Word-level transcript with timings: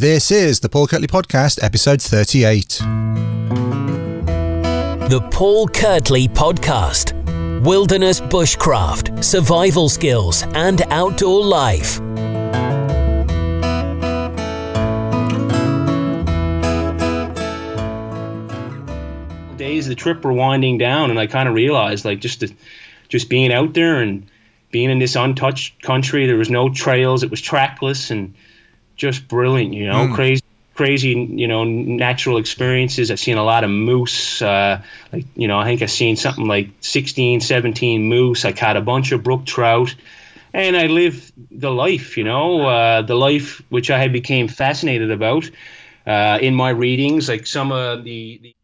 This 0.00 0.30
is 0.30 0.60
the 0.60 0.70
Paul 0.70 0.86
Kirtley 0.86 1.08
Podcast, 1.08 1.62
episode 1.62 2.00
38. 2.00 2.78
The 5.10 5.20
Paul 5.30 5.68
Kirtley 5.68 6.26
Podcast 6.26 7.12
Wilderness 7.62 8.18
Bushcraft, 8.18 9.22
Survival 9.22 9.90
Skills, 9.90 10.44
and 10.54 10.80
Outdoor 10.90 11.44
Life. 11.44 11.98
Days 19.58 19.84
of 19.84 19.90
the 19.90 19.96
trip 19.96 20.24
were 20.24 20.32
winding 20.32 20.78
down, 20.78 21.10
and 21.10 21.18
I 21.18 21.26
kind 21.26 21.46
of 21.46 21.54
realized, 21.54 22.06
like, 22.06 22.20
just 22.20 22.40
the, 22.40 22.50
just 23.10 23.28
being 23.28 23.52
out 23.52 23.74
there 23.74 24.00
and 24.00 24.26
being 24.70 24.88
in 24.88 24.98
this 24.98 25.14
untouched 25.14 25.82
country, 25.82 26.26
there 26.26 26.38
was 26.38 26.48
no 26.48 26.70
trails, 26.70 27.22
it 27.22 27.30
was 27.30 27.42
trackless, 27.42 28.10
and 28.10 28.34
just 29.00 29.26
brilliant, 29.26 29.72
you 29.72 29.86
know, 29.86 30.06
mm. 30.06 30.14
crazy 30.14 30.42
crazy, 30.74 31.10
you 31.10 31.46
know, 31.46 31.62
natural 31.62 32.38
experiences. 32.38 33.10
I've 33.10 33.20
seen 33.20 33.36
a 33.36 33.44
lot 33.44 33.64
of 33.64 33.70
moose. 33.70 34.40
Uh, 34.40 34.80
like, 35.12 35.26
you 35.36 35.46
know, 35.46 35.58
I 35.58 35.66
think 35.66 35.82
I've 35.82 35.90
seen 35.90 36.16
something 36.16 36.46
like 36.46 36.70
16, 36.80 37.40
17 37.40 38.02
moose. 38.02 38.46
I 38.46 38.52
caught 38.52 38.78
a 38.78 38.80
bunch 38.80 39.12
of 39.12 39.22
brook 39.22 39.44
trout. 39.44 39.94
And 40.54 40.78
I 40.78 40.86
lived 40.86 41.32
the 41.50 41.70
life, 41.70 42.16
you 42.16 42.24
know, 42.24 42.66
uh, 42.66 43.02
the 43.02 43.14
life 43.14 43.62
which 43.68 43.90
I 43.90 43.98
had 43.98 44.10
became 44.10 44.48
fascinated 44.48 45.10
about 45.10 45.50
uh, 46.06 46.38
in 46.40 46.54
my 46.54 46.70
readings. 46.70 47.28
Like 47.28 47.46
some 47.46 47.72
of 47.72 48.04
the, 48.04 48.40
the 48.42 48.56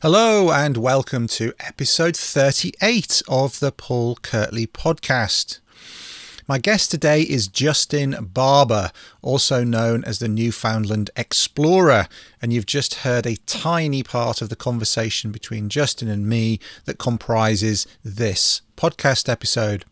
Hello 0.00 0.50
and 0.50 0.78
welcome 0.78 1.26
to 1.28 1.52
episode 1.60 2.16
38 2.16 3.22
of 3.28 3.60
the 3.60 3.72
Paul 3.72 4.16
Kirtley 4.16 4.66
podcast. 4.66 5.60
My 6.46 6.58
guest 6.58 6.90
today 6.90 7.22
is 7.22 7.48
Justin 7.48 8.16
Barbour, 8.20 8.90
also 9.22 9.64
known 9.64 10.04
as 10.04 10.18
the 10.18 10.28
Newfoundland 10.28 11.10
Explorer, 11.16 12.06
and 12.42 12.52
you've 12.52 12.66
just 12.66 12.96
heard 12.96 13.24
a 13.24 13.36
tiny 13.46 14.02
part 14.02 14.42
of 14.42 14.50
the 14.50 14.56
conversation 14.56 15.32
between 15.32 15.70
Justin 15.70 16.06
and 16.08 16.26
me 16.26 16.60
that 16.84 16.98
comprises 16.98 17.86
this 18.04 18.60
podcast 18.76 19.26
episode. 19.26 19.86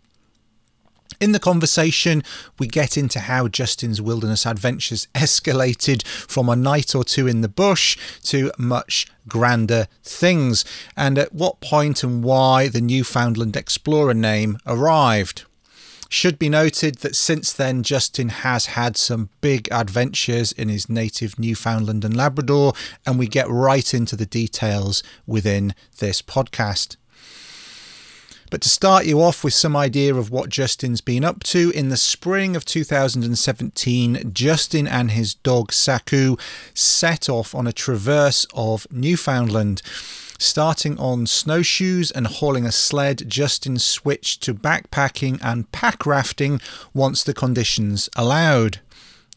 In 1.23 1.33
the 1.33 1.41
conversation, 1.41 2.23
we 2.59 2.67
get 2.67 2.99
into 2.99 3.21
how 3.21 3.49
Justin's 3.49 4.03
wilderness 4.03 4.45
adventures 4.45 5.09
escalated 5.15 6.07
from 6.07 6.51
a 6.51 6.57
night 6.57 6.95
or 6.95 7.03
two 7.03 7.27
in 7.27 7.41
the 7.41 7.49
bush 7.49 7.97
to 8.25 8.53
much 8.59 9.07
grander 9.27 9.87
things, 10.03 10.67
and 10.99 11.17
at 11.17 11.33
what 11.33 11.63
point 11.63 12.05
and 12.05 12.23
why 12.23 12.69
the 12.69 12.83
Newfoundland 12.83 13.57
Explorer 13.57 14.13
name 14.13 14.59
arrived. 14.67 15.45
Should 16.13 16.39
be 16.39 16.51
noted 16.51 16.97
that 16.97 17.17
since 17.17 17.55
then, 17.55 17.83
Justin 17.83 18.29
has 18.29 18.67
had 18.67 18.99
some 18.99 19.31
big 19.41 19.67
adventures 19.73 20.53
in 20.53 20.69
his 20.69 20.91
native 20.91 21.39
Newfoundland 21.39 22.05
and 22.05 22.15
Labrador, 22.15 22.75
and 23.07 23.19
we 23.19 23.27
get 23.27 23.49
right 23.49 23.95
into 23.95 24.15
the 24.15 24.27
details 24.27 25.03
within 25.27 25.75
this 26.01 26.21
podcast. 26.21 26.97
But 28.51 28.61
to 28.61 28.69
start 28.69 29.07
you 29.07 29.23
off 29.23 29.43
with 29.43 29.55
some 29.55 29.75
idea 29.75 30.15
of 30.15 30.31
what 30.31 30.51
Justin's 30.51 31.01
been 31.01 31.25
up 31.25 31.43
to, 31.45 31.71
in 31.71 31.89
the 31.89 31.97
spring 31.97 32.57
of 32.57 32.67
2017, 32.67 34.33
Justin 34.35 34.87
and 34.87 35.13
his 35.13 35.33
dog 35.33 35.73
Saku 35.73 36.37
set 36.75 37.31
off 37.31 37.55
on 37.55 37.67
a 37.67 37.73
traverse 37.73 38.47
of 38.53 38.87
Newfoundland. 38.91 39.81
Starting 40.43 40.99
on 40.99 41.25
snowshoes 41.25 42.11
and 42.11 42.27
hauling 42.27 42.67
a 42.67 42.73
sled, 42.73 43.23
Justin 43.29 43.79
switched 43.79 44.43
to 44.43 44.53
backpacking 44.53 45.39
and 45.41 45.71
pack 45.71 46.05
rafting 46.05 46.61
once 46.93 47.23
the 47.23 47.33
conditions 47.33 48.09
allowed. 48.17 48.81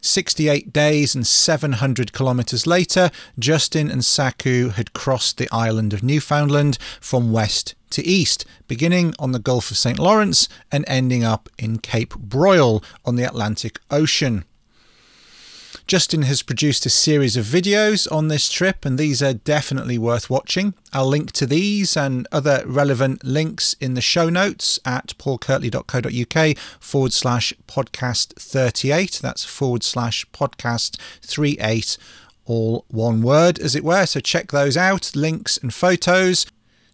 68 0.02 0.74
days 0.74 1.14
and 1.14 1.28
700 1.28 2.12
kilometres 2.12 2.66
later, 2.66 3.12
Justin 3.38 3.92
and 3.92 4.04
Saku 4.04 4.70
had 4.70 4.94
crossed 4.94 5.38
the 5.38 5.48
island 5.52 5.94
of 5.94 6.02
Newfoundland 6.02 6.80
from 7.00 7.32
west 7.32 7.76
to 7.92 8.04
east, 8.04 8.44
beginning 8.68 9.14
on 9.20 9.32
the 9.32 9.38
Gulf 9.38 9.70
of 9.70 9.78
St. 9.78 10.00
Lawrence 10.00 10.50
and 10.72 10.84
ending 10.88 11.24
up 11.24 11.50
in 11.60 11.78
Cape 11.78 12.16
Broyle 12.16 12.84
on 13.06 13.16
the 13.16 13.24
Atlantic 13.24 13.80
Ocean. 13.92 14.44
Justin 15.88 16.24
has 16.24 16.42
produced 16.42 16.86
a 16.88 16.90
series 16.90 17.38
of 17.38 17.46
videos 17.46 18.12
on 18.12 18.28
this 18.28 18.50
trip, 18.50 18.86
and 18.86 18.98
these 18.98 19.22
are 19.22 19.36
definitely 19.36 20.00
worth 20.00 20.32
watching. 20.32 20.74
I'll 20.92 21.06
link 21.08 21.32
to 21.34 21.46
these 21.46 21.96
and 21.96 22.28
other 22.32 22.64
relevant 22.66 23.24
links 23.24 23.76
in 23.80 23.94
the 23.94 24.02
show 24.02 24.30
notes 24.30 24.80
at 24.84 25.14
paulkirtley.co.uk 25.20 26.58
forward 26.80 27.14
slash 27.14 27.54
podcast 27.68 28.34
38. 28.34 29.20
That's 29.22 29.46
forward 29.46 29.84
slash 29.84 30.26
podcast 30.34 30.98
38 31.22 31.98
all 32.46 32.86
one 32.88 33.22
word, 33.22 33.60
as 33.60 33.76
it 33.76 33.84
were. 33.84 34.06
So 34.06 34.20
check 34.20 34.52
those 34.52 34.78
out, 34.78 35.16
links 35.16 35.58
and 35.58 35.74
photos. 35.74 36.46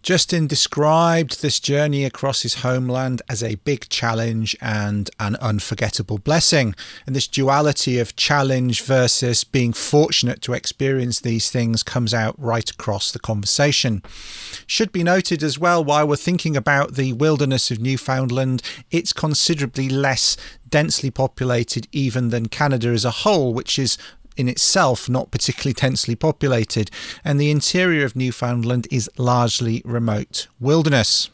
Justin 0.04 0.48
described 0.48 1.42
this 1.42 1.60
journey 1.60 2.06
across 2.06 2.42
his 2.42 2.56
homeland 2.56 3.22
as 3.30 3.44
a 3.44 3.56
big 3.56 3.88
challenge 3.90 4.56
and 4.60 5.12
an 5.20 5.36
unforgettable 5.36 6.18
blessing. 6.18 6.74
And 7.06 7.16
this 7.16 7.28
duality 7.28 8.00
of 8.00 8.16
challenge 8.16 8.82
versus 8.82 9.44
being 9.44 9.74
fortunate 9.74 10.42
to 10.42 10.54
experience 10.54 11.20
these 11.20 11.52
things 11.52 11.84
comes 11.84 12.16
out 12.16 12.34
right 12.40 12.70
across 12.70 13.12
the 13.12 13.20
conversation. 13.20 14.02
Should 14.66 14.92
be 14.92 15.04
noted 15.04 15.44
as 15.44 15.60
well, 15.60 15.84
while 15.84 16.08
we're 16.08 16.16
thinking 16.16 16.58
about 16.58 16.96
the 16.96 17.14
wilderness 17.14 17.70
of 17.70 17.80
Newfoundland, 17.80 18.64
it's 18.90 19.14
considerably 19.14 19.88
less 19.88 20.36
densely 20.68 21.12
populated 21.12 21.88
even 21.92 22.30
than 22.30 22.48
Canada 22.48 22.88
as 22.88 23.06
a 23.06 23.12
whole, 23.12 23.54
which 23.54 23.78
is 23.78 23.98
in 24.38 24.48
itself 24.48 25.10
not 25.10 25.32
particularly 25.32 25.74
densely 25.74 26.16
populated, 26.16 26.90
and 27.24 27.40
the 27.40 27.52
interior 27.52 28.06
of 28.06 28.16
Newfoundland 28.16 28.88
is 28.92 29.10
largely 29.18 29.82
remote 29.86 30.48
wilderness. 30.60 31.30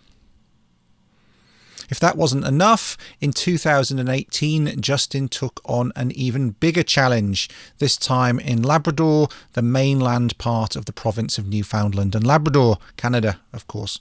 If 1.90 2.00
that 2.02 2.18
wasn't 2.18 2.46
enough, 2.46 2.97
in 3.22 3.31
2018, 3.31 4.81
Justin 4.81 5.30
took 5.30 5.62
on 5.63 5.94
an 5.96 6.12
even 6.12 6.52
bigger 6.52 6.84
challenge, 6.84 7.50
this 7.78 7.96
time 7.96 8.40
in 8.40 8.62
Labrador, 8.62 9.30
the 9.53 9.62
mainland 9.62 10.38
part 10.38 10.75
of 10.75 10.86
the 10.86 10.94
province 10.94 11.38
of 11.38 11.47
Newfoundland 11.47 12.13
and 12.13 12.28
Labrador, 12.28 12.78
Canada, 12.97 13.40
of 13.53 13.68
course. 13.68 14.00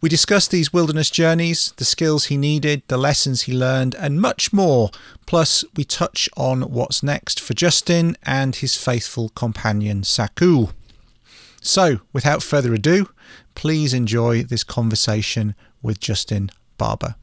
We 0.00 0.08
discussed 0.08 0.52
these 0.52 0.72
wilderness 0.72 1.10
journeys, 1.10 1.72
the 1.76 1.84
skills 1.84 2.26
he 2.26 2.36
needed, 2.36 2.82
the 2.86 2.96
lessons 2.96 3.42
he 3.42 3.52
learned, 3.52 3.96
and 3.96 4.20
much 4.20 4.52
more. 4.52 4.90
Plus, 5.26 5.64
we 5.74 5.82
touch 5.82 6.28
on 6.36 6.62
what's 6.62 7.02
next 7.02 7.40
for 7.40 7.52
Justin 7.52 8.16
and 8.22 8.54
his 8.54 8.76
faithful 8.76 9.30
companion 9.30 10.04
Saku. 10.04 10.68
So, 11.60 11.98
without 12.12 12.44
further 12.44 12.72
ado, 12.74 13.08
please 13.56 13.92
enjoy 13.92 14.44
this 14.44 14.62
conversation 14.62 15.56
with 15.82 15.98
Justin 15.98 16.50
Barbour. 16.76 17.16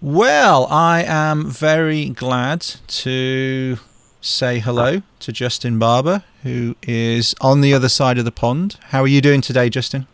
Well, 0.00 0.66
I 0.70 1.02
am 1.02 1.50
very 1.50 2.08
glad 2.08 2.60
to 2.60 3.78
say 4.22 4.58
hello 4.58 5.02
to 5.20 5.32
Justin 5.32 5.78
Barbour, 5.78 6.22
who 6.44 6.76
is 6.82 7.34
on 7.42 7.60
the 7.60 7.74
other 7.74 7.90
side 7.90 8.16
of 8.16 8.24
the 8.24 8.32
pond. 8.32 8.78
How 8.84 9.02
are 9.02 9.08
you 9.08 9.20
doing 9.20 9.42
today, 9.42 9.68
Justin? 9.68 10.06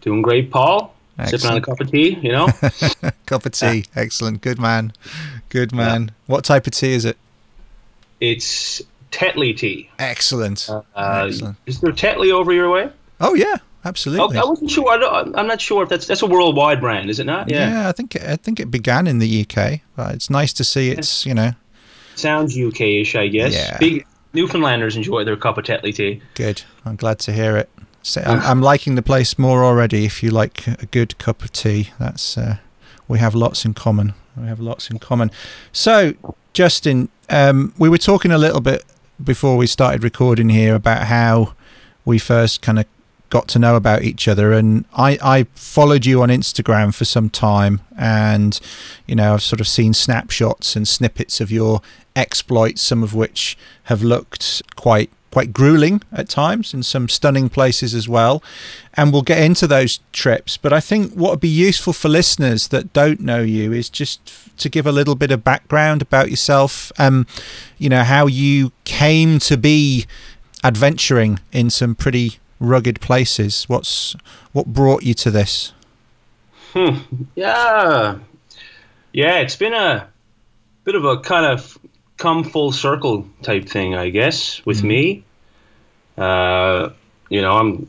Doing 0.00 0.22
great, 0.22 0.50
Paul. 0.50 0.94
Excellent. 1.18 1.42
Sipping 1.42 1.50
on 1.50 1.62
a 1.62 1.66
cup 1.66 1.80
of 1.80 1.90
tea, 1.90 2.18
you 2.22 2.32
know. 2.32 2.46
cup 3.26 3.44
of 3.44 3.52
tea, 3.52 3.84
excellent. 3.94 4.40
Good 4.40 4.58
man, 4.58 4.92
good 5.50 5.72
man. 5.72 6.04
Yeah. 6.04 6.10
What 6.26 6.44
type 6.44 6.66
of 6.66 6.72
tea 6.72 6.92
is 6.92 7.04
it? 7.04 7.18
It's 8.20 8.80
Tetley 9.10 9.56
tea. 9.56 9.90
Excellent. 9.98 10.68
Uh, 10.70 10.82
excellent. 10.96 11.58
Is 11.66 11.80
there 11.80 11.92
Tetley 11.92 12.32
over 12.32 12.52
your 12.52 12.70
way? 12.70 12.90
Oh 13.20 13.34
yeah, 13.34 13.56
absolutely. 13.84 14.38
Oh, 14.38 14.40
I 14.40 14.48
wasn't 14.48 14.70
sure. 14.70 14.88
I 14.88 15.40
am 15.40 15.46
not 15.46 15.60
sure 15.60 15.82
if 15.82 15.90
that's 15.90 16.06
that's 16.06 16.22
a 16.22 16.26
worldwide 16.26 16.80
brand, 16.80 17.10
is 17.10 17.18
it 17.18 17.26
not? 17.26 17.50
Yeah. 17.50 17.70
yeah, 17.70 17.88
I 17.88 17.92
think 17.92 18.16
I 18.16 18.36
think 18.36 18.58
it 18.58 18.70
began 18.70 19.06
in 19.06 19.18
the 19.18 19.42
UK, 19.42 19.80
but 19.96 20.14
it's 20.14 20.30
nice 20.30 20.54
to 20.54 20.64
see 20.64 20.90
it's 20.90 21.26
you 21.26 21.34
know. 21.34 21.52
Sounds 22.14 22.58
UK-ish, 22.58 23.14
I 23.14 23.28
guess. 23.28 23.54
Yeah. 23.54 23.78
Big 23.78 24.06
Newfoundlanders 24.34 24.96
enjoy 24.96 25.24
their 25.24 25.36
cup 25.36 25.58
of 25.58 25.64
Tetley 25.64 25.94
tea. 25.94 26.22
Good. 26.34 26.62
I'm 26.84 26.96
glad 26.96 27.18
to 27.20 27.32
hear 27.32 27.56
it. 27.56 27.70
So 28.02 28.22
I'm, 28.22 28.40
I'm, 28.40 28.60
liking 28.62 28.94
the 28.94 29.02
place 29.02 29.38
more 29.38 29.62
already. 29.62 30.04
If 30.06 30.22
you 30.22 30.30
like 30.30 30.66
a 30.66 30.86
good 30.86 31.18
cup 31.18 31.42
of 31.42 31.52
tea, 31.52 31.90
that's 31.98 32.38
uh, 32.38 32.56
we 33.08 33.18
have 33.18 33.34
lots 33.34 33.64
in 33.64 33.74
common. 33.74 34.14
We 34.36 34.46
have 34.46 34.60
lots 34.60 34.90
in 34.90 34.98
common. 34.98 35.30
So, 35.72 36.14
Justin, 36.52 37.10
um, 37.28 37.74
we 37.78 37.88
were 37.88 37.98
talking 37.98 38.30
a 38.30 38.38
little 38.38 38.60
bit 38.60 38.84
before 39.22 39.56
we 39.56 39.66
started 39.66 40.02
recording 40.02 40.48
here 40.48 40.74
about 40.74 41.06
how 41.06 41.54
we 42.04 42.18
first 42.18 42.62
kind 42.62 42.78
of 42.78 42.86
got 43.28 43.46
to 43.48 43.58
know 43.58 43.76
about 43.76 44.02
each 44.02 44.26
other 44.26 44.52
and 44.52 44.84
I, 44.92 45.16
I 45.22 45.46
followed 45.54 46.04
you 46.04 46.20
on 46.20 46.30
Instagram 46.30 46.92
for 46.92 47.04
some 47.04 47.30
time 47.30 47.80
and 47.96 48.58
you 49.06 49.14
know 49.14 49.34
I've 49.34 49.42
sort 49.42 49.60
of 49.60 49.68
seen 49.68 49.94
snapshots 49.94 50.74
and 50.74 50.86
snippets 50.88 51.40
of 51.40 51.52
your 51.52 51.80
exploits 52.16 52.82
some 52.82 53.04
of 53.04 53.14
which 53.14 53.56
have 53.84 54.02
looked 54.02 54.62
quite 54.74 55.10
quite 55.30 55.52
grueling 55.52 56.02
at 56.12 56.28
times 56.28 56.74
in 56.74 56.82
some 56.82 57.08
stunning 57.08 57.48
places 57.48 57.94
as 57.94 58.08
well. 58.08 58.42
And 58.94 59.12
we'll 59.12 59.22
get 59.22 59.38
into 59.42 59.66
those 59.66 60.00
trips. 60.12 60.56
But 60.56 60.72
I 60.72 60.80
think 60.80 61.12
what 61.14 61.30
would 61.30 61.40
be 61.40 61.48
useful 61.48 61.92
for 61.92 62.08
listeners 62.08 62.68
that 62.68 62.92
don't 62.92 63.20
know 63.20 63.40
you 63.40 63.72
is 63.72 63.88
just 63.88 64.20
to 64.58 64.68
give 64.68 64.86
a 64.86 64.92
little 64.92 65.14
bit 65.14 65.30
of 65.30 65.44
background 65.44 66.02
about 66.02 66.30
yourself. 66.30 66.92
Um, 66.98 67.26
you 67.78 67.88
know, 67.88 68.02
how 68.02 68.26
you 68.26 68.72
came 68.84 69.38
to 69.40 69.56
be 69.56 70.06
adventuring 70.64 71.38
in 71.52 71.70
some 71.70 71.94
pretty 71.94 72.38
rugged 72.58 73.00
places. 73.00 73.64
What's 73.68 74.14
what 74.52 74.66
brought 74.66 75.02
you 75.02 75.14
to 75.14 75.30
this? 75.30 75.72
Hmm. 76.72 76.98
Yeah, 77.34 78.18
yeah. 79.12 79.38
It's 79.38 79.56
been 79.56 79.74
a 79.74 80.08
bit 80.84 80.94
of 80.94 81.04
a 81.04 81.18
kind 81.18 81.46
of 81.46 81.78
come 82.20 82.44
full 82.44 82.70
circle 82.70 83.26
type 83.42 83.68
thing, 83.68 83.96
I 83.96 84.10
guess, 84.10 84.64
with 84.64 84.82
mm. 84.82 84.84
me. 84.84 85.24
Uh, 86.16 86.90
you 87.28 87.42
know, 87.42 87.56
I'm 87.56 87.88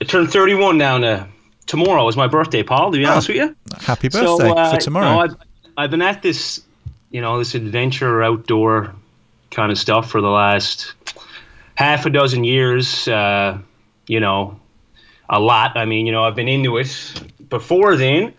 I 0.00 0.04
turned 0.04 0.30
31 0.32 0.78
now. 0.78 0.98
To, 0.98 1.28
tomorrow 1.66 2.08
is 2.08 2.16
my 2.16 2.26
birthday, 2.26 2.62
Paul. 2.64 2.90
To 2.90 2.98
be 2.98 3.06
oh, 3.06 3.12
honest 3.12 3.28
with 3.28 3.36
you, 3.36 3.56
happy 3.80 4.08
birthday 4.08 4.26
so, 4.26 4.56
uh, 4.56 4.74
for 4.74 4.80
tomorrow. 4.80 5.06
You 5.06 5.12
know, 5.12 5.20
I've, 5.20 5.36
I've 5.76 5.90
been 5.90 6.02
at 6.02 6.22
this, 6.22 6.62
you 7.10 7.20
know, 7.20 7.38
this 7.38 7.54
adventure 7.54 8.22
outdoor 8.22 8.94
kind 9.50 9.70
of 9.70 9.78
stuff 9.78 10.10
for 10.10 10.20
the 10.20 10.30
last 10.30 10.94
half 11.74 12.06
a 12.06 12.10
dozen 12.10 12.44
years. 12.44 13.06
Uh, 13.06 13.58
you 14.06 14.20
know, 14.20 14.58
a 15.28 15.38
lot. 15.38 15.76
I 15.76 15.84
mean, 15.84 16.06
you 16.06 16.12
know, 16.12 16.24
I've 16.24 16.34
been 16.34 16.48
into 16.48 16.78
it 16.78 17.22
before 17.48 17.96
then. 17.96 18.34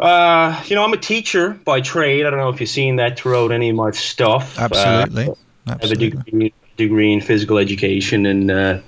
Uh, 0.00 0.62
you 0.66 0.76
know, 0.76 0.82
I'm 0.82 0.94
a 0.94 0.98
teacher 0.98 1.50
by 1.50 1.82
trade. 1.82 2.24
I 2.24 2.30
don't 2.30 2.38
know 2.38 2.48
if 2.48 2.58
you've 2.60 2.70
seen 2.70 2.96
that 2.96 3.18
throughout 3.18 3.52
any 3.52 3.68
of 3.68 3.76
my 3.76 3.90
stuff. 3.90 4.58
Absolutely. 4.58 5.28
Uh, 5.28 5.34
Absolutely. 5.68 5.68
I 5.68 5.72
have 5.72 5.90
a 5.90 5.94
degree, 5.94 6.54
degree 6.78 7.12
in 7.12 7.20
physical 7.20 7.58
education 7.58 8.24
and 8.24 8.50
uh, 8.50 8.80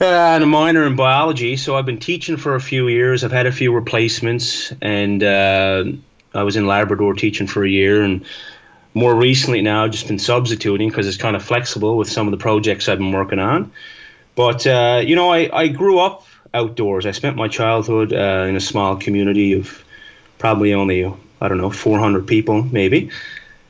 uh, 0.00 0.04
and 0.04 0.44
a 0.44 0.46
minor 0.46 0.86
in 0.86 0.94
biology. 0.94 1.56
So 1.56 1.76
I've 1.76 1.86
been 1.86 1.98
teaching 1.98 2.36
for 2.36 2.54
a 2.54 2.60
few 2.60 2.86
years. 2.86 3.24
I've 3.24 3.32
had 3.32 3.46
a 3.46 3.52
few 3.52 3.74
replacements, 3.74 4.72
and 4.80 5.24
uh, 5.24 5.84
I 6.34 6.42
was 6.44 6.54
in 6.54 6.68
Labrador 6.68 7.14
teaching 7.14 7.48
for 7.48 7.64
a 7.64 7.68
year. 7.68 8.02
And 8.02 8.24
more 8.94 9.14
recently 9.14 9.60
now, 9.60 9.84
I've 9.84 9.90
just 9.90 10.06
been 10.06 10.20
substituting 10.20 10.88
because 10.88 11.08
it's 11.08 11.16
kind 11.16 11.34
of 11.34 11.42
flexible 11.42 11.96
with 11.96 12.08
some 12.08 12.28
of 12.28 12.30
the 12.30 12.38
projects 12.38 12.88
I've 12.88 12.98
been 12.98 13.12
working 13.12 13.40
on. 13.40 13.72
But 14.36 14.66
uh, 14.68 15.02
you 15.04 15.16
know, 15.16 15.32
I, 15.32 15.50
I 15.52 15.66
grew 15.66 15.98
up 15.98 16.26
outdoors. 16.54 17.04
I 17.04 17.10
spent 17.10 17.36
my 17.36 17.48
childhood 17.48 18.12
uh, 18.12 18.46
in 18.48 18.56
a 18.56 18.60
small 18.60 18.96
community 18.96 19.52
of 19.52 19.84
probably 20.38 20.72
only 20.72 21.04
I 21.40 21.48
don't 21.48 21.58
know 21.58 21.70
400 21.70 22.26
people 22.26 22.62
maybe, 22.62 23.10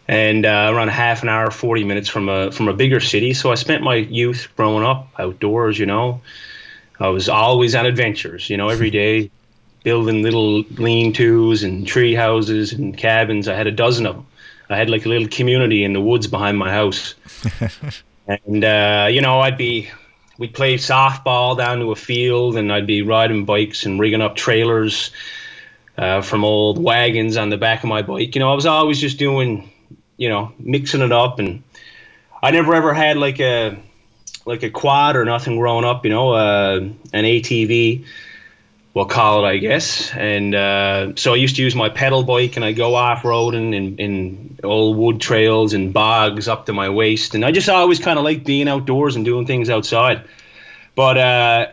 and 0.06 0.46
uh, 0.46 0.70
around 0.72 0.88
half 0.88 1.22
an 1.22 1.28
hour, 1.28 1.50
40 1.50 1.84
minutes 1.84 2.08
from 2.08 2.28
a 2.28 2.52
from 2.52 2.68
a 2.68 2.74
bigger 2.74 3.00
city. 3.00 3.34
So 3.34 3.50
I 3.50 3.54
spent 3.54 3.82
my 3.82 3.96
youth 3.96 4.48
growing 4.56 4.84
up 4.84 5.08
outdoors. 5.18 5.78
You 5.78 5.86
know, 5.86 6.20
I 7.00 7.08
was 7.08 7.28
always 7.28 7.74
on 7.74 7.86
adventures. 7.86 8.48
You 8.50 8.56
know, 8.56 8.68
every 8.68 8.90
day 9.02 9.30
building 9.82 10.22
little 10.22 10.62
lean-tos 10.78 11.62
and 11.62 11.86
tree 11.86 12.14
houses 12.14 12.72
and 12.72 12.96
cabins. 12.96 13.48
I 13.48 13.54
had 13.54 13.66
a 13.66 13.70
dozen 13.70 14.06
of 14.06 14.16
them. 14.16 14.26
I 14.70 14.76
had 14.76 14.88
like 14.88 15.04
a 15.04 15.08
little 15.08 15.28
community 15.28 15.84
in 15.84 15.92
the 15.92 16.00
woods 16.00 16.26
behind 16.26 16.58
my 16.58 16.70
house. 16.70 17.14
and 18.26 18.64
uh, 18.64 19.08
you 19.10 19.20
know, 19.20 19.40
I'd 19.40 19.58
be 19.58 19.90
we'd 20.38 20.54
play 20.54 20.76
softball 20.76 21.56
down 21.56 21.80
to 21.80 21.92
a 21.92 21.96
field, 21.96 22.56
and 22.56 22.72
I'd 22.72 22.86
be 22.86 23.02
riding 23.02 23.44
bikes 23.44 23.86
and 23.86 24.00
rigging 24.00 24.22
up 24.22 24.36
trailers 24.36 25.10
uh, 25.96 26.22
from 26.22 26.44
old 26.44 26.82
wagons 26.82 27.36
on 27.36 27.50
the 27.50 27.56
back 27.56 27.82
of 27.82 27.88
my 27.88 28.02
bike. 28.02 28.34
You 28.34 28.40
know, 28.40 28.50
I 28.50 28.54
was 28.54 28.66
always 28.66 29.00
just 29.00 29.18
doing, 29.18 29.70
you 30.16 30.28
know, 30.28 30.52
mixing 30.58 31.02
it 31.02 31.12
up, 31.12 31.38
and 31.38 31.62
I 32.42 32.50
never 32.50 32.74
ever 32.74 32.92
had 32.94 33.16
like 33.16 33.40
a 33.40 33.78
like 34.46 34.62
a 34.62 34.70
quad 34.70 35.16
or 35.16 35.24
nothing 35.24 35.56
growing 35.58 35.84
up. 35.84 36.04
You 36.04 36.10
know, 36.10 36.32
uh, 36.32 36.76
an 36.76 37.24
ATV 37.24 38.04
we'll 38.94 39.04
call 39.06 39.44
it, 39.44 39.48
I 39.48 39.58
guess. 39.58 40.12
And 40.14 40.54
uh, 40.54 41.16
so 41.16 41.34
I 41.34 41.36
used 41.36 41.56
to 41.56 41.62
use 41.62 41.74
my 41.74 41.88
pedal 41.88 42.22
bike 42.22 42.56
and 42.56 42.64
I 42.64 42.72
go 42.72 42.94
off 42.94 43.22
roading 43.22 43.74
in, 43.74 43.96
in 43.98 44.58
old 44.62 44.96
wood 44.96 45.20
trails 45.20 45.74
and 45.74 45.92
bogs 45.92 46.46
up 46.48 46.66
to 46.66 46.72
my 46.72 46.88
waist. 46.88 47.34
And 47.34 47.44
I 47.44 47.50
just 47.50 47.68
always 47.68 47.98
kind 47.98 48.18
of 48.18 48.24
like 48.24 48.44
being 48.44 48.68
outdoors 48.68 49.16
and 49.16 49.24
doing 49.24 49.46
things 49.46 49.68
outside. 49.68 50.24
But 50.94 51.18
uh, 51.18 51.66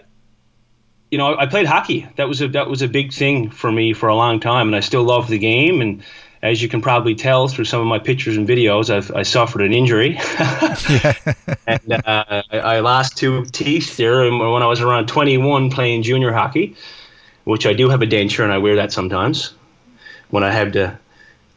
you 1.12 1.20
know, 1.20 1.38
I 1.38 1.46
played 1.46 1.68
hockey. 1.68 2.08
That 2.16 2.28
was 2.28 2.42
a 2.42 2.48
that 2.50 2.68
was 2.68 2.82
a 2.82 2.88
big 2.88 3.14
thing 3.14 3.52
for 3.52 3.72
me 3.72 3.94
for 3.94 4.10
a 4.10 4.16
long 4.16 4.40
time, 4.40 4.68
and 4.68 4.76
I 4.76 4.80
still 4.80 5.04
love 5.04 5.28
the 5.28 5.38
game. 5.38 5.80
And 5.80 6.02
as 6.42 6.64
you 6.64 6.70
can 6.70 6.82
probably 6.82 7.14
tell 7.14 7.48
through 7.48 7.66
some 7.66 7.82
of 7.82 7.86
my 7.86 8.00
pictures 8.00 8.36
and 8.36 8.48
videos, 8.48 8.90
I've 8.90 9.12
I 9.12 9.22
suffered 9.22 9.62
an 9.62 9.74
injury, 9.74 10.18
and 11.68 11.92
uh, 11.92 12.44
I, 12.50 12.60
I 12.60 12.80
lost 12.80 13.16
two 13.16 13.46
teeth 13.46 13.98
there 13.98 14.22
when 14.24 14.64
I 14.64 14.66
was 14.66 14.82
around 14.82 15.08
21 15.08 15.70
playing 15.70 16.02
junior 16.02 16.32
hockey 16.32 16.76
which 17.44 17.66
I 17.66 17.74
do 17.74 17.90
have 17.90 18.02
a 18.02 18.08
denture 18.08 18.44
and 18.44 18.52
I 18.52 18.58
wear 18.58 18.76
that 18.76 18.92
sometimes 18.92 19.54
when 20.30 20.44
I 20.44 20.52
have 20.52 20.72
to 20.74 20.98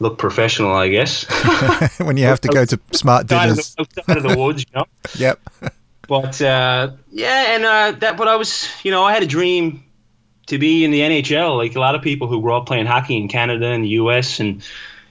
look 0.00 0.18
professional, 0.18 0.72
I 0.72 0.88
guess. 0.88 1.24
when 1.98 2.16
you 2.16 2.24
have 2.24 2.40
to 2.42 2.48
go 2.48 2.64
to 2.64 2.78
smart 2.92 3.26
dinners. 3.26 3.74
Outside 3.78 4.16
of 4.16 4.22
the 4.22 4.36
woods, 4.36 4.64
you 4.68 4.78
know? 4.78 4.86
yep. 5.16 5.40
But 6.06 6.40
uh, 6.42 6.92
yeah, 7.10 7.54
and 7.54 7.64
uh, 7.64 7.92
that. 8.00 8.16
But 8.18 8.28
I 8.28 8.36
was, 8.36 8.68
you 8.82 8.90
know, 8.90 9.04
I 9.04 9.14
had 9.14 9.22
a 9.22 9.26
dream 9.26 9.82
to 10.48 10.58
be 10.58 10.84
in 10.84 10.90
the 10.90 11.00
NHL, 11.00 11.56
like 11.56 11.74
a 11.76 11.80
lot 11.80 11.94
of 11.94 12.02
people 12.02 12.28
who 12.28 12.42
grew 12.42 12.54
up 12.54 12.66
playing 12.66 12.84
hockey 12.84 13.16
in 13.16 13.28
Canada 13.28 13.68
and 13.68 13.84
the 13.84 13.88
U.S. 13.88 14.38
and 14.38 14.62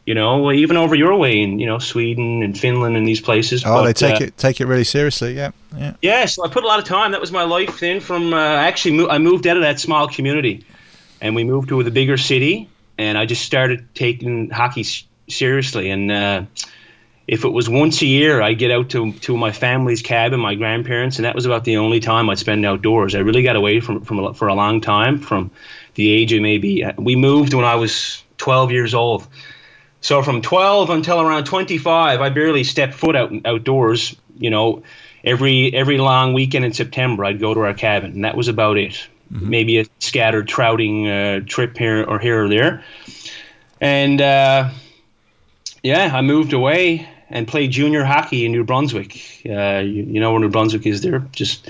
you 0.06 0.14
know, 0.14 0.52
even 0.52 0.76
over 0.76 0.96
your 0.96 1.16
way 1.16 1.40
in 1.40 1.60
you 1.60 1.66
know 1.66 1.80
Sweden 1.80 2.44
and 2.44 2.58
Finland 2.58 2.98
and 2.98 3.08
these 3.08 3.22
places. 3.22 3.64
Oh, 3.66 3.76
but, 3.76 3.84
they 3.86 3.94
take 3.94 4.22
uh, 4.22 4.26
it 4.26 4.38
take 4.38 4.60
it 4.60 4.66
really 4.66 4.84
seriously. 4.84 5.34
Yeah, 5.36 5.52
yeah. 5.78 5.94
Yeah, 6.02 6.26
so 6.26 6.44
I 6.46 6.50
put 6.50 6.64
a 6.64 6.68
lot 6.68 6.80
of 6.80 6.86
time. 6.86 7.12
That 7.12 7.22
was 7.22 7.32
my 7.32 7.44
life 7.44 7.80
then. 7.80 8.00
From 8.00 8.34
uh, 8.34 8.38
actually, 8.38 8.98
mo- 8.98 9.10
I 9.10 9.18
moved 9.18 9.48
out 9.48 9.58
of 9.58 9.64
that 9.64 9.80
small 9.80 10.08
community, 10.08 10.66
and 11.22 11.36
we 11.36 11.44
moved 11.44 11.70
to 11.70 11.82
the 11.84 11.92
bigger 11.92 12.18
city, 12.18 12.70
and 12.98 13.18
I 13.18 13.26
just 13.26 13.44
started 13.44 13.88
taking 13.96 14.50
hockey 14.50 14.86
seriously. 15.30 15.90
And 15.90 16.12
uh, 16.12 16.44
if 17.26 17.46
it 17.46 17.50
was 17.50 17.70
once 17.70 18.02
a 18.02 18.06
year, 18.06 18.42
I'd 18.42 18.60
get 18.60 18.72
out 18.72 18.90
to 18.90 19.14
to 19.14 19.38
my 19.38 19.54
family's 19.54 20.02
cabin, 20.02 20.42
my 20.42 20.56
grandparents, 20.56 21.18
and 21.18 21.26
that 21.26 21.34
was 21.34 21.46
about 21.46 21.64
the 21.64 21.78
only 21.78 22.02
time 22.02 22.30
I'd 22.30 22.40
spend 22.40 22.66
outdoors. 22.66 23.16
I 23.16 23.20
really 23.20 23.44
got 23.44 23.56
away 23.56 23.80
from 23.80 24.02
from 24.04 24.34
for 24.34 24.50
a 24.50 24.54
long 24.54 24.82
time 24.82 25.20
from 25.20 25.50
the 25.96 26.12
age 26.12 26.34
of 26.34 26.42
maybe 26.42 26.86
we 26.98 27.16
moved 27.16 27.54
when 27.54 27.64
I 27.64 27.76
was 27.76 28.22
12 28.38 28.72
years 28.72 28.94
old 28.94 29.28
so 30.04 30.22
from 30.22 30.42
12 30.42 30.90
until 30.90 31.22
around 31.22 31.46
25, 31.46 32.20
I 32.20 32.30
barely 32.30 32.66
stepped 32.66 32.94
foot 32.94 33.16
out 33.16 33.32
outdoors. 33.46 34.16
You 34.38 34.50
know, 34.50 34.84
every 35.24 35.74
every 35.74 35.98
long 35.98 36.34
weekend 36.34 36.66
in 36.66 36.74
September, 36.74 37.24
I'd 37.24 37.40
go 37.40 37.54
to 37.54 37.62
our 37.62 37.74
cabin, 37.74 38.12
and 38.12 38.26
that 38.26 38.36
was 38.36 38.50
about 38.50 38.78
it. 38.78 39.08
Mm-hmm. 39.32 39.50
Maybe 39.50 39.80
a 39.80 39.86
scattered 40.00 40.50
trouting 40.50 41.08
uh, 41.08 41.40
trip 41.48 41.78
here 41.78 42.04
or 42.04 42.20
here 42.20 42.44
or 42.44 42.50
there. 42.50 42.84
And 43.80 44.20
uh, 44.20 44.72
yeah, 45.82 46.12
I 46.14 46.22
moved 46.22 46.52
away 46.52 47.08
and 47.30 47.48
played 47.48 47.72
junior 47.72 48.04
hockey 48.04 48.46
in 48.46 48.52
New 48.52 48.66
Brunswick. 48.66 49.16
Uh, 49.46 49.80
you, 49.80 50.04
you, 50.04 50.20
know 50.20 50.32
where 50.34 50.42
New 50.42 50.50
Brunswick 50.50 50.86
is 50.86 51.00
there, 51.00 51.26
just 51.32 51.70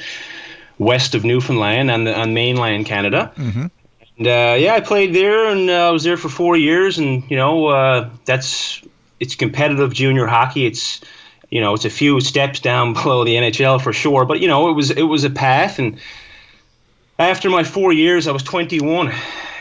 west 0.79 1.13
of 1.13 1.23
Newfoundland 1.23 1.91
on 1.91 2.05
the 2.05 2.19
on 2.19 2.33
mainland 2.33 2.87
Canada. 2.87 3.31
Mm-hmm. 3.35 3.67
And 4.17 4.27
uh, 4.27 4.55
yeah, 4.59 4.75
I 4.75 4.79
played 4.79 5.13
there, 5.13 5.47
and 5.49 5.69
uh, 5.69 5.87
I 5.87 5.91
was 5.91 6.03
there 6.03 6.17
for 6.17 6.29
four 6.29 6.55
years. 6.55 6.97
And 6.97 7.29
you 7.29 7.37
know, 7.37 7.67
uh, 7.67 8.09
that's 8.25 8.81
it's 9.19 9.35
competitive 9.35 9.93
junior 9.93 10.27
hockey. 10.27 10.65
It's 10.65 11.01
you 11.49 11.61
know, 11.61 11.73
it's 11.73 11.85
a 11.85 11.89
few 11.89 12.19
steps 12.21 12.59
down 12.59 12.93
below 12.93 13.23
the 13.23 13.35
NHL 13.35 13.81
for 13.81 13.93
sure. 13.93 14.25
But 14.25 14.39
you 14.39 14.47
know, 14.47 14.69
it 14.69 14.73
was 14.73 14.91
it 14.91 15.03
was 15.03 15.23
a 15.23 15.29
path. 15.29 15.79
And 15.79 15.99
after 17.17 17.49
my 17.49 17.63
four 17.63 17.93
years, 17.93 18.27
I 18.27 18.31
was 18.31 18.43
21, 18.43 19.11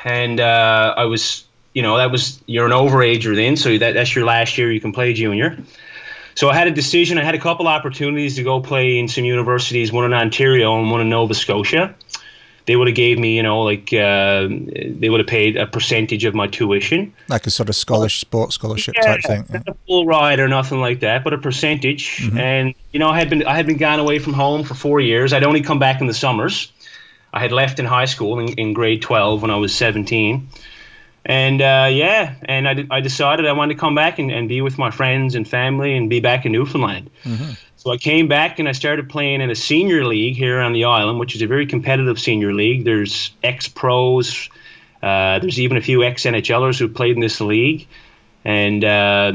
and 0.04 0.40
uh, 0.40 0.94
I 0.96 1.04
was 1.04 1.44
you 1.72 1.82
know 1.82 1.96
that 1.96 2.10
was 2.10 2.42
you're 2.46 2.66
an 2.66 2.72
overager 2.72 3.34
then, 3.34 3.56
so 3.56 3.78
that 3.78 3.94
that's 3.94 4.14
your 4.14 4.26
last 4.26 4.58
year 4.58 4.70
you 4.70 4.80
can 4.80 4.92
play 4.92 5.14
junior. 5.14 5.56
So 6.34 6.48
I 6.48 6.54
had 6.54 6.66
a 6.66 6.70
decision. 6.70 7.18
I 7.18 7.24
had 7.24 7.34
a 7.34 7.38
couple 7.38 7.68
opportunities 7.68 8.36
to 8.36 8.42
go 8.42 8.60
play 8.60 8.98
in 8.98 9.06
some 9.06 9.24
universities, 9.24 9.92
one 9.92 10.06
in 10.06 10.14
Ontario 10.14 10.78
and 10.78 10.90
one 10.90 11.02
in 11.02 11.10
Nova 11.10 11.34
Scotia 11.34 11.94
they 12.66 12.76
would 12.76 12.86
have 12.86 12.96
gave 12.96 13.18
me, 13.18 13.36
you 13.36 13.42
know, 13.42 13.62
like 13.62 13.92
uh, 13.92 14.48
they 14.48 15.08
would 15.08 15.20
have 15.20 15.26
paid 15.26 15.56
a 15.56 15.66
percentage 15.66 16.24
of 16.24 16.34
my 16.34 16.46
tuition, 16.46 17.12
like 17.28 17.46
a 17.46 17.50
sort 17.50 17.68
of 17.68 17.74
scholarship, 17.74 18.20
sports 18.20 18.54
scholarship 18.54 18.94
yeah, 18.96 19.16
type 19.16 19.22
thing. 19.22 19.44
Not 19.50 19.68
a 19.68 19.74
full 19.86 20.06
ride 20.06 20.38
or 20.38 20.48
nothing 20.48 20.80
like 20.80 21.00
that, 21.00 21.24
but 21.24 21.32
a 21.32 21.38
percentage. 21.38 22.18
Mm-hmm. 22.18 22.38
And 22.38 22.74
you 22.92 23.00
know, 23.00 23.08
I 23.08 23.18
had 23.18 23.28
been 23.30 23.44
I 23.46 23.56
had 23.56 23.66
been 23.66 23.78
gone 23.78 23.98
away 23.98 24.18
from 24.18 24.32
home 24.32 24.64
for 24.64 24.74
four 24.74 25.00
years. 25.00 25.32
I'd 25.32 25.44
only 25.44 25.62
come 25.62 25.78
back 25.78 26.00
in 26.00 26.06
the 26.06 26.14
summers. 26.14 26.72
I 27.32 27.40
had 27.40 27.52
left 27.52 27.78
in 27.78 27.86
high 27.86 28.04
school 28.04 28.38
in, 28.38 28.48
in 28.54 28.72
grade 28.74 29.02
twelve 29.02 29.42
when 29.42 29.50
I 29.50 29.56
was 29.56 29.74
seventeen. 29.74 30.48
And 31.24 31.62
uh, 31.62 31.88
yeah, 31.90 32.34
and 32.46 32.68
I, 32.68 32.84
I 32.90 33.00
decided 33.00 33.46
I 33.46 33.52
wanted 33.52 33.74
to 33.74 33.80
come 33.80 33.94
back 33.94 34.18
and, 34.18 34.30
and 34.32 34.48
be 34.48 34.60
with 34.60 34.76
my 34.76 34.90
friends 34.90 35.36
and 35.36 35.46
family 35.48 35.96
and 35.96 36.10
be 36.10 36.18
back 36.18 36.44
in 36.44 36.50
Newfoundland. 36.50 37.10
Mm-hmm. 37.22 37.52
So 37.82 37.90
I 37.90 37.96
came 37.96 38.28
back 38.28 38.60
and 38.60 38.68
I 38.68 38.72
started 38.72 39.08
playing 39.08 39.40
in 39.40 39.50
a 39.50 39.56
senior 39.56 40.04
league 40.04 40.36
here 40.36 40.60
on 40.60 40.72
the 40.72 40.84
island, 40.84 41.18
which 41.18 41.34
is 41.34 41.42
a 41.42 41.48
very 41.48 41.66
competitive 41.66 42.16
senior 42.20 42.54
league. 42.54 42.84
There's 42.84 43.32
ex 43.42 43.66
pros, 43.66 44.48
uh, 45.02 45.40
there's 45.40 45.58
even 45.58 45.76
a 45.76 45.80
few 45.80 46.04
ex 46.04 46.22
NHLers 46.22 46.78
who 46.78 46.86
played 46.86 47.16
in 47.16 47.20
this 47.20 47.40
league, 47.40 47.88
and 48.44 48.84
uh, 48.84 49.32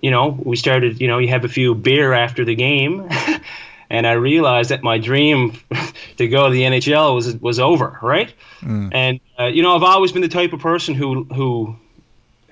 you 0.00 0.10
know 0.10 0.40
we 0.42 0.56
started. 0.56 1.02
You 1.02 1.08
know 1.08 1.18
you 1.18 1.28
have 1.28 1.44
a 1.44 1.50
few 1.50 1.74
beer 1.74 2.14
after 2.14 2.46
the 2.46 2.54
game, 2.54 3.10
and 3.90 4.06
I 4.06 4.12
realized 4.12 4.70
that 4.70 4.82
my 4.82 4.96
dream 4.96 5.60
to 6.16 6.28
go 6.28 6.46
to 6.46 6.50
the 6.50 6.62
NHL 6.62 7.14
was 7.14 7.36
was 7.36 7.58
over, 7.60 7.98
right? 8.00 8.32
Mm. 8.62 8.88
And 8.94 9.20
uh, 9.38 9.48
you 9.48 9.62
know, 9.62 9.76
I've 9.76 9.82
always 9.82 10.12
been 10.12 10.22
the 10.22 10.28
type 10.28 10.54
of 10.54 10.60
person 10.60 10.94
who 10.94 11.24
who 11.24 11.76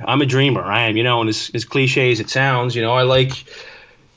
I'm 0.04 0.20
a 0.20 0.26
dreamer. 0.26 0.62
I 0.62 0.82
am, 0.88 0.98
you 0.98 1.02
know, 1.02 1.22
and 1.22 1.30
as, 1.30 1.50
as 1.54 1.64
cliche 1.64 2.12
as 2.12 2.20
it 2.20 2.28
sounds, 2.28 2.76
you 2.76 2.82
know, 2.82 2.92
I 2.92 3.04
like 3.04 3.32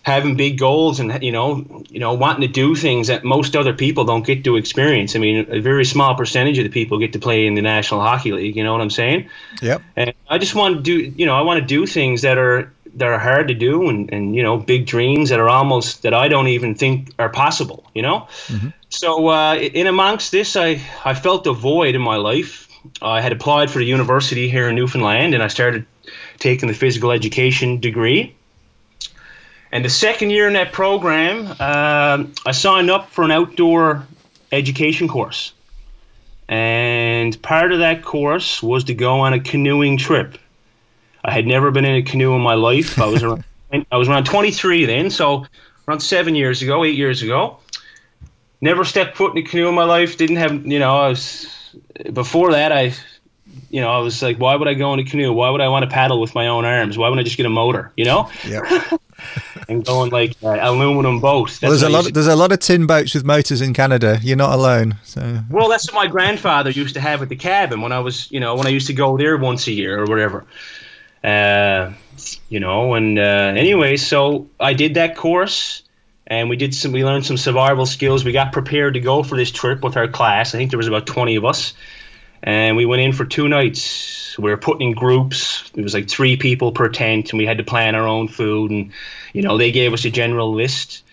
having 0.03 0.35
big 0.35 0.59
goals 0.59 0.99
and 0.99 1.23
you 1.23 1.31
know, 1.31 1.83
you 1.89 1.99
know, 1.99 2.13
wanting 2.13 2.41
to 2.41 2.47
do 2.47 2.75
things 2.75 3.07
that 3.07 3.23
most 3.23 3.55
other 3.55 3.73
people 3.73 4.03
don't 4.03 4.25
get 4.25 4.43
to 4.43 4.57
experience. 4.57 5.15
I 5.15 5.19
mean, 5.19 5.47
a 5.49 5.59
very 5.59 5.85
small 5.85 6.13
percentage 6.15 6.57
of 6.59 6.65
the 6.65 6.69
people 6.69 6.99
get 6.99 7.13
to 7.13 7.19
play 7.19 7.47
in 7.47 7.55
the 7.55 7.61
National 7.61 8.01
Hockey 8.01 8.33
League. 8.33 8.55
You 8.55 8.63
know 8.63 8.73
what 8.73 8.81
I'm 8.81 8.89
saying? 8.89 9.29
Yep. 9.61 9.81
And 9.95 10.13
I 10.29 10.37
just 10.37 10.55
want 10.55 10.75
to 10.75 10.81
do, 10.81 10.93
you 10.93 11.25
know, 11.25 11.35
I 11.35 11.41
want 11.41 11.61
to 11.61 11.65
do 11.65 11.85
things 11.85 12.21
that 12.21 12.37
are 12.37 12.71
that 12.95 13.07
are 13.07 13.17
hard 13.17 13.47
to 13.47 13.53
do 13.53 13.89
and, 13.89 14.13
and 14.13 14.35
you 14.35 14.43
know 14.43 14.57
big 14.57 14.85
dreams 14.85 15.29
that 15.29 15.39
are 15.39 15.49
almost 15.49 16.03
that 16.03 16.13
I 16.13 16.27
don't 16.27 16.47
even 16.47 16.75
think 16.75 17.11
are 17.17 17.29
possible 17.29 17.89
you 17.95 18.03
know 18.03 18.27
mm-hmm. 18.47 18.69
so 18.89 19.29
uh, 19.29 19.55
in 19.55 19.87
amongst 19.87 20.31
this 20.31 20.55
I 20.55 20.79
I 21.03 21.15
felt 21.15 21.47
a 21.47 21.53
void 21.53 21.95
in 21.95 22.01
my 22.01 22.17
life 22.17 22.67
I 23.01 23.21
had 23.21 23.31
applied 23.31 23.71
for 23.71 23.79
the 23.79 23.85
university 23.85 24.47
here 24.47 24.69
in 24.69 24.75
Newfoundland 24.75 25.33
and 25.33 25.41
I 25.41 25.47
started 25.47 25.87
taking 26.37 26.67
the 26.67 26.75
physical 26.75 27.11
education 27.11 27.79
degree 27.79 28.35
and 29.73 29.83
the 29.83 29.89
second 29.89 30.29
year 30.29 30.47
in 30.47 30.53
that 30.53 30.71
program 30.71 31.47
uh, 31.59 32.23
I 32.45 32.51
signed 32.53 32.89
up 32.89 33.09
for 33.09 33.25
an 33.25 33.31
outdoor 33.31 34.07
education 34.53 35.09
course 35.09 35.51
and 36.47 37.39
part 37.41 37.73
of 37.73 37.79
that 37.79 38.03
course 38.03 38.63
was 38.63 38.85
to 38.85 38.93
go 38.93 39.19
on 39.19 39.33
a 39.33 39.41
canoeing 39.41 39.97
trip 39.97 40.37
I 41.23 41.31
had 41.31 41.47
never 41.47 41.71
been 41.71 41.85
in 41.85 41.95
a 41.95 42.03
canoe 42.03 42.35
in 42.35 42.41
my 42.41 42.55
life. 42.55 42.99
I 42.99 43.05
was 43.05 43.23
around, 43.23 43.43
I 43.91 43.97
was 43.97 44.09
around 44.09 44.25
23 44.25 44.85
then, 44.85 45.09
so 45.09 45.45
around 45.87 46.01
seven 46.01 46.35
years 46.35 46.61
ago, 46.61 46.83
eight 46.83 46.95
years 46.95 47.21
ago. 47.21 47.59
Never 48.61 48.83
stepped 48.83 49.17
foot 49.17 49.35
in 49.35 49.43
a 49.43 49.47
canoe 49.47 49.67
in 49.67 49.75
my 49.75 49.83
life. 49.83 50.17
Didn't 50.17 50.37
have, 50.37 50.65
you 50.65 50.79
know, 50.79 50.97
I 50.97 51.09
was 51.09 51.75
before 52.11 52.53
that. 52.53 52.71
I, 52.71 52.93
you 53.69 53.81
know, 53.81 53.89
I 53.89 53.99
was 53.99 54.21
like, 54.21 54.37
why 54.37 54.55
would 54.55 54.67
I 54.67 54.73
go 54.73 54.93
in 54.93 54.99
a 54.99 55.03
canoe? 55.03 55.33
Why 55.33 55.49
would 55.49 55.61
I 55.61 55.67
want 55.67 55.83
to 55.83 55.89
paddle 55.89 56.19
with 56.21 56.33
my 56.33 56.47
own 56.47 56.63
arms? 56.63 56.97
Why 56.97 57.09
wouldn't 57.09 57.25
I 57.25 57.25
just 57.25 57.37
get 57.37 57.45
a 57.45 57.49
motor? 57.49 57.91
You 57.97 58.05
know? 58.05 58.29
Yeah. 58.47 58.97
and 59.67 59.85
going 59.85 60.11
like 60.11 60.35
uh, 60.43 60.57
aluminum 60.61 61.19
boat. 61.19 61.59
well, 61.61 61.71
there's 61.71 61.83
a 61.83 61.89
lot. 61.89 62.07
Of, 62.07 62.13
there's 62.13 62.27
a 62.27 62.35
lot 62.35 62.51
of 62.51 62.59
tin 62.59 62.85
boats 62.87 63.13
with 63.13 63.23
motors 63.23 63.61
in 63.61 63.73
Canada. 63.73 64.19
You're 64.21 64.37
not 64.37 64.53
alone. 64.53 64.97
So. 65.03 65.39
Well, 65.49 65.69
that's 65.69 65.91
what 65.91 66.05
my 66.05 66.11
grandfather 66.11 66.69
used 66.69 66.95
to 66.95 67.01
have 67.01 67.21
at 67.21 67.29
the 67.29 67.35
cabin 67.35 67.81
when 67.81 67.91
I 67.91 67.99
was, 67.99 68.31
you 68.31 68.39
know, 68.39 68.55
when 68.55 68.67
I 68.67 68.69
used 68.69 68.87
to 68.87 68.93
go 68.93 69.17
there 69.17 69.37
once 69.37 69.67
a 69.67 69.71
year 69.71 69.99
or 69.99 70.05
whatever. 70.05 70.45
Uh, 71.23 71.93
you 72.49 72.59
know, 72.59 72.93
and 72.93 73.17
uh, 73.17 73.53
anyway, 73.55 73.97
so 73.97 74.47
I 74.59 74.73
did 74.73 74.95
that 74.95 75.15
course 75.15 75.83
and 76.27 76.49
we 76.49 76.55
did 76.55 76.73
some 76.73 76.91
we 76.91 77.03
learned 77.03 77.25
some 77.25 77.37
survival 77.37 77.85
skills 77.85 78.23
we 78.23 78.31
got 78.31 78.51
prepared 78.53 78.93
to 78.93 78.99
go 78.99 79.23
for 79.23 79.35
this 79.35 79.51
trip 79.51 79.83
with 79.83 79.97
our 79.97 80.07
class 80.07 80.55
i 80.55 80.57
think 80.57 80.71
there 80.71 80.77
was 80.77 80.87
about 80.87 81.05
20 81.05 81.35
of 81.35 81.45
us 81.45 81.73
and 82.43 82.75
we 82.75 82.85
went 82.85 83.01
in 83.01 83.13
for 83.13 83.25
two 83.25 83.47
nights 83.47 84.37
we 84.37 84.49
were 84.49 84.57
put 84.57 84.81
in 84.81 84.93
groups 84.93 85.71
it 85.75 85.81
was 85.81 85.93
like 85.93 86.09
three 86.09 86.37
people 86.37 86.71
per 86.71 86.89
tent 86.89 87.31
and 87.31 87.37
we 87.37 87.45
had 87.45 87.57
to 87.57 87.63
plan 87.63 87.95
our 87.95 88.07
own 88.07 88.27
food 88.27 88.71
and 88.71 88.91
you 89.33 89.41
know 89.41 89.57
they 89.57 89.71
gave 89.71 89.93
us 89.93 90.05
a 90.05 90.09
general 90.09 90.53
list 90.53 91.03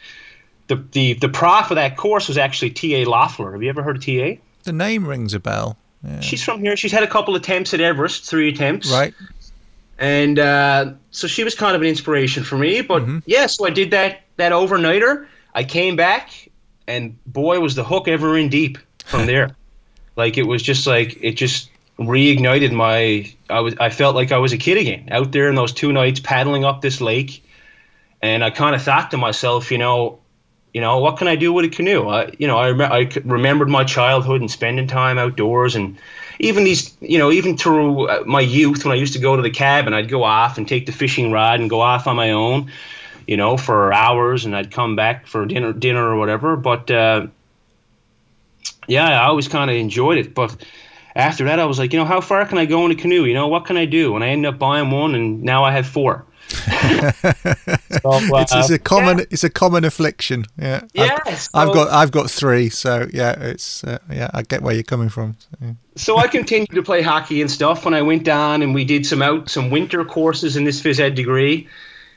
the 0.67 0.77
the, 0.93 1.15
the 1.15 1.29
prof 1.29 1.71
of 1.71 1.77
that 1.77 1.97
course 1.97 2.29
was 2.29 2.37
actually 2.37 2.71
ta 2.71 3.09
loeffler 3.09 3.53
have 3.53 3.63
you 3.63 3.69
ever 3.69 3.83
heard 3.83 3.97
of 3.97 4.05
ta 4.05 4.41
the 4.65 4.73
name 4.73 5.07
rings 5.07 5.33
a 5.33 5.41
bell 5.41 5.77
yeah. 6.03 6.21
she's 6.21 6.43
from 6.43 6.61
here 6.61 6.77
she's 6.77 6.93
had 6.93 7.03
a 7.03 7.09
couple 7.09 7.35
attempts 7.37 7.73
at 7.73 7.81
everest 7.81 8.25
three 8.25 8.49
attempts 8.49 8.91
right 8.91 9.15
and 10.01 10.39
uh, 10.39 10.93
so 11.11 11.27
she 11.29 11.45
was 11.45 11.55
kind 11.55 11.77
of 11.77 11.83
an 11.83 11.87
inspiration 11.87 12.43
for 12.43 12.57
me. 12.57 12.81
But 12.81 13.03
mm-hmm. 13.03 13.19
yeah, 13.27 13.47
so 13.47 13.67
I 13.67 13.71
did 13.71 13.93
that 13.93 14.23
that 14.37 14.51
overnighter. 14.51 15.27
I 15.55 15.63
came 15.63 15.95
back, 15.95 16.49
and 16.89 17.23
boy, 17.27 17.61
was 17.61 17.75
the 17.75 17.85
hook 17.85 18.09
ever 18.09 18.37
in 18.37 18.49
deep 18.49 18.79
from 19.05 19.27
there. 19.27 19.55
like 20.21 20.39
it 20.39 20.47
was 20.47 20.63
just 20.63 20.87
like 20.87 21.19
it 21.23 21.33
just 21.33 21.71
reignited 21.99 22.73
my. 22.73 23.33
I 23.49 23.61
was 23.61 23.75
I 23.81 23.91
felt 23.91 24.15
like 24.15 24.33
I 24.33 24.39
was 24.39 24.53
a 24.53 24.59
kid 24.59 24.79
again 24.79 25.09
out 25.11 25.33
there 25.33 25.49
in 25.49 25.55
those 25.55 25.73
two 25.73 25.93
nights 25.93 26.21
paddling 26.21 26.65
up 26.65 26.81
this 26.81 27.01
lake, 27.01 27.43
and 28.23 28.45
I 28.45 28.51
kind 28.51 28.75
of 28.75 28.83
thought 28.83 29.11
to 29.11 29.17
myself, 29.17 29.71
you 29.71 29.79
know. 29.79 30.19
You 30.73 30.81
know 30.81 31.01
what 31.01 31.19
can 31.19 31.27
I 31.27 31.35
do 31.35 31.53
with 31.53 31.65
a 31.65 31.69
canoe? 31.69 32.09
I, 32.09 32.33
you 32.39 32.47
know, 32.47 32.57
I, 32.57 32.71
rem- 32.71 32.93
I 32.93 33.11
remembered 33.25 33.69
my 33.69 33.83
childhood 33.83 34.41
and 34.41 34.49
spending 34.49 34.87
time 34.87 35.19
outdoors, 35.19 35.75
and 35.75 35.99
even 36.39 36.63
these, 36.63 36.97
you 37.01 37.19
know, 37.19 37.33
even 37.33 37.57
through 37.57 38.07
uh, 38.07 38.23
my 38.25 38.41
youth 38.41 38.85
when 38.85 38.93
I 38.93 38.95
used 38.95 39.15
to 39.15 39.19
go 39.19 39.35
to 39.35 39.43
the 39.43 39.51
cabin, 39.51 39.95
I'd 39.95 40.09
go 40.09 40.23
off 40.23 40.59
and 40.59 40.69
take 40.69 40.87
the 40.87 40.93
fishing 40.93 41.33
rod 41.33 41.59
and 41.59 41.69
go 41.69 41.81
off 41.81 42.07
on 42.07 42.15
my 42.15 42.31
own, 42.31 42.71
you 43.27 43.37
know, 43.37 43.57
for 43.57 43.93
hours, 43.93 44.45
and 44.45 44.55
I'd 44.55 44.71
come 44.71 44.95
back 44.95 45.27
for 45.27 45.45
dinner, 45.45 45.73
dinner 45.73 46.07
or 46.07 46.17
whatever. 46.17 46.55
But 46.55 46.89
uh, 46.89 47.27
yeah, 48.91 49.23
I 49.23 49.27
always 49.27 49.49
kind 49.49 49.71
of 49.71 49.77
enjoyed 49.77 50.19
it. 50.19 50.35
But 50.35 50.57
after 51.15 51.45
that, 51.45 51.59
I 51.59 51.65
was 51.65 51.79
like, 51.79 51.93
you 51.93 51.99
know, 51.99 52.05
how 52.05 52.21
far 52.21 52.45
can 52.47 52.59
I 52.59 52.67
go 52.67 52.85
in 52.85 52.91
a 52.91 52.95
canoe? 52.95 53.25
You 53.25 53.35
know, 53.35 53.49
what 53.49 53.65
can 53.65 53.77
I 53.77 53.85
do? 53.85 54.15
And 54.15 54.25
I 54.25 54.29
ended 54.29 54.53
up 54.53 54.59
buying 54.59 54.91
one, 54.91 55.15
and 55.15 55.43
now 55.43 55.65
I 55.65 55.73
have 55.73 55.87
four. 55.87 56.27
so, 56.51 56.67
uh, 56.67 58.41
it's, 58.41 58.53
it's, 58.53 58.71
a 58.71 58.79
common 58.79 59.19
yeah. 59.19 59.25
it's 59.31 59.45
a 59.45 59.51
common 59.51 59.85
affliction. 59.85 60.45
Yeah. 60.59 60.83
Yeah. 60.95 61.17
I've, 61.25 61.39
so, 61.39 61.51
I've, 61.55 61.73
got 61.73 61.89
I've 61.91 62.11
got 62.11 62.29
three, 62.29 62.69
so 62.69 63.07
yeah, 63.13 63.39
it's 63.39 63.85
uh, 63.85 63.99
yeah, 64.11 64.31
I 64.35 64.43
get 64.43 64.63
where 64.63 64.75
you're 64.75 64.83
coming 64.83 65.11
from. 65.11 65.37
So, 65.39 65.49
yeah. 65.61 65.73
so, 65.95 66.17
I 66.17 66.27
continued 66.27 66.75
to 66.75 66.83
play 66.83 67.03
hockey 67.03 67.41
and 67.41 67.49
stuff 67.49 67.85
when 67.85 67.95
I 67.95 68.03
went 68.03 68.25
down 68.25 68.63
and 68.63 68.75
we 68.75 68.85
did 68.85 69.07
some 69.07 69.23
out 69.23 69.49
some 69.49 69.71
winter 69.71 70.05
courses 70.05 70.57
in 70.57 70.65
this 70.65 70.81
phys 70.81 70.99
ed 70.99 71.15
degree. 71.15 71.69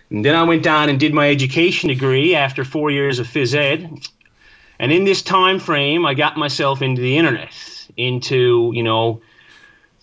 And 0.10 0.25
then 0.25 0.36
I 0.36 0.44
went 0.44 0.63
down 0.63 0.89
and 0.89 1.00
did 1.00 1.13
my 1.13 1.30
education 1.30 1.89
degree 1.89 2.36
after 2.36 2.65
four 2.65 2.89
years 2.89 3.20
of 3.20 3.27
phys 3.27 3.53
ed. 3.53 4.08
And 4.84 4.92
in 4.92 5.06
this 5.06 5.22
time 5.22 5.60
frame, 5.60 6.06
I 6.06 6.13
got 6.13 6.36
myself 6.36 6.82
into 6.82 7.02
the 7.02 7.18
internet, 7.18 7.54
into 7.96 8.70
you 8.75 8.84
know 8.84 9.22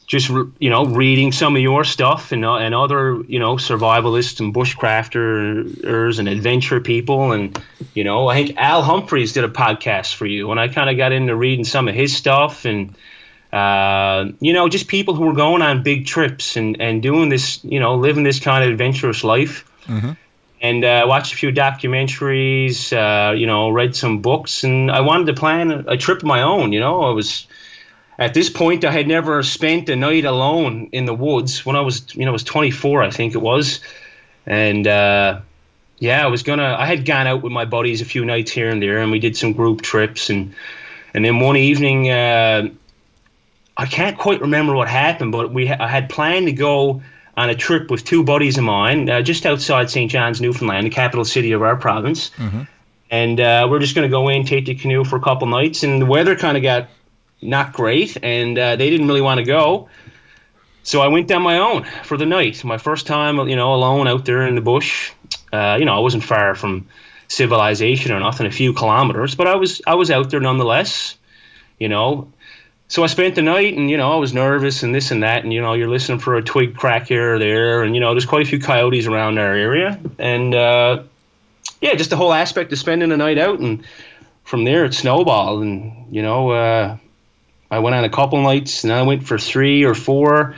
just 0.06 0.30
you 0.30 0.70
know 0.70 0.86
reading 0.86 1.32
some 1.32 1.54
of 1.54 1.60
your 1.60 1.84
stuff 1.84 2.32
and 2.32 2.46
uh, 2.46 2.54
and 2.54 2.74
other 2.74 3.22
you 3.28 3.38
know 3.38 3.56
survivalists 3.56 4.40
and 4.40 4.54
bushcrafters 4.54 6.18
and 6.18 6.28
adventure 6.30 6.80
people 6.80 7.32
and 7.32 7.62
you 7.92 8.04
know 8.04 8.28
I 8.28 8.42
think 8.42 8.56
Al 8.56 8.80
Humphreys 8.82 9.34
did 9.34 9.44
a 9.44 9.50
podcast 9.50 10.14
for 10.14 10.24
you 10.24 10.50
and 10.50 10.58
I 10.58 10.68
kind 10.68 10.88
of 10.88 10.96
got 10.96 11.12
into 11.12 11.36
reading 11.36 11.66
some 11.66 11.86
of 11.86 11.94
his 11.94 12.16
stuff 12.16 12.64
and 12.64 12.96
uh, 13.52 14.32
you 14.40 14.54
know 14.54 14.70
just 14.70 14.88
people 14.88 15.12
who 15.14 15.26
were 15.26 15.34
going 15.34 15.60
on 15.60 15.82
big 15.82 16.06
trips 16.06 16.56
and 16.56 16.80
and 16.80 17.02
doing 17.02 17.28
this 17.28 17.62
you 17.64 17.80
know 17.80 17.96
living 17.96 18.24
this 18.24 18.40
kind 18.40 18.64
of 18.64 18.70
adventurous 18.70 19.24
life. 19.24 19.66
Mm-hmm. 19.84 20.12
And 20.62 20.84
uh, 20.84 21.06
watched 21.08 21.32
a 21.32 21.36
few 21.36 21.52
documentaries, 21.52 22.92
uh, 22.92 23.32
you 23.32 23.46
know, 23.46 23.70
read 23.70 23.96
some 23.96 24.20
books, 24.20 24.62
and 24.62 24.90
I 24.90 25.00
wanted 25.00 25.26
to 25.28 25.32
plan 25.32 25.70
a, 25.88 25.96
trip 25.96 26.18
of 26.18 26.24
my 26.24 26.42
own. 26.42 26.72
You 26.72 26.80
know, 26.80 27.00
I 27.00 27.12
was 27.12 27.46
at 28.18 28.34
this 28.34 28.50
point, 28.50 28.84
I 28.84 28.90
had 28.90 29.08
never 29.08 29.42
spent 29.42 29.88
a 29.88 29.96
night 29.96 30.26
alone 30.26 30.90
in 30.92 31.06
the 31.06 31.14
woods 31.14 31.64
when 31.64 31.76
I 31.76 31.80
was, 31.80 32.14
you 32.14 32.26
know, 32.26 32.30
I 32.30 32.32
was 32.32 32.44
24, 32.44 33.02
I 33.02 33.10
think 33.10 33.34
it 33.34 33.38
was, 33.38 33.80
and 34.44 34.86
uh, 34.86 35.40
yeah, 36.00 36.24
I 36.24 36.26
was 36.26 36.42
gonna. 36.42 36.76
I 36.78 36.86
had 36.86 37.04
gone 37.04 37.26
out 37.26 37.42
with 37.42 37.52
my 37.52 37.66
buddies 37.66 38.00
a 38.00 38.06
few 38.06 38.24
nights 38.24 38.50
here 38.50 38.70
and 38.70 38.82
there, 38.82 38.98
and 38.98 39.12
we 39.12 39.18
did 39.18 39.36
some 39.36 39.52
group 39.52 39.82
trips, 39.82 40.30
and 40.30 40.54
and 41.14 41.24
then 41.24 41.40
one 41.40 41.56
evening, 41.56 42.10
uh, 42.10 42.68
I 43.76 43.86
can't 43.86 44.18
quite 44.18 44.40
remember 44.40 44.74
what 44.74 44.88
happened, 44.88 45.32
but 45.32 45.52
we 45.52 45.70
I 45.70 45.86
had 45.86 46.08
planned 46.08 46.46
to 46.46 46.52
go 46.52 47.02
on 47.40 47.48
a 47.48 47.54
trip 47.54 47.90
with 47.90 48.04
two 48.04 48.22
buddies 48.22 48.58
of 48.58 48.64
mine, 48.64 49.08
uh, 49.08 49.22
just 49.22 49.46
outside 49.46 49.88
St. 49.88 50.10
John's, 50.10 50.42
Newfoundland, 50.42 50.86
the 50.86 50.90
capital 50.90 51.24
city 51.24 51.52
of 51.52 51.62
our 51.62 51.74
province. 51.74 52.30
Mm-hmm. 52.36 52.62
And 53.10 53.40
uh, 53.40 53.66
we're 53.70 53.78
just 53.78 53.94
going 53.94 54.06
to 54.06 54.12
go 54.12 54.28
in, 54.28 54.44
take 54.44 54.66
the 54.66 54.74
canoe 54.74 55.04
for 55.04 55.16
a 55.16 55.20
couple 55.20 55.48
nights, 55.48 55.82
and 55.82 56.02
the 56.02 56.06
weather 56.06 56.36
kind 56.36 56.58
of 56.58 56.62
got 56.62 56.90
not 57.40 57.72
great, 57.72 58.18
and 58.22 58.58
uh, 58.58 58.76
they 58.76 58.90
didn't 58.90 59.08
really 59.08 59.22
want 59.22 59.38
to 59.38 59.44
go. 59.44 59.88
So 60.82 61.00
I 61.00 61.08
went 61.08 61.28
down 61.28 61.42
my 61.42 61.58
own 61.58 61.84
for 62.04 62.18
the 62.18 62.26
night. 62.26 62.62
My 62.62 62.76
first 62.76 63.06
time, 63.06 63.48
you 63.48 63.56
know, 63.56 63.74
alone 63.74 64.06
out 64.06 64.26
there 64.26 64.46
in 64.46 64.54
the 64.54 64.60
bush. 64.60 65.12
Uh, 65.50 65.76
you 65.78 65.86
know, 65.86 65.96
I 65.96 66.00
wasn't 66.00 66.24
far 66.24 66.54
from 66.54 66.88
civilization 67.26 68.12
or 68.12 68.20
nothing, 68.20 68.46
a 68.46 68.50
few 68.50 68.74
kilometers, 68.74 69.34
but 69.34 69.46
I 69.46 69.56
was 69.56 69.80
I 69.86 69.94
was 69.94 70.10
out 70.10 70.28
there 70.30 70.40
nonetheless. 70.40 71.16
You 71.78 71.88
know, 71.88 72.32
so 72.90 73.02
I 73.02 73.06
spent 73.06 73.36
the 73.36 73.42
night, 73.42 73.74
and 73.74 73.88
you 73.88 73.96
know, 73.96 74.12
I 74.12 74.16
was 74.16 74.34
nervous 74.34 74.82
and 74.82 74.94
this 74.94 75.10
and 75.10 75.22
that, 75.22 75.42
and 75.42 75.52
you 75.52 75.62
know, 75.62 75.72
you're 75.72 75.88
listening 75.88 76.18
for 76.18 76.36
a 76.36 76.42
twig 76.42 76.76
crack 76.76 77.08
here 77.08 77.36
or 77.36 77.38
there, 77.38 77.82
and 77.82 77.94
you 77.94 78.00
know, 78.00 78.12
there's 78.12 78.26
quite 78.26 78.46
a 78.46 78.48
few 78.48 78.60
coyotes 78.60 79.06
around 79.06 79.38
our 79.38 79.54
area, 79.54 79.98
and 80.18 80.54
uh, 80.54 81.02
yeah, 81.80 81.94
just 81.94 82.10
the 82.10 82.16
whole 82.16 82.34
aspect 82.34 82.70
of 82.72 82.78
spending 82.78 83.08
the 83.08 83.16
night 83.16 83.38
out, 83.38 83.58
and 83.58 83.86
from 84.44 84.64
there 84.64 84.84
it 84.84 84.92
snowballed, 84.92 85.62
and 85.62 86.14
you 86.14 86.20
know. 86.20 86.50
Uh, 86.50 86.98
I 87.70 87.78
went 87.78 87.94
on 87.94 88.04
a 88.04 88.10
couple 88.10 88.42
nights, 88.42 88.82
and 88.82 88.92
I 88.92 89.02
went 89.02 89.26
for 89.26 89.38
three 89.38 89.84
or 89.84 89.94
four, 89.94 90.56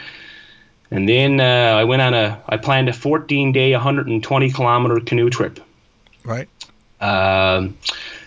and 0.90 1.08
then 1.08 1.40
uh, 1.40 1.76
I 1.76 1.84
went 1.84 2.00
on 2.00 2.14
a. 2.14 2.42
I 2.48 2.56
planned 2.56 2.88
a 2.88 2.92
14 2.92 3.52
day, 3.52 3.72
120 3.72 4.50
kilometer 4.50 5.00
canoe 5.00 5.28
trip. 5.28 5.60
Right. 6.24 6.48
Um, 7.00 7.76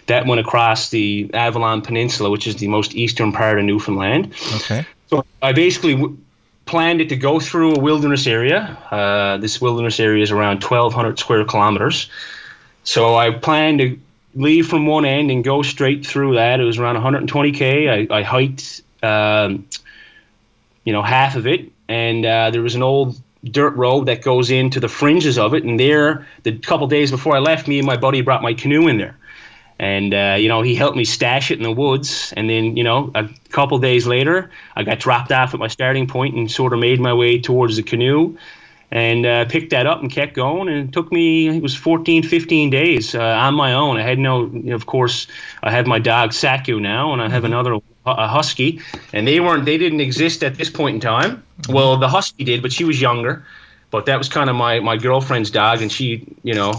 that 0.08 0.26
went 0.26 0.40
across 0.40 0.90
the 0.90 1.30
Avalon 1.34 1.82
Peninsula, 1.82 2.30
which 2.30 2.48
is 2.48 2.58
the 2.58 2.68
most 2.68 2.96
eastern 2.96 3.32
part 3.32 3.58
of 3.58 3.66
Newfoundland. 3.66 4.34
Okay. 4.56 4.86
So 5.08 5.26
I 5.42 5.52
basically 5.52 5.96
w- 5.96 6.18
planned 6.66 7.02
it 7.02 7.10
to 7.10 7.16
go 7.16 7.40
through 7.40 7.76
a 7.76 7.80
wilderness 7.80 8.28
area. 8.28 8.78
Uh, 8.92 9.38
this 9.38 9.60
wilderness 9.62 10.00
area 10.00 10.24
is 10.24 10.32
around 10.32 10.64
1,200 10.64 11.18
square 11.20 11.46
kilometers. 11.46 12.10
So 12.84 13.16
I 13.16 13.32
planned 13.32 13.80
to 13.80 14.00
leave 14.36 14.68
from 14.68 14.86
one 14.86 15.06
end 15.06 15.32
and 15.32 15.44
go 15.44 15.62
straight 15.62 16.06
through 16.06 16.36
that. 16.36 16.60
It 16.60 16.64
was 16.64 16.78
around 16.78 16.98
120k. 16.98 18.12
I, 18.12 18.16
I 18.16 18.22
hiked, 18.22 18.82
um, 19.02 19.68
you 20.84 20.94
know, 20.94 21.02
half 21.02 21.36
of 21.36 21.48
it, 21.48 21.72
and 21.88 22.26
uh, 22.26 22.52
there 22.52 22.62
was 22.62 22.76
an 22.76 22.84
old 22.84 23.20
dirt 23.44 23.76
road 23.76 24.08
that 24.08 24.22
goes 24.22 24.52
into 24.52 24.80
the 24.80 24.88
fringes 24.88 25.38
of 25.38 25.54
it. 25.54 25.64
And 25.64 25.80
there, 25.80 26.28
the 26.44 26.58
couple 26.58 26.88
days 26.88 27.12
before 27.12 27.36
I 27.36 27.40
left, 27.40 27.68
me 27.68 27.80
and 27.80 27.88
my 27.88 27.98
buddy 27.98 28.22
brought 28.22 28.42
my 28.42 28.54
canoe 28.54 28.88
in 28.88 28.98
there, 28.98 29.18
and 29.80 30.14
uh, 30.14 30.38
you 30.40 30.48
know, 30.48 30.62
he 30.62 30.76
helped 30.76 30.98
me 30.98 31.06
stash 31.06 31.52
it 31.52 31.58
in 31.58 31.64
the 31.64 31.72
woods. 31.72 32.34
And 32.38 32.50
then, 32.50 32.78
you 32.78 32.84
know, 32.84 33.12
a 33.14 33.30
couple 33.50 33.78
days 33.80 34.08
later, 34.08 34.50
I 34.76 34.84
got 34.84 35.00
dropped 35.00 35.32
off 35.32 35.54
at 35.54 35.60
my 35.60 35.68
starting 35.68 36.08
point 36.08 36.36
and 36.36 36.50
sort 36.50 36.74
of 36.74 36.80
made 36.80 37.00
my 37.00 37.14
way 37.14 37.40
towards 37.40 37.76
the 37.76 37.84
canoe 37.84 38.38
and 38.92 39.26
uh, 39.26 39.46
picked 39.46 39.72
that 39.72 39.86
up 39.86 40.02
and 40.02 40.10
kept 40.10 40.34
going. 40.34 40.70
And 40.70 40.88
it 40.88 40.94
took 40.94 41.12
me, 41.12 41.50
it 41.58 41.62
was 41.62 41.76
14, 41.76 42.24
15 42.24 42.70
days 42.70 43.16
uh, 43.16 43.22
on 43.22 43.54
my 43.56 43.74
own. 43.74 43.98
I 43.98 44.04
had 44.04 44.20
no, 44.20 44.44
of 44.72 44.86
course, 44.86 45.28
I 45.64 45.72
have 45.72 45.88
my 45.88 46.00
dog 46.00 46.32
Saku 46.32 46.80
now, 46.80 47.12
and 47.12 47.22
I 47.22 47.30
have 47.30 47.44
mm-hmm. 47.44 47.54
another 47.54 47.80
a 48.06 48.28
husky, 48.28 48.82
and 49.14 49.28
they 49.28 49.40
weren't, 49.40 49.66
they 49.66 49.80
didn't 49.80 50.00
exist 50.00 50.44
at 50.44 50.56
this 50.56 50.70
point 50.70 50.94
in 50.96 51.02
time. 51.02 51.44
Mm-hmm. 51.62 51.74
Well, 51.74 51.98
the 51.98 52.08
husky 52.08 52.44
did, 52.44 52.62
but 52.62 52.72
she 52.72 52.84
was 52.84 53.02
younger. 53.02 53.46
But 53.92 54.06
that 54.08 54.18
was 54.18 54.30
kind 54.30 54.50
of 54.50 54.56
my 54.56 54.80
my 54.80 54.98
girlfriend's 54.98 55.52
dog, 55.52 55.82
and 55.82 55.92
she, 55.92 56.28
you 56.44 56.54
know, 56.54 56.74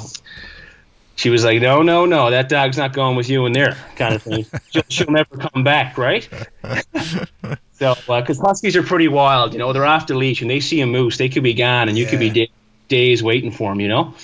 she 1.16 1.30
was 1.30 1.44
like, 1.44 1.61
no, 1.61 1.82
no, 1.82 2.06
no, 2.06 2.30
that 2.30 2.49
dog's 2.49 2.76
not 2.76 2.92
going 2.92 3.16
with 3.16 3.28
you 3.28 3.46
in 3.46 3.52
there, 3.52 3.76
kind 3.96 4.14
of 4.14 4.23
thing. 4.23 4.46
she'll, 4.70 4.82
she'll 4.88 5.11
never 5.11 5.37
come 5.37 5.64
back, 5.64 5.99
right? 5.99 6.28
So, 7.78 7.94
because 8.06 8.40
uh, 8.40 8.46
huskies 8.46 8.75
are 8.75 8.82
pretty 8.82 9.06
wild, 9.08 9.52
you 9.52 9.58
know, 9.58 9.75
they're 9.75 9.85
off 9.85 10.06
the 10.06 10.14
leash 10.14 10.40
and 10.40 10.50
they 10.50 10.61
see 10.61 10.80
a 10.80 10.87
moose, 10.87 11.18
they 11.18 11.28
could 11.28 11.42
be 11.42 11.52
gone, 11.52 11.90
and 11.90 11.99
you 11.99 12.04
yeah. 12.04 12.11
could 12.11 12.20
be 12.20 12.30
d- 12.30 12.50
days 12.88 13.23
waiting 13.23 13.50
for 13.50 13.70
them, 13.70 13.80
you 13.80 13.88
know. 13.88 14.14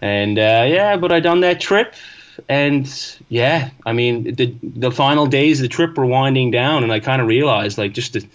And 0.00 0.38
uh, 0.38 0.66
yeah, 0.68 0.98
but 0.98 1.10
I 1.10 1.20
done 1.20 1.40
that 1.40 1.60
trip, 1.60 1.94
and 2.46 2.86
yeah, 3.30 3.70
I 3.86 3.94
mean, 3.94 4.34
the 4.34 4.54
the 4.62 4.90
final 4.90 5.26
days 5.26 5.60
of 5.60 5.62
the 5.62 5.68
trip 5.68 5.96
were 5.96 6.04
winding 6.04 6.50
down, 6.50 6.82
and 6.82 6.92
I 6.92 7.00
kind 7.00 7.22
of 7.22 7.28
realized, 7.28 7.78
like, 7.78 7.94
just 7.94 8.12
the, 8.12 8.28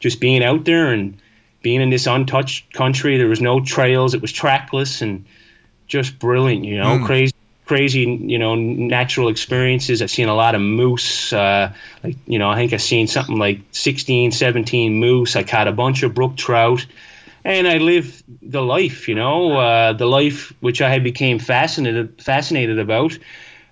just 0.00 0.20
being 0.20 0.42
out 0.42 0.64
there 0.64 0.92
and 0.92 1.16
being 1.62 1.80
in 1.80 1.90
this 1.90 2.08
untouched 2.08 2.72
country, 2.72 3.18
there 3.18 3.28
was 3.28 3.40
no 3.40 3.60
trails, 3.60 4.14
it 4.14 4.20
was 4.20 4.32
trackless, 4.32 5.00
and 5.00 5.24
just 5.86 6.18
brilliant, 6.18 6.64
you 6.64 6.78
know, 6.78 6.98
mm. 6.98 7.06
crazy 7.06 7.32
crazy, 7.66 8.02
you 8.02 8.38
know, 8.38 8.54
natural 8.54 9.28
experiences. 9.28 10.00
I've 10.00 10.10
seen 10.10 10.28
a 10.28 10.34
lot 10.34 10.54
of 10.54 10.60
moose. 10.60 11.32
Uh, 11.32 11.72
like, 12.02 12.16
you 12.26 12.38
know, 12.38 12.48
I 12.48 12.54
think 12.54 12.72
I've 12.72 12.80
seen 12.80 13.08
something 13.08 13.38
like 13.38 13.60
16, 13.72 14.30
17 14.30 14.94
moose. 14.94 15.34
I 15.36 15.42
caught 15.42 15.66
a 15.66 15.72
bunch 15.72 16.02
of 16.04 16.14
brook 16.14 16.36
trout. 16.36 16.86
And 17.44 17.68
I 17.68 17.78
live 17.78 18.22
the 18.42 18.62
life, 18.62 19.08
you 19.08 19.14
know, 19.14 19.58
uh, 19.58 19.92
the 19.92 20.06
life 20.06 20.52
which 20.60 20.80
I 20.80 20.88
had 20.88 21.04
became 21.04 21.38
fascinated 21.38 22.20
fascinated 22.20 22.80
about 22.80 23.16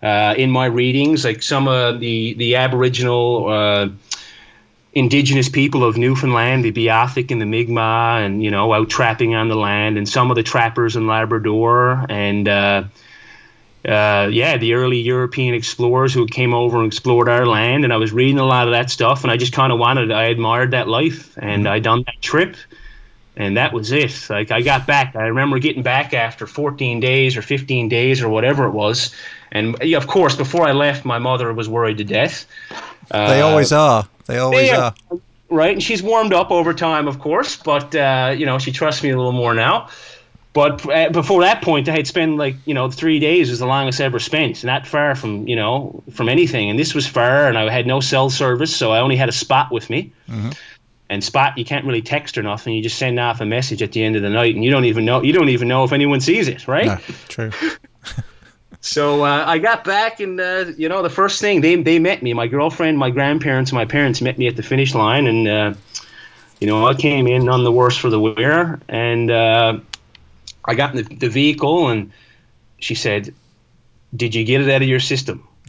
uh, 0.00 0.34
in 0.36 0.50
my 0.50 0.66
readings, 0.66 1.24
like 1.24 1.42
some 1.42 1.66
of 1.66 1.98
the 1.98 2.34
the 2.34 2.54
Aboriginal 2.54 3.48
uh, 3.48 3.88
indigenous 4.94 5.48
people 5.48 5.84
of 5.84 5.96
Newfoundland, 5.96 6.64
the 6.64 6.72
Beothuk 6.72 7.30
and 7.30 7.40
the 7.40 7.46
Mi'kmaq, 7.46 8.24
and 8.24 8.42
you 8.42 8.50
know, 8.50 8.72
out 8.72 8.88
trapping 8.88 9.34
on 9.34 9.48
the 9.48 9.56
land, 9.56 9.98
and 9.98 10.08
some 10.08 10.30
of 10.30 10.36
the 10.36 10.42
trappers 10.42 10.96
in 10.96 11.06
Labrador, 11.06 12.06
and 12.08 12.48
uh, 12.48 12.84
uh, 13.86 14.28
yeah, 14.32 14.56
the 14.56 14.74
early 14.74 14.98
European 14.98 15.54
explorers 15.54 16.14
who 16.14 16.26
came 16.26 16.54
over 16.54 16.78
and 16.78 16.86
explored 16.86 17.28
our 17.28 17.44
land, 17.44 17.84
and 17.84 17.92
I 17.92 17.96
was 17.96 18.12
reading 18.12 18.38
a 18.38 18.44
lot 18.44 18.66
of 18.66 18.72
that 18.72 18.90
stuff, 18.90 19.24
and 19.24 19.30
I 19.30 19.36
just 19.36 19.52
kind 19.52 19.72
of 19.72 19.78
wanted, 19.78 20.10
I 20.10 20.24
admired 20.24 20.70
that 20.70 20.88
life, 20.88 21.36
and 21.36 21.64
mm-hmm. 21.64 21.72
I 21.72 21.80
done 21.80 22.04
that 22.06 22.22
trip, 22.22 22.56
and 23.36 23.56
that 23.56 23.72
was 23.72 23.92
it. 23.92 24.30
Like 24.30 24.52
I 24.52 24.62
got 24.62 24.86
back, 24.86 25.16
I 25.16 25.26
remember 25.26 25.58
getting 25.58 25.82
back 25.82 26.14
after 26.14 26.46
14 26.46 27.00
days 27.00 27.36
or 27.36 27.42
15 27.42 27.88
days 27.88 28.22
or 28.22 28.28
whatever 28.28 28.66
it 28.66 28.72
was, 28.72 29.14
and 29.54 29.76
yeah, 29.82 29.96
of 29.96 30.08
course, 30.08 30.36
before 30.36 30.66
I 30.66 30.72
left, 30.72 31.04
my 31.04 31.18
mother 31.18 31.52
was 31.52 31.68
worried 31.68 31.98
to 31.98 32.04
death. 32.04 32.46
Uh, 33.10 33.28
they 33.28 33.40
always 33.40 33.72
are. 33.72 34.06
They 34.26 34.38
always 34.38 34.68
they 34.68 34.74
are. 34.74 34.94
are. 35.10 35.18
Right, 35.48 35.72
and 35.72 35.82
she's 35.82 36.02
warmed 36.02 36.32
up 36.32 36.50
over 36.50 36.74
time, 36.74 37.06
of 37.06 37.20
course, 37.20 37.56
but 37.56 37.94
uh, 37.94 38.34
you 38.36 38.44
know 38.44 38.58
she 38.58 38.72
trusts 38.72 39.02
me 39.02 39.10
a 39.10 39.16
little 39.16 39.32
more 39.32 39.54
now. 39.54 39.88
But 40.54 40.88
uh, 40.88 41.10
before 41.10 41.42
that 41.42 41.62
point, 41.62 41.88
I 41.88 41.92
had 41.92 42.06
spent 42.06 42.36
like 42.36 42.56
you 42.64 42.74
know 42.74 42.90
three 42.90 43.20
days 43.20 43.50
was 43.50 43.60
the 43.60 43.66
longest 43.66 44.00
I 44.00 44.04
ever 44.04 44.18
spent, 44.18 44.64
not 44.64 44.86
far 44.86 45.14
from 45.14 45.46
you 45.46 45.54
know 45.54 46.02
from 46.12 46.28
anything. 46.28 46.68
And 46.68 46.78
this 46.78 46.94
was 46.94 47.06
far, 47.06 47.46
and 47.46 47.56
I 47.56 47.70
had 47.70 47.86
no 47.86 48.00
cell 48.00 48.30
service, 48.30 48.74
so 48.74 48.90
I 48.90 49.00
only 49.00 49.16
had 49.16 49.28
a 49.28 49.32
spot 49.32 49.70
with 49.70 49.88
me. 49.88 50.12
Mm-hmm. 50.28 50.50
And 51.10 51.22
spot, 51.22 51.58
you 51.58 51.64
can't 51.64 51.84
really 51.84 52.02
text 52.02 52.38
or 52.38 52.42
nothing. 52.42 52.74
You 52.74 52.82
just 52.82 52.98
send 52.98 53.20
off 53.20 53.40
a 53.40 53.44
message 53.44 53.82
at 53.82 53.92
the 53.92 54.02
end 54.02 54.16
of 54.16 54.22
the 54.22 54.30
night, 54.30 54.54
and 54.54 54.64
you 54.64 54.70
don't 54.70 54.86
even 54.86 55.04
know 55.04 55.22
you 55.22 55.32
don't 55.32 55.50
even 55.50 55.68
know 55.68 55.84
if 55.84 55.92
anyone 55.92 56.20
sees 56.20 56.48
it, 56.48 56.66
right? 56.66 56.86
No, 56.86 56.98
true. 57.28 57.50
so 58.84 59.24
uh, 59.24 59.44
I 59.46 59.58
got 59.58 59.84
back, 59.84 60.20
and 60.20 60.38
uh, 60.38 60.66
you 60.76 60.88
know 60.88 61.02
the 61.02 61.10
first 61.10 61.40
thing 61.40 61.62
they 61.62 61.76
they 61.76 61.98
met 61.98 62.22
me, 62.22 62.34
my 62.34 62.46
girlfriend, 62.46 62.98
my 62.98 63.10
grandparents, 63.10 63.72
my 63.72 63.86
parents 63.86 64.20
met 64.20 64.36
me 64.38 64.46
at 64.46 64.56
the 64.56 64.62
finish 64.62 64.94
line, 64.94 65.26
and 65.26 65.48
uh, 65.48 65.74
you 66.60 66.66
know 66.66 66.86
I 66.86 66.92
came 66.92 67.26
in 67.26 67.44
none 67.44 67.64
the 67.64 67.72
worse 67.72 67.96
for 67.96 68.10
the 68.10 68.20
wear, 68.20 68.78
and 68.88 69.30
uh, 69.30 69.78
I 70.66 70.74
got 70.74 70.94
in 70.94 71.04
the, 71.04 71.16
the 71.16 71.28
vehicle 71.28 71.88
and 71.88 72.12
she 72.78 72.94
said, 72.94 73.34
Did 74.14 74.34
you 74.34 74.44
get 74.44 74.60
it 74.60 74.70
out 74.70 74.82
of 74.82 74.88
your 74.88 75.00
system? 75.00 75.46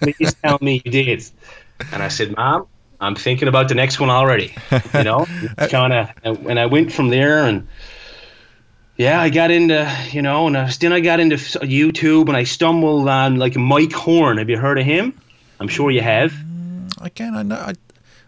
Please 0.00 0.34
tell 0.42 0.58
me 0.60 0.82
you 0.84 0.90
did. 0.90 1.24
And 1.92 2.02
I 2.02 2.08
said, 2.08 2.36
Mom, 2.36 2.66
I'm 3.00 3.14
thinking 3.14 3.48
about 3.48 3.68
the 3.68 3.74
next 3.74 4.00
one 4.00 4.10
already. 4.10 4.54
You 4.94 5.04
know, 5.04 5.26
kind 5.68 5.92
of. 5.92 6.10
And 6.24 6.58
I 6.58 6.66
went 6.66 6.92
from 6.92 7.08
there 7.08 7.44
and 7.44 7.66
yeah, 8.98 9.20
I 9.20 9.30
got 9.30 9.52
into, 9.52 9.90
you 10.10 10.22
know, 10.22 10.48
and 10.48 10.56
I, 10.56 10.70
then 10.80 10.92
I 10.92 10.98
got 10.98 11.20
into 11.20 11.36
YouTube 11.36 12.26
and 12.26 12.36
I 12.36 12.42
stumbled 12.42 13.08
on 13.08 13.36
like 13.36 13.56
Mike 13.56 13.92
Horn. 13.92 14.38
Have 14.38 14.50
you 14.50 14.58
heard 14.58 14.78
of 14.78 14.84
him? 14.84 15.18
I'm 15.60 15.68
sure 15.68 15.92
you 15.92 16.00
have. 16.00 16.32
Mm, 16.32 17.06
again, 17.06 17.36
I 17.36 17.44
know. 17.44 17.54
I, 17.54 17.74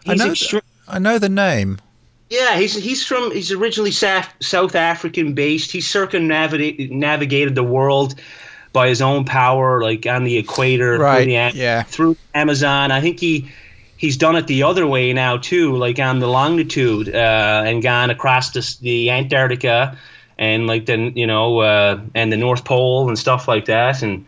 I 0.07 0.15
know. 0.15 0.27
Extre- 0.27 0.61
I 0.87 0.97
know 0.99 1.19
the 1.19 1.29
name. 1.29 1.79
Yeah, 2.29 2.55
he's 2.55 2.73
he's 2.73 3.05
from 3.05 3.31
he's 3.31 3.51
originally 3.51 3.91
South, 3.91 4.29
South 4.39 4.75
African 4.75 5.33
based. 5.33 5.73
He 5.73 5.81
circumnavigated 5.81 6.89
navigated 6.89 7.55
the 7.55 7.63
world 7.63 8.15
by 8.71 8.87
his 8.87 9.01
own 9.01 9.25
power, 9.25 9.81
like 9.81 10.05
on 10.05 10.23
the 10.23 10.37
equator, 10.37 10.97
right? 10.97 11.23
Through 11.23 11.25
the, 11.25 11.51
yeah, 11.57 11.83
through 11.83 12.15
Amazon. 12.33 12.91
I 12.91 13.01
think 13.01 13.19
he 13.19 13.51
he's 13.97 14.15
done 14.15 14.37
it 14.37 14.47
the 14.47 14.63
other 14.63 14.87
way 14.87 15.11
now 15.11 15.35
too, 15.35 15.75
like 15.75 15.99
on 15.99 16.19
the 16.19 16.27
longitude 16.27 17.13
uh, 17.13 17.63
and 17.65 17.83
gone 17.83 18.09
across 18.09 18.51
the, 18.51 18.77
the 18.81 19.09
Antarctica 19.09 19.97
and 20.41 20.65
like 20.67 20.87
the 20.87 20.97
you 21.15 21.27
know 21.27 21.59
uh, 21.59 22.01
and 22.13 22.33
the 22.33 22.37
North 22.37 22.65
Pole 22.65 23.07
and 23.07 23.17
stuff 23.17 23.47
like 23.47 23.65
that 23.65 24.01
and 24.01 24.25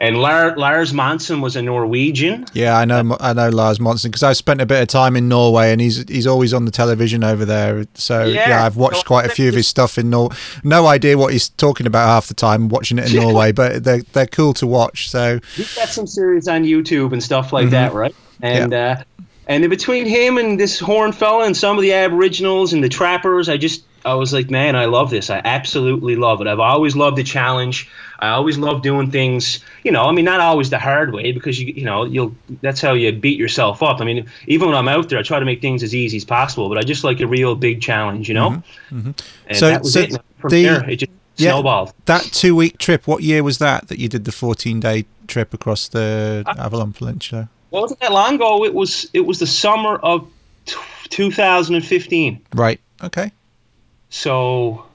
and 0.00 0.16
Lars 0.16 0.92
Monsen 0.92 1.40
was 1.40 1.56
a 1.56 1.62
Norwegian. 1.62 2.46
Yeah, 2.52 2.78
I 2.78 2.84
know. 2.84 3.16
I 3.18 3.32
know 3.32 3.48
Lars 3.48 3.80
Monsen 3.80 4.12
because 4.12 4.22
I 4.22 4.32
spent 4.32 4.60
a 4.60 4.66
bit 4.66 4.80
of 4.80 4.86
time 4.86 5.16
in 5.16 5.28
Norway, 5.28 5.72
and 5.72 5.80
he's 5.80 6.08
he's 6.08 6.24
always 6.24 6.54
on 6.54 6.66
the 6.66 6.70
television 6.70 7.24
over 7.24 7.44
there. 7.44 7.84
So 7.94 8.24
yeah, 8.24 8.48
yeah 8.48 8.64
I've 8.64 8.76
watched 8.76 9.06
quite 9.06 9.26
a 9.26 9.28
few 9.28 9.48
of 9.48 9.56
his 9.56 9.66
stuff 9.66 9.98
in 9.98 10.08
Norway. 10.08 10.36
No 10.62 10.86
idea 10.86 11.18
what 11.18 11.32
he's 11.32 11.48
talking 11.48 11.84
about 11.84 12.06
half 12.06 12.28
the 12.28 12.34
time 12.34 12.68
watching 12.68 12.98
it 12.98 13.12
in 13.12 13.20
Norway, 13.22 13.50
but 13.50 13.82
they're 13.82 14.02
they're 14.12 14.28
cool 14.28 14.54
to 14.54 14.68
watch. 14.68 15.10
So 15.10 15.40
he's 15.56 15.74
got 15.74 15.88
some 15.88 16.06
series 16.06 16.46
on 16.46 16.62
YouTube 16.62 17.12
and 17.12 17.20
stuff 17.20 17.52
like 17.52 17.64
mm-hmm. 17.64 17.72
that, 17.72 17.92
right? 17.92 18.14
And 18.40 18.70
yeah. 18.70 19.02
uh, 19.18 19.24
and 19.48 19.64
in 19.64 19.70
between 19.70 20.06
him 20.06 20.38
and 20.38 20.60
this 20.60 20.78
horn 20.78 21.10
fella 21.10 21.44
and 21.44 21.56
some 21.56 21.76
of 21.76 21.82
the 21.82 21.92
Aboriginals 21.92 22.72
and 22.72 22.84
the 22.84 22.88
trappers, 22.88 23.48
I 23.48 23.56
just 23.56 23.82
I 24.04 24.14
was 24.14 24.32
like, 24.32 24.50
man, 24.50 24.76
I 24.76 24.86
love 24.86 25.10
this. 25.10 25.30
I 25.30 25.40
absolutely 25.44 26.16
love 26.16 26.40
it. 26.40 26.46
I've 26.46 26.60
always 26.60 26.94
loved 26.94 27.16
the 27.16 27.24
challenge. 27.24 27.88
I 28.20 28.30
always 28.30 28.58
love 28.58 28.82
doing 28.82 29.10
things, 29.10 29.60
you 29.84 29.92
know, 29.92 30.04
I 30.04 30.12
mean, 30.12 30.24
not 30.24 30.40
always 30.40 30.70
the 30.70 30.78
hard 30.78 31.12
way 31.12 31.30
because 31.30 31.60
you, 31.60 31.72
you 31.72 31.84
know, 31.84 32.04
you'll, 32.04 32.34
that's 32.62 32.80
how 32.80 32.94
you 32.94 33.12
beat 33.12 33.38
yourself 33.38 33.82
up. 33.82 34.00
I 34.00 34.04
mean, 34.04 34.26
even 34.46 34.68
when 34.68 34.76
I'm 34.76 34.88
out 34.88 35.08
there, 35.08 35.18
I 35.18 35.22
try 35.22 35.38
to 35.38 35.44
make 35.44 35.60
things 35.60 35.82
as 35.82 35.94
easy 35.94 36.16
as 36.16 36.24
possible, 36.24 36.68
but 36.68 36.78
I 36.78 36.82
just 36.82 37.04
like 37.04 37.20
a 37.20 37.26
real 37.26 37.54
big 37.54 37.80
challenge, 37.80 38.28
you 38.28 38.34
know? 38.34 38.50
Mm-hmm. 38.50 38.98
Mm-hmm. 38.98 39.10
And 39.46 39.58
so, 39.58 39.68
that 39.68 39.82
was 39.82 39.92
so 39.92 40.00
it. 40.00 40.16
From 40.38 40.50
the, 40.50 40.64
there, 40.64 40.90
it 40.90 40.96
just 40.96 41.12
yeah, 41.36 41.52
snowballed. 41.52 41.92
That 42.06 42.22
two 42.22 42.56
week 42.56 42.78
trip, 42.78 43.06
what 43.06 43.22
year 43.22 43.42
was 43.42 43.58
that 43.58 43.88
that 43.88 43.98
you 43.98 44.08
did 44.08 44.24
the 44.24 44.32
14 44.32 44.80
day 44.80 45.04
trip 45.28 45.54
across 45.54 45.88
the 45.88 46.42
uh, 46.46 46.54
Avalon 46.58 46.92
Peninsula? 46.92 47.48
Well, 47.70 47.82
wasn't 47.82 48.00
that 48.00 48.12
long 48.12 48.36
ago. 48.36 48.64
It 48.64 48.74
was, 48.74 49.08
it 49.12 49.20
was 49.20 49.38
the 49.38 49.46
summer 49.46 49.96
of 49.96 50.28
t- 50.66 50.76
2015. 51.10 52.40
Right. 52.54 52.80
Okay. 53.02 53.30
So, 54.10 54.86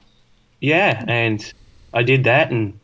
yeah, 0.60 1.04
and 1.06 1.52
I 1.92 2.02
did 2.02 2.24
that 2.24 2.50
and 2.50 2.78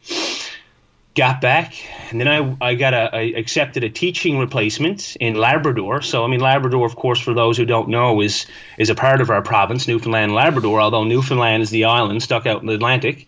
got 1.16 1.40
back, 1.40 1.74
and 2.10 2.20
then 2.20 2.28
I 2.28 2.56
I 2.60 2.74
got 2.74 2.94
a 2.94 3.14
I 3.14 3.20
accepted 3.36 3.84
a 3.84 3.90
teaching 3.90 4.38
replacement 4.38 5.16
in 5.16 5.34
Labrador. 5.34 6.02
So 6.02 6.24
I 6.24 6.28
mean 6.28 6.40
Labrador, 6.40 6.86
of 6.86 6.96
course, 6.96 7.20
for 7.20 7.34
those 7.34 7.56
who 7.56 7.64
don't 7.64 7.88
know, 7.88 8.20
is 8.20 8.46
is 8.78 8.90
a 8.90 8.94
part 8.94 9.20
of 9.20 9.30
our 9.30 9.42
province, 9.42 9.88
Newfoundland 9.88 10.24
and 10.24 10.34
Labrador. 10.34 10.80
Although 10.80 11.04
Newfoundland 11.04 11.62
is 11.62 11.70
the 11.70 11.84
island 11.84 12.22
stuck 12.22 12.46
out 12.46 12.60
in 12.60 12.68
the 12.68 12.74
Atlantic, 12.74 13.26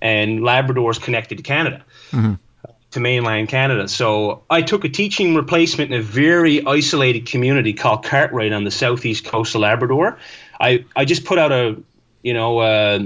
and 0.00 0.42
Labrador 0.42 0.90
is 0.90 0.98
connected 0.98 1.38
to 1.38 1.42
Canada. 1.42 1.84
Mm-hmm. 2.10 2.34
To 2.90 3.00
mainland 3.00 3.48
Canada. 3.48 3.88
So 3.88 4.42
I 4.50 4.60
took 4.60 4.84
a 4.84 4.88
teaching 4.90 5.34
replacement 5.34 5.90
in 5.90 5.98
a 5.98 6.02
very 6.02 6.66
isolated 6.66 7.24
community 7.24 7.72
called 7.72 8.04
Cartwright 8.04 8.52
on 8.52 8.64
the 8.64 8.70
southeast 8.70 9.24
coast 9.24 9.54
of 9.54 9.62
Labrador. 9.62 10.18
I, 10.60 10.84
I 10.94 11.06
just 11.06 11.24
put 11.24 11.38
out 11.38 11.52
a, 11.52 11.82
you 12.22 12.34
know, 12.34 12.58
uh, 12.58 13.00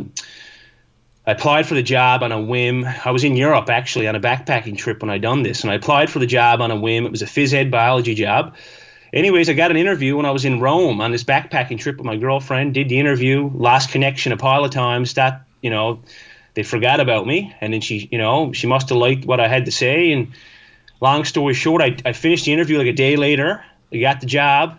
I 1.26 1.32
applied 1.32 1.66
for 1.66 1.74
the 1.74 1.82
job 1.82 2.22
on 2.22 2.30
a 2.32 2.40
whim. 2.40 2.84
I 2.84 3.10
was 3.10 3.24
in 3.24 3.36
Europe 3.36 3.68
actually 3.68 4.06
on 4.06 4.14
a 4.14 4.20
backpacking 4.20 4.78
trip 4.78 5.02
when 5.02 5.10
I 5.10 5.18
done 5.18 5.42
this, 5.42 5.62
and 5.62 5.70
I 5.70 5.74
applied 5.74 6.10
for 6.10 6.18
the 6.18 6.26
job 6.26 6.60
on 6.60 6.70
a 6.70 6.76
whim. 6.76 7.04
It 7.04 7.10
was 7.10 7.22
a 7.22 7.26
phys 7.26 7.52
ed 7.52 7.70
biology 7.70 8.14
job. 8.14 8.54
Anyways, 9.12 9.48
I 9.48 9.54
got 9.54 9.70
an 9.70 9.76
interview 9.76 10.16
when 10.16 10.26
I 10.26 10.30
was 10.30 10.44
in 10.44 10.60
Rome 10.60 11.00
on 11.00 11.10
this 11.10 11.24
backpacking 11.24 11.78
trip 11.78 11.96
with 11.96 12.06
my 12.06 12.16
girlfriend. 12.16 12.74
Did 12.74 12.88
the 12.88 12.98
interview, 13.00 13.50
lost 13.52 13.90
connection 13.90 14.32
a 14.32 14.36
pile 14.36 14.64
of 14.64 14.70
times. 14.70 15.14
That 15.14 15.46
you 15.62 15.70
know, 15.70 16.02
they 16.54 16.62
forgot 16.62 17.00
about 17.00 17.26
me, 17.26 17.54
and 17.60 17.72
then 17.72 17.80
she, 17.80 18.08
you 18.12 18.18
know, 18.18 18.52
she 18.52 18.66
must 18.66 18.88
have 18.90 18.98
liked 18.98 19.24
what 19.24 19.40
I 19.40 19.48
had 19.48 19.64
to 19.64 19.72
say. 19.72 20.12
And 20.12 20.32
long 21.00 21.24
story 21.24 21.54
short, 21.54 21.82
I, 21.82 21.96
I 22.04 22.12
finished 22.12 22.44
the 22.44 22.52
interview 22.52 22.78
like 22.78 22.86
a 22.86 22.92
day 22.92 23.16
later. 23.16 23.64
I 23.92 23.98
got 23.98 24.20
the 24.20 24.26
job, 24.26 24.78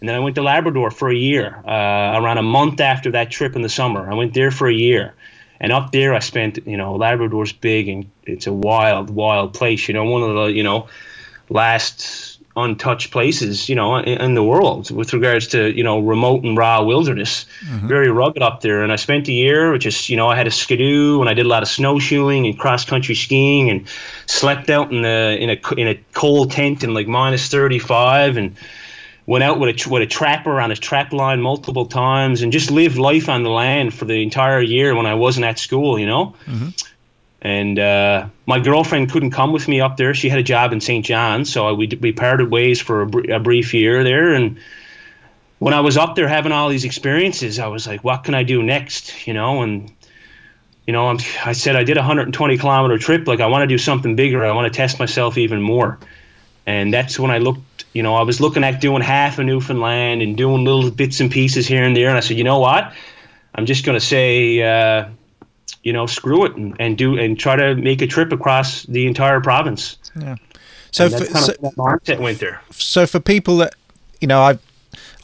and 0.00 0.08
then 0.08 0.16
I 0.16 0.18
went 0.18 0.34
to 0.36 0.42
Labrador 0.42 0.90
for 0.90 1.10
a 1.10 1.14
year. 1.14 1.62
Uh, 1.66 2.20
around 2.20 2.38
a 2.38 2.42
month 2.42 2.80
after 2.80 3.10
that 3.12 3.30
trip 3.30 3.54
in 3.54 3.62
the 3.62 3.68
summer, 3.68 4.10
I 4.10 4.14
went 4.14 4.34
there 4.34 4.50
for 4.50 4.68
a 4.68 4.74
year 4.74 5.14
and 5.60 5.72
up 5.72 5.92
there, 5.92 6.14
I 6.14 6.20
spent, 6.20 6.66
you 6.66 6.78
know, 6.78 6.94
Labrador's 6.94 7.52
big 7.52 7.88
and 7.88 8.10
it's 8.24 8.46
a 8.46 8.52
wild, 8.52 9.10
wild 9.10 9.52
place. 9.52 9.88
You 9.88 9.94
know, 9.94 10.04
one 10.04 10.22
of 10.22 10.34
the, 10.34 10.44
you 10.46 10.62
know, 10.62 10.88
last 11.50 12.38
untouched 12.56 13.10
places, 13.10 13.68
you 13.68 13.74
know, 13.74 13.96
in, 13.96 14.20
in 14.20 14.34
the 14.34 14.42
world 14.42 14.90
with 14.90 15.12
regards 15.12 15.48
to, 15.48 15.70
you 15.70 15.84
know, 15.84 16.00
remote 16.00 16.44
and 16.44 16.56
raw 16.56 16.82
wilderness. 16.82 17.44
Mm-hmm. 17.66 17.88
Very 17.88 18.10
rugged 18.10 18.42
up 18.42 18.62
there. 18.62 18.82
And 18.82 18.90
I 18.90 18.96
spent 18.96 19.28
a 19.28 19.32
year, 19.32 19.70
which 19.70 19.84
is, 19.84 20.08
you 20.08 20.16
know, 20.16 20.28
I 20.28 20.36
had 20.36 20.46
a 20.46 20.50
skidoo 20.50 21.20
and 21.20 21.28
I 21.28 21.34
did 21.34 21.44
a 21.44 21.48
lot 21.48 21.62
of 21.62 21.68
snowshoeing 21.68 22.46
and 22.46 22.58
cross 22.58 22.86
country 22.86 23.14
skiing 23.14 23.68
and 23.68 23.86
slept 24.24 24.70
out 24.70 24.90
in 24.90 25.02
the 25.02 25.36
in 25.38 25.50
a 25.50 25.74
in 25.74 25.88
a 25.88 26.00
cold 26.14 26.52
tent 26.52 26.82
in 26.82 26.94
like 26.94 27.06
minus 27.06 27.48
35 27.48 28.38
and 28.38 28.56
went 29.30 29.44
out 29.44 29.60
with 29.60 29.86
a 29.86 29.88
with 29.88 30.02
a 30.02 30.06
trapper 30.06 30.60
on 30.60 30.72
a 30.72 30.76
trap 30.76 31.12
line 31.12 31.40
multiple 31.40 31.86
times, 31.86 32.42
and 32.42 32.50
just 32.50 32.68
lived 32.72 32.98
life 32.98 33.28
on 33.28 33.44
the 33.44 33.48
land 33.48 33.94
for 33.94 34.04
the 34.04 34.24
entire 34.24 34.60
year 34.60 34.92
when 34.96 35.06
I 35.06 35.14
wasn't 35.14 35.46
at 35.46 35.56
school. 35.58 36.00
You 36.00 36.06
know. 36.06 36.34
Mm-hmm. 36.46 36.68
And 37.42 37.78
uh, 37.78 38.26
my 38.44 38.58
girlfriend 38.58 39.10
couldn't 39.10 39.30
come 39.30 39.52
with 39.52 39.66
me 39.66 39.80
up 39.80 39.96
there. 39.96 40.12
She 40.14 40.28
had 40.28 40.38
a 40.40 40.42
job 40.42 40.72
in 40.74 40.80
St. 40.80 41.06
John's, 41.06 41.50
so 41.50 41.72
we 41.74 41.86
we 42.00 42.10
parted 42.10 42.50
ways 42.50 42.80
for 42.80 43.02
a, 43.02 43.06
br- 43.06 43.30
a 43.30 43.38
brief 43.38 43.72
year 43.72 44.02
there. 44.02 44.34
And 44.34 44.58
when 45.60 45.74
I 45.74 45.80
was 45.80 45.96
up 45.96 46.16
there 46.16 46.28
having 46.28 46.50
all 46.50 46.68
these 46.68 46.84
experiences, 46.84 47.60
I 47.60 47.68
was 47.68 47.86
like, 47.86 48.02
"What 48.02 48.24
can 48.24 48.34
I 48.34 48.42
do 48.42 48.64
next?" 48.64 49.28
You 49.28 49.34
know, 49.34 49.62
and 49.62 49.92
you 50.88 50.92
know, 50.92 51.06
I'm, 51.06 51.18
I 51.46 51.52
said 51.52 51.76
I 51.76 51.84
did 51.84 51.96
a 51.96 52.00
120 52.00 52.58
kilometer 52.58 52.98
trip. 52.98 53.28
Like 53.28 53.38
I 53.38 53.46
want 53.46 53.62
to 53.62 53.68
do 53.68 53.78
something 53.78 54.16
bigger. 54.16 54.44
I 54.44 54.52
want 54.52 54.70
to 54.72 54.76
test 54.76 54.98
myself 54.98 55.38
even 55.38 55.62
more. 55.62 56.00
And 56.66 56.92
that's 56.92 57.18
when 57.18 57.30
I 57.30 57.38
looked 57.38 57.62
you 57.92 58.02
know, 58.02 58.14
I 58.14 58.22
was 58.22 58.40
looking 58.40 58.64
at 58.64 58.80
doing 58.80 59.02
half 59.02 59.38
of 59.38 59.46
Newfoundland 59.46 60.22
and 60.22 60.36
doing 60.36 60.64
little 60.64 60.90
bits 60.90 61.20
and 61.20 61.30
pieces 61.30 61.66
here 61.66 61.84
and 61.84 61.96
there. 61.96 62.08
And 62.08 62.16
I 62.16 62.20
said, 62.20 62.38
you 62.38 62.44
know 62.44 62.58
what? 62.58 62.92
I'm 63.54 63.66
just 63.66 63.84
going 63.84 63.98
to 63.98 64.04
say, 64.04 64.62
uh, 64.62 65.08
you 65.82 65.92
know, 65.92 66.06
screw 66.06 66.44
it 66.44 66.54
and, 66.56 66.76
and, 66.78 66.96
do 66.96 67.18
and 67.18 67.38
try 67.38 67.56
to 67.56 67.74
make 67.74 68.00
a 68.02 68.06
trip 68.06 68.32
across 68.32 68.84
the 68.84 69.06
entire 69.06 69.40
province. 69.40 69.98
Yeah. 70.18 70.36
So, 70.92 71.08
for, 71.08 71.24
so 71.24 71.52
mindset 71.76 72.20
went 72.20 72.40
there. 72.40 72.62
So 72.70 73.06
for 73.06 73.20
people 73.20 73.58
that, 73.58 73.74
you 74.20 74.28
know, 74.28 74.40
I've 74.42 74.60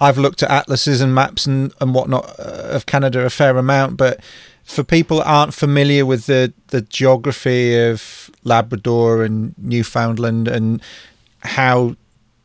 I've 0.00 0.18
looked 0.18 0.42
at 0.42 0.50
atlases 0.50 1.00
and 1.00 1.14
maps 1.14 1.46
and 1.46 1.72
and 1.80 1.94
whatnot 1.94 2.38
uh, 2.38 2.68
of 2.70 2.86
Canada 2.86 3.24
a 3.24 3.30
fair 3.30 3.56
amount, 3.56 3.96
but 3.96 4.20
for 4.62 4.84
people 4.84 5.18
that 5.18 5.26
aren't 5.26 5.54
familiar 5.54 6.06
with 6.06 6.26
the 6.26 6.52
the 6.68 6.82
geography 6.82 7.76
of 7.76 8.30
Labrador 8.44 9.24
and 9.24 9.54
Newfoundland 9.58 10.46
and 10.46 10.80
how 11.40 11.96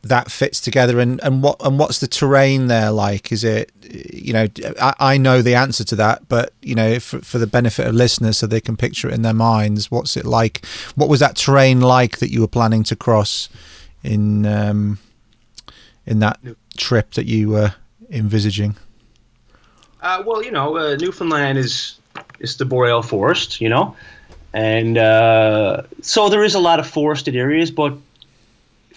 that 0.02 0.30
fits 0.30 0.60
together? 0.60 1.00
And, 1.00 1.20
and 1.22 1.42
what 1.42 1.56
and 1.64 1.78
what's 1.78 2.00
the 2.00 2.06
terrain 2.06 2.66
there 2.66 2.90
like? 2.90 3.32
Is 3.32 3.44
it 3.44 3.72
you 3.82 4.32
know 4.32 4.46
I, 4.80 4.94
I 4.98 5.18
know 5.18 5.42
the 5.42 5.54
answer 5.54 5.84
to 5.84 5.96
that 5.96 6.28
but 6.28 6.52
you 6.62 6.74
know 6.74 6.98
for, 6.98 7.20
for 7.20 7.38
the 7.38 7.46
benefit 7.46 7.86
of 7.86 7.94
listeners 7.94 8.38
so 8.38 8.46
they 8.46 8.60
can 8.60 8.76
picture 8.76 9.08
it 9.08 9.14
in 9.14 9.22
their 9.22 9.34
minds 9.34 9.90
what's 9.90 10.16
it 10.16 10.24
like? 10.24 10.64
What 10.94 11.08
was 11.08 11.20
that 11.20 11.36
terrain 11.36 11.80
like 11.80 12.18
that 12.18 12.30
you 12.30 12.40
were 12.40 12.48
planning 12.48 12.82
to 12.84 12.96
cross 12.96 13.48
in 14.02 14.46
um, 14.46 14.98
in 16.06 16.18
that 16.18 16.40
trip 16.76 17.12
that 17.12 17.26
you 17.26 17.50
were 17.50 17.74
envisaging? 18.10 18.76
Uh, 20.00 20.22
well 20.26 20.42
you 20.42 20.50
know 20.50 20.76
uh, 20.76 20.96
Newfoundland 20.96 21.58
is 21.58 21.98
is 22.40 22.56
the 22.56 22.64
boreal 22.64 23.02
forest 23.02 23.60
you 23.60 23.68
know 23.68 23.96
and 24.52 24.98
uh, 24.98 25.82
so 26.02 26.28
there 26.28 26.44
is 26.44 26.54
a 26.54 26.58
lot 26.58 26.78
of 26.78 26.86
forested 26.86 27.36
areas 27.36 27.70
but 27.70 27.96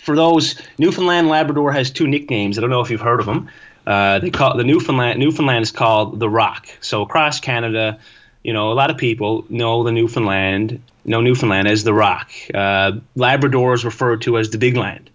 for 0.05 0.15
those, 0.15 0.55
Newfoundland 0.77 1.29
Labrador 1.29 1.71
has 1.71 1.89
two 1.89 2.07
nicknames. 2.07 2.57
I 2.57 2.61
don't 2.61 2.69
know 2.69 2.81
if 2.81 2.91
you've 2.91 3.01
heard 3.01 3.19
of 3.19 3.25
them. 3.25 3.49
Uh, 3.87 4.19
they 4.19 4.29
call 4.29 4.55
the 4.55 4.63
Newfoundland. 4.63 5.19
Newfoundland 5.19 5.63
is 5.63 5.71
called 5.71 6.19
the 6.19 6.29
Rock. 6.29 6.67
So 6.79 7.01
across 7.01 7.39
Canada, 7.39 7.99
you 8.43 8.53
know, 8.53 8.71
a 8.71 8.75
lot 8.75 8.91
of 8.91 8.97
people 8.97 9.45
know 9.49 9.83
the 9.83 9.91
Newfoundland, 9.91 10.79
know 11.05 11.21
Newfoundland 11.21 11.67
as 11.67 11.83
the 11.83 11.93
Rock. 11.93 12.29
Uh, 12.53 12.93
Labrador 13.15 13.73
is 13.73 13.83
referred 13.83 14.21
to 14.21 14.37
as 14.37 14.51
the 14.51 14.59
Big 14.59 14.77
Land, 14.77 15.09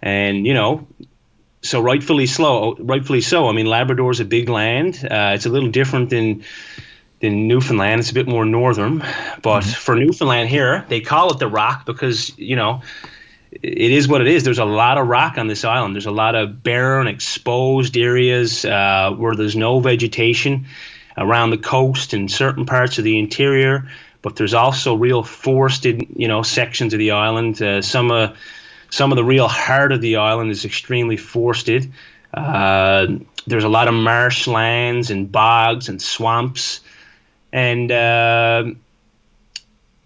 and 0.00 0.46
you 0.46 0.54
know, 0.54 0.86
so 1.60 1.80
rightfully 1.82 2.26
slow, 2.26 2.76
rightfully 2.78 3.20
so. 3.20 3.46
I 3.48 3.52
mean, 3.52 3.66
Labrador 3.66 4.10
is 4.10 4.20
a 4.20 4.24
big 4.24 4.48
land. 4.48 4.96
Uh, 5.02 5.32
it's 5.34 5.44
a 5.44 5.50
little 5.50 5.70
different 5.70 6.08
than 6.08 6.44
than 7.20 7.46
Newfoundland. 7.46 8.00
It's 8.00 8.10
a 8.10 8.14
bit 8.14 8.26
more 8.26 8.46
northern, 8.46 9.00
but 9.42 9.64
mm-hmm. 9.64 9.72
for 9.72 9.96
Newfoundland 9.96 10.48
here, 10.48 10.86
they 10.88 11.00
call 11.00 11.30
it 11.30 11.38
the 11.38 11.48
Rock 11.48 11.84
because 11.84 12.32
you 12.38 12.56
know 12.56 12.80
it 13.50 13.90
is 13.90 14.08
what 14.08 14.20
it 14.20 14.26
is. 14.26 14.44
There's 14.44 14.58
a 14.58 14.64
lot 14.64 14.98
of 14.98 15.06
rock 15.06 15.38
on 15.38 15.46
this 15.46 15.64
island. 15.64 15.94
There's 15.94 16.06
a 16.06 16.10
lot 16.10 16.34
of 16.34 16.62
barren, 16.62 17.06
exposed 17.06 17.96
areas 17.96 18.64
uh, 18.64 19.14
where 19.16 19.34
there's 19.34 19.56
no 19.56 19.80
vegetation 19.80 20.66
around 21.16 21.50
the 21.50 21.58
coast 21.58 22.12
and 22.12 22.30
certain 22.30 22.66
parts 22.66 22.98
of 22.98 23.04
the 23.04 23.18
interior. 23.18 23.88
But 24.20 24.36
there's 24.36 24.54
also 24.54 24.94
real 24.94 25.22
forested, 25.22 26.06
you 26.16 26.28
know, 26.28 26.42
sections 26.42 26.92
of 26.92 26.98
the 26.98 27.12
island. 27.12 27.60
Uh, 27.62 27.82
some 27.82 28.10
of 28.10 28.36
some 28.90 29.12
of 29.12 29.16
the 29.16 29.24
real 29.24 29.48
heart 29.48 29.92
of 29.92 30.00
the 30.00 30.16
island 30.16 30.50
is 30.50 30.64
extremely 30.64 31.16
forested. 31.16 31.92
Uh, 32.32 33.06
there's 33.46 33.64
a 33.64 33.68
lot 33.68 33.88
of 33.88 33.94
marshlands 33.94 35.10
and 35.10 35.30
bogs 35.30 35.88
and 35.88 36.02
swamps, 36.02 36.80
and 37.52 37.90
uh, 37.90 38.64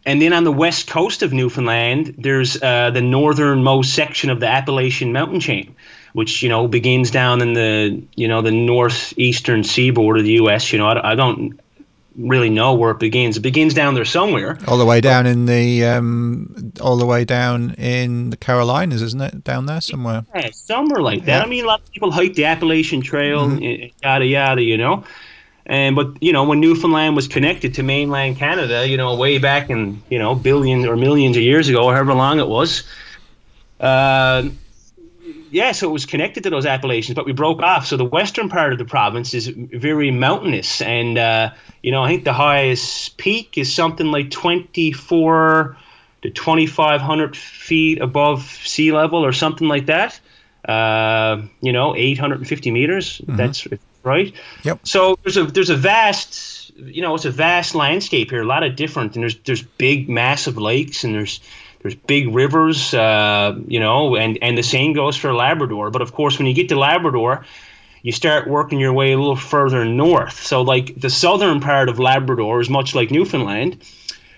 and 0.05 0.21
then 0.21 0.33
on 0.33 0.45
the 0.45 0.53
west 0.53 0.89
coast 0.89 1.23
of 1.23 1.33
Newfoundland, 1.33 2.15
there's 2.19 2.61
uh, 2.61 2.91
the 2.91 3.03
northernmost 3.03 3.95
section 3.95 4.31
of 4.31 4.41
the 4.41 4.49
Appalachian 4.49 5.13
mountain 5.13 5.41
chain, 5.41 5.75
which 6.13 6.43
you 6.43 6.49
know 6.49 6.67
begins 6.67 7.11
down 7.11 7.41
in 7.41 7.53
the 7.55 8.03
you 8.15 8.29
know 8.29 8.43
the 8.43 8.51
northeastern 8.51 9.65
seaboard 9.65 10.19
of 10.19 10.25
the 10.25 10.33
U.S. 10.33 10.73
You 10.73 10.79
know, 10.79 10.89
I, 10.89 11.13
I 11.13 11.15
don't 11.15 11.61
really 12.17 12.51
know 12.51 12.75
where 12.75 12.91
it 12.91 12.99
begins. 12.99 13.37
It 13.37 13.41
begins 13.41 13.75
down 13.75 13.95
there 13.95 14.05
somewhere. 14.05 14.59
All 14.67 14.77
the 14.77 14.85
way 14.85 15.01
down 15.01 15.27
in 15.27 15.47
the 15.47 15.85
um, 15.85 16.73
all 16.81 16.97
the 16.97 17.07
way 17.07 17.25
down 17.25 17.75
in 17.75 18.31
the 18.31 18.37
Carolinas, 18.37 19.03
isn't 19.03 19.21
it? 19.21 19.45
Down 19.45 19.67
there 19.67 19.81
somewhere. 19.81 20.25
Yeah, 20.35 20.51
somewhere 20.53 21.01
like 21.01 21.27
that. 21.27 21.39
Yeah. 21.39 21.43
I 21.43 21.47
mean, 21.47 21.65
a 21.65 21.69
lot 21.69 21.81
of 21.81 21.93
people 21.93 22.11
hike 22.11 22.35
the 22.35 22.47
Appalachian 22.47 23.03
Trail, 23.03 23.47
mm-hmm. 23.47 23.89
yada 24.03 24.27
yada. 24.27 24.63
You 24.63 24.79
know. 24.79 25.05
And 25.65 25.95
but 25.95 26.21
you 26.21 26.33
know 26.33 26.45
when 26.45 26.61
Newfoundland 26.61 27.15
was 27.15 27.29
connected 27.29 27.75
to 27.75 27.83
mainland 27.83 28.37
Canada, 28.37 28.87
you 28.87 28.97
know 28.97 29.15
way 29.17 29.39
back 29.39 29.71
in 29.71 30.03
you 30.11 30.19
know 30.19 30.35
billions 30.35 30.87
or 30.87 30.97
millions 30.97 31.37
of 31.37 31.43
years 31.43 31.69
ago, 31.69 31.91
however 31.91 32.15
long 32.15 32.41
it 32.41 32.49
was. 32.49 32.83
Uh, 33.79 34.49
yeah, 35.51 35.73
so 35.73 35.89
it 35.89 35.93
was 35.93 36.07
connected 36.07 36.45
to 36.45 36.51
those 36.51 36.67
Appalachians, 36.67 37.15
but 37.15 37.27
we 37.27 37.33
broke 37.33 37.61
off. 37.61 37.87
So 37.87 37.97
the 37.97 38.05
western 38.05 38.49
part 38.49 38.73
of 38.73 38.79
the 38.79 38.85
province 38.85 39.35
is 39.35 39.49
very 39.49 40.11
mountainous, 40.11 40.81
and 40.81 41.19
uh, 41.19 41.53
you 41.83 41.93
know 41.93 42.03
I 42.03 42.09
think 42.09 42.25
the 42.25 42.33
highest 42.33 43.17
peak 43.19 43.57
is 43.57 43.73
something 43.73 44.07
like 44.07 44.31
twenty 44.31 44.93
four 44.93 45.77
to 46.23 46.31
twenty 46.31 46.67
five 46.67 47.01
hundred 47.01 47.37
feet 47.37 48.01
above 48.01 48.43
sea 48.43 48.93
level, 48.93 49.25
or 49.25 49.33
something 49.33 49.69
like 49.69 49.87
that. 49.87 50.19
Uh, 50.65 51.43
you 51.61 51.73
know, 51.73 51.95
eight 51.97 52.19
hundred 52.19 52.39
and 52.39 52.49
fifty 52.49 52.71
meters. 52.71 53.19
Mm-hmm. 53.19 53.37
That's 53.37 53.67
right? 54.03 54.35
Yep. 54.65 54.87
So 54.87 55.19
there's 55.23 55.37
a 55.37 55.45
there's 55.45 55.71
a 55.71 55.77
vast 55.77 56.73
you 56.77 57.03
know 57.03 57.15
it's 57.15 57.25
a 57.25 57.31
vast 57.31 57.75
landscape 57.75 58.31
here, 58.31 58.43
a 58.43 58.47
lot 58.47 58.63
of 58.63 58.77
different, 58.77 59.15
and 59.15 59.23
there's 59.23 59.37
there's 59.39 59.63
big 59.63 60.09
massive 60.09 60.59
lakes 60.59 61.05
and 61.05 61.15
there's 61.15 61.41
there's 61.83 61.95
big 61.97 62.35
rivers, 62.35 62.95
uh, 62.95 63.59
you 63.67 63.81
know, 63.81 64.17
and 64.17 64.39
and 64.41 64.57
the 64.57 64.63
same 64.63 64.93
goes 64.93 65.17
for 65.17 65.35
Labrador. 65.35 65.91
But 65.91 66.03
of 66.03 66.13
course, 66.13 66.39
when 66.39 66.47
you 66.47 66.55
get 66.55 66.69
to 66.69 66.79
Labrador, 66.79 67.45
you 68.03 68.13
start 68.13 68.49
working 68.49 68.79
your 68.79 68.93
way 68.93 69.13
a 69.13 69.19
little 69.19 69.37
further 69.37 69.85
north. 69.85 70.41
So 70.41 70.63
like 70.63 71.01
the 71.01 71.11
southern 71.11 71.61
part 71.61 71.89
of 71.89 71.99
Labrador 71.99 72.61
is 72.61 72.71
much 72.71 72.95
like 72.95 73.11
Newfoundland, 73.11 73.83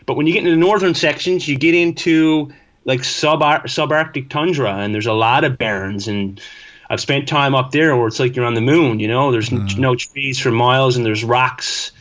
but 0.06 0.16
when 0.16 0.26
you 0.26 0.32
get 0.32 0.40
into 0.40 0.52
the 0.52 0.56
northern 0.56 0.94
sections, 0.94 1.46
you 1.46 1.56
get 1.56 1.74
into 1.74 2.52
like 2.84 3.04
sub 3.04 3.40
subarctic 3.40 4.28
tundra, 4.30 4.76
and 4.76 4.94
there's 4.94 5.06
a 5.06 5.12
lot 5.12 5.44
of 5.44 5.58
barrens 5.58 6.08
and 6.08 6.40
I've 6.88 7.00
spent 7.00 7.28
time 7.28 7.54
up 7.54 7.70
there 7.70 7.96
where 7.96 8.06
it's 8.06 8.20
like 8.20 8.36
you're 8.36 8.44
on 8.44 8.54
the 8.54 8.60
moon. 8.60 9.00
You 9.00 9.08
know, 9.08 9.32
there's 9.32 9.50
mm. 9.50 9.78
no 9.78 9.94
trees 9.96 10.38
for 10.38 10.50
miles, 10.50 10.96
and 10.96 11.04
there's 11.04 11.24
rocks. 11.24 11.92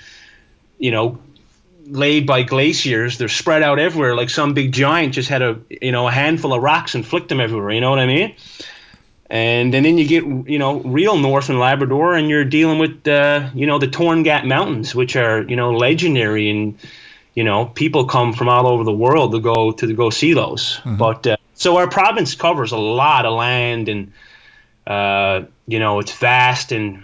You 0.78 0.92
know, 0.92 1.20
laid 1.86 2.28
by 2.28 2.44
glaciers. 2.44 3.18
They're 3.18 3.30
spread 3.30 3.64
out 3.64 3.80
everywhere, 3.80 4.16
like 4.16 4.30
some 4.30 4.54
big 4.54 4.72
giant 4.72 5.14
just 5.14 5.30
had 5.30 5.42
a 5.42 5.60
you 5.70 5.92
know 5.92 6.08
a 6.08 6.12
handful 6.12 6.54
of 6.54 6.62
rocks 6.62 6.96
and 6.96 7.06
flicked 7.06 7.30
them 7.30 7.40
everywhere. 7.40 7.72
You 7.72 7.82
know 7.82 7.90
what 7.90 8.00
I 8.00 8.08
mean? 8.08 8.36
and, 9.34 9.74
and 9.74 9.84
then 9.84 9.98
you 9.98 10.08
get 10.08 10.24
you 10.48 10.60
know 10.60 10.80
real 10.82 11.18
north 11.18 11.50
in 11.50 11.58
Labrador, 11.58 12.14
and 12.14 12.30
you're 12.30 12.46
dealing 12.46 12.78
with 12.78 13.08
uh, 13.08 13.50
you 13.56 13.66
know 13.66 13.80
the 13.80 13.88
Torngat 13.88 14.46
Mountains, 14.46 14.94
which 14.94 15.16
are 15.16 15.42
you 15.42 15.56
know 15.56 15.72
legendary, 15.72 16.52
and 16.52 16.78
you 17.34 17.44
know 17.44 17.66
people 17.66 18.06
come 18.06 18.34
from 18.34 18.48
all 18.48 18.68
over 18.68 18.84
the 18.84 18.94
world 18.94 19.32
to 19.32 19.40
go 19.40 19.72
to 19.72 19.94
go 19.94 20.12
see 20.12 20.34
those. 20.34 20.78
Mm-hmm. 20.78 20.98
But 20.98 21.28
uh, 21.28 21.38
so 21.56 21.78
our 21.78 21.90
province 21.90 22.36
covers 22.36 22.74
a 22.74 22.78
lot 22.78 23.26
of 23.26 23.34
land, 23.34 23.90
and 23.90 24.14
uh, 24.88 25.44
you 25.68 25.80
know 25.80 26.00
it's 26.00 26.12
vast, 26.14 26.72
and 26.72 27.04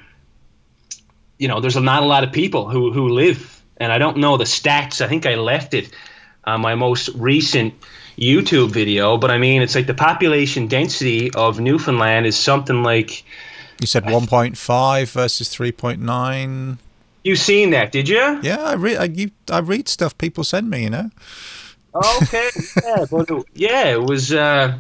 you 1.38 1.48
know 1.48 1.60
there's 1.60 1.76
not 1.76 2.04
a 2.04 2.06
lot 2.06 2.24
of 2.24 2.32
people 2.32 2.70
who 2.70 2.92
who 2.92 3.10
live, 3.10 3.62
and 3.78 3.92
I 3.92 3.98
don't 3.98 4.18
know 4.18 4.38
the 4.38 4.46
stats. 4.46 5.02
I 5.02 5.08
think 5.08 5.26
I 5.26 5.36
left 5.36 5.74
it 5.74 5.92
on 6.46 6.62
my 6.62 6.76
most 6.76 7.10
recent 7.16 7.74
YouTube 8.18 8.72
video, 8.72 9.18
but 9.18 9.32
I 9.32 9.38
mean, 9.38 9.62
it's 9.62 9.76
like 9.76 9.88
the 9.88 9.94
population 9.94 10.68
density 10.68 11.32
of 11.34 11.60
Newfoundland 11.60 12.26
is 12.26 12.38
something 12.38 12.84
like. 12.84 13.24
You 13.80 13.88
said 13.88 14.04
1.5 14.04 15.12
versus 15.12 15.48
3.9. 15.50 16.78
You 17.24 17.36
seen 17.38 17.70
that? 17.70 17.94
Did 17.94 18.10
you? 18.10 18.40
Yeah, 18.42 18.62
I 18.62 18.74
read. 18.74 18.98
I, 18.98 19.04
you, 19.06 19.32
I 19.50 19.60
read 19.60 19.88
stuff 19.88 20.18
people 20.18 20.44
send 20.44 20.70
me. 20.70 20.84
You 20.84 20.90
know. 20.90 21.10
Okay. 21.96 22.50
yeah, 22.84 23.06
but 23.10 23.30
yeah, 23.54 23.86
it 23.94 24.02
was. 24.02 24.34
Uh, 24.34 24.78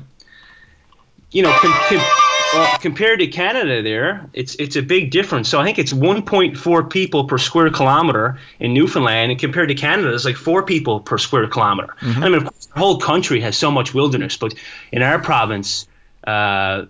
you 1.32 1.44
know, 1.44 1.52
com- 1.60 1.72
com- 1.88 2.29
well, 2.54 2.78
compared 2.80 3.20
to 3.20 3.28
Canada, 3.28 3.82
there 3.82 4.30
it's 4.34 4.56
it's 4.56 4.76
a 4.76 4.82
big 4.82 5.12
difference. 5.12 5.50
So 5.50 5.60
I 5.60 5.64
think 5.64 5.78
it's 5.78 5.94
1.4 5.94 6.90
people 6.90 7.26
per 7.26 7.38
square 7.38 7.70
kilometer 7.70 8.40
in 8.60 8.74
Newfoundland, 8.74 9.32
and 9.32 9.40
compared 9.40 9.70
to 9.70 9.76
Canada, 9.76 10.14
it's 10.14 10.26
like 10.26 10.36
four 10.36 10.64
people 10.64 11.00
per 11.00 11.18
square 11.18 11.48
kilometer. 11.48 11.96
Mm-hmm. 12.02 12.24
I 12.24 12.30
mean, 12.30 12.36
of 12.36 12.44
course, 12.46 12.66
the 12.66 12.80
whole 12.80 13.00
country 13.00 13.40
has 13.42 13.58
so 13.58 13.72
much 13.72 13.94
wilderness, 13.94 14.38
but 14.38 14.54
in 14.92 15.02
our 15.02 15.20
province, 15.20 15.88
uh, 16.26 16.86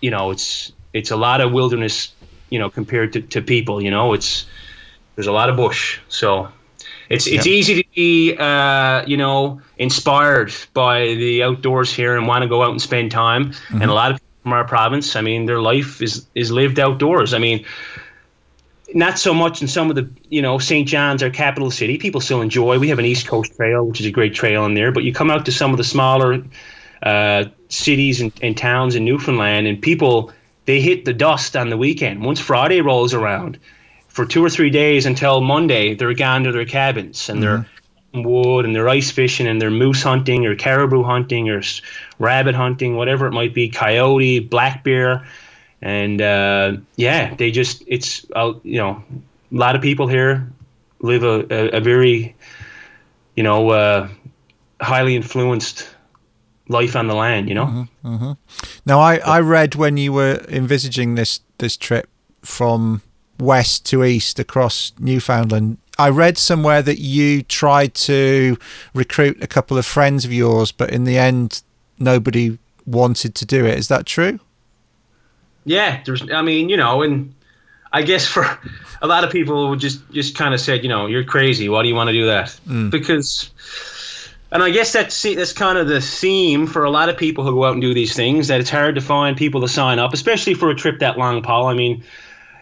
you 0.00 0.10
know, 0.10 0.30
it's 0.30 0.72
it's 0.92 1.10
a 1.10 1.16
lot 1.16 1.40
of 1.40 1.52
wilderness, 1.52 2.12
you 2.50 2.58
know, 2.58 2.70
compared 2.70 3.12
to, 3.12 3.20
to 3.20 3.42
people. 3.42 3.82
You 3.82 3.90
know, 3.90 4.12
it's 4.12 4.46
there's 5.14 5.26
a 5.26 5.32
lot 5.32 5.48
of 5.48 5.56
bush, 5.56 6.00
so 6.08 6.48
it's 7.08 7.26
it's 7.26 7.46
yep. 7.46 7.54
easy 7.54 7.82
to 7.82 7.88
be 7.94 8.36
uh, 8.36 9.04
you 9.06 9.16
know 9.16 9.60
inspired 9.78 10.52
by 10.72 11.14
the 11.14 11.42
outdoors 11.42 11.92
here 11.92 12.16
and 12.16 12.26
want 12.26 12.42
to 12.42 12.48
go 12.48 12.62
out 12.62 12.70
and 12.70 12.80
spend 12.80 13.10
time. 13.10 13.50
Mm-hmm. 13.50 13.82
And 13.82 13.90
a 13.90 13.94
lot 13.94 14.12
of 14.12 14.20
from 14.44 14.52
our 14.52 14.64
province. 14.64 15.16
I 15.16 15.22
mean, 15.22 15.46
their 15.46 15.60
life 15.60 16.00
is 16.00 16.26
is 16.34 16.52
lived 16.52 16.78
outdoors. 16.78 17.32
I 17.32 17.38
mean, 17.38 17.64
not 18.94 19.18
so 19.18 19.32
much 19.32 19.62
in 19.62 19.68
some 19.68 19.88
of 19.88 19.96
the 19.96 20.08
you 20.28 20.42
know 20.42 20.58
St. 20.58 20.86
John's, 20.86 21.22
our 21.22 21.30
capital 21.30 21.70
city. 21.70 21.96
People 21.96 22.20
still 22.20 22.42
enjoy. 22.42 22.78
We 22.78 22.90
have 22.90 22.98
an 22.98 23.06
East 23.06 23.26
Coast 23.26 23.56
Trail, 23.56 23.84
which 23.86 24.00
is 24.00 24.06
a 24.06 24.10
great 24.12 24.34
trail 24.34 24.66
in 24.66 24.74
there. 24.74 24.92
But 24.92 25.02
you 25.02 25.12
come 25.14 25.30
out 25.30 25.46
to 25.46 25.52
some 25.52 25.72
of 25.72 25.78
the 25.78 25.84
smaller 25.84 26.44
uh, 27.02 27.46
cities 27.70 28.20
and, 28.20 28.32
and 28.42 28.56
towns 28.56 28.94
in 28.94 29.04
Newfoundland, 29.06 29.66
and 29.66 29.80
people 29.80 30.30
they 30.66 30.80
hit 30.80 31.06
the 31.06 31.14
dust 31.14 31.56
on 31.56 31.70
the 31.70 31.78
weekend. 31.78 32.22
Once 32.22 32.38
Friday 32.38 32.82
rolls 32.82 33.14
around, 33.14 33.58
for 34.08 34.26
two 34.26 34.44
or 34.44 34.50
three 34.50 34.70
days 34.70 35.06
until 35.06 35.40
Monday, 35.40 35.94
they're 35.94 36.12
gone 36.12 36.44
to 36.44 36.52
their 36.52 36.66
cabins 36.66 37.30
and 37.30 37.40
mm-hmm. 37.40 37.62
they're 37.62 37.66
wood 38.22 38.64
and 38.64 38.74
they're 38.74 38.88
ice 38.88 39.10
fishing 39.10 39.46
and 39.46 39.60
they're 39.60 39.70
moose 39.70 40.02
hunting 40.02 40.46
or 40.46 40.54
caribou 40.54 41.02
hunting 41.02 41.48
or 41.50 41.62
rabbit 42.18 42.54
hunting, 42.54 42.96
whatever 42.96 43.26
it 43.26 43.32
might 43.32 43.54
be, 43.54 43.68
coyote, 43.68 44.40
black 44.40 44.84
bear, 44.84 45.26
and 45.82 46.22
uh, 46.22 46.76
yeah, 46.96 47.34
they 47.34 47.50
just 47.50 47.82
it's 47.86 48.24
uh, 48.34 48.54
you 48.62 48.78
know 48.78 49.02
a 49.52 49.56
lot 49.56 49.76
of 49.76 49.82
people 49.82 50.06
here 50.06 50.50
live 51.00 51.22
a, 51.22 51.46
a, 51.50 51.76
a 51.76 51.80
very 51.80 52.34
you 53.36 53.42
know 53.42 53.70
uh, 53.70 54.08
highly 54.80 55.16
influenced 55.16 55.94
life 56.68 56.96
on 56.96 57.06
the 57.06 57.14
land. 57.14 57.48
You 57.48 57.54
know. 57.54 57.66
Mm-hmm, 57.66 58.14
mm-hmm. 58.14 58.32
Now, 58.86 59.00
I 59.00 59.16
I 59.18 59.40
read 59.40 59.74
when 59.74 59.96
you 59.96 60.12
were 60.12 60.44
envisaging 60.48 61.16
this 61.16 61.40
this 61.58 61.76
trip 61.76 62.08
from 62.42 63.02
west 63.38 63.84
to 63.86 64.04
east 64.04 64.38
across 64.38 64.92
Newfoundland 64.98 65.78
I 65.98 66.08
read 66.10 66.38
somewhere 66.38 66.82
that 66.82 66.98
you 66.98 67.42
tried 67.42 67.94
to 67.94 68.56
recruit 68.94 69.42
a 69.42 69.46
couple 69.46 69.78
of 69.78 69.86
friends 69.86 70.24
of 70.24 70.32
yours, 70.32 70.72
but 70.72 70.90
in 70.90 71.04
the 71.04 71.18
end, 71.18 71.62
nobody 71.98 72.58
wanted 72.86 73.34
to 73.36 73.46
do 73.46 73.64
it. 73.64 73.78
Is 73.78 73.88
that 73.88 74.06
true? 74.06 74.40
Yeah, 75.64 76.02
there's. 76.04 76.28
I 76.30 76.42
mean, 76.42 76.68
you 76.68 76.76
know, 76.76 77.02
and 77.02 77.34
I 77.92 78.02
guess 78.02 78.26
for 78.26 78.44
a 79.00 79.06
lot 79.06 79.24
of 79.24 79.30
people, 79.30 79.76
just 79.76 80.00
just 80.10 80.36
kind 80.36 80.52
of 80.52 80.60
said, 80.60 80.82
you 80.82 80.88
know, 80.88 81.06
you're 81.06 81.24
crazy. 81.24 81.68
Why 81.68 81.82
do 81.82 81.88
you 81.88 81.94
want 81.94 82.08
to 82.08 82.12
do 82.12 82.26
that? 82.26 82.48
Mm. 82.66 82.90
Because, 82.90 83.50
and 84.52 84.62
I 84.62 84.70
guess 84.70 84.92
that's 84.92 85.22
that's 85.22 85.52
kind 85.52 85.78
of 85.78 85.86
the 85.86 86.00
theme 86.00 86.66
for 86.66 86.84
a 86.84 86.90
lot 86.90 87.08
of 87.08 87.16
people 87.16 87.44
who 87.44 87.52
go 87.52 87.64
out 87.64 87.72
and 87.72 87.80
do 87.80 87.94
these 87.94 88.14
things. 88.14 88.48
That 88.48 88.60
it's 88.60 88.70
hard 88.70 88.96
to 88.96 89.00
find 89.00 89.36
people 89.36 89.60
to 89.60 89.68
sign 89.68 89.98
up, 89.98 90.12
especially 90.12 90.54
for 90.54 90.70
a 90.70 90.74
trip 90.74 90.98
that 90.98 91.16
long, 91.16 91.40
Paul. 91.40 91.66
I 91.66 91.74
mean 91.74 92.04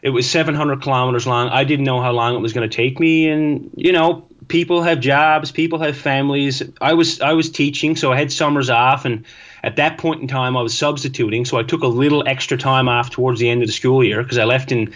it 0.03 0.11
was 0.11 0.29
700 0.29 0.83
kilometers 0.83 1.27
long. 1.27 1.49
I 1.49 1.63
didn't 1.63 1.85
know 1.85 2.01
how 2.01 2.11
long 2.11 2.35
it 2.35 2.41
was 2.41 2.53
going 2.53 2.69
to 2.69 2.77
take 2.77 2.99
me, 2.99 3.29
and 3.29 3.71
you 3.77 3.93
know, 3.93 4.27
people 4.49 4.83
have 4.83 5.01
jobs, 5.01 5.53
people 5.53 5.79
have 5.79 5.97
families. 5.97 6.63
I 6.81 6.95
was 6.95 7.21
I 7.21 7.33
was 7.33 7.51
teaching, 7.51 7.95
so 7.95 8.13
I 8.13 8.17
had 8.17 8.33
summers 8.33 8.69
off, 8.69 9.05
and 9.05 9.25
at 9.63 9.77
that 9.77 9.99
point 9.99 10.21
in 10.21 10.27
time, 10.27 10.57
I 10.57 10.63
was 10.63 10.77
substituting, 10.77 11.45
so 11.45 11.57
I 11.57 11.63
took 11.63 11.83
a 11.83 11.89
little 11.89 12.27
extra 12.27 12.59
time 12.59 12.89
off 12.89 13.11
towards 13.11 13.39
the 13.39 13.49
end 13.49 13.63
of 13.63 13.69
the 13.69 13.73
school 13.73 14.03
year 14.03 14.23
because 14.23 14.39
I 14.39 14.45
left 14.45 14.73
in 14.73 14.93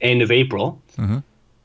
end 0.00 0.22
of 0.22 0.32
April. 0.32 0.82
Mm-hmm. 0.96 1.18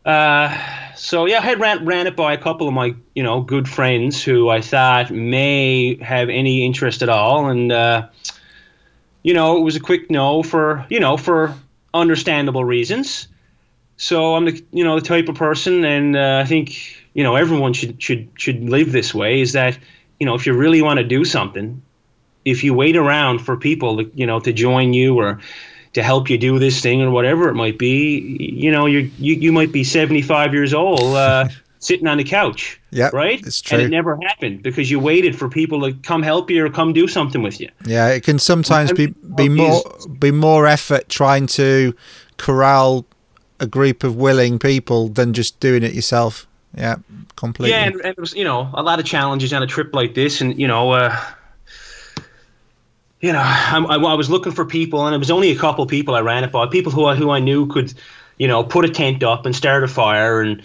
Uh, 0.06 0.58
so 0.96 1.26
yeah, 1.26 1.40
I 1.40 1.42
had 1.42 1.60
ran, 1.60 1.86
ran 1.86 2.08
it 2.08 2.16
by 2.16 2.34
a 2.34 2.38
couple 2.38 2.68
of 2.68 2.74
my 2.76 2.94
you 3.16 3.24
know 3.24 3.42
good 3.42 3.68
friends 3.68 4.24
who 4.24 4.50
I 4.50 4.62
thought 4.62 5.10
may 5.10 5.96
have 5.96 6.30
any 6.30 6.64
interest 6.64 7.02
at 7.02 7.10
all, 7.10 7.50
and 7.50 7.72
uh, 7.72 8.08
you 9.24 9.34
know 9.34 9.58
it 9.58 9.62
was 9.62 9.76
a 9.76 9.80
quick 9.80 10.12
no 10.12 10.44
for 10.44 10.86
you 10.90 11.00
know 11.00 11.18
for 11.18 11.56
understandable 11.94 12.66
reasons. 12.66 13.28
So 13.98 14.36
I'm 14.36 14.46
the 14.46 14.64
you 14.72 14.84
know 14.84 15.00
the 15.00 15.06
type 15.06 15.30
of 15.30 15.36
person, 15.36 15.86
and 15.86 16.16
uh, 16.16 16.42
I 16.44 16.48
think 16.48 16.76
you 17.14 17.24
know 17.24 17.36
everyone 17.36 17.74
should 17.74 18.02
should 18.02 18.30
should 18.36 18.64
live 18.64 18.92
this 18.92 19.14
way. 19.14 19.42
Is 19.42 19.54
that 19.54 19.78
you 20.20 20.26
know 20.26 20.36
if 20.36 20.46
you 20.46 20.54
really 20.54 20.82
want 20.82 20.98
to 20.98 21.04
do 21.04 21.24
something, 21.24 21.82
if 22.44 22.64
you 22.64 22.74
wait 22.74 22.96
around 22.96 23.40
for 23.40 23.56
people 23.56 23.98
to 23.98 24.12
you 24.16 24.26
know 24.26 24.40
to 24.40 24.52
join 24.52 24.94
you 24.94 25.18
or 25.18 25.40
to 25.94 26.02
help 26.02 26.30
you 26.30 26.40
do 26.40 26.58
this 26.58 26.82
thing 26.82 27.04
or 27.04 27.12
whatever 27.12 27.50
it 27.50 27.54
might 27.54 27.78
be, 27.78 28.18
you 28.40 28.72
know 28.72 28.88
you 28.88 29.12
you 29.18 29.52
might 29.52 29.72
be 29.72 29.84
75 29.84 30.54
years 30.54 30.74
old. 30.74 31.16
Uh, 31.16 31.48
sitting 31.84 32.08
on 32.08 32.18
the 32.18 32.24
couch. 32.24 32.80
Yeah, 32.92 33.10
right. 33.14 33.46
It's 33.46 33.62
true. 33.62 33.78
And 33.78 33.88
it 33.88 33.90
never 33.90 34.18
happened 34.24 34.64
because 34.64 34.90
you 34.90 35.00
waited 35.00 35.36
for 35.36 35.50
people 35.50 35.82
to 35.82 35.94
come 35.94 36.24
help 36.24 36.50
you 36.50 36.66
or 36.66 36.70
come 36.70 36.94
do 36.94 37.08
something 37.08 37.42
with 37.42 37.60
you. 37.60 37.70
Yeah, 37.86 38.08
it 38.10 38.24
can 38.24 38.40
sometimes 38.40 38.92
be 38.94 39.08
be 39.36 39.50
more 39.50 39.84
be 40.20 40.32
more 40.32 40.66
effort 40.66 41.10
trying 41.10 41.48
to 41.48 41.94
corral 42.38 43.06
a 43.60 43.68
group 43.68 44.04
of 44.04 44.16
willing 44.16 44.60
people 44.60 45.10
than 45.10 45.34
just 45.34 45.60
doing 45.60 45.84
it 45.84 45.94
yourself. 45.94 46.48
Yeah, 46.76 46.96
completely. 47.36 47.72
Yeah, 47.72 47.86
and, 47.86 47.96
and 47.96 48.18
it 48.18 48.20
was 48.20 48.34
you 48.34 48.44
know 48.44 48.70
a 48.74 48.82
lot 48.82 49.00
of 49.00 49.06
challenges 49.06 49.54
on 49.54 49.62
a 49.62 49.68
trip 49.68 49.94
like 49.94 50.14
this, 50.14 50.42
and 50.42 50.60
you 50.60 50.68
know. 50.68 50.92
Uh, 50.92 51.18
you 53.20 53.32
know, 53.32 53.40
I, 53.40 53.78
I, 53.82 54.16
was 54.16 54.30
looking 54.30 54.52
for 54.52 54.66
people, 54.66 55.06
and 55.06 55.16
it 55.16 55.18
was 55.18 55.32
only 55.32 55.50
a 55.50 55.56
couple 55.56 55.86
people 55.86 56.14
I 56.14 56.20
ran 56.20 56.44
it 56.44 56.52
by. 56.52 56.68
People 56.68 56.92
who 56.92 57.06
I, 57.06 57.16
who 57.16 57.30
I 57.30 57.40
knew 57.40 57.68
could, 57.68 57.94
you 58.38 58.50
know, 58.50 58.66
put 58.66 58.84
a 58.84 58.90
tent 58.90 59.24
up 59.24 59.46
and 59.46 59.56
start 59.56 59.82
a 59.86 59.88
fire, 59.88 60.42
and 60.42 60.62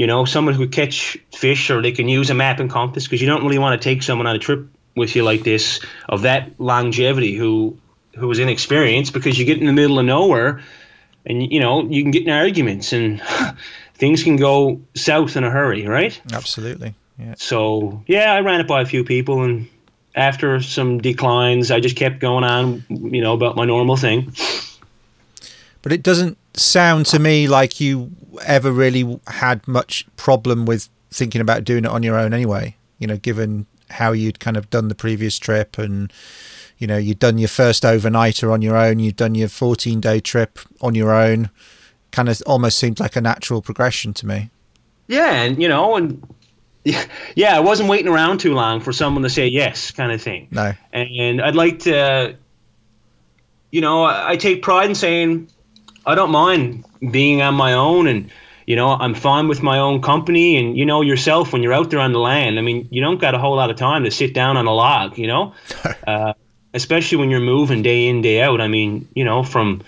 you 0.00 0.06
know, 0.06 0.24
someone 0.24 0.54
who 0.54 0.64
could 0.64 0.72
catch 0.72 1.18
fish 1.30 1.68
or 1.68 1.82
they 1.82 1.92
can 1.92 2.08
use 2.08 2.30
a 2.30 2.34
map 2.34 2.58
and 2.58 2.70
compass 2.70 3.04
because 3.04 3.20
you 3.20 3.26
don't 3.26 3.42
really 3.42 3.58
want 3.58 3.78
to 3.78 3.84
take 3.84 4.02
someone 4.02 4.26
on 4.26 4.34
a 4.34 4.38
trip 4.38 4.66
with 4.96 5.14
you 5.14 5.22
like 5.22 5.42
this 5.42 5.78
of 6.08 6.22
that 6.22 6.58
longevity 6.58 7.34
who 7.34 7.76
who 8.16 8.30
is 8.30 8.38
inexperienced 8.38 9.12
because 9.12 9.38
you 9.38 9.44
get 9.44 9.58
in 9.58 9.66
the 9.66 9.74
middle 9.74 9.98
of 9.98 10.06
nowhere 10.06 10.62
and 11.26 11.52
you 11.52 11.60
know 11.60 11.84
you 11.84 12.02
can 12.02 12.12
get 12.12 12.22
in 12.22 12.30
arguments 12.30 12.94
and 12.94 13.20
things 13.94 14.24
can 14.24 14.36
go 14.36 14.80
south 14.94 15.36
in 15.36 15.44
a 15.44 15.50
hurry, 15.50 15.86
right? 15.86 16.18
Absolutely. 16.32 16.94
Yeah. 17.18 17.34
So 17.36 18.02
yeah, 18.06 18.32
I 18.32 18.40
ran 18.40 18.60
it 18.60 18.66
by 18.66 18.80
a 18.80 18.86
few 18.86 19.04
people 19.04 19.42
and 19.42 19.68
after 20.14 20.62
some 20.62 20.96
declines, 20.96 21.70
I 21.70 21.80
just 21.80 21.96
kept 21.96 22.20
going 22.20 22.44
on, 22.44 22.84
you 22.88 23.20
know, 23.20 23.34
about 23.34 23.54
my 23.54 23.66
normal 23.66 23.98
thing. 23.98 24.32
But 25.82 25.92
it 25.92 26.02
doesn't 26.02 26.38
sound 26.54 27.06
to 27.06 27.18
me 27.18 27.48
like 27.48 27.80
you 27.80 28.10
ever 28.44 28.72
really 28.72 29.20
had 29.26 29.66
much 29.66 30.06
problem 30.16 30.66
with 30.66 30.88
thinking 31.10 31.40
about 31.40 31.64
doing 31.64 31.84
it 31.84 31.90
on 31.90 32.02
your 32.02 32.18
own 32.18 32.32
anyway. 32.32 32.76
You 32.98 33.06
know, 33.06 33.16
given 33.16 33.66
how 33.90 34.12
you'd 34.12 34.40
kind 34.40 34.56
of 34.56 34.70
done 34.70 34.88
the 34.88 34.94
previous 34.94 35.38
trip 35.38 35.78
and 35.78 36.12
you 36.78 36.86
know 36.86 36.96
you'd 36.96 37.18
done 37.18 37.38
your 37.38 37.48
first 37.48 37.82
overnighter 37.82 38.52
on 38.52 38.62
your 38.62 38.76
own, 38.76 38.98
you'd 38.98 39.16
done 39.16 39.34
your 39.34 39.48
14 39.48 40.00
day 40.00 40.20
trip 40.20 40.58
on 40.80 40.94
your 40.94 41.12
own. 41.12 41.50
Kind 42.10 42.28
of 42.28 42.42
almost 42.46 42.78
seemed 42.78 42.98
like 42.98 43.16
a 43.16 43.20
natural 43.20 43.62
progression 43.62 44.12
to 44.14 44.26
me. 44.26 44.50
Yeah, 45.06 45.42
and 45.42 45.60
you 45.60 45.68
know, 45.68 45.96
and 45.96 46.22
yeah, 46.84 47.56
I 47.56 47.60
wasn't 47.60 47.88
waiting 47.88 48.08
around 48.08 48.38
too 48.38 48.54
long 48.54 48.80
for 48.80 48.92
someone 48.92 49.22
to 49.22 49.30
say 49.30 49.46
yes, 49.46 49.90
kind 49.90 50.12
of 50.12 50.20
thing. 50.20 50.48
No, 50.50 50.72
and 50.92 51.40
I'd 51.40 51.54
like 51.54 51.80
to, 51.80 52.36
you 53.70 53.80
know, 53.80 54.04
I 54.04 54.36
take 54.36 54.62
pride 54.62 54.88
in 54.88 54.94
saying 54.94 55.48
I 56.06 56.14
don't 56.14 56.30
mind 56.30 56.84
being 57.10 57.42
on 57.42 57.54
my 57.54 57.74
own 57.74 58.06
and 58.06 58.30
you 58.66 58.76
know 58.76 58.88
I'm 58.88 59.14
fine 59.14 59.48
with 59.48 59.62
my 59.62 59.78
own 59.78 60.02
company 60.02 60.56
and 60.56 60.76
you 60.76 60.86
know 60.86 61.00
yourself 61.02 61.52
when 61.52 61.62
you're 61.62 61.72
out 61.72 61.90
there 61.90 62.00
on 62.00 62.12
the 62.12 62.18
land 62.18 62.58
I 62.58 62.62
mean 62.62 62.88
you 62.90 63.00
don't 63.02 63.20
got 63.20 63.34
a 63.34 63.38
whole 63.38 63.56
lot 63.56 63.70
of 63.70 63.76
time 63.76 64.04
to 64.04 64.10
sit 64.10 64.34
down 64.34 64.56
on 64.56 64.66
a 64.66 64.72
log 64.72 65.18
you 65.18 65.26
know 65.26 65.54
uh, 66.06 66.34
especially 66.72 67.18
when 67.18 67.30
you're 67.30 67.40
moving 67.40 67.82
day 67.82 68.06
in 68.06 68.22
day 68.22 68.40
out. 68.42 68.60
I 68.60 68.68
mean, 68.68 69.08
you 69.14 69.24
know, 69.24 69.42
from 69.42 69.82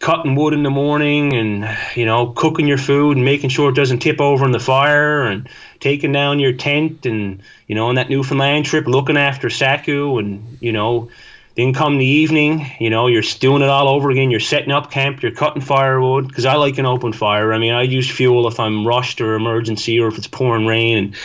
cutting 0.00 0.36
wood 0.36 0.52
in 0.52 0.62
the 0.62 0.70
morning 0.70 1.34
and 1.34 1.76
you 1.96 2.06
know 2.06 2.28
cooking 2.28 2.68
your 2.68 2.78
food 2.78 3.16
and 3.16 3.24
making 3.24 3.50
sure 3.50 3.70
it 3.70 3.74
doesn't 3.74 3.98
tip 3.98 4.20
over 4.20 4.44
in 4.44 4.52
the 4.52 4.60
fire 4.60 5.24
and 5.24 5.48
taking 5.80 6.12
down 6.12 6.38
your 6.38 6.52
tent 6.52 7.04
and 7.04 7.42
you 7.66 7.74
know 7.74 7.88
on 7.88 7.96
that 7.96 8.08
Newfoundland 8.08 8.64
trip 8.64 8.86
looking 8.86 9.16
after 9.16 9.50
Saku 9.50 10.18
and 10.18 10.58
you 10.60 10.72
know 10.72 11.10
then 11.58 11.74
come 11.74 11.98
the 11.98 12.06
evening 12.06 12.66
you 12.80 12.88
know 12.88 13.06
you're 13.06 13.22
doing 13.40 13.62
it 13.62 13.68
all 13.68 13.88
over 13.88 14.10
again 14.10 14.30
you're 14.30 14.40
setting 14.40 14.70
up 14.70 14.90
camp 14.90 15.22
you're 15.22 15.32
cutting 15.32 15.60
firewood 15.60 16.26
because 16.26 16.46
I 16.46 16.54
like 16.54 16.78
an 16.78 16.86
open 16.86 17.12
fire 17.12 17.52
I 17.52 17.58
mean 17.58 17.74
I 17.74 17.82
use 17.82 18.10
fuel 18.10 18.48
if 18.48 18.58
I'm 18.58 18.86
rushed 18.86 19.20
or 19.20 19.34
emergency 19.34 20.00
or 20.00 20.08
if 20.08 20.16
it's 20.16 20.28
pouring 20.28 20.66
rain 20.66 20.96
and 20.96 21.16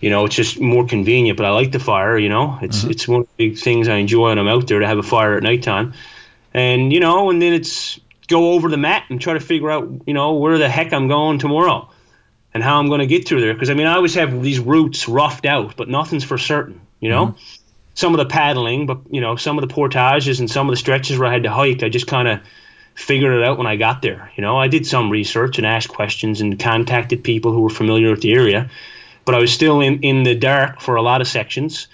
you 0.00 0.10
know 0.10 0.24
it's 0.24 0.34
just 0.34 0.58
more 0.60 0.86
convenient 0.86 1.36
but 1.36 1.46
I 1.46 1.50
like 1.50 1.70
the 1.70 1.78
fire 1.78 2.18
you 2.18 2.28
know 2.28 2.58
it's 2.62 2.80
mm-hmm. 2.80 2.90
it's 2.90 3.06
one 3.06 3.20
of 3.20 3.28
the 3.36 3.48
big 3.48 3.58
things 3.58 3.86
I 3.88 3.96
enjoy 3.96 4.30
when 4.30 4.38
I'm 4.38 4.48
out 4.48 4.66
there 4.66 4.80
to 4.80 4.86
have 4.86 4.98
a 4.98 5.02
fire 5.04 5.36
at 5.36 5.42
nighttime 5.44 5.94
and 6.54 6.92
you 6.92 7.00
know, 7.00 7.30
and 7.30 7.40
then 7.40 7.52
it's 7.52 8.00
go 8.26 8.52
over 8.52 8.68
the 8.68 8.76
map 8.76 9.10
and 9.10 9.20
try 9.20 9.34
to 9.34 9.40
figure 9.40 9.70
out, 9.70 9.88
you 10.06 10.14
know, 10.14 10.34
where 10.34 10.58
the 10.58 10.68
heck 10.68 10.92
I'm 10.92 11.08
going 11.08 11.38
tomorrow 11.38 11.88
and 12.52 12.62
how 12.62 12.78
I'm 12.78 12.88
going 12.88 13.00
to 13.00 13.06
get 13.06 13.26
through 13.26 13.40
there. 13.40 13.54
Because 13.54 13.70
I 13.70 13.74
mean, 13.74 13.86
I 13.86 13.94
always 13.94 14.14
have 14.14 14.42
these 14.42 14.58
routes 14.58 15.08
roughed 15.08 15.46
out, 15.46 15.76
but 15.76 15.88
nothing's 15.88 16.24
for 16.24 16.38
certain, 16.38 16.80
you 17.00 17.10
know. 17.10 17.26
Mm-hmm. 17.28 17.57
Some 17.98 18.14
of 18.14 18.18
the 18.18 18.26
paddling, 18.26 18.86
but 18.86 18.98
you 19.10 19.20
know, 19.20 19.34
some 19.34 19.58
of 19.58 19.66
the 19.66 19.74
portages 19.74 20.38
and 20.38 20.48
some 20.48 20.68
of 20.68 20.72
the 20.72 20.76
stretches 20.76 21.18
where 21.18 21.28
I 21.28 21.32
had 21.32 21.42
to 21.42 21.50
hike, 21.50 21.82
I 21.82 21.88
just 21.88 22.06
kind 22.06 22.28
of 22.28 22.40
figured 22.94 23.32
it 23.32 23.42
out 23.42 23.58
when 23.58 23.66
I 23.66 23.74
got 23.74 24.02
there. 24.02 24.30
You 24.36 24.42
know, 24.42 24.56
I 24.56 24.68
did 24.68 24.86
some 24.86 25.10
research 25.10 25.58
and 25.58 25.66
asked 25.66 25.88
questions 25.88 26.40
and 26.40 26.60
contacted 26.60 27.24
people 27.24 27.50
who 27.52 27.60
were 27.60 27.70
familiar 27.70 28.10
with 28.10 28.22
the 28.22 28.34
area, 28.34 28.70
but 29.24 29.34
I 29.34 29.40
was 29.40 29.52
still 29.52 29.80
in, 29.80 30.00
in 30.02 30.22
the 30.22 30.36
dark 30.36 30.80
for 30.80 30.94
a 30.94 31.02
lot 31.02 31.20
of 31.20 31.26
sections. 31.26 31.88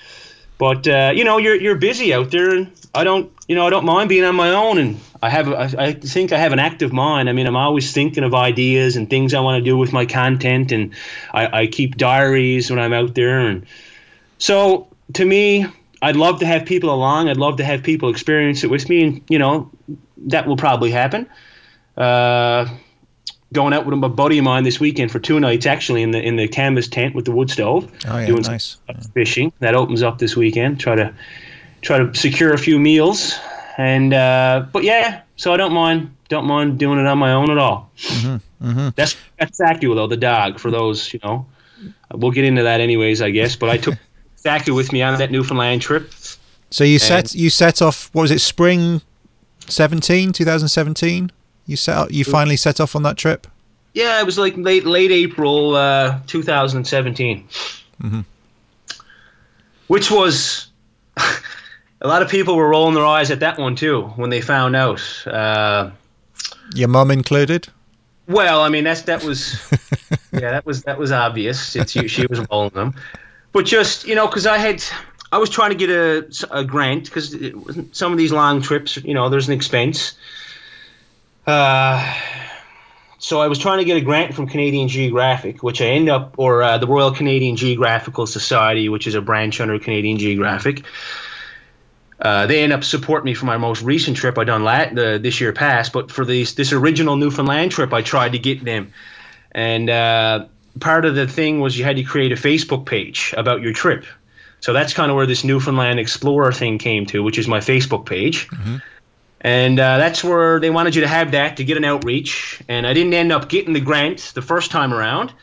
But 0.59 0.87
uh, 0.87 1.13
you 1.15 1.25
know, 1.25 1.39
you're 1.39 1.57
you're 1.57 1.77
busy 1.77 2.13
out 2.13 2.31
there, 2.31 2.55
and 2.55 2.71
I 2.95 3.05
don't 3.05 3.33
you 3.49 3.57
know 3.57 3.67
I 3.67 3.71
don't 3.71 3.87
mind 3.87 4.11
being 4.11 4.25
on 4.25 4.37
my 4.37 4.51
own, 4.51 4.77
and 4.77 5.01
I 5.23 5.31
have 5.31 5.49
I, 5.49 5.87
I 5.87 5.93
think 5.95 6.33
I 6.33 6.39
have 6.39 6.53
an 6.53 6.59
active 6.59 6.93
mind. 6.93 7.31
I 7.31 7.33
mean, 7.33 7.47
I'm 7.47 7.57
always 7.57 7.93
thinking 7.93 8.25
of 8.25 8.35
ideas 8.35 8.97
and 8.97 9.09
things 9.09 9.33
I 9.33 9.41
want 9.41 9.59
to 9.59 9.65
do 9.65 9.79
with 9.79 9.95
my 9.95 10.05
content, 10.05 10.71
and 10.71 10.93
I, 11.33 11.63
I 11.63 11.67
keep 11.67 11.97
diaries 11.97 12.71
when 12.71 12.79
I'm 12.79 12.93
out 12.93 13.15
there, 13.15 13.41
and 13.41 13.65
so 14.37 14.89
to 15.15 15.25
me, 15.25 15.67
I'd 16.05 16.17
love 16.17 16.41
to 16.41 16.47
have 16.47 16.67
people 16.67 16.91
along. 16.91 17.31
I'd 17.31 17.39
love 17.39 17.57
to 17.57 17.65
have 17.65 17.83
people 17.83 18.11
experience 18.11 18.63
it 18.63 18.69
with 18.69 18.91
me, 18.91 19.03
and 19.05 19.23
you 19.31 19.39
know, 19.39 19.71
that 20.27 20.47
will 20.47 20.59
probably 20.59 20.91
happen. 20.91 21.27
Uh, 21.97 22.69
going 23.55 23.73
out 23.73 23.87
with 23.87 23.95
a 24.05 24.09
buddy 24.11 24.37
of 24.37 24.45
mine 24.45 24.65
this 24.65 24.79
weekend 24.79 25.11
for 25.11 25.19
two 25.19 25.41
nights, 25.41 25.65
actually 25.65 26.03
in 26.03 26.11
the 26.11 26.21
in 26.21 26.37
the 26.37 26.47
canvas 26.47 26.89
tent 26.89 27.15
with 27.15 27.25
the 27.25 27.33
wood 27.33 27.49
stove. 27.51 27.91
Oh 28.07 28.19
yeah, 28.19 28.27
doing 28.27 28.43
nice. 28.43 28.77
Fishing 29.15 29.51
that 29.61 29.75
opens 29.75 30.03
up 30.03 30.19
this 30.19 30.37
weekend. 30.37 30.79
Try 30.79 30.97
to 30.97 31.15
try 31.81 31.99
to 31.99 32.15
secure 32.15 32.53
a 32.53 32.59
few 32.59 32.79
meals, 32.79 33.39
and 33.79 34.13
uh, 34.13 34.67
but 34.73 34.85
yeah, 34.85 35.23
so 35.37 35.55
I 35.55 35.57
don't 35.57 35.73
mind 35.73 36.15
don't 36.29 36.45
mind 36.45 36.79
doing 36.79 36.99
it 36.99 37.07
on 37.07 37.17
my 37.17 37.33
own 37.33 37.51
at 37.51 37.57
all. 37.57 37.91
Mm-hmm, 37.97 38.67
mm-hmm. 38.69 38.89
That's 38.95 39.17
that's 39.39 39.57
Saku 39.57 39.95
though, 39.95 40.07
the 40.07 40.19
dog. 40.19 40.59
For 40.59 40.71
those 40.71 41.15
you 41.15 41.21
know, 41.25 41.47
we'll 42.13 42.33
get 42.33 42.45
into 42.45 42.65
that 42.65 42.83
anyways, 42.83 43.23
I 43.23 43.31
guess. 43.31 43.57
But 43.57 43.71
I 43.71 43.79
took 43.79 43.95
Saku 44.45 44.75
with 44.75 44.93
me 44.93 45.01
on 45.01 45.19
that 45.19 45.31
Newfoundland 45.31 45.81
trip. 45.81 46.13
So 46.71 46.85
you 46.85 46.99
set 46.99 47.35
you 47.35 47.51
set 47.51 47.81
off. 47.81 48.11
What 48.13 48.23
was 48.23 48.31
it? 48.31 48.41
Spring 48.41 49.01
17, 49.61 50.33
2017? 50.33 51.33
You 51.67 51.77
set 51.77 52.11
you 52.11 52.25
finally 52.25 52.57
set 52.57 52.79
off 52.79 52.95
on 52.95 53.03
that 53.05 53.17
trip? 53.17 53.47
Yeah, 53.95 54.21
it 54.21 54.27
was 54.27 54.37
like 54.37 54.55
late 54.57 54.85
late 54.85 55.11
April, 55.11 55.77
uh, 55.77 56.19
2017. 56.27 57.49
Mm-hmm. 58.03 58.21
Which 59.87 60.11
was 60.11 60.67
a 61.17 62.07
lot 62.07 62.21
of 62.21 62.29
people 62.29 62.57
were 62.57 62.69
rolling 62.69 62.95
their 62.95 63.07
eyes 63.07 63.31
at 63.31 63.41
that 63.41 63.59
one 63.59 63.77
too 63.77 64.03
when 64.17 64.29
they 64.29 64.43
found 64.43 64.77
out. 64.77 65.01
Uh, 65.27 65.91
Your 66.75 66.89
mum 66.89 67.11
included. 67.11 67.69
Well, 68.27 68.61
I 68.61 68.69
mean 68.69 68.85
that's 68.85 69.03
that 69.03 69.25
was 69.25 69.55
yeah 70.33 70.51
that 70.51 70.67
was 70.67 70.83
that 70.83 70.99
was 70.99 71.13
obvious. 71.13 71.77
It's 71.77 71.93
she 71.93 72.27
was 72.27 72.45
rolling 72.51 72.75
them, 72.75 72.95
but 73.55 73.65
just 73.65 74.07
you 74.07 74.15
know 74.15 74.27
because 74.27 74.47
I 74.47 74.59
had 74.59 74.85
I 75.33 75.39
was 75.39 75.49
trying 75.49 75.71
to 75.71 75.77
get 75.77 75.89
a, 75.89 76.29
a 76.51 76.63
grant 76.63 77.05
because 77.05 77.35
some 77.93 78.13
of 78.13 78.19
these 78.19 78.33
long 78.33 78.61
trips 78.61 78.99
you 78.99 79.15
know 79.15 79.31
there's 79.31 79.49
an 79.49 79.55
expense 79.55 80.19
uh, 81.47 82.15
so 83.19 83.41
I 83.41 83.49
was 83.49 83.59
trying 83.59 83.79
to 83.79 83.85
get 83.85 83.97
a 83.97 84.03
grant 84.03 84.35
from 84.35 84.47
Canadian 84.47 84.89
Geographic, 84.89 85.63
which 85.63 85.81
I 85.81 85.87
end 85.87 86.11
up, 86.11 86.35
or 86.39 86.63
uh, 86.63 86.79
the 86.79 86.87
Royal 86.87 87.11
Canadian 87.11 87.57
Geographical 87.57 88.27
Society, 88.27 88.89
which 88.89 89.07
is 89.07 89.15
a 89.15 89.23
branch 89.23 89.61
under 89.61 89.79
Canadian 89.79 90.19
Geographic. 90.19 90.85
Uh, 92.21 92.47
they 92.47 92.63
end 92.63 92.73
up 92.73 92.85
supporting 92.85 93.25
me 93.25 93.35
for 93.35 93.47
my 93.47 93.57
most 93.57 93.83
recent 93.83 94.17
trip 94.17 94.39
I 94.39 94.45
done 94.45 94.63
la- 94.63 94.93
the, 94.93 95.19
this 95.23 95.41
year 95.41 95.53
past, 95.53 95.93
but 95.93 96.11
for 96.11 96.25
this 96.25 96.53
this 96.53 96.73
original 96.73 97.17
Newfoundland 97.17 97.73
trip, 97.73 97.93
I 97.93 98.03
tried 98.03 98.33
to 98.33 98.39
get 98.39 98.65
them, 98.65 98.93
and 99.53 99.91
uh, 99.91 100.47
part 100.81 101.05
of 101.05 101.15
the 101.15 101.27
thing 101.27 101.61
was 101.61 101.79
you 101.79 101.85
had 101.85 101.97
to 101.97 102.03
create 102.03 102.33
a 102.33 102.37
Facebook 102.37 102.87
page 102.87 103.35
about 103.37 103.63
your 103.63 103.73
trip. 103.73 104.05
So 104.61 104.73
that's 104.73 104.95
kind 104.95 105.11
of 105.11 105.17
where 105.17 105.27
this 105.27 105.45
Newfoundland 105.45 106.01
Explorer 106.01 106.53
thing 106.53 106.79
came 106.79 107.05
to, 107.07 107.23
which 107.23 107.39
is 107.39 107.47
my 107.47 107.59
Facebook 107.59 108.07
page. 108.07 108.49
Mm-hmm 108.49 108.77
and 109.45 109.79
uh, 109.79 109.99
that's 109.99 110.25
where 110.25 110.59
they 110.59 110.71
wanted 110.71 110.95
you 110.95 111.03
to 111.03 111.07
have 111.07 111.33
that 111.33 111.59
to 111.59 111.65
get 111.65 111.77
an 111.77 111.85
outreach. 111.85 112.63
And 112.67 112.87
I 112.87 112.95
didn't 112.95 113.13
end 113.13 113.31
up 113.31 113.51
getting 113.51 113.75
the 113.75 113.81
grant 113.81 114.33
the 114.35 114.41
first 114.41 114.71
time 114.71 114.93
around. 114.93 115.35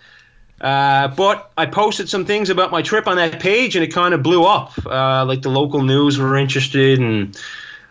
Uh, 0.60 1.08
but 1.10 1.52
I 1.56 1.68
posted 1.68 2.10
some 2.10 2.26
things 2.26 2.50
about 2.50 2.72
my 2.72 2.82
trip 2.82 3.08
on 3.08 3.18
that 3.18 3.40
page, 3.40 3.76
and 3.76 3.84
it 3.84 3.94
kind 3.94 4.16
of 4.16 4.24
blew 4.24 4.44
up. 4.44 4.74
Uh, 4.86 5.24
like 5.26 5.44
the 5.44 5.50
local 5.50 5.84
news 5.84 6.18
were 6.18 6.36
interested, 6.36 7.00
and 7.00 7.40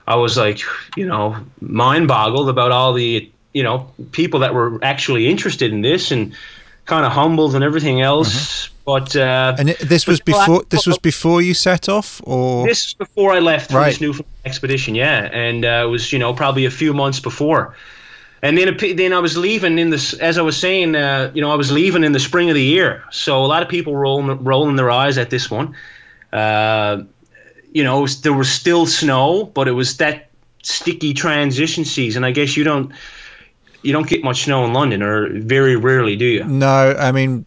I 0.07 0.17
was 0.17 0.37
like, 0.37 0.61
you 0.97 1.07
know, 1.07 1.37
mind 1.61 2.09
boggled 2.09 2.49
about 2.49 2.73
all 2.73 2.93
the, 2.93 3.31
you 3.53 3.63
know, 3.63 3.93
people 4.11 4.41
that 4.41 4.53
were 4.53 4.81
actually 4.83 5.29
interested 5.29 5.73
in 5.73 5.81
this, 5.81 6.11
and 6.11 6.35
kind 6.91 7.07
of 7.07 7.13
humbled 7.13 7.55
and 7.55 7.65
everything 7.65 8.03
else. 8.03 8.35
Mm-hmm. 8.35 8.75
But 8.85 9.15
uh, 9.15 9.57
and 9.59 9.69
this 9.69 10.07
was 10.07 10.21
before 10.21 10.65
this 10.69 10.87
was 10.87 10.99
before 10.99 11.41
you 11.43 11.55
set 11.55 11.89
off, 11.89 12.21
or 12.25 12.67
this 12.67 12.87
was 12.87 12.95
before 12.95 13.33
I 13.33 13.39
left 13.39 13.71
for 13.71 13.77
right. 13.77 13.91
this 13.91 14.01
new 14.01 14.15
expedition. 14.45 14.97
Yeah, 14.97 15.31
and 15.33 15.65
uh, 15.65 15.85
it 15.87 15.91
was 15.91 16.13
you 16.13 16.19
know 16.19 16.35
probably 16.35 16.65
a 16.67 16.71
few 16.71 16.93
months 16.93 17.21
before. 17.21 17.77
And 18.43 18.57
then, 18.57 18.75
then 18.97 19.13
I 19.13 19.19
was 19.19 19.37
leaving 19.37 19.79
in 19.79 19.91
this, 19.91 20.15
as 20.15 20.39
I 20.39 20.43
was 20.43 20.57
saying, 20.57 20.97
uh, 20.97 21.31
you 21.35 21.43
know, 21.43 21.53
I 21.53 21.57
was 21.57 21.71
leaving 21.71 22.05
in 22.05 22.13
the 22.13 22.19
spring 22.19 22.49
of 22.49 22.55
the 22.55 22.63
year. 22.63 23.05
So 23.11 23.45
a 23.45 23.49
lot 23.55 23.63
of 23.63 23.69
people 23.69 23.95
rolling 23.95 24.43
rolling 24.43 24.77
their 24.77 24.91
eyes 24.91 25.19
at 25.19 25.29
this 25.29 25.51
one. 25.51 25.75
Uh, 26.33 27.03
you 27.73 27.85
know, 27.85 28.01
was, 28.01 28.23
there 28.23 28.33
was 28.33 28.51
still 28.51 28.87
snow, 28.87 29.45
but 29.45 29.69
it 29.69 29.73
was 29.73 29.99
that 29.99 30.31
sticky 30.63 31.13
transition 31.13 31.85
season. 31.85 32.25
I 32.25 32.33
guess 32.33 32.57
you 32.57 32.65
don't 32.65 32.93
you 33.83 33.93
don't 33.93 34.09
get 34.09 34.23
much 34.23 34.45
snow 34.45 34.65
in 34.65 34.73
London, 34.73 35.03
or 35.03 35.29
very 35.41 35.77
rarely, 35.77 36.17
do 36.17 36.27
you? 36.27 36.45
No, 36.45 36.95
I 36.99 37.13
mean 37.13 37.45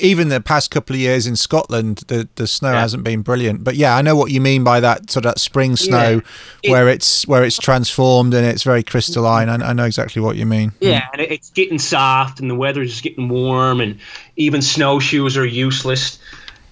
even 0.00 0.28
the 0.28 0.40
past 0.40 0.70
couple 0.70 0.94
of 0.94 1.00
years 1.00 1.26
in 1.26 1.36
Scotland, 1.36 2.04
the 2.08 2.28
the 2.36 2.46
snow 2.46 2.72
yeah. 2.72 2.80
hasn't 2.80 3.04
been 3.04 3.22
brilliant. 3.22 3.64
But 3.64 3.76
yeah, 3.76 3.96
I 3.96 4.02
know 4.02 4.16
what 4.16 4.30
you 4.30 4.40
mean 4.40 4.64
by 4.64 4.80
that 4.80 5.10
sort 5.10 5.26
of 5.26 5.34
that 5.34 5.40
spring 5.40 5.76
snow, 5.76 6.10
yeah. 6.10 6.20
it, 6.62 6.70
where 6.70 6.88
it's 6.88 7.26
where 7.26 7.44
it's 7.44 7.58
transformed 7.58 8.32
and 8.34 8.46
it's 8.46 8.62
very 8.62 8.82
crystalline. 8.82 9.48
I, 9.48 9.70
I 9.70 9.72
know 9.72 9.84
exactly 9.84 10.22
what 10.22 10.36
you 10.36 10.46
mean. 10.46 10.72
Yeah, 10.80 11.06
and 11.12 11.20
it's 11.20 11.50
getting 11.50 11.78
soft, 11.78 12.40
and 12.40 12.50
the 12.50 12.54
weather's 12.54 13.00
getting 13.00 13.28
warm, 13.28 13.80
and 13.80 13.98
even 14.36 14.62
snowshoes 14.62 15.36
are 15.36 15.46
useless. 15.46 16.18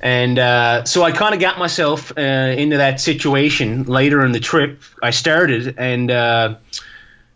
And 0.00 0.38
uh, 0.38 0.84
so 0.84 1.04
I 1.04 1.12
kind 1.12 1.32
of 1.34 1.40
got 1.40 1.58
myself 1.58 2.12
uh, 2.16 2.20
into 2.20 2.76
that 2.76 3.00
situation 3.00 3.84
later 3.84 4.24
in 4.24 4.32
the 4.32 4.40
trip. 4.40 4.82
I 5.02 5.10
started 5.10 5.74
and. 5.78 6.10
Uh, 6.10 6.56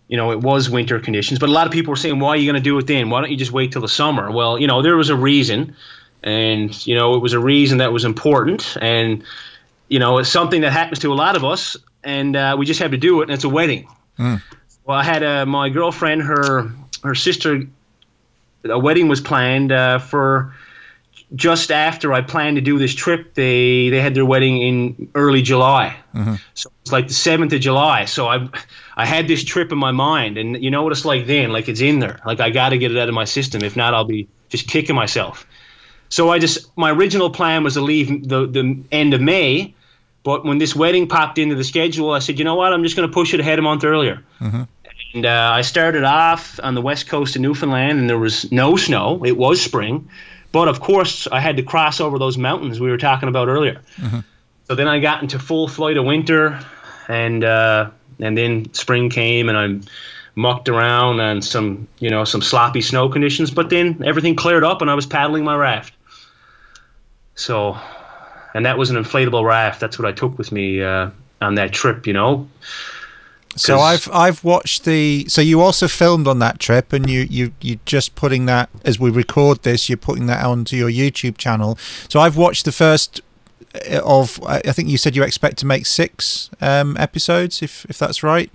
you 0.09 0.17
know, 0.17 0.31
it 0.31 0.41
was 0.41 0.71
winter 0.71 1.01
conditions. 1.01 1.39
But 1.39 1.49
a 1.49 1.53
lot 1.53 1.67
of 1.67 1.73
people 1.73 1.91
were 1.91 1.97
saying, 1.97 2.21
why 2.21 2.31
are 2.31 2.37
you 2.37 2.51
going 2.51 2.63
to 2.63 2.71
do 2.71 2.79
it 2.79 2.87
then? 2.87 3.11
Why 3.11 3.21
don't 3.21 3.31
you 3.31 3.37
just 3.37 3.53
wait 3.53 3.73
till 3.73 3.83
the 3.83 3.89
summer? 3.89 4.31
Well, 4.31 4.59
you 4.59 4.67
know, 4.67 4.83
there 4.83 4.97
was 4.97 5.11
a 5.11 5.17
reason. 5.17 5.75
And, 6.23 6.87
you 6.87 6.95
know, 6.95 7.15
it 7.15 7.23
was 7.23 7.33
a 7.33 7.39
reason 7.39 7.79
that 7.79 7.93
was 7.93 8.05
important. 8.05 8.77
And, 8.81 9.23
you 9.89 9.99
know, 9.99 10.19
it's 10.19 10.31
something 10.31 10.63
that 10.63 10.73
happens 10.73 10.99
to 11.01 11.13
a 11.13 11.15
lot 11.15 11.37
of 11.37 11.45
us. 11.45 11.77
And 12.05 12.37
uh, 12.37 12.57
we 12.59 12.67
just 12.67 12.81
have 12.81 12.93
to 12.93 12.97
do 12.97 13.21
it. 13.21 13.25
And 13.25 13.33
it's 13.33 13.45
a 13.45 13.49
wedding. 13.49 13.89
Mm. 14.19 14.43
Well, 14.85 14.97
I 14.97 15.03
had 15.03 15.23
uh, 15.23 15.47
my 15.47 15.69
girlfriend, 15.69 16.23
her 16.23 16.71
her 17.03 17.15
sister, 17.15 17.63
a 18.65 18.79
wedding 18.79 19.09
was 19.09 19.21
planned 19.21 19.73
uh, 19.73 19.99
for 19.99 20.55
just 21.35 21.73
after 21.73 22.13
I 22.13 22.21
planned 22.21 22.57
to 22.57 22.63
do 22.63 22.79
this 22.79 22.95
trip, 22.95 23.35
they 23.35 23.89
they 23.91 24.01
had 24.01 24.15
their 24.15 24.25
wedding 24.25 24.63
in 24.63 25.11
early 25.15 25.43
July. 25.43 25.97
Mm-hmm. 26.15 26.35
So 26.55 26.71
it's 26.83 26.93
like 26.93 27.09
the 27.09 27.15
seventh 27.15 27.53
of 27.53 27.61
July. 27.61 28.05
So 28.05 28.29
I 28.29 28.49
I 28.97 29.07
had 29.07 29.27
this 29.27 29.43
trip 29.43 29.73
in 29.73 29.79
my 29.79 29.91
mind, 29.91 30.39
and 30.39 30.63
you 30.63 30.71
know 30.71 30.83
what 30.83 30.93
it's 30.93 31.05
like 31.05 31.27
then? 31.27 31.51
Like 31.51 31.69
it's 31.69 31.81
in 31.81 31.99
there. 31.99 32.21
Like 32.25 32.41
I 32.41 32.51
got 32.51 32.71
to 32.71 32.79
get 32.79 32.93
it 32.93 32.99
out 32.99 33.09
of 33.09 33.15
my 33.15 33.25
system. 33.25 33.63
If 33.63 33.77
not, 33.77 33.93
I'll 33.93 34.05
be 34.05 34.29
just 34.49 34.69
kicking 34.69 34.95
myself. 34.95 35.47
So 36.09 36.31
I 36.31 36.39
just 36.39 36.77
my 36.77 36.93
original 36.93 37.31
plan 37.31 37.65
was 37.65 37.75
to 37.75 37.81
leave 37.81 38.29
the 38.29 38.47
the 38.47 38.79
end 38.93 39.13
of 39.13 39.21
May, 39.21 39.75
but 40.23 40.45
when 40.45 40.59
this 40.59 40.77
wedding 40.77 41.09
popped 41.09 41.39
into 41.39 41.57
the 41.57 41.65
schedule, 41.65 42.13
I 42.13 42.21
said, 42.21 42.39
you 42.39 42.45
know 42.45 42.55
what? 42.55 42.73
I'm 42.73 42.85
just 42.85 42.97
going 42.97 43.09
to 43.09 43.13
push 43.13 43.35
it 43.35 43.41
ahead 43.41 43.59
a 43.59 43.63
month 43.63 43.85
earlier. 43.85 44.23
Mm-hmm. 44.41 44.63
And 45.15 45.27
uh, 45.27 45.51
I 45.55 45.63
started 45.63 46.05
off 46.05 46.61
on 46.63 46.75
the 46.75 46.83
west 46.83 47.09
coast 47.09 47.37
of 47.37 47.43
Newfoundland, 47.43 47.99
and 47.99 48.09
there 48.09 48.19
was 48.19 48.51
no 48.53 48.77
snow. 48.77 49.25
It 49.25 49.37
was 49.37 49.61
spring. 49.61 50.09
But 50.57 50.69
of 50.69 50.81
course, 50.81 51.29
I 51.31 51.39
had 51.39 51.59
to 51.59 51.63
cross 51.63 52.01
over 52.01 52.19
those 52.19 52.39
mountains 52.39 52.81
we 52.81 52.89
were 52.89 52.97
talking 52.97 53.29
about 53.29 53.49
earlier. 53.49 53.83
Mm-hmm. 53.99 54.21
so 54.65 54.75
then 54.75 54.89
I 54.89 55.01
got 55.01 55.21
into 55.21 55.39
full 55.39 55.69
flight 55.69 55.99
of 55.99 56.07
winter, 56.07 56.59
and 57.09 57.45
uh, 57.45 57.91
and 58.21 58.39
then 58.39 58.73
spring 58.73 59.11
came, 59.11 59.51
and 59.51 59.59
I 59.59 59.87
mucked 60.35 60.71
around 60.71 61.21
on 61.21 61.43
some 61.43 61.87
you 61.99 62.09
know 62.09 62.25
some 62.25 62.41
sloppy 62.41 62.81
snow 62.81 63.11
conditions. 63.11 63.51
But 63.51 63.69
then 63.69 64.03
everything 64.03 64.35
cleared 64.35 64.65
up, 64.65 64.81
and 64.81 64.91
I 64.91 64.95
was 64.95 65.05
paddling 65.05 65.45
my 65.45 65.55
raft. 65.55 65.93
So, 67.35 67.77
and 68.55 68.65
that 68.65 68.79
was 68.79 68.89
an 68.89 68.97
inflatable 68.97 69.45
raft. 69.45 69.79
That's 69.79 69.99
what 69.99 70.09
I 70.09 70.13
took 70.13 70.39
with 70.39 70.53
me 70.53 70.83
uh, 70.83 71.11
on 71.43 71.57
that 71.57 71.73
trip. 71.75 72.07
You 72.07 72.15
know. 72.15 72.49
So 73.57 73.79
I've 73.81 74.09
I've 74.13 74.45
watched 74.45 74.85
the. 74.85 75.27
So 75.29 75.41
you 75.41 75.61
also 75.61 75.89
filmed 75.89 76.29
on 76.29 76.39
that 76.41 76.61
trip, 76.61 76.93
and 76.93 77.09
you 77.09 77.27
you 77.29 77.53
you 77.61 77.81
just 77.87 78.15
putting 78.15 78.47
that 78.47 78.69
as 78.85 79.01
we 79.01 79.11
record 79.11 79.63
this, 79.63 79.89
you're 79.89 79.97
putting 79.97 80.27
that 80.27 80.45
onto 80.45 80.77
your 80.77 80.91
YouTube 80.91 81.39
channel. 81.39 81.79
So 82.09 82.21
I've 82.21 82.37
watched 82.37 82.65
the 82.65 82.73
first 82.73 83.23
uh, 83.91 84.01
of. 84.05 84.41
I 84.45 84.61
think 84.61 84.89
you 84.89 84.99
said 84.99 85.17
you 85.17 85.23
expect 85.23 85.59
to 85.59 85.67
make 85.67 85.87
six 85.87 86.51
um, 86.61 86.97
episodes, 86.99 87.63
if 87.63 87.87
if 87.89 87.99
that's 87.99 88.23
right. 88.23 88.55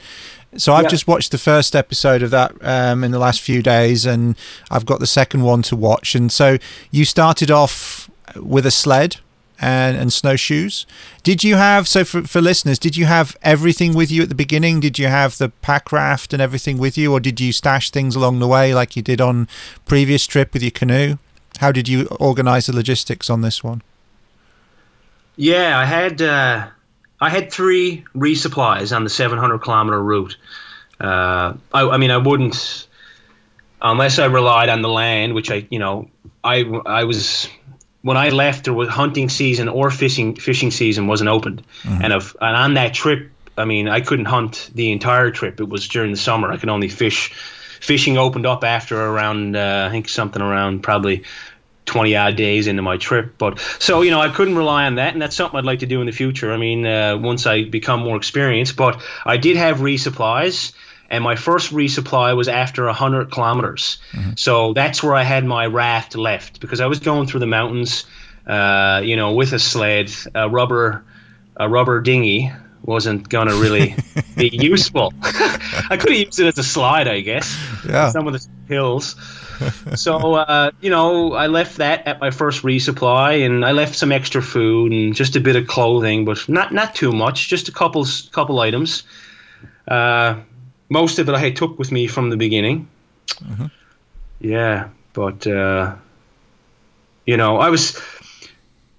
So 0.58 0.74
I've 0.74 0.84
yeah. 0.84 0.90
just 0.90 1.08
watched 1.08 1.32
the 1.32 1.38
first 1.38 1.76
episode 1.76 2.22
of 2.22 2.30
that 2.32 2.54
um, 2.62 3.04
in 3.04 3.12
the 3.12 3.20
last 3.20 3.42
few 3.42 3.64
days, 3.64 4.06
and 4.06 4.36
I've 4.70 4.86
got 4.86 5.00
the 5.00 5.08
second 5.08 5.44
one 5.44 5.62
to 5.64 5.76
watch. 5.76 6.14
And 6.14 6.32
so 6.32 6.58
you 6.92 7.06
started 7.06 7.50
off 7.50 8.10
with 8.36 8.66
a 8.66 8.72
sled 8.72 9.18
and, 9.62 9.96
and 9.96 10.12
snowshoes. 10.12 10.88
Did 11.24 11.44
you 11.44 11.56
have 11.56 11.88
so 11.88 12.04
for, 12.04 12.24
for 12.24 12.42
listeners? 12.42 12.80
Did 12.80 12.98
you 12.98 13.06
have 13.06 13.38
everything 13.44 13.94
with 13.94 14.12
you 14.12 14.24
at 14.24 14.30
the 14.30 14.36
beginning? 14.36 14.80
Did 14.80 14.98
you 14.98 15.08
have 15.08 15.38
the 15.38 15.50
pack 15.50 15.92
raft 15.92 16.34
and 16.34 16.42
everything 16.42 16.80
with 16.80 16.98
you, 16.98 17.14
or 17.14 17.20
did 17.20 17.40
you 17.40 17.54
stash 17.54 17.92
things 17.92 18.16
along 18.16 18.40
the 18.40 18.48
way 18.48 18.74
like 18.74 18.96
you 18.96 19.04
did 19.04 19.22
on 19.22 19.48
previous 19.86 20.26
trip 20.26 20.52
with 20.54 20.64
your 20.64 20.72
canoe? 20.72 21.18
How 21.60 21.72
did 21.72 21.88
you 21.88 22.08
organize 22.20 22.66
the 22.66 22.76
logistics 22.76 23.30
on 23.30 23.42
this 23.42 23.64
one? 23.64 23.84
Yeah, 25.36 25.78
I 25.78 25.86
had 25.86 26.22
uh, 26.22 26.68
I 27.22 27.30
had 27.30 27.52
three 27.52 28.04
resupplies 28.16 28.94
on 28.96 29.04
the 29.04 29.10
700 29.10 29.60
kilometer 29.60 30.02
route. 30.02 30.38
Uh, 31.00 31.54
I, 31.72 31.88
I 31.88 31.98
mean, 31.98 32.12
I 32.12 32.18
wouldn't 32.18 32.88
unless 33.82 34.20
I 34.20 34.26
relied 34.26 34.70
on 34.70 34.82
the 34.82 34.90
land, 34.90 35.34
which 35.34 35.52
I, 35.52 35.68
you 35.70 35.80
know, 35.80 36.10
I 36.44 36.64
I 36.86 37.04
was 37.04 37.48
when 38.02 38.18
I 38.18 38.30
left, 38.30 38.66
there 38.66 38.74
was 38.74 38.90
hunting 38.90 39.30
season 39.30 39.68
or 39.70 39.92
fishing 39.92 40.36
fishing 40.36 40.72
season 40.72 41.08
wasn't 41.08 41.30
opened, 41.30 41.64
mm-hmm. 41.84 42.04
and 42.04 42.14
if 42.14 42.36
and 42.42 42.56
on 42.56 42.74
that 42.76 42.94
trip, 42.94 43.32
I 43.58 43.66
mean, 43.66 43.88
I 43.88 44.02
couldn't 44.02 44.26
hunt 44.26 44.70
the 44.74 44.92
entire 44.92 45.32
trip. 45.32 45.60
It 45.60 45.70
was 45.70 45.88
during 45.88 46.12
the 46.12 46.18
summer. 46.18 46.52
I 46.52 46.58
could 46.58 46.70
only 46.70 46.90
fish. 46.90 47.34
Fishing 47.80 48.18
opened 48.18 48.46
up 48.46 48.64
after 48.64 49.00
around, 49.00 49.56
uh, 49.56 49.88
I 49.90 49.92
think 49.92 50.08
something 50.08 50.40
around 50.40 50.84
probably 50.84 51.24
20 51.86 52.16
odd 52.16 52.36
days 52.36 52.68
into 52.68 52.84
my 52.84 52.98
trip. 52.98 53.36
But 53.40 53.60
so, 53.80 54.02
you 54.02 54.12
know, 54.12 54.22
I 54.22 54.30
couldn't 54.30 54.56
rely 54.56 54.86
on 54.86 54.96
that. 54.96 55.14
And 55.14 55.22
that's 55.22 55.36
something 55.36 55.58
I'd 55.58 55.66
like 55.66 55.80
to 55.80 55.88
do 55.88 56.00
in 56.00 56.06
the 56.06 56.12
future. 56.12 56.54
I 56.54 56.58
mean, 56.58 56.86
uh, 56.86 57.18
once 57.18 57.48
I 57.48 57.64
become 57.64 58.02
more 58.02 58.18
experienced. 58.18 58.76
But 58.76 59.02
I 59.26 59.38
did 59.38 59.58
have 59.58 59.80
resupplies 59.80 60.74
and 61.12 61.26
my 61.26 61.36
first 61.36 61.74
resupply 61.74 62.36
was 62.36 62.48
after 62.48 62.86
100 62.86 63.32
kilometers. 63.32 63.98
Mm-hmm. 64.14 64.32
So 64.38 64.74
that's 64.74 65.04
where 65.04 65.14
I 65.14 65.24
had 65.24 65.44
my 65.46 65.66
raft 65.66 66.16
left 66.16 66.62
because 66.62 66.80
I 66.80 66.88
was 66.88 67.00
going 67.00 67.28
through 67.28 67.42
the 67.42 67.48
mountains, 67.48 68.06
uh, 68.48 69.02
you 69.04 69.18
know, 69.18 69.34
with 69.34 69.52
a 69.52 69.60
sled, 69.60 70.10
a 70.34 70.50
rubber, 70.50 71.04
a 71.58 71.68
rubber 71.68 72.00
dinghy 72.00 72.50
wasn't 72.84 73.28
gonna 73.28 73.54
really 73.56 73.94
be 74.38 74.50
useful. 74.54 75.14
I 75.22 75.98
could 76.00 76.12
have 76.12 76.20
used 76.20 76.40
it 76.40 76.48
as 76.48 76.58
a 76.58 76.64
slide, 76.64 77.10
I 77.10 77.20
guess. 77.20 77.60
Yeah. 77.88 78.10
Some 78.10 78.26
of 78.26 78.34
the 78.34 78.48
hills. 78.70 79.16
so 79.96 80.36
uh, 80.36 80.72
you 80.80 80.90
know, 80.90 81.34
I 81.34 81.48
left 81.48 81.78
that 81.78 82.08
at 82.08 82.22
my 82.22 82.32
first 82.32 82.64
resupply, 82.64 83.46
and 83.46 83.66
I 83.66 83.74
left 83.74 83.96
some 83.96 84.14
extra 84.14 84.42
food 84.42 84.94
and 84.94 85.14
just 85.14 85.36
a 85.36 85.42
bit 85.42 85.58
of 85.58 85.68
clothing, 85.68 86.24
but 86.24 86.48
not 86.48 86.74
not 86.74 86.96
too 86.96 87.12
much, 87.12 87.50
just 87.50 87.68
a 87.68 87.72
couple 87.72 88.08
couple 88.32 88.60
items. 88.62 89.04
Uh, 89.88 90.36
most 90.92 91.20
of 91.20 91.30
it 91.30 91.34
I 91.34 91.50
took 91.52 91.80
with 91.80 91.90
me 91.92 92.06
from 92.06 92.30
the 92.30 92.38
beginning. 92.38 92.88
Mm-hmm. 93.36 93.68
Yeah, 94.42 94.90
but 95.14 95.48
uh, 95.48 95.96
you 97.26 97.38
know, 97.38 97.58
I 97.58 97.70
was 97.70 98.00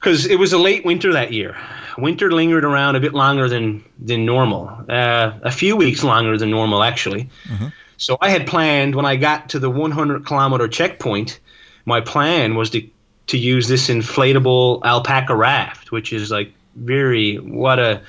because 0.00 0.26
it 0.26 0.38
was 0.38 0.54
a 0.54 0.58
late 0.58 0.84
winter 0.86 1.12
that 1.12 1.32
year. 1.32 1.54
Winter 1.98 2.32
lingered 2.32 2.64
around 2.64 2.96
a 2.96 3.00
bit 3.00 3.12
longer 3.12 3.46
than 3.46 3.84
than 3.98 4.24
normal, 4.24 4.70
uh, 4.88 5.32
a 5.42 5.50
few 5.50 5.76
weeks 5.76 6.02
longer 6.02 6.38
than 6.38 6.50
normal 6.50 6.82
actually. 6.82 7.28
Mm-hmm. 7.44 7.68
So 7.98 8.16
I 8.22 8.30
had 8.30 8.46
planned 8.46 8.94
when 8.94 9.04
I 9.04 9.16
got 9.16 9.50
to 9.50 9.58
the 9.58 9.70
100 9.70 10.24
kilometer 10.26 10.66
checkpoint, 10.68 11.40
my 11.84 12.00
plan 12.00 12.54
was 12.54 12.70
to 12.70 12.88
to 13.26 13.36
use 13.36 13.68
this 13.68 13.88
inflatable 13.88 14.80
Alpacka 14.80 15.36
raft, 15.36 15.92
which 15.92 16.12
is 16.14 16.30
like 16.30 16.52
very 16.74 17.36
what 17.36 17.78
a 17.78 18.00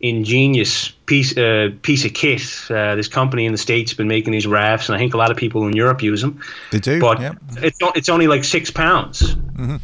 ingenious 0.00 0.88
piece 0.88 1.36
uh, 1.36 1.70
piece 1.82 2.04
of 2.04 2.14
kit. 2.14 2.42
Uh, 2.70 2.94
this 2.96 3.08
company 3.08 3.44
in 3.44 3.52
the 3.52 3.58
states 3.58 3.92
has 3.92 3.96
been 3.96 4.08
making 4.08 4.32
these 4.32 4.46
rafts, 4.46 4.88
and 4.88 4.96
I 4.96 4.98
think 4.98 5.14
a 5.14 5.16
lot 5.16 5.30
of 5.30 5.36
people 5.36 5.66
in 5.66 5.74
Europe 5.74 6.02
use 6.02 6.22
them. 6.22 6.40
They 6.72 6.80
do, 6.80 7.00
but 7.00 7.36
it's 7.58 7.78
it's 7.94 8.08
only 8.08 8.26
like 8.26 8.44
six 8.44 8.70
pounds. 8.70 9.34
Mm-hmm. 9.34 9.76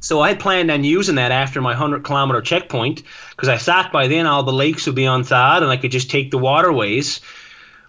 So 0.00 0.22
I 0.22 0.28
had 0.28 0.40
planned 0.40 0.70
on 0.70 0.82
using 0.82 1.16
that 1.16 1.30
after 1.30 1.60
my 1.60 1.74
hundred 1.74 2.04
kilometer 2.04 2.40
checkpoint 2.40 3.02
because 3.30 3.50
I 3.50 3.58
thought 3.58 3.92
by 3.92 4.08
then 4.08 4.26
all 4.26 4.42
the 4.42 4.52
lakes 4.52 4.86
would 4.86 4.94
be 4.94 5.04
unthawed 5.04 5.62
and 5.62 5.70
I 5.70 5.76
could 5.76 5.90
just 5.90 6.10
take 6.10 6.30
the 6.30 6.38
waterways, 6.38 7.20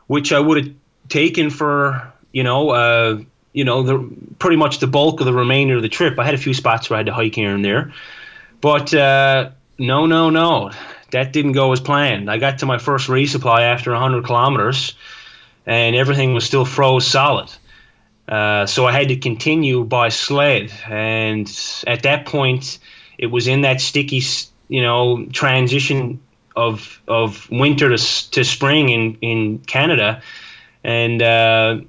which 0.08 0.34
I 0.34 0.40
would 0.40 0.66
have 0.66 0.76
taken 1.10 1.50
for 1.50 2.12
you 2.32 2.44
know. 2.44 2.70
Uh, 2.70 3.22
you 3.54 3.66
know, 3.66 3.84
the 3.84 4.16
pretty 4.40 4.56
much 4.56 4.80
the 4.80 4.88
bulk 4.88 5.20
of 5.20 5.26
the 5.26 5.34
remainder 5.34 5.76
of 5.76 5.82
the 5.82 5.90
trip. 5.90 6.18
I 6.18 6.24
had 6.24 6.34
a 6.34 6.38
few 6.38 6.54
spots 6.54 6.90
where 6.90 6.96
I 6.96 7.00
had 7.00 7.08
to 7.08 7.14
hike 7.14 7.36
here 7.36 7.54
and 7.54 7.66
there, 7.66 7.92
but 8.62 8.94
uh, 8.94 9.50
no, 9.78 10.06
no, 10.06 10.30
no 10.30 10.72
that 11.12 11.34
didn't 11.34 11.54
go 11.54 11.72
as 11.72 11.80
planned. 11.80 12.30
I 12.30 12.38
got 12.38 12.60
to 12.60 12.66
my 12.66 12.78
first 12.78 13.08
resupply 13.08 13.62
after 13.62 13.92
100 13.92 14.26
kilometers, 14.26 14.96
and 15.66 15.96
everything 15.96 16.34
was 16.34 16.46
still 16.46 16.66
froze 16.66 17.06
solid. 17.06 17.50
Uh, 18.28 18.66
so 18.66 18.86
I 18.86 18.92
had 18.92 19.10
to 19.10 19.18
continue 19.18 19.84
by 19.84 20.10
sled, 20.10 20.72
and 20.88 21.48
at 21.86 22.04
that 22.04 22.26
point, 22.26 22.80
it 23.18 23.28
was 23.28 23.48
in 23.48 23.62
that 23.62 23.82
sticky, 23.82 24.22
you 24.70 24.82
know, 24.82 25.26
transition 25.34 26.22
of 26.56 27.02
of 27.08 27.50
winter 27.50 27.90
to 27.90 28.32
to 28.32 28.44
spring 28.44 28.90
in 28.90 29.18
in 29.22 29.60
Canada, 29.60 30.22
and 30.84 31.22
uh, 31.22 31.82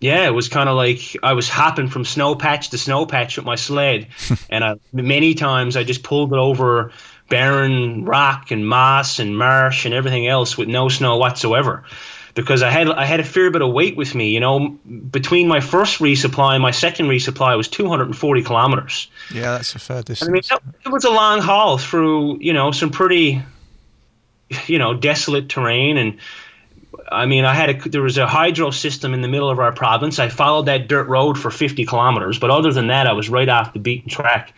yeah, 0.00 0.26
it 0.26 0.34
was 0.34 0.48
kind 0.48 0.68
of 0.68 0.76
like 0.76 1.16
I 1.22 1.32
was 1.32 1.48
hopping 1.48 1.88
from 1.88 2.04
snow 2.04 2.34
patch 2.34 2.70
to 2.70 2.78
snow 2.78 3.04
patch 3.04 3.36
with 3.36 3.44
my 3.44 3.56
sled, 3.56 4.08
and 4.50 4.64
I, 4.64 4.76
many 4.92 5.34
times 5.34 5.76
I 5.76 5.84
just 5.84 6.02
pulled 6.02 6.32
it 6.32 6.38
over 6.38 6.92
barren 7.28 8.04
rock 8.04 8.50
and 8.50 8.66
moss 8.66 9.18
and 9.18 9.36
marsh 9.36 9.84
and 9.84 9.94
everything 9.94 10.26
else 10.26 10.56
with 10.56 10.68
no 10.68 10.88
snow 10.88 11.16
whatsoever 11.16 11.84
because 12.36 12.62
I 12.62 12.70
had 12.70 12.88
I 12.88 13.04
had 13.04 13.18
a 13.18 13.24
fair 13.24 13.50
bit 13.50 13.62
of 13.62 13.72
weight 13.72 13.96
with 13.96 14.14
me. 14.14 14.30
You 14.30 14.40
know, 14.40 14.68
between 14.68 15.48
my 15.48 15.60
first 15.60 15.98
resupply 15.98 16.52
and 16.52 16.62
my 16.62 16.70
second 16.70 17.06
resupply 17.06 17.56
was 17.56 17.66
240 17.66 18.42
kilometers. 18.42 19.08
Yeah, 19.34 19.52
that's 19.52 19.74
a 19.74 19.80
fair 19.80 20.02
distance. 20.02 20.28
I 20.28 20.32
mean, 20.32 20.70
it 20.84 20.92
was 20.92 21.04
a 21.04 21.10
long 21.10 21.40
haul 21.40 21.78
through 21.78 22.38
you 22.40 22.52
know 22.52 22.70
some 22.70 22.90
pretty, 22.90 23.42
you 24.66 24.78
know, 24.78 24.94
desolate 24.94 25.48
terrain 25.48 25.96
and. 25.96 26.18
I 27.12 27.26
mean, 27.26 27.44
I 27.44 27.54
had 27.54 27.70
a 27.70 27.88
there 27.88 28.02
was 28.02 28.18
a 28.18 28.26
hydro 28.26 28.70
system 28.70 29.14
in 29.14 29.20
the 29.20 29.28
middle 29.28 29.48
of 29.48 29.60
our 29.60 29.70
province. 29.70 30.18
I 30.18 30.28
followed 30.28 30.66
that 30.66 30.88
dirt 30.88 31.06
road 31.06 31.38
for 31.38 31.52
50 31.52 31.84
kilometers, 31.84 32.40
but 32.40 32.50
other 32.50 32.72
than 32.72 32.88
that, 32.88 33.06
I 33.06 33.12
was 33.12 33.28
right 33.28 33.48
off 33.48 33.74
the 33.74 33.78
beaten 33.78 34.10
track. 34.10 34.52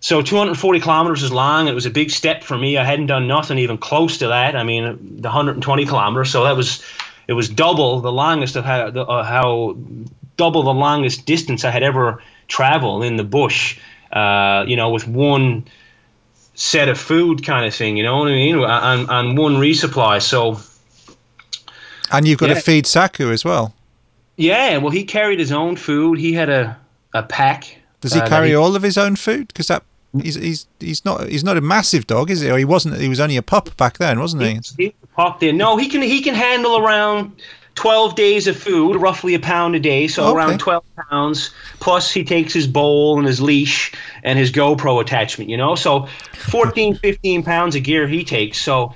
So 0.00 0.22
240 0.22 0.80
kilometers 0.80 1.22
is 1.22 1.30
long. 1.30 1.68
It 1.68 1.74
was 1.74 1.84
a 1.84 1.90
big 1.90 2.10
step 2.10 2.42
for 2.42 2.56
me. 2.56 2.78
I 2.78 2.84
hadn't 2.84 3.06
done 3.06 3.28
nothing 3.28 3.58
even 3.58 3.76
close 3.76 4.18
to 4.18 4.28
that. 4.28 4.56
I 4.56 4.64
mean, 4.64 5.20
the 5.20 5.28
120 5.28 5.84
kilometers. 5.84 6.30
So 6.30 6.44
that 6.44 6.56
was 6.56 6.82
it 7.28 7.34
was 7.34 7.48
double 7.48 8.00
the 8.00 8.10
longest 8.10 8.56
of 8.56 8.64
how, 8.64 8.86
uh, 8.86 9.22
how 9.22 9.76
double 10.36 10.62
the 10.62 10.72
longest 10.72 11.26
distance 11.26 11.64
I 11.64 11.70
had 11.70 11.82
ever 11.82 12.22
traveled 12.48 13.04
in 13.04 13.16
the 13.16 13.24
bush. 13.24 13.78
Uh, 14.10 14.64
you 14.66 14.74
know, 14.74 14.90
with 14.90 15.06
one 15.06 15.64
set 16.54 16.88
of 16.88 16.98
food 16.98 17.44
kind 17.44 17.66
of 17.66 17.74
thing. 17.74 17.96
You 17.96 18.02
know 18.02 18.18
what 18.18 18.28
I 18.28 18.32
mean? 18.32 18.56
On 18.56 19.10
on 19.10 19.36
one 19.36 19.56
resupply. 19.56 20.22
So. 20.22 20.60
And 22.12 22.26
you've 22.26 22.38
got 22.38 22.48
yeah. 22.48 22.54
to 22.54 22.60
feed 22.60 22.86
Saku 22.86 23.30
as 23.30 23.44
well. 23.44 23.74
Yeah, 24.36 24.78
well, 24.78 24.90
he 24.90 25.04
carried 25.04 25.38
his 25.38 25.52
own 25.52 25.76
food. 25.76 26.18
He 26.18 26.32
had 26.32 26.48
a, 26.48 26.76
a 27.12 27.22
pack. 27.22 27.76
Does 28.00 28.14
he 28.14 28.20
uh, 28.20 28.28
carry 28.28 28.48
he, 28.48 28.54
all 28.54 28.74
of 28.74 28.82
his 28.82 28.96
own 28.96 29.14
food? 29.14 29.48
Because 29.48 29.68
that 29.68 29.84
He's 30.18 30.34
he's 30.34 30.66
he's 30.80 31.04
not 31.04 31.28
he's 31.28 31.44
not 31.44 31.56
a 31.56 31.60
massive 31.60 32.06
dog, 32.06 32.30
is 32.30 32.40
he? 32.40 32.50
Or 32.50 32.58
he 32.58 32.64
wasn't. 32.64 32.98
He 32.98 33.08
was 33.08 33.20
only 33.20 33.36
a 33.36 33.42
pup 33.42 33.76
back 33.76 33.98
then, 33.98 34.18
wasn't 34.18 34.42
he? 34.42 34.54
He's 34.54 34.94
a 35.02 35.06
pup 35.06 35.40
then. 35.40 35.56
No, 35.56 35.76
he 35.76 35.88
can 35.88 36.02
he 36.02 36.20
can 36.20 36.34
handle 36.34 36.76
around 36.78 37.40
twelve 37.76 38.16
days 38.16 38.48
of 38.48 38.56
food, 38.56 38.96
roughly 38.96 39.34
a 39.34 39.38
pound 39.38 39.76
a 39.76 39.80
day, 39.80 40.08
so 40.08 40.24
okay. 40.24 40.36
around 40.36 40.58
twelve 40.58 40.84
pounds. 41.08 41.50
Plus, 41.78 42.10
he 42.10 42.24
takes 42.24 42.52
his 42.52 42.66
bowl 42.66 43.18
and 43.18 43.26
his 43.26 43.40
leash 43.40 43.92
and 44.24 44.36
his 44.36 44.50
GoPro 44.50 45.00
attachment. 45.00 45.48
You 45.48 45.56
know, 45.56 45.76
so 45.76 46.06
14, 46.34 46.96
15 47.02 47.44
pounds 47.44 47.76
of 47.76 47.84
gear 47.84 48.08
he 48.08 48.24
takes. 48.24 48.58
So 48.58 48.92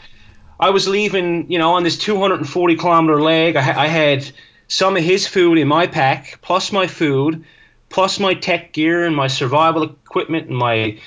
I 0.58 0.70
was 0.70 0.88
leaving, 0.88 1.50
you 1.50 1.58
know, 1.58 1.74
on 1.74 1.84
this 1.84 1.96
two 1.96 2.18
hundred 2.18 2.40
and 2.40 2.48
forty 2.48 2.74
kilometer 2.74 3.22
leg. 3.22 3.54
I, 3.54 3.84
I 3.84 3.86
had 3.86 4.28
some 4.66 4.96
of 4.96 5.04
his 5.04 5.28
food 5.28 5.58
in 5.58 5.68
my 5.68 5.86
pack, 5.86 6.40
plus 6.42 6.72
my 6.72 6.88
food 6.88 7.44
plus 7.94 8.18
my 8.18 8.34
tech 8.34 8.72
gear 8.72 9.06
and 9.06 9.14
my 9.14 9.28
survival 9.28 9.84
equipment 9.84 10.48
and 10.48 10.58
my 10.58 10.98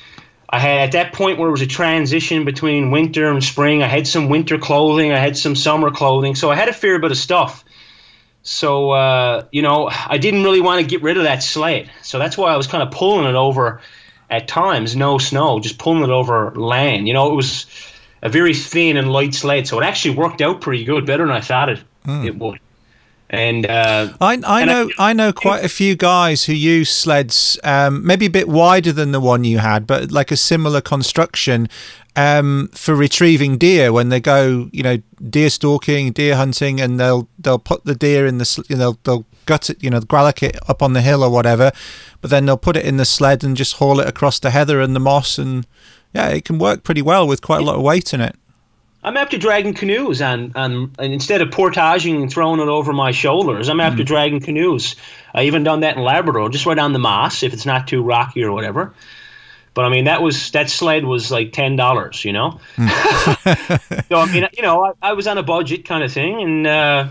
I 0.49 0.59
had 0.59 0.77
at 0.79 0.91
that 0.93 1.11
point 1.11 1.37
where 1.37 1.49
it 1.49 1.51
was 1.51 1.61
a 1.61 1.67
transition 1.67 2.45
between 2.45 2.91
winter 2.91 3.29
and 3.29 3.43
spring. 3.43 3.83
I 3.83 3.87
had 3.87 4.07
some 4.07 4.29
winter 4.29 4.57
clothing, 4.57 5.11
I 5.11 5.17
had 5.17 5.35
some 5.35 5.53
summer 5.53 5.91
clothing, 5.91 6.35
so 6.35 6.49
I 6.49 6.55
had 6.55 6.69
a 6.69 6.73
fair 6.73 6.97
bit 6.99 7.11
of 7.11 7.17
stuff. 7.17 7.65
So 8.43 8.91
uh, 8.91 9.43
you 9.51 9.61
know, 9.61 9.89
I 9.91 10.17
didn't 10.17 10.43
really 10.43 10.61
want 10.61 10.79
to 10.79 10.87
get 10.87 11.01
rid 11.01 11.17
of 11.17 11.23
that 11.23 11.43
sled, 11.43 11.91
so 12.03 12.19
that's 12.19 12.37
why 12.37 12.53
I 12.53 12.55
was 12.55 12.67
kind 12.67 12.81
of 12.81 12.91
pulling 12.91 13.25
it 13.25 13.35
over 13.35 13.81
at 14.29 14.47
times, 14.47 14.95
no 14.95 15.17
snow, 15.17 15.59
just 15.59 15.77
pulling 15.77 16.03
it 16.03 16.09
over 16.09 16.55
land. 16.55 17.05
You 17.05 17.13
know, 17.13 17.29
it 17.29 17.35
was 17.35 17.65
a 18.21 18.29
very 18.29 18.53
thin 18.53 18.95
and 18.95 19.11
light 19.11 19.33
sled, 19.33 19.67
so 19.67 19.77
it 19.81 19.83
actually 19.83 20.15
worked 20.15 20.41
out 20.41 20.61
pretty 20.61 20.85
good, 20.85 21.05
better 21.05 21.27
than 21.27 21.35
I 21.35 21.41
thought 21.41 21.67
it 21.67 21.83
mm. 22.05 22.25
it 22.25 22.39
would. 22.39 22.61
And 23.29 23.65
uh, 23.65 24.13
I, 24.21 24.39
I 24.45 24.63
know 24.63 24.89
I, 24.97 25.09
I, 25.09 25.13
know 25.13 25.33
quite 25.33 25.65
a 25.65 25.69
few 25.69 25.97
guys 25.97 26.45
who 26.45 26.53
use 26.53 26.89
sleds, 26.89 27.59
um, 27.65 28.05
maybe 28.05 28.27
a 28.27 28.29
bit 28.29 28.47
wider 28.47 28.93
than 28.93 29.11
the 29.11 29.19
one 29.19 29.43
you 29.43 29.57
had, 29.57 29.85
but 29.85 30.11
like 30.11 30.31
a 30.31 30.37
similar 30.37 30.79
construction 30.79 31.67
um, 32.15 32.69
for 32.73 32.95
retrieving 32.95 33.57
deer 33.57 33.91
when 33.91 34.07
they 34.09 34.21
go, 34.21 34.69
you 34.71 34.81
know, 34.81 34.97
deer 35.29 35.49
stalking, 35.49 36.13
deer 36.13 36.37
hunting, 36.37 36.79
and 36.79 36.99
they'll 36.99 37.27
they'll 37.37 37.59
put 37.59 37.83
the 37.83 37.95
deer 37.95 38.25
in 38.25 38.37
the 38.37 38.65
you 38.69 38.77
know 38.77 38.97
they'll 39.03 39.25
gut 39.45 39.69
it, 39.69 39.83
you 39.83 39.89
know, 39.89 39.99
gralloch 39.99 40.41
it 40.41 40.57
up 40.69 40.81
on 40.81 40.93
the 40.93 41.01
hill 41.01 41.21
or 41.21 41.29
whatever, 41.29 41.73
but 42.21 42.29
then 42.29 42.45
they'll 42.45 42.57
put 42.57 42.77
it 42.77 42.85
in 42.85 42.95
the 42.95 43.05
sled 43.05 43.43
and 43.43 43.57
just 43.57 43.75
haul 43.75 43.99
it 43.99 44.07
across 44.07 44.39
the 44.39 44.51
heather 44.51 44.79
and 44.79 44.95
the 44.95 45.01
moss, 45.01 45.37
and 45.37 45.67
yeah, 46.13 46.29
it 46.29 46.45
can 46.45 46.59
work 46.59 46.83
pretty 46.83 47.01
well 47.01 47.27
with 47.27 47.41
quite 47.41 47.61
a 47.61 47.65
lot 47.65 47.75
of 47.75 47.81
weight 47.81 48.13
in 48.13 48.21
it. 48.21 48.37
I'm 49.07 49.15
after 49.15 49.37
dragging 49.37 49.73
canoes 49.73 50.19
and, 50.19 50.51
and, 50.53 50.93
and 50.99 51.13
instead 51.13 51.41
of 51.41 51.49
portaging 51.49 52.21
and 52.21 52.29
throwing 52.29 52.59
it 52.59 52.67
over 52.67 52.91
my 52.91 53.11
shoulders, 53.11 53.69
I'm 53.69 53.79
after 53.79 54.03
mm. 54.03 54.05
dragging 54.05 54.41
canoes. 54.41 54.97
I 55.33 55.43
even 55.43 55.63
done 55.63 55.79
that 55.79 55.95
in 55.95 56.03
Labrador, 56.03 56.49
just 56.49 56.65
right 56.65 56.77
on 56.77 56.91
the 56.91 56.99
moss 56.99 57.41
if 57.41 57.53
it's 57.53 57.65
not 57.65 57.87
too 57.87 58.03
rocky 58.03 58.43
or 58.43 58.51
whatever. 58.51 58.93
But 59.73 59.85
I 59.85 59.89
mean, 59.89 60.05
that 60.05 60.21
was 60.21 60.51
that 60.51 60.69
sled 60.69 61.05
was 61.05 61.31
like 61.31 61.53
ten 61.53 61.77
dollars, 61.77 62.25
you 62.25 62.33
know. 62.33 62.59
Mm. 62.75 64.05
so 64.09 64.17
I 64.17 64.25
mean, 64.29 64.45
you 64.57 64.61
know, 64.63 64.83
I, 64.83 64.91
I, 65.01 65.13
was 65.13 65.25
on 65.25 65.37
a 65.37 65.43
budget 65.43 65.85
kind 65.85 66.03
of 66.03 66.11
thing, 66.11 66.41
and 66.41 66.67
uh, 66.67 67.07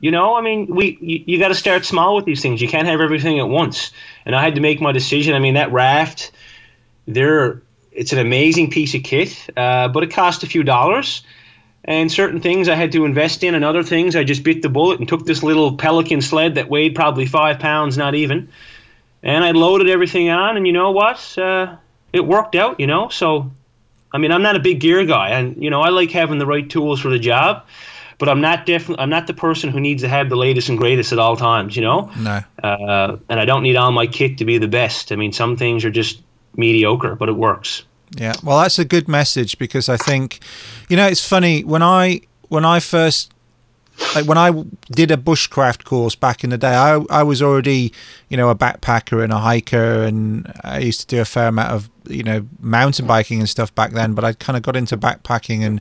you 0.00 0.10
know, 0.10 0.34
I 0.34 0.40
mean, 0.40 0.74
we 0.74 0.96
you, 1.02 1.24
you 1.26 1.38
got 1.38 1.48
to 1.48 1.54
start 1.54 1.84
small 1.84 2.16
with 2.16 2.24
these 2.24 2.40
things. 2.40 2.62
You 2.62 2.68
can't 2.68 2.88
have 2.88 3.02
everything 3.02 3.38
at 3.38 3.48
once. 3.48 3.90
And 4.24 4.34
I 4.34 4.42
had 4.42 4.54
to 4.54 4.62
make 4.62 4.80
my 4.80 4.92
decision. 4.92 5.34
I 5.34 5.40
mean, 5.40 5.54
that 5.54 5.72
raft, 5.72 6.30
there 7.06 7.62
it's 7.98 8.12
an 8.12 8.20
amazing 8.20 8.70
piece 8.70 8.94
of 8.94 9.02
kit, 9.02 9.36
uh, 9.56 9.88
but 9.88 10.04
it 10.04 10.12
cost 10.12 10.44
a 10.44 10.46
few 10.46 10.62
dollars. 10.62 11.22
And 11.84 12.12
certain 12.12 12.40
things 12.40 12.68
I 12.68 12.74
had 12.74 12.92
to 12.92 13.04
invest 13.04 13.42
in, 13.42 13.54
and 13.54 13.64
other 13.64 13.82
things 13.82 14.14
I 14.14 14.22
just 14.22 14.44
bit 14.44 14.62
the 14.62 14.68
bullet 14.68 15.00
and 15.00 15.08
took 15.08 15.26
this 15.26 15.42
little 15.42 15.76
Pelican 15.76 16.20
sled 16.20 16.54
that 16.56 16.68
weighed 16.68 16.94
probably 16.94 17.26
five 17.26 17.58
pounds, 17.58 17.96
not 17.96 18.14
even. 18.14 18.50
And 19.22 19.44
I 19.44 19.50
loaded 19.50 19.88
everything 19.88 20.28
on, 20.28 20.56
and 20.56 20.66
you 20.66 20.72
know 20.72 20.92
what? 20.92 21.36
Uh, 21.36 21.76
it 22.12 22.24
worked 22.24 22.54
out, 22.54 22.78
you 22.78 22.86
know. 22.86 23.08
So, 23.08 23.50
I 24.12 24.18
mean, 24.18 24.32
I'm 24.32 24.42
not 24.42 24.54
a 24.54 24.60
big 24.60 24.80
gear 24.80 25.04
guy, 25.04 25.30
and 25.30 25.62
you 25.62 25.70
know, 25.70 25.80
I 25.80 25.88
like 25.88 26.10
having 26.10 26.38
the 26.38 26.46
right 26.46 26.68
tools 26.68 27.00
for 27.00 27.08
the 27.08 27.18
job 27.18 27.66
but 28.18 28.28
I'm 28.28 28.40
not 28.40 28.66
definitely 28.66 29.00
I'm 29.00 29.10
not 29.10 29.28
the 29.28 29.34
person 29.34 29.70
who 29.70 29.78
needs 29.78 30.02
to 30.02 30.08
have 30.08 30.28
the 30.28 30.36
latest 30.36 30.68
and 30.68 30.76
greatest 30.76 31.12
at 31.12 31.20
all 31.20 31.36
times. 31.36 31.76
You 31.76 31.82
know. 31.82 32.10
No. 32.18 32.40
Uh, 32.62 33.16
and 33.28 33.40
I 33.40 33.44
don't 33.44 33.62
need 33.62 33.76
all 33.76 33.92
my 33.92 34.08
kit 34.08 34.38
to 34.38 34.44
be 34.44 34.58
the 34.58 34.68
best. 34.68 35.12
I 35.12 35.16
mean, 35.16 35.32
some 35.32 35.56
things 35.56 35.84
are 35.84 35.90
just 35.90 36.20
mediocre, 36.56 37.14
but 37.14 37.28
it 37.28 37.36
works. 37.36 37.84
Yeah, 38.12 38.34
well, 38.42 38.60
that's 38.60 38.78
a 38.78 38.84
good 38.84 39.08
message 39.08 39.58
because 39.58 39.88
I 39.88 39.96
think, 39.96 40.40
you 40.88 40.96
know, 40.96 41.06
it's 41.06 41.26
funny 41.26 41.64
when 41.64 41.82
I 41.82 42.22
when 42.48 42.64
I 42.64 42.80
first 42.80 43.32
like 44.14 44.26
when 44.26 44.38
I 44.38 44.52
did 44.90 45.10
a 45.10 45.16
bushcraft 45.16 45.84
course 45.84 46.14
back 46.14 46.44
in 46.44 46.50
the 46.50 46.58
day, 46.58 46.74
I 46.74 47.02
I 47.10 47.22
was 47.22 47.42
already 47.42 47.92
you 48.28 48.36
know 48.36 48.48
a 48.48 48.54
backpacker 48.54 49.22
and 49.22 49.32
a 49.32 49.38
hiker, 49.38 50.04
and 50.04 50.52
I 50.62 50.78
used 50.78 51.00
to 51.00 51.06
do 51.06 51.20
a 51.20 51.24
fair 51.24 51.48
amount 51.48 51.72
of 51.72 51.90
you 52.08 52.22
know 52.22 52.46
mountain 52.60 53.06
biking 53.06 53.40
and 53.40 53.48
stuff 53.48 53.74
back 53.74 53.92
then. 53.92 54.14
But 54.14 54.24
I 54.24 54.32
kind 54.34 54.56
of 54.56 54.62
got 54.62 54.76
into 54.76 54.96
backpacking 54.96 55.62
and 55.62 55.80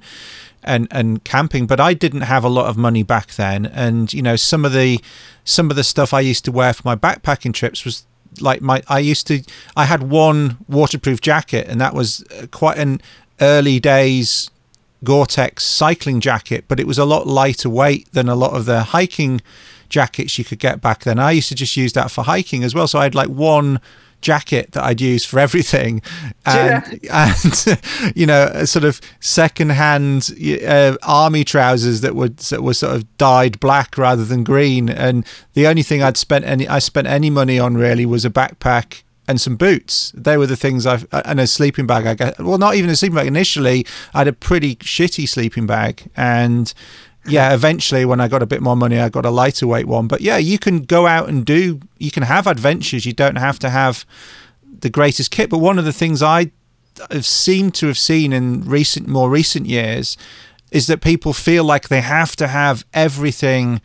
and 0.64 0.88
and 0.92 1.24
camping, 1.24 1.68
but 1.68 1.80
I 1.80 1.94
didn't 1.94 2.22
have 2.22 2.44
a 2.44 2.50
lot 2.50 2.68
of 2.68 2.78
money 2.78 3.04
back 3.04 3.36
then, 3.36 3.66
and 3.68 4.12
you 4.12 4.22
know 4.22 4.36
some 4.36 4.66
of 4.66 4.74
the 4.74 5.00
some 5.44 5.70
of 5.70 5.76
the 5.76 5.84
stuff 5.84 6.14
I 6.14 6.22
used 6.22 6.44
to 6.46 6.52
wear 6.52 6.74
for 6.74 6.82
my 6.84 6.96
backpacking 6.96 7.54
trips 7.54 7.86
was 7.86 8.06
like 8.40 8.62
my 8.62 8.82
I 8.88 9.00
used 9.00 9.28
to 9.28 9.44
I 9.76 9.86
had 9.86 10.04
one 10.04 10.58
waterproof 10.68 11.22
jacket 11.22 11.68
and 11.68 11.80
that 11.82 11.94
was 11.94 12.24
uh, 12.32 12.48
quite 12.52 12.78
an 12.78 13.02
early 13.40 13.80
days 13.80 14.50
Gore-Tex 15.04 15.64
cycling 15.64 16.20
jacket 16.20 16.66
but 16.68 16.80
it 16.80 16.88
was 16.88 16.98
a 16.98 17.06
lot 17.06 17.28
lighter 17.28 17.70
weight 17.70 18.12
than 18.14 18.28
a 18.30 18.36
lot 18.36 18.54
of 18.56 18.66
the 18.66 18.84
hiking 18.84 19.42
jackets 19.90 20.38
you 20.38 20.44
could 20.44 20.60
get 20.60 20.82
back 20.82 21.04
then. 21.04 21.18
I 21.18 21.32
used 21.32 21.50
to 21.50 21.56
just 21.56 21.78
use 21.78 21.94
that 21.94 22.12
for 22.12 22.24
hiking 22.24 22.64
as 22.64 22.74
well 22.76 22.88
so 22.88 23.00
I 23.00 23.04
had 23.04 23.16
like 23.16 23.30
one 23.30 23.80
jacket 24.22 24.72
that 24.72 24.84
I'd 24.84 25.02
use 25.02 25.26
for 25.26 25.40
everything, 25.40 26.02
and 26.46 27.00
yeah. 27.04 27.34
and 27.36 28.16
you 28.16 28.26
know, 28.26 28.66
sort 28.66 28.86
of 28.86 29.02
secondhand 29.20 30.32
uh, 30.66 30.98
army 31.04 31.44
trousers 31.44 32.02
that 32.02 32.16
would 32.16 32.38
that 32.38 32.64
were 32.64 32.74
sort 32.74 32.96
of 32.96 33.18
dyed 33.18 33.60
black 33.60 33.98
rather 33.98 34.26
than 34.26 34.44
green. 34.44 34.90
And 34.90 35.26
the 35.54 35.68
only 35.68 35.84
thing 35.84 36.02
I'd 36.04 36.18
spent 36.18 36.46
any 36.46 36.68
I 36.68 36.80
spent 36.80 37.08
any 37.08 37.30
money 37.30 37.60
on 37.60 37.76
really 37.76 38.06
was 38.06 38.26
a 38.26 38.30
backpack 38.30 39.04
and 39.28 39.42
some 39.42 39.56
boots. 39.58 40.12
They 40.16 40.38
were 40.38 40.48
the 40.48 40.56
things 40.56 40.86
I've 40.86 41.06
and 41.12 41.40
a 41.40 41.48
sleeping 41.48 41.86
bag. 41.86 42.08
I 42.08 42.14
guess. 42.14 42.40
Well, 42.40 42.58
not 42.58 42.76
even 42.76 42.90
a 42.90 42.96
sleeping 42.96 43.16
bag. 43.16 43.28
Initially, 43.28 43.86
I 44.14 44.20
had 44.20 44.28
a 44.28 44.34
pretty 44.34 44.76
shitty 44.78 45.28
sleeping 45.28 45.68
bag, 45.68 46.10
and 46.16 46.74
yeah, 47.28 47.54
eventually 47.54 48.06
when 48.06 48.22
I 48.22 48.28
got 48.28 48.42
a 48.42 48.46
bit 48.46 48.62
more 48.62 48.76
money, 48.76 49.00
I 49.00 49.10
got 49.10 49.26
a 49.26 49.30
lighter 49.30 49.68
weight 49.68 49.88
one. 49.88 50.08
But 50.08 50.22
yeah, 50.22 50.38
you 50.38 50.58
can 50.58 50.84
go 50.84 51.08
out 51.08 51.30
and 51.30 51.46
do, 51.46 51.80
you 51.98 52.12
can 52.12 52.24
have 52.24 52.48
adventures. 52.48 53.06
You 53.06 53.14
don't 53.14 53.38
have 53.38 53.60
to 53.60 53.70
have 53.70 54.06
the 54.80 54.90
greatest 54.90 55.32
kit. 55.32 55.50
But 55.50 55.60
one 55.60 55.80
of 55.80 55.86
the 55.86 55.94
things 55.94 56.24
I 56.24 56.52
have 57.12 57.26
seemed 57.26 57.76
to 57.76 57.88
have 57.88 57.98
seen 57.98 58.34
in 58.34 58.62
recent, 58.62 59.08
more 59.08 59.30
recent 59.30 59.66
years, 59.66 60.18
is 60.72 60.88
that 60.88 61.02
people 61.02 61.34
feel 61.34 61.64
like 61.64 61.88
they 61.88 62.02
have 62.02 62.36
to 62.36 62.48
have 62.48 62.86
everything, 62.94 63.82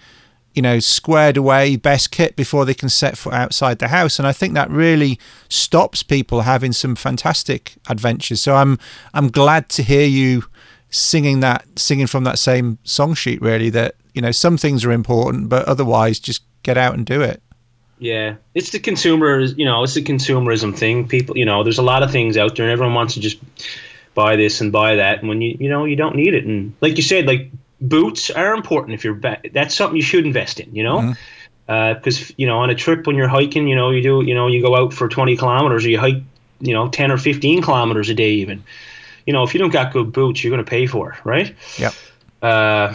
you 0.55 0.63
know, 0.63 0.81
squared 0.81 1.37
away, 1.37 1.77
best 1.77 2.11
kit 2.11 2.35
before 2.37 2.65
they 2.65 2.75
can 2.75 2.89
set 2.89 3.17
foot 3.17 3.35
outside 3.35 3.79
the 3.79 3.89
house. 3.89 4.19
And 4.19 4.27
I 4.27 4.33
think 4.33 4.55
that 4.55 4.71
really 4.71 5.19
stops 5.49 6.03
people 6.03 6.43
having 6.43 6.73
some 6.73 6.97
fantastic 6.97 7.75
adventures. 7.89 8.41
So 8.41 8.57
I'm 8.57 8.79
I'm 9.15 9.29
glad 9.29 9.69
to 9.71 9.83
hear 9.83 10.07
you 10.07 10.45
singing 10.93 11.41
that 11.41 11.67
singing 11.77 12.07
from 12.07 12.25
that 12.25 12.39
same 12.39 12.79
song 12.85 13.15
sheet 13.15 13.41
really 13.41 13.71
that 13.71 13.95
you 14.13 14.21
know 14.21 14.31
some 14.31 14.59
things 14.59 14.85
are 14.85 14.93
important 14.93 15.49
but 15.49 15.67
otherwise 15.67 16.21
just 16.21 16.43
get 16.63 16.77
out 16.77 16.95
and 16.95 17.05
do 17.07 17.23
it. 17.23 17.43
Yeah. 17.99 18.37
It's 18.55 18.71
the 18.71 18.79
consumer 18.79 19.41
you 19.41 19.65
know 19.65 19.83
it's 19.83 19.95
the 19.95 20.03
consumerism 20.03 20.77
thing. 20.77 21.09
People 21.09 21.37
you 21.37 21.47
know 21.47 21.65
there's 21.65 21.79
a 21.79 21.83
lot 21.83 22.03
of 22.03 22.13
things 22.13 22.37
out 22.37 22.55
there 22.55 22.67
and 22.67 22.73
everyone 22.73 22.95
wants 22.95 23.15
to 23.15 23.21
just 23.21 23.39
buy 24.15 24.37
this 24.37 24.61
and 24.61 24.71
buy 24.71 24.97
that. 24.97 25.21
And 25.21 25.29
when 25.29 25.41
you 25.41 25.57
you 25.59 25.71
know 25.71 25.87
you 25.87 25.97
don't 25.97 26.15
need 26.15 26.35
it. 26.35 26.45
And 26.45 26.75
like 26.83 26.99
you 26.99 27.03
said 27.03 27.27
like 27.27 27.51
boots 27.81 28.31
are 28.31 28.55
important 28.55 28.95
if 28.95 29.03
you're 29.03 29.15
back 29.15 29.49
that's 29.53 29.75
something 29.75 29.97
you 29.97 30.03
should 30.03 30.27
invest 30.27 30.61
in 30.61 30.75
you 30.75 30.85
know? 30.85 31.15
Because 31.67 32.19
mm-hmm. 32.19 32.33
uh, 32.33 32.35
you 32.37 32.47
know 32.47 32.59
on 32.59 32.69
a 32.69 32.75
trip 32.75 33.07
when 33.07 33.17
you're 33.17 33.29
hiking 33.29 33.67
you 33.67 33.77
know 33.77 33.91
you 33.91 34.03
do 34.03 34.23
you 34.23 34.35
know 34.35 34.47
you 34.47 34.61
go 34.61 34.77
out 34.77 34.93
for 34.93 35.09
20 35.09 35.39
kilometers 35.39 35.87
or 35.87 35.89
you 35.89 35.99
hike 35.99 36.23
you 36.61 36.75
know 36.75 36.89
10 36.91 37.11
or 37.11 37.17
15 37.17 37.63
kilometers 37.63 38.11
a 38.11 38.15
day 38.15 38.33
even 38.33 38.63
you 39.27 39.33
know, 39.33 39.43
if 39.43 39.55
you 39.55 39.61
don't 39.61 39.71
got 39.71 39.93
good 39.93 40.13
boots, 40.13 40.43
you're 40.43 40.51
going 40.51 40.65
to 40.65 40.69
pay 40.69 40.87
for 40.87 41.13
it, 41.13 41.25
right? 41.25 41.55
Yeah. 41.79 41.93
Uh, 42.41 42.95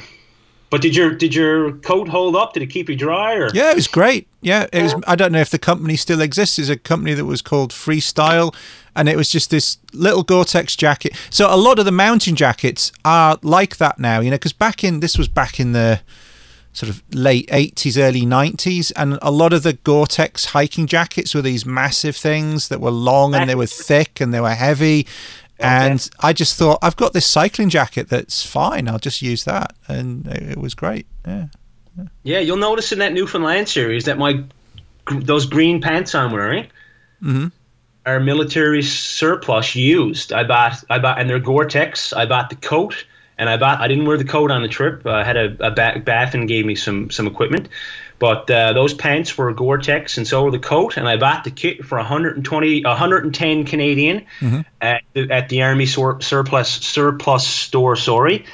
but 0.69 0.81
did 0.81 0.95
your 0.95 1.15
did 1.15 1.33
your 1.33 1.73
coat 1.77 2.09
hold 2.09 2.35
up? 2.35 2.53
Did 2.53 2.63
it 2.63 2.67
keep 2.67 2.89
you 2.89 2.95
dry? 2.95 3.35
Or 3.35 3.49
yeah, 3.53 3.71
it 3.71 3.75
was 3.75 3.87
great. 3.87 4.27
Yeah, 4.41 4.67
it 4.73 4.83
was. 4.83 4.95
I 5.07 5.15
don't 5.15 5.31
know 5.31 5.39
if 5.39 5.49
the 5.49 5.59
company 5.59 5.95
still 5.95 6.21
exists. 6.21 6.59
It's 6.59 6.69
a 6.69 6.77
company 6.77 7.13
that 7.13 7.25
was 7.25 7.41
called 7.41 7.71
Freestyle, 7.71 8.53
and 8.93 9.07
it 9.07 9.15
was 9.15 9.29
just 9.29 9.49
this 9.49 9.77
little 9.93 10.23
Gore-Tex 10.23 10.75
jacket. 10.75 11.15
So 11.29 11.53
a 11.53 11.55
lot 11.55 11.79
of 11.79 11.85
the 11.85 11.91
mountain 11.91 12.35
jackets 12.35 12.91
are 13.05 13.39
like 13.43 13.77
that 13.77 13.97
now. 13.97 14.19
You 14.19 14.29
know, 14.29 14.35
because 14.35 14.53
back 14.53 14.83
in 14.83 14.99
this 14.99 15.17
was 15.17 15.29
back 15.29 15.57
in 15.57 15.71
the 15.71 16.01
sort 16.73 16.91
of 16.91 17.01
late 17.11 17.47
80s 17.47 17.97
early 17.99 18.21
90s 18.21 18.91
and 18.95 19.17
a 19.23 19.31
lot 19.31 19.51
of 19.51 19.63
the 19.63 19.73
gore-tex 19.73 20.45
hiking 20.45 20.85
jackets 20.85 21.33
were 21.33 21.41
these 21.41 21.65
massive 21.65 22.15
things 22.15 22.67
that 22.67 22.79
were 22.79 22.91
long 22.91 23.33
and 23.33 23.49
they 23.49 23.55
were 23.55 23.65
thick 23.65 24.21
and 24.21 24.31
they 24.31 24.39
were 24.39 24.53
heavy 24.53 25.07
and 25.59 26.09
I 26.19 26.33
just 26.33 26.57
thought, 26.57 26.79
I've 26.81 26.95
got 26.95 27.13
this 27.13 27.25
cycling 27.25 27.69
jacket 27.69 28.09
that's 28.09 28.45
fine. 28.45 28.87
I'll 28.87 28.99
just 28.99 29.21
use 29.21 29.43
that. 29.45 29.73
And 29.87 30.27
it, 30.27 30.51
it 30.51 30.57
was 30.57 30.75
great. 30.75 31.07
Yeah. 31.25 31.47
yeah. 31.97 32.05
Yeah. 32.23 32.39
You'll 32.39 32.57
notice 32.57 32.91
in 32.91 32.99
that 32.99 33.13
Newfoundland 33.13 33.67
series 33.67 34.05
that 34.05 34.17
my 34.17 34.43
those 35.11 35.45
green 35.45 35.81
pants 35.81 36.13
I'm 36.13 36.31
wearing 36.31 36.65
mm-hmm. 37.23 37.47
are 38.05 38.19
military 38.19 38.83
surplus 38.83 39.75
used. 39.75 40.33
I 40.33 40.43
bought, 40.43 40.83
I 40.89 40.99
bought, 40.99 41.19
and 41.19 41.29
they're 41.29 41.39
Gore-Tex. 41.39 42.13
I 42.13 42.25
bought 42.25 42.49
the 42.49 42.57
coat 42.57 43.05
and 43.37 43.49
I 43.49 43.57
bought, 43.57 43.79
I 43.79 43.87
didn't 43.87 44.05
wear 44.05 44.17
the 44.17 44.25
coat 44.25 44.51
on 44.51 44.61
the 44.61 44.67
trip. 44.67 45.05
I 45.05 45.23
had 45.23 45.37
a, 45.37 45.55
a 45.65 45.71
bath 45.71 46.33
and 46.33 46.47
gave 46.47 46.65
me 46.65 46.75
some, 46.75 47.09
some 47.09 47.27
equipment. 47.27 47.69
But 48.19 48.49
uh, 48.49 48.73
those 48.73 48.93
pants 48.95 49.37
were 49.37 49.53
Gore-Tex, 49.53 50.17
and 50.17 50.27
so 50.27 50.43
were 50.43 50.51
the 50.51 50.57
coat. 50.57 50.97
And 50.97 51.07
I 51.07 51.17
bought 51.17 51.43
the 51.43 51.51
kit 51.51 51.85
for 51.85 51.97
120, 51.97 52.83
110 52.83 53.65
Canadian 53.65 54.25
mm-hmm. 54.39 54.61
at, 54.81 55.03
the, 55.13 55.29
at 55.29 55.49
the 55.49 55.61
Army 55.61 55.85
sur- 55.85 56.19
surplus 56.21 56.69
surplus 56.69 57.45
store. 57.45 57.95
Sorry, 57.95 58.45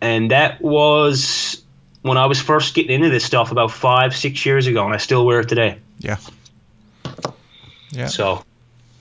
and 0.00 0.30
that 0.30 0.60
was 0.62 1.62
when 2.02 2.16
I 2.16 2.26
was 2.26 2.40
first 2.40 2.74
getting 2.74 2.92
into 2.92 3.10
this 3.10 3.24
stuff 3.24 3.52
about 3.52 3.70
five, 3.70 4.16
six 4.16 4.46
years 4.46 4.66
ago, 4.66 4.84
and 4.86 4.94
I 4.94 4.98
still 4.98 5.26
wear 5.26 5.40
it 5.40 5.48
today. 5.48 5.78
Yeah. 5.98 6.16
Yeah. 7.90 8.06
So 8.06 8.44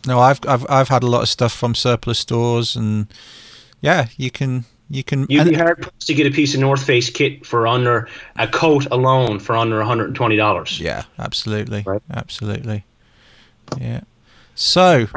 No, 0.06 0.20
I've 0.20 0.40
I've 0.48 0.66
I've 0.70 0.90
had 0.90 1.04
a 1.04 1.08
lot 1.08 1.22
of 1.22 1.30
stuff 1.30 1.54
from 1.54 1.76
surplus 1.76 2.20
stores, 2.20 2.76
and 2.76 3.08
yeah, 3.82 4.08
you 4.18 4.32
can 4.32 4.66
you 4.90 5.04
can. 5.04 5.26
You'd 5.30 5.42
and- 5.42 5.50
be 5.52 5.56
hard 5.56 5.82
pressed 5.82 6.08
to 6.08 6.14
get 6.14 6.28
a 6.28 6.32
piece 6.32 6.54
of 6.54 6.60
North 6.62 6.84
Face 6.84 7.10
kit 7.10 7.46
for 7.46 7.68
under 7.68 8.08
a 8.38 8.48
coat 8.48 8.86
alone 8.92 9.40
for 9.40 9.56
under 9.56 9.78
one 9.78 9.86
hundred 9.88 10.08
and 10.08 10.16
twenty 10.16 10.36
dollars. 10.36 10.80
Yeah, 10.80 11.04
absolutely, 11.20 11.84
Right. 11.86 12.02
absolutely. 12.14 12.86
Yeah. 13.80 14.02
So, 14.56 15.08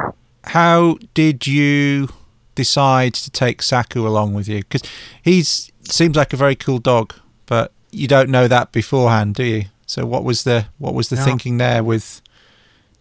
how 0.43 0.97
did 1.13 1.47
you 1.47 2.09
decide 2.55 3.13
to 3.15 3.31
take 3.31 3.61
Saku 3.61 4.05
along 4.05 4.33
with 4.33 4.47
you? 4.47 4.59
Because 4.59 4.83
he's 5.21 5.71
seems 5.89 6.15
like 6.15 6.33
a 6.33 6.37
very 6.37 6.55
cool 6.55 6.79
dog, 6.79 7.13
but 7.45 7.71
you 7.91 8.07
don't 8.07 8.29
know 8.29 8.47
that 8.47 8.71
beforehand, 8.71 9.35
do 9.35 9.43
you? 9.43 9.65
So, 9.87 10.05
what 10.05 10.23
was 10.23 10.43
the 10.43 10.65
what 10.77 10.93
was 10.93 11.09
the 11.09 11.15
No. 11.15 11.23
thinking 11.25 11.57
there 11.57 11.83
with 11.83 12.21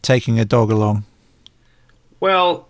taking 0.03 0.39
a 0.41 0.45
dog 0.45 0.71
along? 0.71 1.05
Well, 2.21 2.69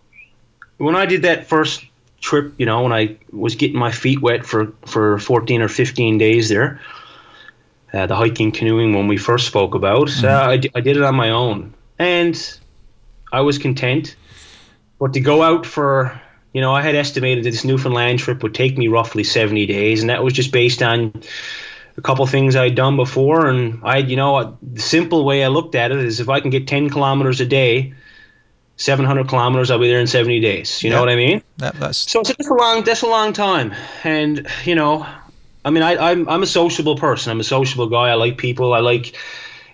when 0.78 0.96
I 0.96 1.06
did 1.06 1.22
that 1.22 1.46
first 1.48 1.84
trip, 2.20 2.54
you 2.58 2.66
know, 2.66 2.82
when 2.82 2.92
I 2.92 3.16
was 3.32 3.54
getting 3.56 3.78
my 3.78 3.90
feet 3.90 4.20
wet 4.20 4.44
for, 4.46 4.72
for 4.86 5.18
14 5.18 5.62
or 5.62 5.68
15 5.68 6.18
days 6.18 6.48
there, 6.48 6.80
uh, 7.92 8.06
the 8.06 8.14
hiking, 8.14 8.52
canoeing 8.52 8.94
one 8.94 9.08
we 9.08 9.16
first 9.16 9.46
spoke 9.46 9.74
about, 9.74 10.10
uh, 10.22 10.28
I, 10.28 10.56
d- 10.58 10.70
I 10.74 10.80
did 10.80 10.96
it 10.96 11.02
on 11.02 11.14
my 11.14 11.30
own. 11.30 11.74
And 11.98 12.58
I 13.32 13.40
was 13.40 13.58
content. 13.58 14.16
But 14.98 15.14
to 15.14 15.20
go 15.20 15.42
out 15.42 15.66
for, 15.66 16.20
you 16.52 16.60
know, 16.60 16.72
I 16.72 16.82
had 16.82 16.94
estimated 16.94 17.44
that 17.44 17.50
this 17.50 17.64
Newfoundland 17.64 18.18
trip 18.18 18.42
would 18.42 18.54
take 18.54 18.76
me 18.76 18.88
roughly 18.88 19.24
70 19.24 19.66
days, 19.66 20.02
and 20.02 20.10
that 20.10 20.22
was 20.22 20.34
just 20.34 20.52
based 20.52 20.82
on 20.82 21.22
a 21.96 22.02
couple 22.02 22.26
things 22.26 22.54
I'd 22.54 22.74
done 22.74 22.96
before. 22.96 23.48
And 23.48 23.80
I, 23.82 23.98
you 23.98 24.16
know, 24.16 24.58
the 24.62 24.82
simple 24.82 25.24
way 25.24 25.44
I 25.44 25.48
looked 25.48 25.74
at 25.74 25.90
it 25.90 25.98
is 25.98 26.20
if 26.20 26.28
I 26.28 26.40
can 26.40 26.50
get 26.50 26.68
10 26.68 26.90
kilometers 26.90 27.40
a 27.40 27.46
day, 27.46 27.94
700 28.80 29.28
kilometers, 29.28 29.70
I'll 29.70 29.78
be 29.78 29.88
there 29.88 30.00
in 30.00 30.06
70 30.06 30.40
days. 30.40 30.82
You 30.82 30.88
know 30.88 31.00
what 31.00 31.10
I 31.10 31.16
mean? 31.16 31.42
That, 31.58 31.74
that's 31.74 32.10
So 32.10 32.20
it's 32.20 32.48
a 32.48 32.54
long, 32.54 32.82
that's 32.82 33.02
a 33.02 33.06
long 33.06 33.34
time. 33.34 33.74
And, 34.04 34.46
you 34.64 34.74
know, 34.74 35.06
I 35.66 35.68
mean, 35.68 35.82
I, 35.82 35.98
I'm, 35.98 36.26
I'm 36.26 36.42
a 36.42 36.46
sociable 36.46 36.96
person. 36.96 37.30
I'm 37.30 37.40
a 37.40 37.44
sociable 37.44 37.88
guy. 37.88 38.08
I 38.08 38.14
like 38.14 38.38
people. 38.38 38.72
I 38.72 38.78
like 38.78 39.14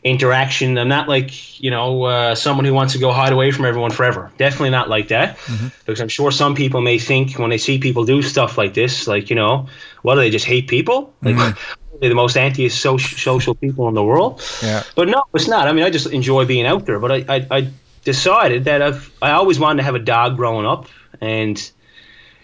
interaction. 0.03 0.77
I'm 0.77 0.89
not 0.89 1.09
like, 1.09 1.63
you 1.63 1.71
know, 1.71 2.03
uh, 2.03 2.35
someone 2.35 2.65
who 2.65 2.75
wants 2.75 2.95
to 2.95 2.99
go 2.99 3.13
hide 3.13 3.33
away 3.33 3.53
from 3.53 3.65
everyone 3.65 3.93
forever. 3.93 4.33
Definitely 4.39 4.71
not 4.71 4.89
like 4.89 5.07
that. 5.09 5.39
Because 5.85 6.01
I'm 6.01 6.09
sure 6.09 6.33
some 6.33 6.57
people 6.57 6.81
may 6.81 6.99
think 6.99 7.39
when 7.39 7.51
they 7.51 7.59
see 7.59 7.79
people 7.79 8.05
do 8.05 8.23
stuff 8.23 8.59
like 8.59 8.75
this, 8.75 9.07
like, 9.07 9.31
you 9.31 9.37
know, 9.37 9.69
what 10.03 10.17
do 10.17 10.21
they 10.21 10.31
just 10.31 10.47
hate 10.47 10.67
people? 10.67 11.15
Like, 11.23 11.57
they're 12.01 12.09
the 12.09 12.17
most 12.17 12.37
anti-social 12.37 13.55
people 13.55 13.87
in 13.87 13.95
the 13.95 14.03
world. 14.03 14.43
yeah. 14.65 14.83
But 14.97 15.07
no, 15.09 15.23
it's 15.33 15.47
not. 15.47 15.69
I 15.69 15.73
mean, 15.73 15.85
I 15.85 15.91
just 15.91 16.09
enjoy 16.09 16.45
being 16.45 16.67
out 16.67 16.87
there. 16.87 16.99
But 16.99 17.13
I, 17.13 17.25
I, 17.29 17.47
I 17.53 17.71
decided 18.07 18.65
that 18.67 18.83
I've 18.83 19.13
I 19.21 19.33
always 19.33 19.59
wanted 19.59 19.79
to 19.79 19.83
have 19.83 19.97
a 19.97 19.99
dog 19.99 20.37
growing 20.37 20.65
up, 20.65 20.87
and 21.21 21.61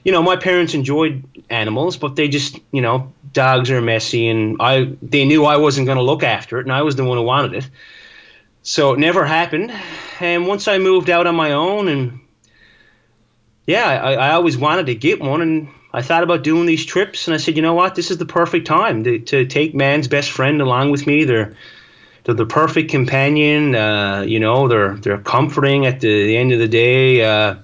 you 0.05 0.11
know, 0.11 0.21
my 0.21 0.35
parents 0.35 0.75
enjoyed 0.75 1.23
animals, 1.49 1.97
but 1.97 2.17
they 2.17 2.27
just 2.29 2.59
you 2.73 2.83
know, 2.83 3.13
dogs 3.33 3.71
are 3.71 3.81
messy, 3.81 4.27
and 4.29 4.57
I 4.61 4.93
they 5.01 5.25
knew 5.25 5.45
I 5.45 5.59
wasn't 5.59 5.87
going 5.87 5.99
to 5.99 6.03
look 6.03 6.25
after 6.25 6.59
it, 6.59 6.67
and 6.67 6.73
I 6.73 6.83
was 6.83 6.97
the 6.97 7.05
one 7.05 7.17
who 7.17 7.23
wanted 7.23 7.55
it. 7.55 7.71
So 8.63 8.93
it 8.93 8.99
never 8.99 9.25
happened. 9.25 9.73
And 10.21 10.49
once 10.49 10.67
I 10.67 10.79
moved 10.79 11.09
out 11.09 11.29
on 11.29 11.37
my 11.37 11.53
own, 11.53 11.87
and 11.87 12.21
yeah, 13.65 13.87
I, 13.87 14.15
I 14.15 14.33
always 14.33 14.59
wanted 14.59 14.87
to 14.87 14.97
get 14.97 15.21
one, 15.21 15.43
and 15.43 15.69
I 15.93 16.03
thought 16.03 16.25
about 16.25 16.43
doing 16.43 16.67
these 16.67 16.85
trips, 16.85 17.29
and 17.29 17.35
I 17.35 17.39
said, 17.39 17.55
you 17.55 17.63
know 17.63 17.75
what, 17.75 17.95
this 17.95 18.11
is 18.11 18.19
the 18.19 18.27
perfect 18.27 18.67
time 18.67 19.05
to, 19.05 19.21
to 19.21 19.47
take 19.47 19.75
man's 19.77 20.09
best 20.09 20.33
friend 20.33 20.61
along 20.61 20.91
with 20.91 21.07
me. 21.07 21.25
They're 21.25 21.55
they're 22.25 22.35
the 22.35 22.47
perfect 22.47 22.91
companion. 22.91 23.75
Uh, 23.75 24.25
you 24.27 24.39
know, 24.41 24.69
they're 24.69 24.95
they're 24.97 25.19
comforting 25.19 25.87
at 25.87 26.01
the, 26.01 26.27
the 26.27 26.37
end 26.37 26.53
of 26.53 26.59
the 26.59 26.69
day. 26.69 27.25
Uh, 27.25 27.57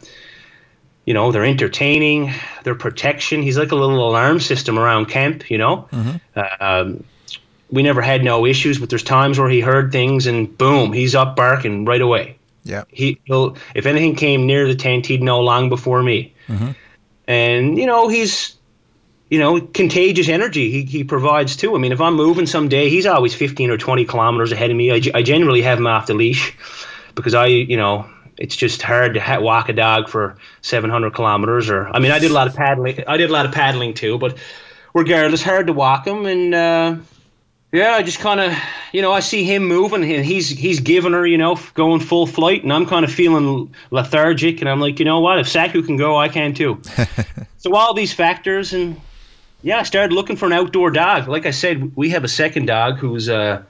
you 1.04 1.14
know, 1.14 1.32
they're 1.32 1.44
entertaining. 1.44 2.32
They're 2.64 2.74
protection. 2.74 3.40
He's 3.40 3.56
like 3.56 3.72
a 3.72 3.76
little 3.76 4.08
alarm 4.08 4.40
system 4.40 4.78
around 4.78 5.06
camp. 5.06 5.50
You 5.50 5.58
know, 5.58 5.88
uh, 6.36 6.48
um, 6.60 7.04
we 7.70 7.82
never 7.82 8.02
had 8.02 8.24
no 8.24 8.46
issues, 8.46 8.78
but 8.78 8.90
there's 8.90 9.02
times 9.02 9.38
where 9.38 9.48
he 9.48 9.60
heard 9.60 9.92
things 9.92 10.26
and 10.26 10.56
boom, 10.58 10.92
he's 10.92 11.14
up 11.14 11.36
barking 11.36 11.84
right 11.84 12.00
away. 12.00 12.38
Yeah. 12.64 12.84
He, 12.88 13.18
he'll 13.24 13.56
if 13.74 13.86
anything 13.86 14.16
came 14.16 14.46
near 14.46 14.66
the 14.66 14.74
tent, 14.74 15.06
he'd 15.06 15.22
know 15.22 15.40
long 15.40 15.68
before 15.68 16.02
me. 16.02 16.34
And 17.26 17.78
you 17.78 17.86
know, 17.86 18.08
he's 18.08 18.57
you 19.30 19.38
know 19.38 19.60
contagious 19.60 20.28
energy. 20.28 20.70
He 20.70 20.84
he 20.84 21.04
provides 21.04 21.56
too. 21.56 21.74
I 21.74 21.78
mean, 21.78 21.92
if 21.92 22.00
I'm 22.00 22.14
moving 22.14 22.46
someday, 22.46 22.88
he's 22.88 23.06
always 23.06 23.34
15 23.34 23.70
or 23.70 23.76
20 23.76 24.04
kilometers 24.04 24.52
ahead 24.52 24.70
of 24.70 24.76
me. 24.76 24.90
I, 24.90 25.00
I 25.14 25.22
generally 25.22 25.62
have 25.62 25.78
him 25.78 25.86
off 25.86 26.06
the 26.06 26.14
leash 26.14 26.56
because 27.14 27.34
I 27.34 27.46
you 27.46 27.76
know 27.76 28.08
it's 28.36 28.56
just 28.56 28.82
hard 28.82 29.14
to 29.14 29.20
ha- 29.20 29.40
walk 29.40 29.68
a 29.68 29.72
dog 29.72 30.08
for 30.08 30.36
700 30.62 31.14
kilometers. 31.14 31.68
Or 31.68 31.88
I 31.88 31.98
mean, 31.98 32.12
I 32.12 32.18
did 32.18 32.30
a 32.30 32.34
lot 32.34 32.46
of 32.46 32.54
paddling. 32.54 33.02
I 33.06 33.16
did 33.16 33.30
a 33.30 33.32
lot 33.32 33.46
of 33.46 33.52
paddling 33.52 33.94
too, 33.94 34.18
but 34.18 34.38
regardless, 34.94 35.42
hard 35.42 35.66
to 35.66 35.72
walk 35.72 36.06
him 36.06 36.26
and. 36.26 36.54
Uh, 36.54 36.96
yeah, 37.70 37.92
I 37.92 38.02
just 38.02 38.20
kind 38.20 38.40
of, 38.40 38.56
you 38.92 39.02
know, 39.02 39.12
I 39.12 39.20
see 39.20 39.44
him 39.44 39.66
moving, 39.66 40.02
and 40.02 40.24
he's 40.24 40.48
he's 40.48 40.80
giving 40.80 41.12
her, 41.12 41.26
you 41.26 41.36
know, 41.36 41.58
going 41.74 42.00
full 42.00 42.26
flight, 42.26 42.62
and 42.62 42.72
I'm 42.72 42.86
kind 42.86 43.04
of 43.04 43.12
feeling 43.12 43.74
lethargic, 43.90 44.62
and 44.62 44.70
I'm 44.70 44.80
like, 44.80 44.98
you 44.98 45.04
know 45.04 45.20
what? 45.20 45.38
If 45.38 45.48
Saku 45.48 45.82
can 45.82 45.98
go, 45.98 46.16
I 46.16 46.28
can 46.28 46.54
too. 46.54 46.80
so 47.58 47.74
all 47.74 47.92
these 47.92 48.14
factors, 48.14 48.72
and 48.72 48.98
yeah, 49.62 49.78
I 49.78 49.82
started 49.82 50.14
looking 50.14 50.36
for 50.36 50.46
an 50.46 50.52
outdoor 50.52 50.90
dog. 50.90 51.28
Like 51.28 51.46
I 51.46 51.50
said, 51.50 51.96
we 51.96 52.10
have 52.10 52.24
a 52.24 52.28
second 52.28 52.66
dog 52.66 52.98
who's 52.98 53.28
uh, 53.28 53.62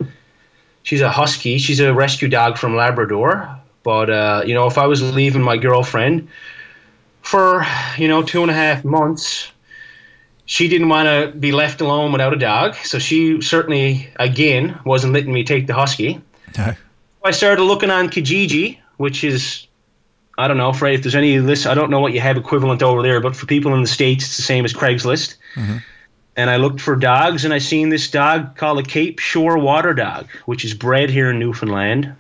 she's 0.83 1.01
a 1.01 1.11
husky. 1.11 1.59
She's 1.59 1.81
a 1.81 1.93
rescue 1.93 2.29
dog 2.29 2.59
from 2.59 2.77
Labrador. 2.77 3.59
But 3.83 4.11
uh, 4.11 4.43
you 4.47 4.55
know, 4.55 4.67
if 4.67 4.79
I 4.79 4.87
was 4.87 5.03
leaving 5.15 5.43
my 5.43 5.57
girlfriend 5.57 6.29
for 7.23 7.67
you 7.97 8.09
know 8.09 8.23
two 8.23 8.43
and 8.43 8.51
a 8.51 8.55
half 8.55 8.85
months 8.85 9.51
she 10.49 10.67
didn't 10.67 10.89
want 10.89 11.07
to 11.07 11.39
be 11.39 11.53
left 11.53 11.83
alone 11.83 12.11
without 12.11 12.33
a 12.33 12.39
dog, 12.39 12.75
so 12.77 12.99
she 12.99 13.43
certainly, 13.43 14.09
again, 14.17 14.81
wasn't 14.87 15.13
letting 15.13 15.31
me 15.31 15.45
take 15.45 15.67
the 15.67 15.75
husky. 15.75 16.23
No. 16.57 16.75
I 17.23 17.33
started 17.33 17.63
looking 17.63 17.91
on 17.91 18.09
Kijiji, 18.09 18.79
which 18.97 19.25
is, 19.25 19.67
I 20.39 20.47
don't 20.47 20.57
know, 20.57 20.73
Fred, 20.73 20.95
if 20.95 21.03
there's 21.03 21.17
any 21.17 21.41
list, 21.41 21.67
I 21.67 21.75
don't 21.75 21.91
know 21.91 21.99
what 21.99 22.13
you 22.13 22.21
have 22.21 22.37
equivalent 22.37 22.83
over 22.83 23.03
there, 23.03 23.21
but 23.21 23.35
for 23.35 23.47
people 23.47 23.75
in 23.75 23.83
the 23.83 23.89
States, 23.89 24.25
it's 24.25 24.37
the 24.37 24.43
same 24.43 24.65
as 24.65 24.73
Craigslist. 24.73 25.35
Mm-hmm. 25.57 25.79
And 26.37 26.49
I 26.49 26.57
looked 26.57 26.81
for 26.81 26.95
dogs, 26.95 27.45
and 27.45 27.53
I 27.53 27.59
seen 27.59 27.89
this 27.89 28.09
dog 28.09 28.55
called 28.57 28.79
a 28.79 28.85
Cape 28.85 29.19
Shore 29.19 29.59
Water 29.59 29.93
Dog, 29.93 30.29
which 30.47 30.65
is 30.65 30.73
bred 30.73 31.11
here 31.11 31.31
in 31.31 31.41
Newfoundland. 31.41 32.15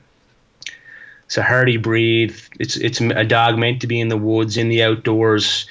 It's 1.27 1.37
a 1.37 1.43
hardy 1.45 1.77
breed. 1.77 2.35
It's 2.59 2.77
it's 2.77 3.01
a 3.01 3.25
dog 3.25 3.59
meant 3.59 3.83
to 3.83 3.87
be 3.87 4.01
in 4.01 4.09
the 4.09 4.17
woods, 4.17 4.57
in 4.57 4.69
the 4.71 4.83
outdoors 4.83 5.67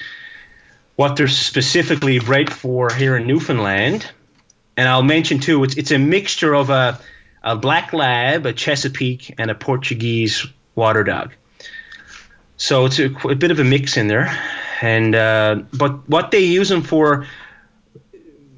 what 0.96 1.16
they're 1.16 1.28
specifically 1.28 2.18
bred 2.18 2.52
for 2.52 2.92
here 2.92 3.16
in 3.16 3.26
Newfoundland. 3.26 4.10
And 4.76 4.88
I'll 4.88 5.02
mention 5.02 5.40
too, 5.40 5.62
it's 5.64 5.76
it's 5.76 5.90
a 5.90 5.98
mixture 5.98 6.54
of 6.54 6.70
a 6.70 6.98
a 7.42 7.56
black 7.56 7.92
lab, 7.92 8.46
a 8.46 8.52
Chesapeake, 8.52 9.34
and 9.36 9.50
a 9.50 9.54
Portuguese 9.54 10.46
water 10.74 11.04
dog. 11.04 11.32
So 12.58 12.84
it's 12.84 12.98
a, 12.98 13.06
a 13.26 13.34
bit 13.34 13.50
of 13.50 13.58
a 13.58 13.64
mix 13.64 13.96
in 13.96 14.08
there. 14.08 14.28
And 14.82 15.14
uh, 15.14 15.62
but 15.72 16.08
what 16.08 16.30
they 16.30 16.40
use 16.40 16.68
them 16.68 16.82
for, 16.82 17.26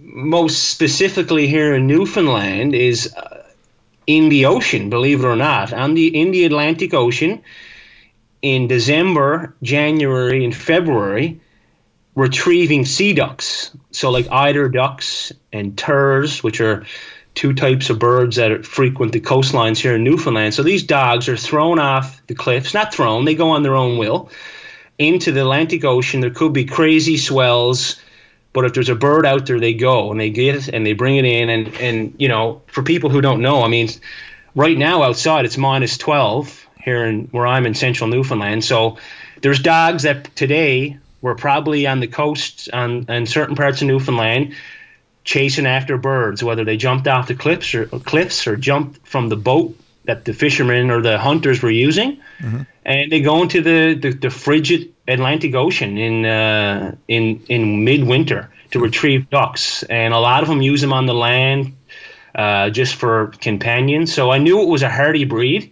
most 0.00 0.70
specifically 0.70 1.46
here 1.46 1.74
in 1.74 1.86
Newfoundland, 1.86 2.74
is 2.74 3.14
uh, 3.14 3.44
in 4.06 4.28
the 4.28 4.46
ocean. 4.46 4.90
Believe 4.90 5.22
it 5.22 5.26
or 5.26 5.36
not, 5.36 5.72
on 5.72 5.94
the 5.94 6.08
in 6.18 6.32
the 6.32 6.44
Atlantic 6.44 6.92
Ocean, 6.92 7.42
in 8.42 8.66
December, 8.66 9.54
January, 9.62 10.44
and 10.44 10.54
February 10.54 11.40
retrieving 12.14 12.84
sea 12.84 13.12
ducks. 13.12 13.70
So, 13.92 14.10
like 14.10 14.30
eider 14.30 14.68
ducks 14.68 15.32
and 15.52 15.76
turrs, 15.76 16.42
which 16.42 16.60
are 16.60 16.84
two 17.34 17.52
types 17.54 17.90
of 17.90 17.98
birds 17.98 18.36
that 18.36 18.66
frequent 18.66 19.12
the 19.12 19.20
coastlines 19.20 19.78
here 19.78 19.94
in 19.94 20.04
Newfoundland. 20.04 20.54
So, 20.54 20.62
these 20.62 20.82
dogs 20.82 21.28
are 21.28 21.36
thrown 21.36 21.78
off 21.78 22.20
the 22.26 22.34
cliffs, 22.34 22.74
not 22.74 22.92
thrown, 22.92 23.24
they 23.24 23.34
go 23.34 23.50
on 23.50 23.62
their 23.62 23.76
own 23.76 23.98
will 23.98 24.30
into 24.98 25.32
the 25.32 25.40
Atlantic 25.40 25.84
Ocean. 25.84 26.20
There 26.20 26.30
could 26.30 26.52
be 26.52 26.66
crazy 26.66 27.16
swells. 27.16 28.00
But 28.52 28.64
if 28.64 28.74
there's 28.74 28.88
a 28.88 28.96
bird 28.96 29.24
out 29.24 29.46
there, 29.46 29.60
they 29.60 29.74
go 29.74 30.10
and 30.10 30.20
they 30.20 30.30
get 30.30 30.56
it 30.56 30.68
and 30.68 30.84
they 30.84 30.92
bring 30.92 31.16
it 31.16 31.24
in. 31.24 31.48
And, 31.48 31.74
and 31.76 32.14
you 32.18 32.28
know, 32.28 32.62
for 32.66 32.82
people 32.82 33.08
who 33.08 33.20
don't 33.20 33.40
know, 33.40 33.62
I 33.62 33.68
mean, 33.68 33.88
right 34.54 34.76
now 34.76 35.02
outside 35.02 35.44
it's 35.44 35.56
minus 35.56 35.96
12 35.96 36.66
here 36.82 37.04
in 37.04 37.26
where 37.26 37.46
I'm 37.46 37.66
in 37.66 37.74
central 37.74 38.08
Newfoundland. 38.08 38.64
So 38.64 38.98
there's 39.42 39.60
dogs 39.60 40.02
that 40.02 40.34
today 40.34 40.98
were 41.22 41.34
probably 41.34 41.86
on 41.86 42.00
the 42.00 42.06
coast 42.08 42.68
on 42.72 43.04
in 43.08 43.26
certain 43.26 43.54
parts 43.54 43.82
of 43.82 43.88
Newfoundland 43.88 44.54
chasing 45.30 45.66
after 45.66 45.96
birds, 45.96 46.42
whether 46.42 46.64
they 46.64 46.76
jumped 46.76 47.06
off 47.06 47.28
the 47.28 47.36
cliffs 47.36 47.72
or 47.74 47.86
cliffs 47.86 48.48
or 48.48 48.56
jumped 48.56 49.06
from 49.06 49.28
the 49.28 49.36
boat 49.36 49.76
that 50.06 50.24
the 50.24 50.32
fishermen 50.32 50.90
or 50.90 51.00
the 51.02 51.18
hunters 51.18 51.62
were 51.62 51.70
using, 51.70 52.18
and 52.84 53.12
they 53.12 53.20
go 53.20 53.40
into 53.42 53.62
the, 53.62 53.94
the, 53.94 54.10
the 54.10 54.30
frigid 54.30 54.92
Atlantic 55.06 55.54
Ocean 55.54 55.96
in 55.98 56.26
uh, 56.26 56.96
in 57.06 57.40
in 57.48 57.84
midwinter 57.84 58.50
to 58.72 58.80
retrieve 58.80 59.30
ducks, 59.30 59.84
and 59.84 60.12
a 60.14 60.18
lot 60.18 60.42
of 60.42 60.48
them 60.48 60.62
use 60.62 60.80
them 60.80 60.92
on 60.92 61.06
the 61.06 61.14
land 61.14 61.76
uh, 62.34 62.70
just 62.70 62.94
for 62.96 63.28
companions. 63.40 64.12
So 64.12 64.32
I 64.32 64.38
knew 64.38 64.60
it 64.62 64.68
was 64.68 64.82
a 64.82 64.90
hardy 64.90 65.26
breed, 65.26 65.70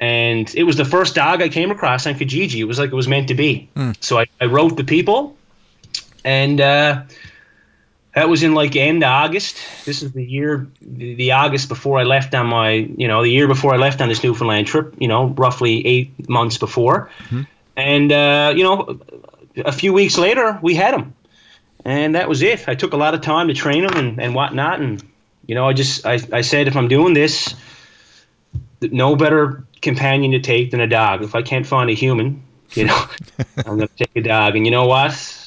and 0.00 0.50
it 0.54 0.64
was 0.64 0.76
the 0.76 0.84
first 0.86 1.14
dog 1.14 1.42
I 1.42 1.50
came 1.50 1.70
across 1.70 2.06
on 2.06 2.14
Kijiji. 2.14 2.60
It 2.60 2.64
was 2.64 2.78
like 2.78 2.90
it 2.90 2.96
was 2.96 3.08
meant 3.08 3.28
to 3.28 3.34
be. 3.34 3.68
So 4.00 4.18
I, 4.18 4.24
I 4.40 4.46
wrote 4.46 4.76
the 4.76 4.84
people, 4.84 5.36
and 6.24 6.58
uh, 6.60 7.02
that 8.14 8.28
was 8.28 8.42
in 8.42 8.54
like 8.54 8.76
end 8.76 9.02
August. 9.02 9.58
This 9.84 10.02
is 10.02 10.12
the 10.12 10.24
year, 10.24 10.68
the, 10.80 11.14
the 11.14 11.32
August 11.32 11.68
before 11.68 11.98
I 11.98 12.04
left 12.04 12.34
on 12.34 12.46
my, 12.46 12.70
you 12.70 13.08
know, 13.08 13.22
the 13.22 13.30
year 13.30 13.48
before 13.48 13.74
I 13.74 13.76
left 13.76 14.00
on 14.00 14.08
this 14.08 14.22
Newfoundland 14.22 14.66
trip. 14.66 14.94
You 14.98 15.08
know, 15.08 15.26
roughly 15.26 15.84
eight 15.86 16.28
months 16.28 16.58
before, 16.58 17.10
and 17.76 18.12
uh, 18.12 18.52
you 18.56 18.62
know, 18.62 19.00
a 19.56 19.72
few 19.72 19.92
weeks 19.92 20.16
later 20.16 20.58
we 20.62 20.74
had 20.74 20.94
him, 20.94 21.14
and 21.84 22.14
that 22.14 22.28
was 22.28 22.42
it. 22.42 22.68
I 22.68 22.74
took 22.74 22.92
a 22.92 22.96
lot 22.96 23.14
of 23.14 23.20
time 23.20 23.48
to 23.48 23.54
train 23.54 23.84
him 23.84 23.96
and 23.96 24.20
and 24.20 24.34
whatnot, 24.34 24.80
and 24.80 25.02
you 25.46 25.54
know, 25.54 25.68
I 25.68 25.72
just 25.72 26.06
I, 26.06 26.20
I 26.32 26.40
said 26.42 26.68
if 26.68 26.76
I'm 26.76 26.88
doing 26.88 27.14
this, 27.14 27.54
no 28.80 29.16
better 29.16 29.64
companion 29.82 30.32
to 30.32 30.40
take 30.40 30.70
than 30.70 30.80
a 30.80 30.86
dog. 30.86 31.22
If 31.22 31.34
I 31.34 31.42
can't 31.42 31.66
find 31.66 31.90
a 31.90 31.94
human, 31.94 32.42
you 32.74 32.84
know, 32.84 33.06
I'm 33.58 33.78
gonna 33.78 33.88
take 33.88 34.14
a 34.16 34.22
dog. 34.22 34.56
And 34.56 34.64
you 34.64 34.70
know 34.70 34.86
what? 34.86 35.43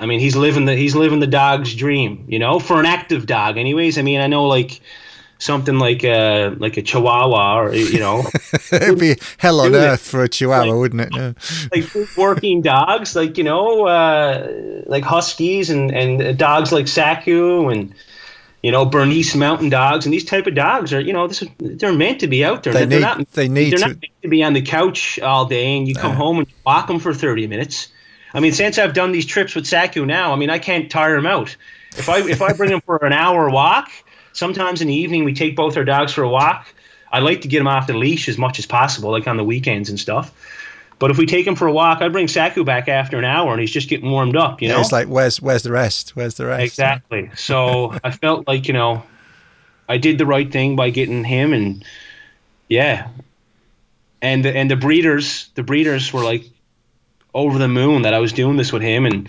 I 0.00 0.06
mean, 0.06 0.20
he's 0.20 0.36
living 0.36 0.64
the 0.64 0.74
he's 0.74 0.94
living 0.96 1.20
the 1.20 1.26
dog's 1.26 1.74
dream. 1.74 2.24
You 2.28 2.38
know, 2.38 2.58
for 2.58 2.80
an 2.80 2.86
active 2.86 3.26
dog, 3.26 3.56
anyways. 3.58 3.96
I 3.98 4.02
mean, 4.02 4.20
I 4.20 4.26
know 4.26 4.46
like 4.46 4.80
something 5.38 5.78
like 5.78 6.04
a 6.04 6.54
like 6.58 6.76
a 6.76 6.82
Chihuahua, 6.82 7.60
or 7.60 7.74
you 7.74 7.98
know, 8.00 8.24
It'd 8.72 8.98
be 8.98 9.16
hell 9.38 9.60
on 9.60 9.72
Do 9.72 9.78
it. 9.78 9.80
earth 9.82 10.06
for 10.06 10.22
a 10.24 10.28
chihuahua, 10.28 10.66
Like- 10.72 10.78
wouldn't 10.78 11.02
it? 11.02 11.08
Yeah. 11.14 11.32
like 11.72 12.16
working 12.16 12.60
dogs, 12.62 13.14
like 13.16 13.38
you 13.38 13.44
know, 13.44 13.86
uh, 13.86 14.82
like 14.86 15.04
huskies 15.04 15.70
and 15.70 15.90
and 15.94 16.36
dogs 16.38 16.72
like 16.72 16.88
Saku 16.88 17.68
and 17.68 17.94
you 18.62 18.72
know 18.72 18.84
Bernese 18.84 19.38
Mountain 19.38 19.68
dogs 19.70 20.06
and 20.06 20.12
these 20.12 20.24
type 20.24 20.46
of 20.46 20.54
dogs 20.54 20.92
are 20.92 21.00
you 21.00 21.12
know 21.12 21.26
this 21.28 21.42
is, 21.42 21.48
they're 21.58 21.92
meant 21.92 22.18
to 22.20 22.26
be 22.26 22.44
out 22.44 22.62
there. 22.64 22.72
They 22.72 22.84
They're 22.86 22.98
need- 22.98 23.04
not, 23.04 23.30
they 23.32 23.48
need 23.48 23.70
They're 23.70 23.78
to- 23.78 23.86
not 23.88 24.00
meant 24.00 24.22
to 24.22 24.28
be 24.28 24.42
on 24.42 24.52
the 24.54 24.62
couch 24.62 25.18
all 25.20 25.46
day 25.46 25.76
and 25.76 25.86
you 25.86 25.94
come 25.94 26.14
home 26.14 26.38
and 26.38 26.46
walk 26.66 26.88
them 26.88 26.98
for 26.98 27.14
thirty 27.14 27.46
minutes. 27.46 27.88
I 28.34 28.40
mean, 28.40 28.52
since 28.52 28.78
I've 28.78 28.94
done 28.94 29.12
these 29.12 29.26
trips 29.26 29.54
with 29.54 29.66
Saku 29.66 30.04
now, 30.04 30.32
I 30.32 30.36
mean, 30.36 30.50
I 30.50 30.58
can't 30.58 30.90
tire 30.90 31.16
him 31.16 31.26
out. 31.26 31.56
If 31.96 32.08
I 32.08 32.18
if 32.28 32.42
I 32.42 32.52
bring 32.52 32.72
him 32.72 32.80
for 32.80 32.96
an 33.04 33.12
hour 33.12 33.48
walk, 33.48 33.90
sometimes 34.32 34.82
in 34.82 34.88
the 34.88 34.94
evening 34.94 35.24
we 35.24 35.32
take 35.34 35.56
both 35.56 35.76
our 35.76 35.84
dogs 35.84 36.12
for 36.12 36.22
a 36.22 36.28
walk. 36.28 36.66
I 37.12 37.20
like 37.20 37.42
to 37.42 37.48
get 37.48 37.60
him 37.60 37.68
off 37.68 37.86
the 37.86 37.94
leash 37.96 38.28
as 38.28 38.36
much 38.38 38.58
as 38.58 38.66
possible, 38.66 39.12
like 39.12 39.28
on 39.28 39.36
the 39.36 39.44
weekends 39.44 39.88
and 39.88 40.00
stuff. 40.00 40.32
But 40.98 41.12
if 41.12 41.18
we 41.18 41.26
take 41.26 41.46
him 41.46 41.54
for 41.54 41.68
a 41.68 41.72
walk, 41.72 42.02
I 42.02 42.08
bring 42.08 42.26
Saku 42.28 42.64
back 42.64 42.88
after 42.88 43.18
an 43.18 43.24
hour, 43.24 43.52
and 43.52 43.60
he's 43.60 43.70
just 43.70 43.88
getting 43.88 44.10
warmed 44.10 44.36
up. 44.36 44.60
You 44.60 44.68
Yeah, 44.68 44.74
know, 44.74 44.80
it's 44.80 44.92
like 44.92 45.08
where's 45.08 45.40
where's 45.40 45.62
the 45.62 45.72
rest? 45.72 46.16
Where's 46.16 46.34
the 46.34 46.46
rest? 46.46 46.70
exactly. 46.72 47.30
So 47.36 47.96
I 48.02 48.10
felt 48.10 48.46
like 48.48 48.66
you 48.66 48.74
know, 48.74 49.02
I 49.88 49.98
did 49.98 50.18
the 50.18 50.26
right 50.26 50.50
thing 50.50 50.76
by 50.76 50.90
getting 50.90 51.24
him, 51.24 51.52
and 51.52 51.84
yeah, 52.68 53.08
and 54.22 54.44
the, 54.44 54.56
and 54.56 54.70
the 54.70 54.76
breeders, 54.76 55.50
the 55.54 55.62
breeders 55.62 56.12
were 56.12 56.24
like 56.24 56.44
over 57.34 57.58
the 57.58 57.68
moon 57.68 58.02
that 58.02 58.14
I 58.14 58.18
was 58.18 58.32
doing 58.32 58.56
this 58.56 58.72
with 58.72 58.82
him, 58.82 59.06
and 59.06 59.28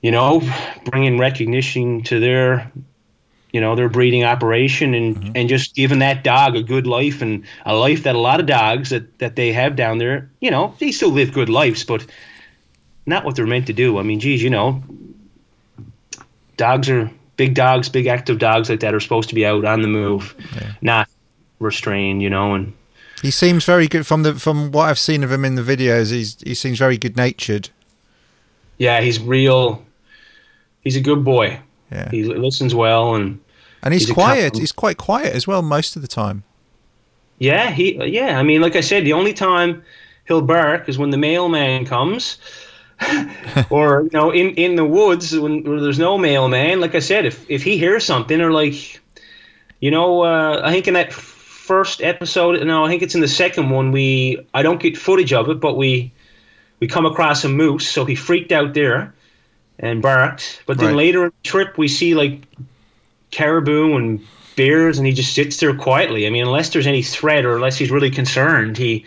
you 0.00 0.10
know, 0.10 0.42
bringing 0.84 1.18
recognition 1.18 2.02
to 2.04 2.18
their 2.18 2.70
you 3.52 3.60
know 3.60 3.76
their 3.76 3.88
breeding 3.88 4.24
operation 4.24 4.94
and 4.94 5.16
mm-hmm. 5.16 5.32
and 5.34 5.48
just 5.48 5.74
giving 5.74 6.00
that 6.00 6.24
dog 6.24 6.56
a 6.56 6.62
good 6.62 6.86
life 6.86 7.22
and 7.22 7.44
a 7.66 7.74
life 7.74 8.02
that 8.04 8.14
a 8.14 8.18
lot 8.18 8.40
of 8.40 8.46
dogs 8.46 8.90
that 8.90 9.18
that 9.18 9.36
they 9.36 9.52
have 9.52 9.76
down 9.76 9.98
there 9.98 10.30
you 10.40 10.50
know 10.50 10.74
they 10.78 10.90
still 10.90 11.10
live 11.10 11.32
good 11.32 11.48
lives 11.48 11.84
but 11.84 12.04
not 13.04 13.24
what 13.24 13.36
they're 13.36 13.46
meant 13.46 13.66
to 13.66 13.72
do. 13.72 13.98
I 13.98 14.02
mean 14.02 14.20
geez 14.20 14.42
you 14.42 14.50
know 14.50 14.82
dogs 16.56 16.88
are 16.88 17.10
big 17.36 17.54
dogs 17.54 17.88
big 17.88 18.06
active 18.06 18.38
dogs 18.38 18.70
like 18.70 18.80
that 18.80 18.94
are 18.94 19.00
supposed 19.00 19.28
to 19.28 19.34
be 19.34 19.44
out 19.44 19.64
on 19.64 19.82
the 19.82 19.88
move 19.88 20.34
not 20.80 21.08
restrained 21.58 22.22
you 22.22 22.30
know 22.30 22.54
and 22.54 22.72
He 23.22 23.30
seems 23.30 23.64
very 23.64 23.86
good 23.86 24.04
from 24.04 24.24
the 24.24 24.34
from 24.34 24.72
what 24.72 24.88
I've 24.88 24.98
seen 24.98 25.22
of 25.22 25.30
him 25.30 25.44
in 25.44 25.54
the 25.54 25.62
videos. 25.62 26.10
He's 26.10 26.40
he 26.42 26.54
seems 26.54 26.78
very 26.78 26.98
good 26.98 27.16
natured. 27.16 27.70
yeah 28.78 29.00
he's 29.00 29.20
real 29.20 29.84
he's 30.82 30.96
a 30.96 31.00
good 31.00 31.24
boy 31.24 31.60
Yeah, 31.92 32.10
he 32.10 32.24
listens 32.24 32.74
well 32.74 33.14
and 33.14 33.38
and 33.82 33.94
he's, 33.94 34.06
he's 34.06 34.14
quiet. 34.14 34.56
He's 34.56 34.72
quite 34.72 34.96
quiet 34.96 35.34
as 35.34 35.46
well 35.46 35.62
most 35.62 35.96
of 35.96 36.02
the 36.02 36.08
time. 36.08 36.44
Yeah, 37.38 37.70
he 37.70 38.04
yeah. 38.04 38.38
I 38.38 38.42
mean, 38.42 38.60
like 38.60 38.76
I 38.76 38.80
said, 38.80 39.04
the 39.04 39.12
only 39.12 39.32
time 39.32 39.82
he'll 40.26 40.42
bark 40.42 40.88
is 40.88 40.98
when 40.98 41.10
the 41.10 41.16
mailman 41.18 41.84
comes, 41.86 42.38
or 43.70 44.02
you 44.02 44.10
know, 44.12 44.30
in 44.30 44.54
in 44.54 44.76
the 44.76 44.84
woods 44.84 45.36
when 45.36 45.64
where 45.64 45.80
there's 45.80 45.98
no 45.98 46.18
mailman. 46.18 46.80
Like 46.80 46.94
I 46.94 47.00
said, 47.00 47.26
if 47.26 47.48
if 47.50 47.62
he 47.64 47.78
hears 47.78 48.04
something 48.04 48.40
or 48.40 48.52
like, 48.52 49.00
you 49.80 49.90
know, 49.90 50.22
uh, 50.22 50.60
I 50.64 50.70
think 50.70 50.86
in 50.86 50.94
that 50.94 51.12
first 51.72 52.02
episode, 52.02 52.62
no, 52.66 52.84
I 52.84 52.88
think 52.90 53.02
it's 53.02 53.14
in 53.14 53.20
the 53.22 53.28
second 53.44 53.70
one. 53.70 53.92
We 53.92 54.46
I 54.52 54.62
don't 54.62 54.80
get 54.80 54.96
footage 54.96 55.32
of 55.32 55.48
it, 55.48 55.58
but 55.60 55.76
we 55.76 56.12
we 56.80 56.86
come 56.86 57.06
across 57.06 57.44
a 57.44 57.48
moose, 57.48 57.88
so 57.88 58.04
he 58.04 58.14
freaked 58.14 58.52
out 58.52 58.74
there 58.74 59.14
and 59.78 60.02
barked. 60.02 60.62
But 60.66 60.76
then 60.78 60.88
Right. 60.88 60.96
later 61.04 61.24
in 61.24 61.30
the 61.42 61.48
trip, 61.48 61.78
we 61.78 61.88
see 61.88 62.14
like 62.14 62.42
caribou 63.30 63.96
and 63.96 64.20
bears, 64.56 64.98
and 64.98 65.06
he 65.06 65.12
just 65.14 65.32
sits 65.34 65.56
there 65.58 65.74
quietly. 65.74 66.26
I 66.26 66.30
mean, 66.30 66.44
unless 66.44 66.68
there's 66.70 66.86
any 66.86 67.02
threat 67.02 67.44
or 67.46 67.54
unless 67.56 67.76
he's 67.78 67.90
really 67.90 68.10
concerned, 68.10 68.76
he 68.76 69.04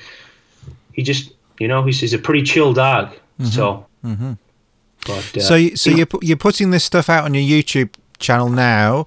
he 0.93 1.03
just 1.03 1.32
you 1.59 1.68
know 1.68 1.84
he's, 1.84 1.99
he's 1.99 2.13
a 2.13 2.18
pretty 2.20 2.41
chill 2.43 2.74
dog. 2.74 3.09
So, 3.43 3.86
but 5.05 5.38
uh, 5.38 5.41
so 5.41 5.55
you- 5.55 5.76
so 5.76 5.89
you're 5.91 6.07
you're 6.22 6.38
putting 6.38 6.72
this 6.72 6.84
stuff 6.84 7.09
out 7.09 7.26
on 7.26 7.34
your 7.34 7.43
YouTube 7.43 7.89
channel 8.18 8.49
now. 8.49 9.05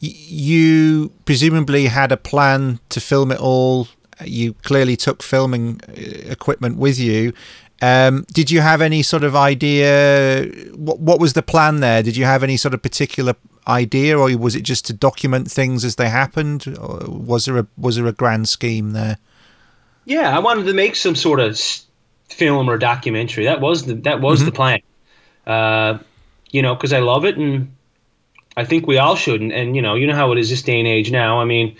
You 0.00 1.12
presumably 1.24 1.86
had 1.86 2.10
a 2.10 2.16
plan 2.16 2.80
to 2.88 3.00
film 3.00 3.30
it 3.30 3.38
all. 3.38 3.88
You 4.24 4.54
clearly 4.54 4.96
took 4.96 5.22
filming 5.22 5.80
uh, 5.88 5.92
equipment 6.30 6.78
with 6.78 6.98
you. 6.98 7.32
Um, 7.82 8.26
did 8.32 8.50
you 8.50 8.60
have 8.60 8.82
any 8.82 9.02
sort 9.02 9.24
of 9.24 9.34
idea? 9.34 10.44
What, 10.74 11.00
what 11.00 11.20
was 11.20 11.32
the 11.32 11.42
plan 11.42 11.80
there? 11.80 12.02
Did 12.02 12.16
you 12.16 12.24
have 12.24 12.42
any 12.42 12.56
sort 12.56 12.74
of 12.74 12.82
particular 12.82 13.34
idea, 13.66 14.18
or 14.18 14.36
was 14.36 14.54
it 14.54 14.62
just 14.62 14.86
to 14.86 14.92
document 14.92 15.50
things 15.50 15.84
as 15.84 15.96
they 15.96 16.08
happened? 16.08 16.76
Or 16.78 17.00
was 17.08 17.46
there 17.46 17.58
a 17.58 17.66
was 17.78 17.96
there 17.96 18.06
a 18.06 18.12
grand 18.12 18.48
scheme 18.48 18.92
there? 18.92 19.18
Yeah, 20.04 20.36
I 20.36 20.40
wanted 20.40 20.64
to 20.66 20.74
make 20.74 20.96
some 20.96 21.14
sort 21.14 21.40
of 21.40 21.58
film 22.28 22.68
or 22.68 22.78
documentary. 22.78 23.44
That 23.44 23.60
was 23.60 23.86
the 23.86 23.94
that 23.94 24.20
was 24.20 24.44
the 24.44 24.52
plan. 24.52 24.80
Uh, 25.46 25.98
you 26.50 26.62
know, 26.62 26.74
because 26.74 26.92
I 26.92 26.98
love 26.98 27.24
it, 27.24 27.36
and 27.36 27.74
I 28.56 28.64
think 28.64 28.86
we 28.86 28.98
all 28.98 29.16
should. 29.16 29.40
And, 29.40 29.52
and 29.52 29.76
you 29.76 29.82
know, 29.82 29.94
you 29.94 30.06
know 30.06 30.14
how 30.14 30.32
it 30.32 30.38
is 30.38 30.50
this 30.50 30.62
day 30.62 30.78
and 30.78 30.88
age 30.88 31.10
now. 31.10 31.40
I 31.40 31.44
mean, 31.44 31.76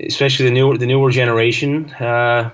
especially 0.00 0.46
the 0.46 0.52
newer 0.52 0.78
the 0.78 0.86
newer 0.86 1.10
generation, 1.10 1.90
uh, 1.94 2.50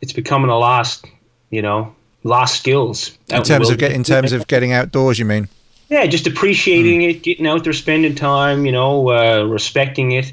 it's 0.00 0.12
becoming 0.12 0.50
a 0.50 0.58
lost, 0.58 1.06
you 1.50 1.62
know, 1.62 1.94
lost 2.22 2.58
skills. 2.58 3.16
In 3.28 3.42
terms 3.42 3.70
of 3.70 3.78
get, 3.78 3.92
in 3.92 4.04
terms 4.04 4.32
of 4.32 4.46
getting 4.46 4.72
outdoors, 4.72 5.18
you 5.18 5.24
mean? 5.24 5.48
Yeah, 5.88 6.06
just 6.06 6.26
appreciating 6.26 7.02
it, 7.02 7.22
getting 7.22 7.46
out 7.46 7.62
there, 7.62 7.72
spending 7.72 8.14
time, 8.14 8.66
you 8.66 8.72
know, 8.72 9.10
uh, 9.10 9.44
respecting 9.44 10.12
it. 10.12 10.32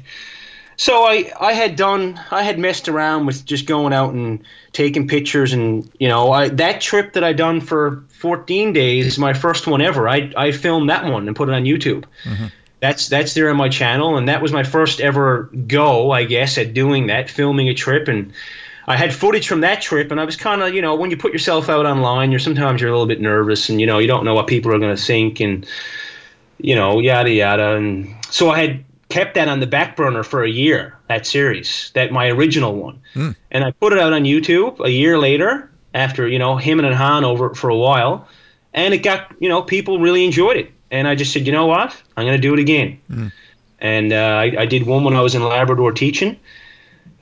So 0.76 1.04
I, 1.04 1.30
I 1.38 1.52
had 1.52 1.76
done, 1.76 2.18
I 2.30 2.42
had 2.42 2.58
messed 2.58 2.88
around 2.88 3.26
with 3.26 3.44
just 3.44 3.66
going 3.66 3.92
out 3.92 4.14
and 4.14 4.42
taking 4.72 5.06
pictures, 5.06 5.52
and 5.52 5.88
you 6.00 6.08
know, 6.08 6.32
I 6.32 6.48
that 6.48 6.80
trip 6.80 7.12
that 7.12 7.22
I 7.22 7.32
done 7.32 7.60
for 7.60 8.04
14 8.22 8.72
days, 8.72 9.18
my 9.18 9.32
first 9.32 9.66
one 9.66 9.82
ever. 9.82 10.08
I, 10.08 10.32
I 10.36 10.52
filmed 10.52 10.90
that 10.90 11.04
one 11.04 11.26
and 11.26 11.34
put 11.34 11.48
it 11.48 11.54
on 11.56 11.64
YouTube. 11.64 12.04
Mm-hmm. 12.22 12.46
That's 12.78 13.08
that's 13.08 13.34
there 13.34 13.50
on 13.50 13.56
my 13.56 13.68
channel, 13.68 14.16
and 14.16 14.28
that 14.28 14.40
was 14.40 14.52
my 14.52 14.62
first 14.62 15.00
ever 15.00 15.50
go, 15.66 16.12
I 16.12 16.22
guess, 16.22 16.56
at 16.56 16.72
doing 16.72 17.08
that, 17.08 17.28
filming 17.28 17.68
a 17.68 17.74
trip, 17.74 18.06
and 18.06 18.32
I 18.86 18.96
had 18.96 19.12
footage 19.12 19.48
from 19.48 19.62
that 19.62 19.82
trip, 19.82 20.12
and 20.12 20.20
I 20.20 20.24
was 20.24 20.36
kind 20.36 20.62
of, 20.62 20.72
you 20.72 20.82
know, 20.82 20.94
when 20.94 21.10
you 21.10 21.16
put 21.16 21.32
yourself 21.32 21.68
out 21.68 21.84
online, 21.84 22.30
you're 22.30 22.40
sometimes 22.40 22.80
you're 22.80 22.90
a 22.90 22.92
little 22.92 23.08
bit 23.08 23.20
nervous, 23.20 23.68
and 23.68 23.80
you 23.80 23.86
know, 23.88 23.98
you 23.98 24.06
don't 24.06 24.24
know 24.24 24.34
what 24.34 24.46
people 24.46 24.72
are 24.72 24.78
going 24.78 24.94
to 24.94 25.02
think, 25.02 25.40
and 25.40 25.66
you 26.58 26.76
know, 26.76 27.00
yada 27.00 27.30
yada, 27.30 27.74
and 27.74 28.14
so 28.30 28.50
I 28.50 28.60
had 28.60 28.84
kept 29.08 29.34
that 29.34 29.48
on 29.48 29.58
the 29.58 29.66
back 29.66 29.96
burner 29.96 30.22
for 30.22 30.44
a 30.44 30.50
year. 30.50 30.96
That 31.08 31.26
series, 31.26 31.90
that 31.94 32.12
my 32.12 32.28
original 32.28 32.76
one, 32.76 33.02
hmm. 33.14 33.30
and 33.50 33.64
I 33.64 33.72
put 33.72 33.92
it 33.92 33.98
out 33.98 34.12
on 34.12 34.22
YouTube 34.22 34.78
a 34.84 34.90
year 34.90 35.18
later 35.18 35.71
after 35.94 36.26
you 36.26 36.38
know 36.38 36.56
him 36.56 36.80
and 36.80 36.94
Han 36.94 37.24
over 37.24 37.46
it 37.46 37.56
for 37.56 37.70
a 37.70 37.76
while, 37.76 38.28
and 38.72 38.94
it 38.94 38.98
got 38.98 39.34
you 39.38 39.48
know 39.48 39.62
people 39.62 39.98
really 40.00 40.24
enjoyed 40.24 40.56
it, 40.56 40.72
and 40.90 41.08
I 41.08 41.14
just 41.14 41.32
said, 41.32 41.46
you 41.46 41.52
know 41.52 41.66
what, 41.66 42.00
I'm 42.16 42.24
going 42.24 42.36
to 42.36 42.42
do 42.42 42.54
it 42.54 42.60
again, 42.60 43.00
and 43.78 44.12
uh, 44.12 44.16
I, 44.16 44.62
I 44.62 44.66
did 44.66 44.86
one 44.86 45.04
when 45.04 45.14
I 45.14 45.20
was 45.20 45.34
in 45.34 45.42
Labrador 45.42 45.92
teaching 45.92 46.38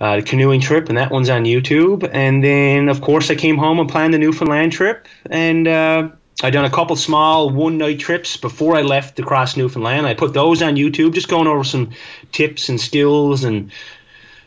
uh, 0.00 0.16
the 0.16 0.22
canoeing 0.22 0.60
trip, 0.60 0.88
and 0.88 0.96
that 0.96 1.10
one's 1.10 1.28
on 1.28 1.44
YouTube. 1.44 2.08
And 2.12 2.42
then, 2.42 2.88
of 2.88 3.00
course, 3.00 3.30
I 3.30 3.34
came 3.34 3.58
home 3.58 3.78
and 3.78 3.88
planned 3.88 4.14
the 4.14 4.18
Newfoundland 4.18 4.72
trip, 4.72 5.06
and 5.30 5.68
uh, 5.68 6.08
I 6.42 6.50
done 6.50 6.64
a 6.64 6.70
couple 6.70 6.96
small 6.96 7.50
one 7.50 7.76
night 7.76 7.98
trips 7.98 8.36
before 8.36 8.76
I 8.76 8.82
left 8.82 9.18
across 9.18 9.56
Newfoundland. 9.56 10.06
I 10.06 10.14
put 10.14 10.32
those 10.32 10.62
on 10.62 10.76
YouTube, 10.76 11.12
just 11.12 11.28
going 11.28 11.46
over 11.46 11.64
some 11.64 11.90
tips 12.32 12.68
and 12.70 12.80
skills, 12.80 13.44
and 13.44 13.70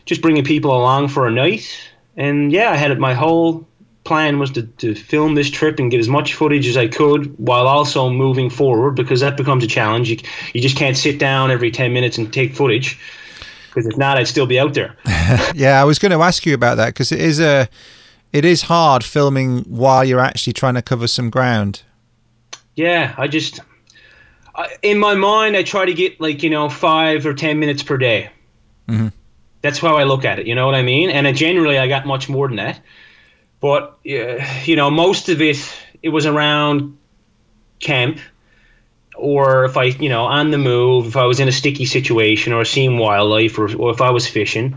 just 0.06 0.20
bringing 0.20 0.44
people 0.44 0.76
along 0.76 1.08
for 1.08 1.26
a 1.26 1.30
night. 1.30 1.90
And 2.16 2.52
yeah, 2.52 2.70
I 2.70 2.76
had 2.76 2.90
it. 2.90 2.98
My 2.98 3.14
whole 3.14 3.66
plan 4.04 4.38
was 4.38 4.50
to, 4.52 4.62
to 4.62 4.94
film 4.94 5.34
this 5.34 5.50
trip 5.50 5.78
and 5.78 5.90
get 5.90 5.98
as 5.98 6.08
much 6.08 6.34
footage 6.34 6.66
as 6.66 6.76
I 6.76 6.88
could 6.88 7.36
while 7.38 7.66
also 7.66 8.10
moving 8.10 8.50
forward 8.50 8.92
because 8.92 9.20
that 9.20 9.36
becomes 9.36 9.64
a 9.64 9.66
challenge. 9.66 10.10
You, 10.10 10.18
you 10.52 10.60
just 10.60 10.76
can't 10.76 10.96
sit 10.96 11.18
down 11.18 11.50
every 11.50 11.70
10 11.70 11.92
minutes 11.92 12.18
and 12.18 12.32
take 12.32 12.54
footage 12.54 12.98
because 13.74 13.86
if 13.86 13.96
not, 13.96 14.18
I'd 14.18 14.28
still 14.28 14.46
be 14.46 14.60
out 14.60 14.74
there. 14.74 14.94
yeah, 15.54 15.80
I 15.80 15.84
was 15.84 15.98
going 15.98 16.12
to 16.12 16.22
ask 16.22 16.46
you 16.46 16.54
about 16.54 16.76
that 16.76 16.88
because 16.88 17.10
it 17.10 17.20
is 17.20 17.40
a, 17.40 17.68
it 18.32 18.44
is 18.44 18.62
hard 18.62 19.02
filming 19.02 19.60
while 19.62 20.04
you're 20.04 20.20
actually 20.20 20.52
trying 20.52 20.74
to 20.74 20.82
cover 20.82 21.08
some 21.08 21.30
ground. 21.30 21.82
Yeah, 22.76 23.14
I 23.16 23.26
just, 23.26 23.60
I, 24.54 24.76
in 24.82 24.98
my 24.98 25.14
mind, 25.14 25.56
I 25.56 25.62
try 25.62 25.86
to 25.86 25.94
get 25.94 26.20
like 26.20 26.42
you 26.42 26.50
know 26.50 26.68
five 26.68 27.26
or 27.26 27.34
ten 27.34 27.58
minutes 27.58 27.82
per 27.82 27.96
day. 27.96 28.30
Mm-hmm. 28.88 29.08
That's 29.62 29.78
how 29.78 29.96
I 29.96 30.04
look 30.04 30.24
at 30.24 30.38
it. 30.38 30.46
You 30.46 30.54
know 30.54 30.66
what 30.66 30.74
I 30.74 30.82
mean? 30.82 31.10
And 31.10 31.26
uh, 31.26 31.32
generally, 31.32 31.78
I 31.78 31.88
got 31.88 32.06
much 32.06 32.28
more 32.28 32.48
than 32.48 32.56
that. 32.56 32.80
But 33.64 33.96
uh, 34.06 34.44
you 34.66 34.76
know, 34.76 34.90
most 34.90 35.30
of 35.30 35.40
it, 35.40 35.56
it 36.02 36.10
was 36.10 36.26
around 36.26 36.98
camp 37.80 38.18
or 39.16 39.64
if 39.64 39.78
I, 39.78 39.84
you 39.84 40.10
know, 40.10 40.24
on 40.24 40.50
the 40.50 40.58
move, 40.58 41.06
if 41.06 41.16
I 41.16 41.24
was 41.24 41.40
in 41.40 41.48
a 41.48 41.52
sticky 41.52 41.86
situation 41.86 42.52
or 42.52 42.66
seeing 42.66 42.98
wildlife, 42.98 43.58
or, 43.58 43.74
or 43.76 43.90
if 43.90 44.02
I 44.02 44.10
was 44.10 44.28
fishing. 44.28 44.76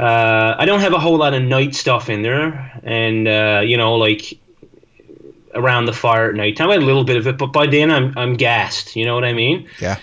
Uh, 0.00 0.54
I 0.56 0.64
don't 0.64 0.80
have 0.80 0.94
a 0.94 0.98
whole 0.98 1.18
lot 1.18 1.34
of 1.34 1.42
night 1.42 1.74
stuff 1.74 2.08
in 2.08 2.22
there, 2.22 2.80
and 2.82 3.28
uh, 3.28 3.60
you 3.62 3.76
know, 3.76 3.96
like 3.96 4.38
around 5.54 5.84
the 5.84 5.92
fire 5.92 6.30
at 6.30 6.34
night 6.34 6.56
time, 6.56 6.70
I 6.70 6.74
had 6.74 6.82
a 6.82 6.86
little 6.86 7.04
bit 7.04 7.18
of 7.18 7.26
it, 7.26 7.36
but 7.36 7.52
by 7.52 7.66
then 7.66 7.90
I'm 7.90 8.16
I'm 8.16 8.36
gassed. 8.38 8.96
You 8.96 9.04
know 9.04 9.16
what 9.16 9.26
I 9.26 9.34
mean? 9.34 9.68
Yeah. 9.82 9.98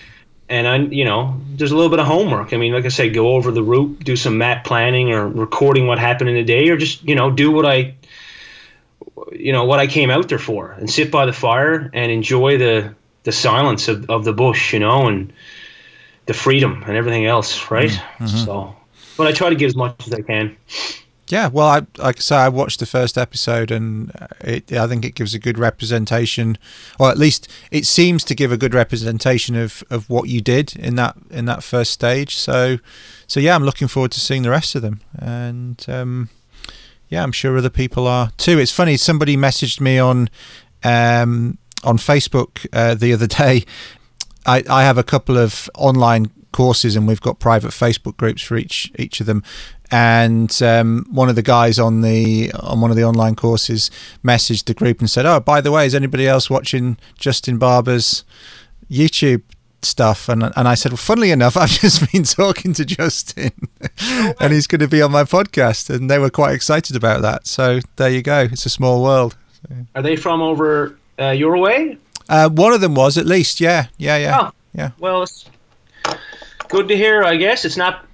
And 0.48 0.68
I, 0.68 0.76
you 0.76 1.04
know, 1.04 1.40
there's 1.56 1.72
a 1.72 1.76
little 1.76 1.90
bit 1.90 1.98
of 1.98 2.06
homework. 2.06 2.52
I 2.52 2.56
mean, 2.56 2.72
like 2.72 2.84
I 2.84 2.88
said, 2.88 3.12
go 3.14 3.34
over 3.34 3.50
the 3.50 3.62
route, 3.62 3.98
do 4.00 4.14
some 4.14 4.38
map 4.38 4.64
planning, 4.64 5.12
or 5.12 5.28
recording 5.28 5.86
what 5.86 5.98
happened 5.98 6.30
in 6.30 6.36
the 6.36 6.44
day, 6.44 6.68
or 6.68 6.76
just 6.76 7.02
you 7.02 7.14
know, 7.14 7.30
do 7.30 7.50
what 7.50 7.66
I, 7.66 7.94
you 9.32 9.52
know, 9.52 9.64
what 9.64 9.80
I 9.80 9.86
came 9.88 10.10
out 10.10 10.28
there 10.28 10.38
for, 10.38 10.70
and 10.72 10.88
sit 10.88 11.10
by 11.10 11.26
the 11.26 11.32
fire 11.32 11.90
and 11.92 12.12
enjoy 12.12 12.58
the 12.58 12.94
the 13.24 13.32
silence 13.32 13.88
of, 13.88 14.08
of 14.08 14.24
the 14.24 14.32
bush, 14.32 14.72
you 14.72 14.78
know, 14.78 15.08
and 15.08 15.32
the 16.26 16.34
freedom 16.34 16.84
and 16.86 16.96
everything 16.96 17.26
else, 17.26 17.70
right? 17.70 17.90
Mm-hmm. 17.90 18.26
So, 18.26 18.76
but 19.16 19.26
I 19.26 19.32
try 19.32 19.50
to 19.50 19.56
get 19.56 19.66
as 19.66 19.76
much 19.76 20.06
as 20.06 20.12
I 20.12 20.22
can. 20.22 20.56
Yeah, 21.28 21.48
well, 21.48 21.66
I 21.66 21.86
like 21.98 22.18
I 22.18 22.20
say, 22.20 22.36
I 22.36 22.48
watched 22.48 22.78
the 22.78 22.86
first 22.86 23.18
episode, 23.18 23.72
and 23.72 24.12
it, 24.40 24.72
I 24.72 24.86
think 24.86 25.04
it 25.04 25.16
gives 25.16 25.34
a 25.34 25.40
good 25.40 25.58
representation, 25.58 26.56
or 27.00 27.10
at 27.10 27.18
least 27.18 27.48
it 27.72 27.84
seems 27.84 28.22
to 28.24 28.34
give 28.34 28.52
a 28.52 28.56
good 28.56 28.74
representation 28.74 29.56
of, 29.56 29.82
of 29.90 30.08
what 30.08 30.28
you 30.28 30.40
did 30.40 30.76
in 30.76 30.94
that 30.96 31.16
in 31.30 31.46
that 31.46 31.64
first 31.64 31.90
stage. 31.90 32.36
So, 32.36 32.78
so 33.26 33.40
yeah, 33.40 33.56
I'm 33.56 33.64
looking 33.64 33.88
forward 33.88 34.12
to 34.12 34.20
seeing 34.20 34.42
the 34.42 34.50
rest 34.50 34.76
of 34.76 34.82
them, 34.82 35.00
and 35.18 35.84
um, 35.88 36.28
yeah, 37.08 37.24
I'm 37.24 37.32
sure 37.32 37.58
other 37.58 37.70
people 37.70 38.06
are 38.06 38.30
too. 38.36 38.60
It's 38.60 38.72
funny, 38.72 38.96
somebody 38.96 39.36
messaged 39.36 39.80
me 39.80 39.98
on 39.98 40.28
um, 40.84 41.58
on 41.82 41.98
Facebook 41.98 42.66
uh, 42.72 42.94
the 42.94 43.12
other 43.12 43.26
day. 43.26 43.64
I, 44.46 44.62
I 44.70 44.84
have 44.84 44.96
a 44.96 45.02
couple 45.02 45.36
of 45.36 45.68
online 45.74 46.30
courses, 46.52 46.96
and 46.96 47.06
we've 47.06 47.20
got 47.20 47.38
private 47.38 47.72
Facebook 47.72 48.16
groups 48.16 48.42
for 48.42 48.56
each 48.56 48.90
each 48.98 49.20
of 49.20 49.26
them. 49.26 49.42
And 49.90 50.60
um, 50.62 51.06
one 51.10 51.28
of 51.28 51.36
the 51.36 51.42
guys 51.42 51.78
on 51.78 52.00
the 52.00 52.50
on 52.58 52.80
one 52.80 52.90
of 52.90 52.96
the 52.96 53.04
online 53.04 53.36
courses 53.36 53.90
messaged 54.24 54.64
the 54.64 54.74
group 54.74 55.00
and 55.00 55.08
said, 55.08 55.26
"Oh, 55.26 55.40
by 55.40 55.60
the 55.60 55.70
way, 55.70 55.86
is 55.86 55.94
anybody 55.94 56.26
else 56.26 56.50
watching 56.50 56.96
Justin 57.18 57.58
Barbour's 57.58 58.24
YouTube 58.90 59.42
stuff? 59.82 60.28
And 60.28 60.42
and 60.42 60.68
I 60.68 60.74
said 60.74 60.92
well 60.92 60.96
funnily 60.96 61.30
enough 61.30 61.56
I've 61.56 61.70
just 61.70 62.10
been 62.12 62.24
talking 62.24 62.72
to 62.74 62.84
Justin 62.84 63.52
and 64.40 64.52
he's 64.52 64.66
going 64.66 64.80
to 64.80 64.88
be 64.88 65.02
on 65.02 65.12
my 65.12 65.24
podcast. 65.24 65.88
And 65.88 66.10
they 66.10 66.18
were 66.18 66.30
quite 66.30 66.54
excited 66.54 66.96
about 66.96 67.22
that. 67.22 67.46
So 67.46 67.80
there 67.96 68.10
you 68.10 68.22
go. 68.22 68.40
It's 68.40 68.66
a 68.66 68.70
small 68.70 69.02
world. 69.02 69.36
Are 69.94 70.02
they 70.02 70.16
from 70.16 70.42
over 70.42 70.98
uh, 71.18 71.30
your 71.30 71.58
way? 71.58 71.98
Uh, 72.28 72.48
one 72.48 72.72
of 72.72 72.80
them 72.80 72.94
was 72.94 73.16
at 73.18 73.26
least, 73.26 73.60
yeah, 73.60 73.86
yeah, 73.98 74.16
yeah, 74.16 74.38
oh, 74.40 74.52
yeah. 74.74 74.90
Well, 74.98 75.22
it's 75.22 75.48
good 76.68 76.88
to 76.88 76.96
hear. 76.96 77.22
I 77.22 77.36
guess. 77.36 77.64
It's 77.64 77.76
not 77.76 78.05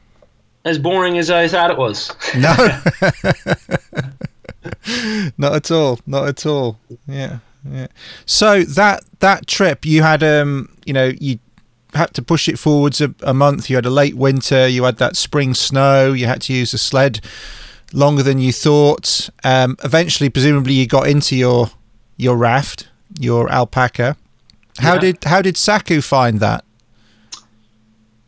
as 0.64 0.78
boring 0.78 1.18
as 1.18 1.30
I 1.30 1.48
thought 1.48 1.70
it 1.70 1.78
was. 1.78 2.14
No, 2.36 2.54
not 5.38 5.54
at 5.54 5.70
all, 5.70 5.98
not 6.06 6.28
at 6.28 6.46
all. 6.46 6.78
Yeah, 7.06 7.38
yeah. 7.68 7.88
So 8.26 8.62
that 8.62 9.04
that 9.20 9.46
trip, 9.46 9.84
you 9.84 10.02
had, 10.02 10.22
um, 10.22 10.74
you 10.84 10.92
know, 10.92 11.12
you 11.20 11.38
had 11.94 12.14
to 12.14 12.22
push 12.22 12.48
it 12.48 12.58
forwards 12.58 13.00
a, 13.00 13.14
a 13.22 13.34
month. 13.34 13.68
You 13.68 13.76
had 13.76 13.86
a 13.86 13.90
late 13.90 14.16
winter. 14.16 14.66
You 14.66 14.84
had 14.84 14.98
that 14.98 15.16
spring 15.16 15.54
snow. 15.54 16.12
You 16.12 16.26
had 16.26 16.42
to 16.42 16.52
use 16.52 16.72
a 16.72 16.78
sled 16.78 17.20
longer 17.92 18.22
than 18.22 18.38
you 18.38 18.52
thought. 18.52 19.28
Um, 19.44 19.76
eventually, 19.84 20.30
presumably, 20.30 20.74
you 20.74 20.86
got 20.86 21.08
into 21.08 21.36
your 21.36 21.70
your 22.16 22.36
raft 22.36 22.88
your 23.18 23.48
Alpacka. 23.48 24.16
How 24.78 24.94
yeah. 24.94 25.00
did 25.00 25.24
how 25.24 25.42
did 25.42 25.56
Saku 25.56 26.00
find 26.00 26.40
that? 26.40 26.64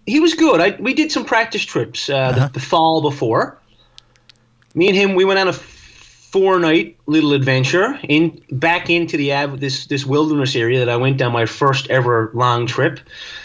He 0.07 0.21
was 0.21 0.35
good. 0.35 0.61
I, 0.61 0.77
we 0.81 0.95
did 0.95 1.11
some 1.11 1.25
practice 1.25 1.65
trips 1.65 2.11
uh, 2.11 2.15
uh-huh. 2.15 2.47
the, 2.47 2.53
the, 2.55 2.61
fall 2.61 3.01
before. 3.01 3.59
Me 4.75 4.89
and 4.89 4.97
him, 4.97 5.15
we 5.15 5.25
went 5.25 5.39
on 5.39 5.49
a 5.49 5.53
four 6.35 6.59
night 6.59 6.97
little 7.07 7.33
adventure 7.33 7.97
in 8.09 8.43
back 8.51 8.91
into 8.91 9.17
the 9.17 9.57
this 9.57 9.87
this 9.87 10.05
wilderness 10.05 10.57
area 10.57 10.81
that 10.81 10.89
I 10.89 10.97
went 10.97 11.17
down 11.17 11.31
my 11.31 11.47
first 11.47 11.89
ever 11.91 12.33
long 12.35 12.67
trip. 12.67 12.99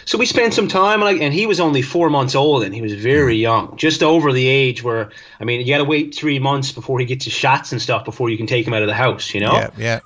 So 0.05 0.18
we 0.18 0.26
spent 0.26 0.55
some 0.55 0.68
time, 0.68 1.03
and, 1.03 1.10
I, 1.22 1.24
and 1.24 1.32
he 1.32 1.45
was 1.45 1.60
only 1.60 1.84
four 1.84 2.10
months 2.10 2.34
old, 2.34 2.64
and 2.64 2.74
he 2.74 2.82
was 2.82 2.95
very 2.95 3.38
mm. 3.38 3.41
young, 3.41 3.78
just 3.78 4.01
over 4.01 4.34
the 4.34 4.47
age 4.47 4.82
where 4.82 5.12
I 5.39 5.43
mean, 5.43 5.62
you 5.62 5.68
got 5.68 5.78
to 5.78 5.84
wait 5.84 6.16
three 6.16 6.39
months 6.39 6.72
before 6.72 6.99
he 6.99 7.05
gets 7.05 7.26
his 7.26 7.34
shots 7.34 7.72
and 7.72 7.80
stuff 7.80 8.05
before 8.05 8.32
you 8.32 8.38
can 8.38 8.47
take 8.47 8.66
him 8.66 8.74
out 8.74 8.82
of 8.82 8.88
the 8.88 8.95
house, 8.95 9.36
you 9.36 9.41
know. 9.41 9.53
Yeah, 9.53 9.70
yeah. 9.78 9.99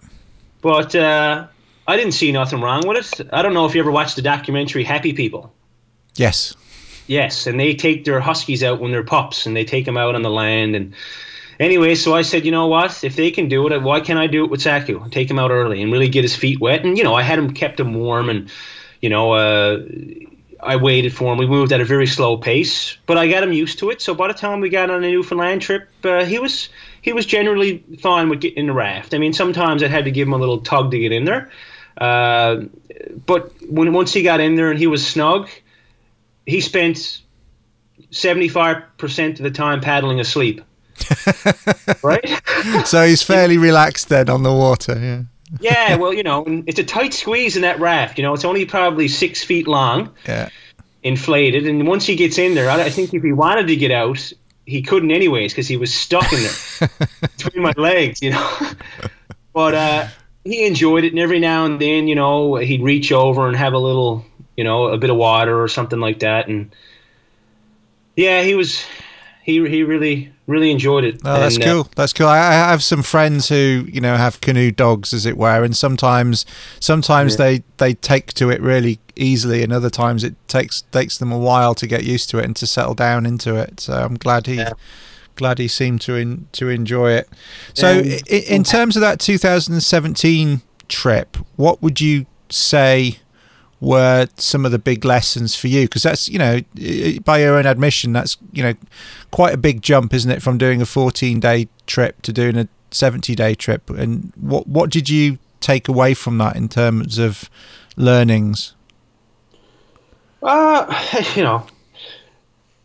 But 0.62 0.94
uh, 0.94 1.48
I 1.88 1.96
didn't 1.96 2.14
see 2.14 2.34
nothing 2.34 2.60
wrong 2.60 2.86
with 2.86 3.20
it. 3.20 3.30
I 3.32 3.42
don't 3.42 3.54
know 3.54 3.66
if 3.66 3.76
you 3.76 3.82
ever 3.82 3.92
watched 3.92 4.18
the 4.18 4.22
documentary 4.22 4.84
Happy 4.84 5.14
People. 5.14 5.54
Yes. 6.16 6.56
Yes, 7.08 7.48
and 7.48 7.60
they 7.60 7.76
take 7.76 8.06
their 8.06 8.20
huskies 8.20 8.64
out 8.64 8.80
when 8.80 8.92
they're 8.92 9.04
pups, 9.04 9.46
and 9.46 9.56
they 9.56 9.66
take 9.66 9.86
them 9.86 9.98
out 9.98 10.16
on 10.16 10.22
the 10.22 10.30
land. 10.30 10.76
And 10.76 10.94
anyway, 11.60 11.96
so 11.96 12.14
I 12.14 12.22
said, 12.22 12.46
you 12.46 12.52
know 12.52 12.68
what? 12.68 13.04
If 13.04 13.16
they 13.16 13.32
can 13.32 13.50
do 13.50 13.68
it, 13.68 13.82
why 13.82 14.00
can't 14.00 14.20
I 14.20 14.28
do 14.28 14.46
it 14.46 14.52
with 14.52 14.62
Saku? 14.62 15.10
Take 15.10 15.30
him 15.30 15.40
out 15.40 15.52
early 15.52 15.82
and 15.82 15.92
really 15.92 16.08
get 16.08 16.24
his 16.24 16.36
feet 16.36 16.60
wet. 16.62 16.86
And 16.86 16.98
you 16.98 17.04
know, 17.04 17.14
I 17.14 17.24
had 17.24 17.40
him 17.40 17.54
kept 17.54 17.80
him 17.80 17.94
warm, 17.94 18.30
and 18.30 18.50
you 19.02 19.10
know, 19.10 19.34
uh, 19.34 19.82
I 20.62 20.78
waited 20.78 21.14
for 21.14 21.34
him. 21.34 21.40
We 21.40 21.46
moved 21.46 21.74
at 21.74 21.82
a 21.82 21.86
very 21.86 22.08
slow 22.08 22.38
pace, 22.38 22.98
but 23.06 23.18
I 23.18 23.28
got 23.28 23.44
him 23.44 23.52
used 23.52 23.80
to 23.80 23.90
it. 23.90 24.02
So 24.02 24.16
by 24.16 24.30
the 24.30 24.34
time 24.34 24.62
we 24.62 24.70
got 24.70 24.90
on 24.90 25.04
a 25.04 25.08
Newfoundland 25.08 25.62
trip, 25.62 25.90
uh, 26.06 26.24
he 26.24 26.40
was 26.40 26.70
he 27.02 27.12
was 27.12 27.26
generally 27.26 27.84
fine 28.00 28.30
with 28.30 28.40
getting 28.40 28.60
in 28.60 28.68
the 28.68 28.74
raft. 28.74 29.14
I 29.14 29.18
mean, 29.18 29.34
sometimes 29.34 29.84
I 29.84 29.88
had 29.88 30.06
to 30.06 30.12
give 30.12 30.28
him 30.28 30.34
a 30.34 30.38
little 30.38 30.60
tug 30.60 30.92
to 30.92 31.00
get 31.00 31.12
in 31.12 31.26
there. 31.26 31.52
Uh, 31.98 32.62
but 33.26 33.52
when 33.70 33.92
once 33.94 34.14
he 34.14 34.24
got 34.24 34.40
in 34.40 34.56
there 34.56 34.72
and 34.72 34.80
he 34.80 34.88
was 34.88 35.06
snug, 35.06 35.50
he 36.46 36.62
spent 36.62 37.22
seventy 38.12 38.48
five 38.48 38.84
percent 38.98 39.40
of 39.40 39.44
the 39.44 39.52
time 39.52 39.82
paddling 39.82 40.20
asleep. 40.20 40.62
right. 42.04 42.42
so 42.86 43.06
he's 43.06 43.24
fairly 43.24 43.58
relaxed 43.58 44.10
then 44.10 44.30
on 44.30 44.44
the 44.44 44.54
water. 44.54 45.00
Yeah. 45.00 45.24
yeah. 45.60 45.96
Well, 45.98 46.14
you 46.14 46.24
know, 46.24 46.46
it's 46.68 46.80
a 46.80 46.84
tight 46.84 47.14
squeeze 47.14 47.56
in 47.56 47.62
that 47.64 47.80
raft. 47.80 48.18
You 48.18 48.24
know, 48.24 48.34
it's 48.34 48.46
only 48.46 48.66
probably 48.66 49.08
six 49.08 49.44
feet 49.44 49.68
long. 49.68 50.14
Yeah. 50.28 50.50
Inflated, 51.02 51.68
and 51.68 51.86
once 51.86 52.06
he 52.06 52.16
gets 52.16 52.38
in 52.38 52.56
there, 52.56 52.70
I 52.70 52.90
think 52.90 53.14
if 53.14 53.22
he 53.24 53.34
wanted 53.34 53.68
to 53.68 53.76
get 53.76 53.92
out, 53.92 54.32
he 54.66 54.82
couldn't 54.82 55.12
anyways 55.12 55.52
because 55.52 55.68
he 55.68 55.78
was 55.78 55.94
stuck 55.94 56.32
in 56.32 56.40
there 56.44 56.90
between 57.22 57.64
my 57.64 57.74
legs, 57.76 58.22
you 58.22 58.32
know. 58.32 58.60
but 59.54 59.74
uh, 59.74 60.08
he 60.44 60.66
enjoyed 60.66 61.04
it, 61.04 61.12
and 61.12 61.20
every 61.20 61.40
now 61.40 61.66
and 61.66 61.80
then, 61.80 62.08
you 62.08 62.16
know, 62.16 62.56
he'd 62.56 62.82
reach 62.82 63.12
over 63.12 63.48
and 63.48 63.56
have 63.58 63.74
a 63.74 63.78
little, 63.78 64.26
you 64.58 64.64
know, 64.64 64.88
a 64.88 64.98
bit 64.98 65.10
of 65.10 65.18
water 65.18 65.62
or 65.62 65.68
something 65.68 66.00
like 66.00 66.20
that, 66.20 66.48
and 66.48 66.74
yeah, 68.16 68.44
he 68.44 68.56
was 68.56 68.84
he 69.44 69.68
he 69.68 69.84
really 69.84 70.32
really 70.48 70.72
enjoyed 70.72 71.04
it. 71.04 71.22
Oh, 71.24 71.40
that's 71.40 71.56
and, 71.56 71.64
uh, 71.64 71.68
cool. 71.68 71.82
Uh, 71.82 71.90
that's 71.96 72.14
cool. 72.14 72.28
I, 72.28 72.38
I, 72.38 72.54
have 72.54 72.84
some 72.84 73.04
friends 73.04 73.50
who 73.50 73.86
you 73.92 74.02
know 74.02 74.16
have 74.16 74.42
canoe 74.42 74.72
dogs, 74.72 75.14
as 75.14 75.26
it 75.26 75.38
were, 75.38 75.64
and 75.64 75.76
sometimes 75.76 76.46
sometimes 76.80 77.34
yeah. 77.34 77.38
they 77.38 77.64
they 77.78 77.94
take 77.94 78.34
to 78.34 78.50
it 78.50 78.62
really 78.62 79.00
easily, 79.16 79.64
and 79.64 79.74
other 79.74 79.90
times 79.90 80.24
it 80.24 80.36
takes 80.48 80.82
takes 80.92 81.18
them 81.18 81.32
a 81.32 81.38
while 81.38 81.76
to 81.76 81.88
get 81.88 82.04
used 82.04 82.30
to 82.32 82.40
it 82.40 82.46
and 82.46 82.56
to 82.56 82.68
settle 82.68 82.94
down 82.94 83.26
into 83.26 83.56
it. 83.56 83.80
So 83.80 83.94
I'm 83.94 84.16
glad 84.16 84.48
he. 84.48 84.56
Yeah. 84.56 84.74
Glad 85.36 85.58
he 85.58 85.68
seemed 85.68 86.00
to 86.02 86.14
in, 86.14 86.48
to 86.52 86.70
enjoy 86.70 87.14
it. 87.14 87.28
So, 87.74 88.02
in, 88.02 88.20
in 88.28 88.64
terms 88.64 88.96
of 88.96 89.02
that 89.02 89.20
2017 89.20 90.62
trip, 90.88 91.38
what 91.56 91.82
would 91.82 92.00
you 92.00 92.28
say 92.52 93.18
were 93.84 94.30
some 94.38 94.66
of 94.66 94.72
the 94.72 94.80
big 94.80 95.04
lessons 95.04 95.56
for 95.56 95.68
you? 95.68 95.82
Because 95.82 96.04
that's, 96.04 96.30
you 96.30 96.40
know, 96.40 96.62
by 97.26 97.40
your 97.40 97.58
own 97.58 97.66
admission, 97.66 98.14
that's, 98.14 98.38
you 98.54 98.64
know, 98.64 98.74
quite 99.32 99.54
a 99.54 99.58
big 99.58 99.82
jump, 99.82 100.14
isn't 100.14 100.32
it, 100.32 100.42
from 100.42 100.58
doing 100.58 100.82
a 100.82 100.86
14 100.86 101.42
day 101.42 101.68
trip 101.86 102.22
to 102.22 102.32
doing 102.32 102.58
a 102.58 102.70
70 102.92 103.36
day 103.36 103.54
trip? 103.54 103.90
And 103.90 104.32
what, 104.40 104.68
what 104.68 104.90
did 104.90 105.10
you 105.10 105.38
take 105.60 105.90
away 105.90 106.14
from 106.14 106.38
that 106.38 106.56
in 106.56 106.70
terms 106.70 107.18
of 107.18 107.50
learnings? 107.98 108.74
Uh, 110.42 111.24
you 111.36 111.44
know, 111.44 111.68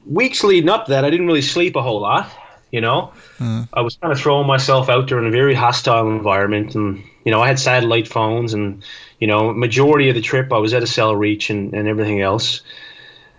weeks 0.04 0.42
leading 0.42 0.68
up 0.68 0.86
to 0.86 0.90
that, 0.90 1.04
I 1.04 1.10
didn't 1.10 1.28
really 1.28 1.42
sleep 1.42 1.76
a 1.76 1.82
whole 1.82 2.00
lot. 2.00 2.28
You 2.72 2.82
know, 2.82 3.12
mm. 3.38 3.66
I 3.72 3.80
was 3.80 3.96
kind 3.96 4.12
of 4.12 4.20
throwing 4.20 4.46
myself 4.46 4.90
out 4.90 5.08
there 5.08 5.18
in 5.18 5.26
a 5.26 5.30
very 5.30 5.54
hostile 5.54 6.08
environment, 6.08 6.74
and 6.74 7.02
you 7.24 7.32
know, 7.32 7.40
I 7.40 7.46
had 7.46 7.58
satellite 7.58 8.06
phones, 8.06 8.52
and 8.52 8.84
you 9.20 9.26
know, 9.26 9.52
majority 9.52 10.08
of 10.08 10.14
the 10.14 10.20
trip 10.20 10.52
I 10.52 10.58
was 10.58 10.74
at 10.74 10.82
a 10.82 10.86
cell 10.86 11.14
Reach 11.14 11.50
and, 11.50 11.74
and 11.74 11.88
everything 11.88 12.20
else. 12.20 12.62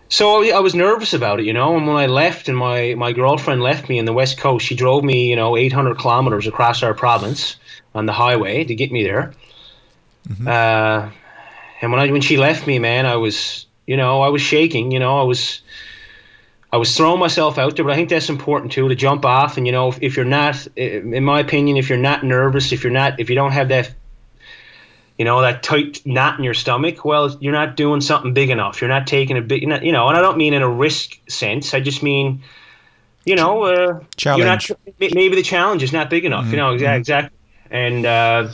so 0.09 0.43
I 0.51 0.59
was 0.59 0.75
nervous 0.75 1.13
about 1.13 1.39
it, 1.39 1.45
you 1.45 1.53
know. 1.53 1.77
And 1.77 1.87
when 1.87 1.95
I 1.95 2.07
left, 2.07 2.49
and 2.49 2.57
my 2.57 2.95
my 2.95 3.13
girlfriend 3.13 3.61
left 3.61 3.89
me 3.89 3.97
in 3.97 4.05
the 4.05 4.13
west 4.13 4.37
coast, 4.37 4.65
she 4.65 4.75
drove 4.75 5.03
me, 5.03 5.29
you 5.29 5.35
know, 5.35 5.55
800 5.55 5.97
kilometers 5.97 6.47
across 6.47 6.83
our 6.83 6.93
province 6.93 7.55
on 7.95 8.05
the 8.05 8.13
highway 8.13 8.63
to 8.63 8.75
get 8.75 8.91
me 8.91 9.03
there. 9.03 9.33
Mm-hmm. 10.27 10.47
Uh, 10.47 11.09
and 11.81 11.91
when 11.91 12.01
I 12.01 12.11
when 12.11 12.21
she 12.21 12.37
left 12.37 12.67
me, 12.67 12.79
man, 12.79 13.05
I 13.05 13.15
was, 13.15 13.65
you 13.87 13.97
know, 13.97 14.21
I 14.21 14.29
was 14.29 14.41
shaking. 14.41 14.91
You 14.91 14.99
know, 14.99 15.19
I 15.19 15.23
was. 15.23 15.61
I 16.71 16.77
was 16.77 16.95
throwing 16.95 17.19
myself 17.19 17.57
out 17.57 17.75
there, 17.75 17.83
but 17.83 17.93
I 17.93 17.95
think 17.95 18.09
that's 18.09 18.29
important 18.29 18.71
too 18.71 18.87
to 18.89 18.93
jump 18.93 19.25
off. 19.25 19.57
And 19.57 19.65
you 19.65 19.71
know, 19.71 19.87
if, 19.87 20.03
if 20.03 20.15
you're 20.15 20.23
not, 20.23 20.67
in 20.77 21.23
my 21.23 21.39
opinion, 21.39 21.77
if 21.77 21.89
you're 21.89 21.97
not 21.97 22.23
nervous, 22.23 22.71
if 22.71 22.83
you're 22.83 22.93
not, 22.93 23.19
if 23.19 23.27
you 23.27 23.35
don't 23.35 23.53
have 23.53 23.69
that 23.69 23.91
you 25.19 25.25
know 25.25 25.41
that 25.41 25.61
tight 25.61 26.01
knot 26.05 26.39
in 26.39 26.45
your 26.45 26.55
stomach 26.55 27.05
well 27.05 27.37
you're 27.41 27.53
not 27.53 27.75
doing 27.75 28.01
something 28.01 28.33
big 28.33 28.49
enough 28.49 28.81
you're 28.81 28.89
not 28.89 29.05
taking 29.05 29.37
a 29.37 29.41
big 29.41 29.61
you 29.61 29.91
know 29.91 30.07
and 30.07 30.17
i 30.17 30.21
don't 30.21 30.37
mean 30.37 30.55
in 30.55 30.63
a 30.63 30.69
risk 30.69 31.19
sense 31.29 31.75
i 31.75 31.79
just 31.79 32.01
mean 32.01 32.41
you 33.25 33.35
know 33.35 33.63
uh, 33.63 33.99
challenge. 34.15 34.69
Not, 34.71 34.79
maybe 34.99 35.35
the 35.35 35.43
challenge 35.43 35.83
is 35.83 35.93
not 35.93 36.09
big 36.09 36.25
enough 36.25 36.45
mm-hmm. 36.45 36.51
you 36.51 36.57
know 36.57 36.73
exactly, 36.73 36.99
exactly. 36.99 37.37
and 37.69 38.05
uh, 38.05 38.49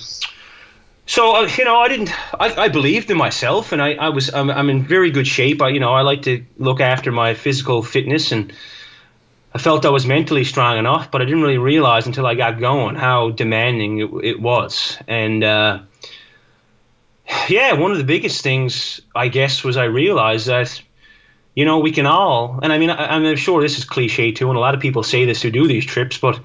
so 1.05 1.35
uh, 1.35 1.49
you 1.55 1.63
know 1.63 1.77
i 1.77 1.87
didn't 1.87 2.11
I, 2.37 2.63
I 2.63 2.67
believed 2.67 3.09
in 3.11 3.17
myself 3.17 3.71
and 3.71 3.81
i, 3.81 3.93
I 3.93 4.09
was 4.09 4.33
I'm, 4.33 4.49
I'm 4.49 4.69
in 4.69 4.83
very 4.83 5.11
good 5.11 5.27
shape 5.27 5.61
I, 5.61 5.69
you 5.69 5.79
know 5.79 5.93
i 5.93 6.01
like 6.01 6.23
to 6.23 6.43
look 6.57 6.81
after 6.81 7.11
my 7.11 7.35
physical 7.35 7.83
fitness 7.83 8.31
and 8.31 8.51
I 9.53 9.57
felt 9.57 9.85
I 9.85 9.89
was 9.89 10.05
mentally 10.05 10.43
strong 10.43 10.77
enough, 10.77 11.09
but 11.09 11.21
I 11.21 11.23
didn't 11.23 11.41
really 11.41 11.57
realize 11.57 12.07
until 12.07 12.27
I 12.27 12.35
got 12.35 12.59
going 12.59 12.95
how 12.95 13.29
demanding 13.29 13.99
it, 13.99 14.09
it 14.21 14.41
was. 14.41 14.97
And 15.07 15.45
uh, 15.45 15.79
yeah, 17.49 17.73
one 17.73 17.91
of 17.91 17.97
the 17.97 18.03
biggest 18.03 18.41
things 18.41 19.01
I 19.15 19.27
guess 19.27 19.63
was 19.63 19.77
I 19.77 19.85
realized 19.85 20.47
that 20.47 20.81
you 21.55 21.65
know 21.65 21.79
we 21.79 21.91
can 21.91 22.05
all, 22.05 22.59
and 22.61 22.71
I 22.71 22.77
mean 22.77 22.89
I, 22.89 23.15
I'm 23.15 23.35
sure 23.35 23.61
this 23.61 23.77
is 23.77 23.85
cliche 23.85 24.31
too, 24.31 24.49
and 24.49 24.57
a 24.57 24.59
lot 24.59 24.73
of 24.73 24.79
people 24.79 25.03
say 25.03 25.25
this 25.25 25.41
who 25.41 25.51
do 25.51 25.67
these 25.67 25.85
trips, 25.85 26.17
but 26.17 26.39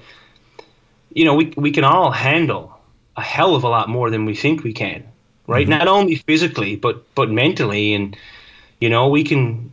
you 1.13 1.25
know 1.25 1.35
we 1.35 1.53
we 1.55 1.71
can 1.71 1.83
all 1.83 2.11
handle 2.11 2.77
a 3.17 3.21
hell 3.21 3.55
of 3.55 3.63
a 3.63 3.69
lot 3.69 3.89
more 3.89 4.09
than 4.09 4.25
we 4.25 4.35
think 4.35 4.63
we 4.63 4.73
can, 4.73 5.03
right? 5.47 5.67
Mm-hmm. 5.67 5.77
Not 5.77 5.87
only 5.87 6.15
physically, 6.15 6.75
but 6.75 7.13
but 7.15 7.29
mentally, 7.29 7.93
and 7.93 8.17
you 8.79 8.89
know 8.89 9.09
we 9.09 9.23
can. 9.23 9.71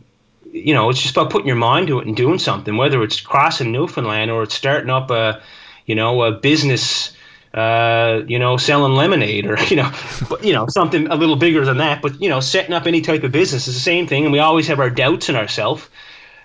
You 0.51 0.73
know, 0.73 0.89
it's 0.89 0.99
just 0.99 1.15
about 1.15 1.29
putting 1.29 1.45
your 1.45 1.55
mind 1.55 1.89
to 1.89 1.99
it 1.99 2.07
and 2.07 2.17
doing 2.17 2.39
something. 2.39 2.75
Whether 2.75 3.03
it's 3.03 3.21
crossing 3.21 3.71
Newfoundland 3.71 4.31
or 4.31 4.41
it's 4.41 4.55
starting 4.55 4.89
up 4.89 5.11
a, 5.11 5.43
you 5.85 5.93
know, 5.93 6.23
a 6.23 6.31
business 6.31 7.13
uh, 7.53 8.21
you 8.27 8.37
know, 8.37 8.57
selling 8.57 8.93
lemonade 8.93 9.45
or, 9.45 9.57
you 9.69 9.75
know, 9.75 9.91
but, 10.29 10.43
you 10.43 10.53
know, 10.53 10.67
something 10.67 11.07
a 11.07 11.15
little 11.15 11.35
bigger 11.35 11.65
than 11.65 11.77
that. 11.77 12.01
But, 12.01 12.21
you 12.21 12.29
know, 12.29 12.39
setting 12.39 12.73
up 12.73 12.85
any 12.85 13.01
type 13.01 13.23
of 13.23 13.31
business 13.31 13.67
is 13.67 13.73
the 13.73 13.79
same 13.79 14.07
thing. 14.07 14.23
And 14.23 14.31
we 14.31 14.39
always 14.39 14.67
have 14.67 14.79
our 14.79 14.89
doubts 14.89 15.29
in 15.29 15.35
ourselves. 15.35 15.87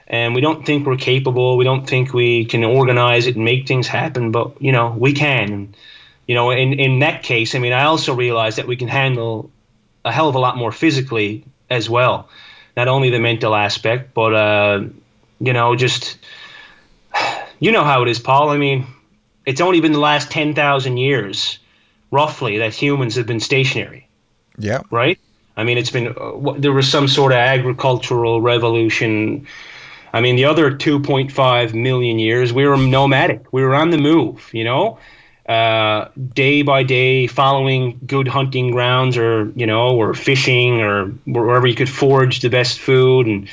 And 0.06 0.34
we 0.34 0.40
don't 0.40 0.66
think 0.66 0.86
we're 0.86 0.96
capable. 0.96 1.56
We 1.56 1.64
don't 1.64 1.86
think 1.86 2.12
we 2.12 2.44
can 2.44 2.62
organize 2.64 3.26
it 3.26 3.36
and 3.36 3.44
make 3.44 3.66
things 3.66 3.86
happen. 3.86 4.32
But, 4.32 4.60
you 4.60 4.72
know, 4.72 4.94
we 4.98 5.12
can. 5.12 5.52
And, 5.52 5.76
you 6.26 6.34
know, 6.34 6.50
in, 6.50 6.74
in 6.74 7.00
that 7.00 7.22
case, 7.22 7.54
I 7.54 7.58
mean, 7.58 7.72
I 7.72 7.84
also 7.84 8.14
realize 8.14 8.56
that 8.56 8.66
we 8.66 8.76
can 8.76 8.88
handle 8.88 9.50
a 10.04 10.12
hell 10.12 10.28
of 10.28 10.34
a 10.34 10.38
lot 10.38 10.56
more 10.56 10.72
physically 10.72 11.44
as 11.70 11.88
well. 11.88 12.28
Not 12.76 12.88
only 12.88 13.10
the 13.10 13.20
mental 13.20 13.54
aspect, 13.54 14.14
but, 14.14 14.34
uh, 14.34 14.84
you 15.38 15.52
know, 15.52 15.76
just, 15.76 16.18
you 17.60 17.72
know 17.72 17.84
how 17.84 18.02
it 18.02 18.08
is, 18.08 18.18
Paul. 18.18 18.50
I 18.50 18.56
mean, 18.56 18.86
it's 19.46 19.60
only 19.60 19.80
been 19.80 19.92
the 19.92 20.00
last 20.00 20.30
10,000 20.30 20.96
years, 20.96 21.58
roughly, 22.10 22.58
that 22.58 22.74
humans 22.74 23.16
have 23.16 23.26
been 23.26 23.40
stationary. 23.40 24.08
Yeah. 24.58 24.80
Right? 24.90 25.18
I 25.56 25.64
mean, 25.64 25.78
it's 25.78 25.90
been, 25.90 26.08
uh, 26.08 26.54
there 26.58 26.72
was 26.72 26.88
some 26.88 27.08
sort 27.08 27.32
of 27.32 27.38
agricultural 27.38 28.40
revolution. 28.40 29.46
I 30.12 30.20
mean, 30.20 30.36
the 30.36 30.46
other 30.46 30.70
2.5 30.70 31.74
million 31.74 32.18
years, 32.18 32.52
we 32.52 32.66
were 32.66 32.76
nomadic. 32.76 33.52
We 33.52 33.62
were 33.62 33.74
on 33.74 33.90
the 33.90 33.98
move, 33.98 34.50
you 34.52 34.64
know? 34.64 34.98
Uh, 35.48 36.08
day 36.32 36.62
by 36.62 36.82
day, 36.82 37.26
following 37.26 38.00
good 38.06 38.26
hunting 38.26 38.70
grounds, 38.70 39.18
or 39.18 39.52
you 39.54 39.66
know, 39.66 39.90
or 39.90 40.14
fishing, 40.14 40.80
or 40.80 41.08
wherever 41.26 41.66
you 41.66 41.74
could 41.74 41.90
forage 41.90 42.40
the 42.40 42.48
best 42.48 42.80
food, 42.80 43.26
and 43.26 43.46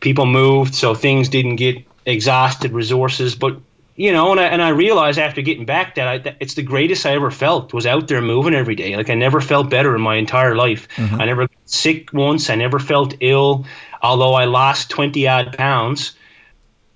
people 0.00 0.24
moved, 0.24 0.74
so 0.74 0.94
things 0.94 1.28
didn't 1.28 1.56
get 1.56 1.84
exhausted 2.06 2.72
resources. 2.72 3.34
But 3.34 3.60
you 3.96 4.12
know, 4.12 4.30
and 4.30 4.40
I, 4.40 4.44
and 4.44 4.62
I 4.62 4.68
realized 4.68 5.18
after 5.18 5.40
getting 5.40 5.64
back 5.64 5.94
that, 5.94 6.06
I, 6.06 6.18
that 6.18 6.36
it's 6.38 6.54
the 6.54 6.62
greatest 6.62 7.06
I 7.06 7.12
ever 7.12 7.30
felt 7.30 7.72
was 7.72 7.86
out 7.86 8.08
there 8.08 8.20
moving 8.20 8.54
every 8.54 8.74
day. 8.74 8.94
Like 8.94 9.08
I 9.08 9.14
never 9.14 9.40
felt 9.40 9.70
better 9.70 9.94
in 9.96 10.02
my 10.02 10.16
entire 10.16 10.54
life. 10.54 10.86
Mm-hmm. 10.96 11.20
I 11.20 11.24
never 11.24 11.42
got 11.42 11.56
sick 11.64 12.12
once. 12.12 12.50
I 12.50 12.56
never 12.56 12.78
felt 12.78 13.14
ill, 13.20 13.64
although 14.02 14.34
I 14.34 14.44
lost 14.44 14.90
20 14.90 15.26
odd 15.26 15.56
pounds. 15.56 16.14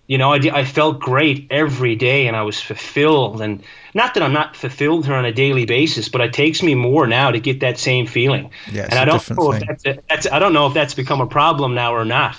You 0.07 0.19
know, 0.19 0.33
I, 0.33 0.41
I 0.53 0.65
felt 0.65 1.01
great 1.01 1.47
every 1.51 1.97
day 1.97 2.27
and 2.27 2.37
I 2.37 2.43
was 2.43 2.61
fulfilled. 2.61 3.41
And 3.41 3.63
not 3.95 4.13
that 4.15 4.23
I'm 4.23 4.35
not 4.35 4.55
fulfilled 4.55 5.07
here 5.07 5.15
on 5.15 5.25
a 5.25 5.33
daily 5.33 5.65
basis, 5.65 6.11
but 6.11 6.21
it 6.21 6.35
takes 6.35 6.63
me 6.63 6.75
more 6.75 7.07
now 7.07 7.31
to 7.31 7.41
get 7.41 7.61
that 7.61 7.79
same 7.79 8.07
feeling. 8.07 8.51
Yeah, 8.71 8.89
and 8.91 8.95
I 8.95 9.07
don't 9.07 9.31
know 9.31 9.53
if 9.53 9.67
that's, 9.67 9.87
a, 9.87 9.99
that's 10.07 10.27
I 10.31 10.39
don't 10.39 10.53
know 10.53 10.67
if 10.67 10.75
that's 10.75 10.95
become 10.95 11.23
a 11.23 11.27
problem 11.27 11.75
now 11.75 11.95
or 11.95 12.05
not 12.05 12.39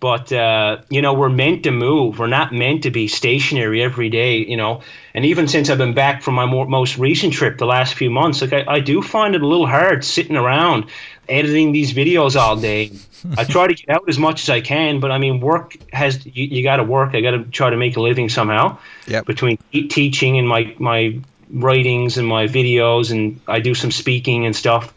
but 0.00 0.32
uh, 0.32 0.78
you 0.88 1.02
know 1.02 1.12
we're 1.12 1.28
meant 1.28 1.64
to 1.64 1.70
move. 1.70 2.18
We're 2.18 2.26
not 2.26 2.52
meant 2.52 2.82
to 2.84 2.90
be 2.90 3.06
stationary 3.06 3.82
every 3.82 4.08
day 4.08 4.38
you 4.38 4.56
know. 4.56 4.80
And 5.12 5.24
even 5.26 5.46
since 5.48 5.68
i've 5.68 5.78
been 5.78 5.94
back 5.94 6.22
from 6.22 6.34
my 6.34 6.46
more, 6.46 6.66
most 6.66 6.96
recent 6.96 7.34
trip 7.34 7.58
the 7.58 7.66
last 7.66 7.94
few 7.94 8.10
months 8.10 8.40
like 8.40 8.52
I, 8.52 8.64
I 8.66 8.80
do 8.80 9.02
find 9.02 9.34
it 9.34 9.42
a 9.42 9.46
little 9.46 9.66
hard 9.66 10.04
sitting 10.04 10.36
around 10.36 10.86
editing 11.28 11.72
these 11.72 11.92
videos 11.92 12.34
all 12.34 12.56
day. 12.56 12.92
I 13.38 13.44
try 13.44 13.66
to 13.66 13.74
get 13.74 13.90
out 13.90 14.08
as 14.08 14.18
much 14.18 14.42
as 14.42 14.50
i 14.50 14.60
can 14.62 14.98
but 15.00 15.10
i 15.10 15.18
mean 15.18 15.40
work 15.40 15.76
has 15.92 16.24
you, 16.24 16.46
you 16.46 16.62
got 16.62 16.76
to 16.76 16.84
work. 16.84 17.14
I 17.14 17.20
got 17.20 17.32
to 17.32 17.44
try 17.44 17.70
to 17.70 17.76
make 17.76 17.96
a 17.96 18.00
living 18.00 18.30
somehow 18.30 18.78
yep. 19.06 19.26
between 19.26 19.58
teaching 19.72 20.38
and 20.38 20.48
my 20.48 20.74
my 20.78 21.20
writings 21.52 22.16
and 22.16 22.26
my 22.26 22.46
videos 22.46 23.10
and 23.10 23.40
i 23.46 23.60
do 23.60 23.74
some 23.74 23.90
speaking 23.90 24.46
and 24.46 24.56
stuff. 24.56 24.94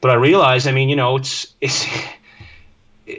But 0.00 0.12
i 0.12 0.14
realize 0.14 0.68
i 0.68 0.72
mean 0.72 0.88
you 0.88 0.96
know 0.96 1.16
it's 1.16 1.52
it's 1.60 1.86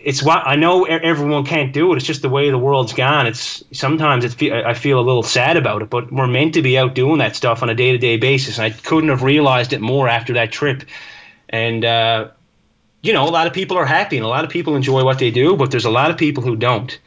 it's 0.03 0.23
what 0.23 0.47
I 0.47 0.55
know 0.55 0.85
everyone 0.85 1.45
can't 1.45 1.73
do 1.73 1.91
it. 1.91 1.97
It's 1.97 2.05
just 2.05 2.21
the 2.21 2.29
way 2.29 2.49
the 2.49 2.57
world's 2.57 2.93
gone. 2.93 3.27
It's 3.27 3.63
sometimes 3.71 4.23
it's 4.23 4.35
I 4.41 4.73
feel 4.73 4.99
a 4.99 5.01
little 5.01 5.23
sad 5.23 5.57
about 5.57 5.81
it, 5.81 5.89
but 5.89 6.11
we're 6.11 6.27
meant 6.27 6.53
to 6.53 6.61
be 6.61 6.77
out 6.77 6.95
doing 6.95 7.17
that 7.19 7.35
stuff 7.35 7.61
on 7.63 7.69
a 7.69 7.75
day 7.75 7.91
to 7.91 7.97
day 7.97 8.17
basis. 8.17 8.57
And 8.57 8.65
I 8.65 8.69
couldn't 8.69 9.09
have 9.09 9.23
realized 9.23 9.73
it 9.73 9.81
more 9.81 10.07
after 10.07 10.33
that 10.33 10.51
trip. 10.51 10.83
And 11.49 11.83
uh, 11.83 12.29
you 13.01 13.13
know, 13.13 13.27
a 13.27 13.31
lot 13.31 13.47
of 13.47 13.53
people 13.53 13.77
are 13.77 13.85
happy 13.85 14.17
and 14.17 14.25
a 14.25 14.29
lot 14.29 14.43
of 14.43 14.49
people 14.49 14.75
enjoy 14.75 15.03
what 15.03 15.19
they 15.19 15.31
do, 15.31 15.55
but 15.55 15.71
there's 15.71 15.85
a 15.85 15.91
lot 15.91 16.11
of 16.11 16.17
people 16.17 16.43
who 16.43 16.55
don't. 16.55 16.97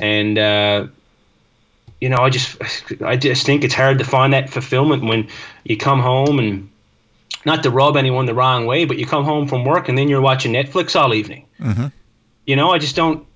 And 0.00 0.38
uh, 0.38 0.86
you 2.00 2.08
know, 2.08 2.18
I 2.18 2.30
just 2.30 2.56
I 3.02 3.16
just 3.16 3.46
think 3.46 3.64
it's 3.64 3.74
hard 3.74 3.98
to 3.98 4.04
find 4.04 4.32
that 4.32 4.50
fulfillment 4.50 5.04
when 5.04 5.28
you 5.64 5.76
come 5.76 6.00
home 6.00 6.38
and 6.38 6.70
not 7.44 7.62
to 7.62 7.70
rub 7.70 7.96
anyone 7.96 8.26
the 8.26 8.34
wrong 8.34 8.66
way, 8.66 8.84
but 8.84 8.98
you 8.98 9.06
come 9.06 9.24
home 9.24 9.48
from 9.48 9.64
work 9.64 9.88
and 9.88 9.96
then 9.96 10.08
you're 10.08 10.20
watching 10.20 10.52
Netflix 10.52 11.00
all 11.00 11.14
evening. 11.14 11.46
Mm-hmm. 11.60 11.86
You 12.48 12.56
know, 12.56 12.70
I 12.70 12.78
just 12.78 12.96
don't. 12.96 13.26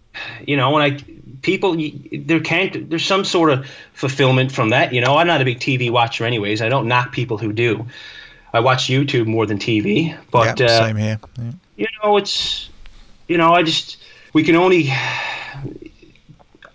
You 0.46 0.56
know, 0.56 0.70
when 0.70 0.82
I 0.82 0.98
people 1.42 1.76
there 2.12 2.40
can't 2.40 2.88
there's 2.88 3.04
some 3.04 3.26
sort 3.26 3.50
of 3.50 3.66
fulfillment 3.92 4.50
from 4.50 4.70
that. 4.70 4.94
You 4.94 5.02
know, 5.02 5.18
I'm 5.18 5.26
not 5.26 5.42
a 5.42 5.44
big 5.44 5.58
TV 5.58 5.90
watcher, 5.90 6.24
anyways. 6.24 6.62
I 6.62 6.70
don't 6.70 6.88
knock 6.88 7.12
people 7.12 7.36
who 7.36 7.52
do. 7.52 7.86
I 8.54 8.60
watch 8.60 8.84
YouTube 8.86 9.26
more 9.26 9.44
than 9.44 9.58
TV, 9.58 10.16
but 10.30 10.58
yeah, 10.58 10.64
uh, 10.64 10.86
same 10.86 10.96
here. 10.96 11.20
Yeah. 11.38 11.52
You 11.76 11.86
know, 12.02 12.16
it's 12.16 12.70
you 13.28 13.36
know, 13.36 13.52
I 13.52 13.62
just 13.62 13.98
we 14.32 14.44
can 14.44 14.56
only. 14.56 14.90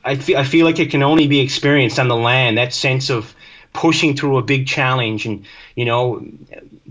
I 0.06 0.16
feel 0.16 0.38
I 0.38 0.44
feel 0.44 0.64
like 0.64 0.78
it 0.78 0.92
can 0.92 1.02
only 1.02 1.28
be 1.28 1.40
experienced 1.40 1.98
on 1.98 2.08
the 2.08 2.16
land. 2.16 2.60
That 2.60 2.72
sense 2.72 3.10
of 3.10 3.34
pushing 3.74 4.16
through 4.16 4.38
a 4.38 4.44
big 4.44 4.68
challenge 4.68 5.26
and 5.26 5.44
you 5.76 5.86
know 5.86 6.24